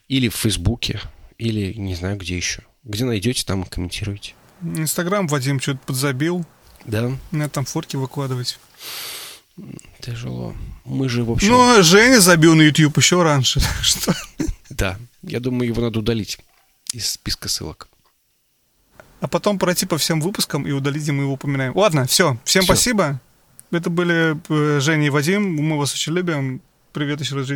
Или 0.08 0.28
в 0.28 0.34
Фейсбуке, 0.34 1.00
или 1.38 1.74
не 1.74 1.94
знаю, 1.94 2.16
где 2.16 2.36
еще. 2.36 2.62
Где 2.84 3.04
найдете, 3.04 3.44
там 3.44 3.64
комментируйте. 3.64 4.34
Инстаграм 4.62 5.26
Вадим 5.26 5.60
что-то 5.60 5.80
подзабил. 5.86 6.46
Да. 6.84 7.10
Надо 7.30 7.50
там 7.50 7.64
фотки 7.64 7.96
выкладывать. 7.96 8.58
Тяжело. 10.00 10.54
Мы 10.84 11.08
же, 11.08 11.24
в 11.24 11.32
общем... 11.32 11.48
Ну, 11.48 11.82
Женя 11.82 12.20
забил 12.20 12.54
на 12.54 12.62
YouTube 12.62 12.96
еще 12.96 13.22
раньше. 13.22 13.60
Что? 13.82 14.14
Да. 14.70 14.98
Я 15.22 15.40
думаю, 15.40 15.68
его 15.68 15.82
надо 15.82 15.98
удалить 15.98 16.38
из 16.92 17.10
списка 17.10 17.48
ссылок 17.48 17.88
а 19.20 19.28
потом 19.28 19.58
пройти 19.58 19.86
по 19.86 19.98
всем 19.98 20.20
выпускам 20.20 20.66
и 20.66 20.72
удалить, 20.72 21.02
где 21.02 21.12
мы 21.12 21.24
его 21.24 21.32
упоминаем. 21.32 21.76
Ладно, 21.76 22.06
все. 22.06 22.38
Всем 22.44 22.62
все. 22.62 22.72
спасибо. 22.72 23.20
Это 23.70 23.90
были 23.90 24.36
э, 24.48 24.80
Женя 24.80 25.06
и 25.06 25.10
Вадим. 25.10 25.56
Мы 25.56 25.78
вас 25.78 25.92
очень 25.92 26.12
любим. 26.12 26.62
Привет 26.92 27.20
еще 27.20 27.34
раз. 27.36 27.48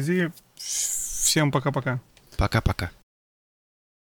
Всем 0.56 1.52
пока-пока. 1.52 2.00
Пока-пока. 2.36 2.90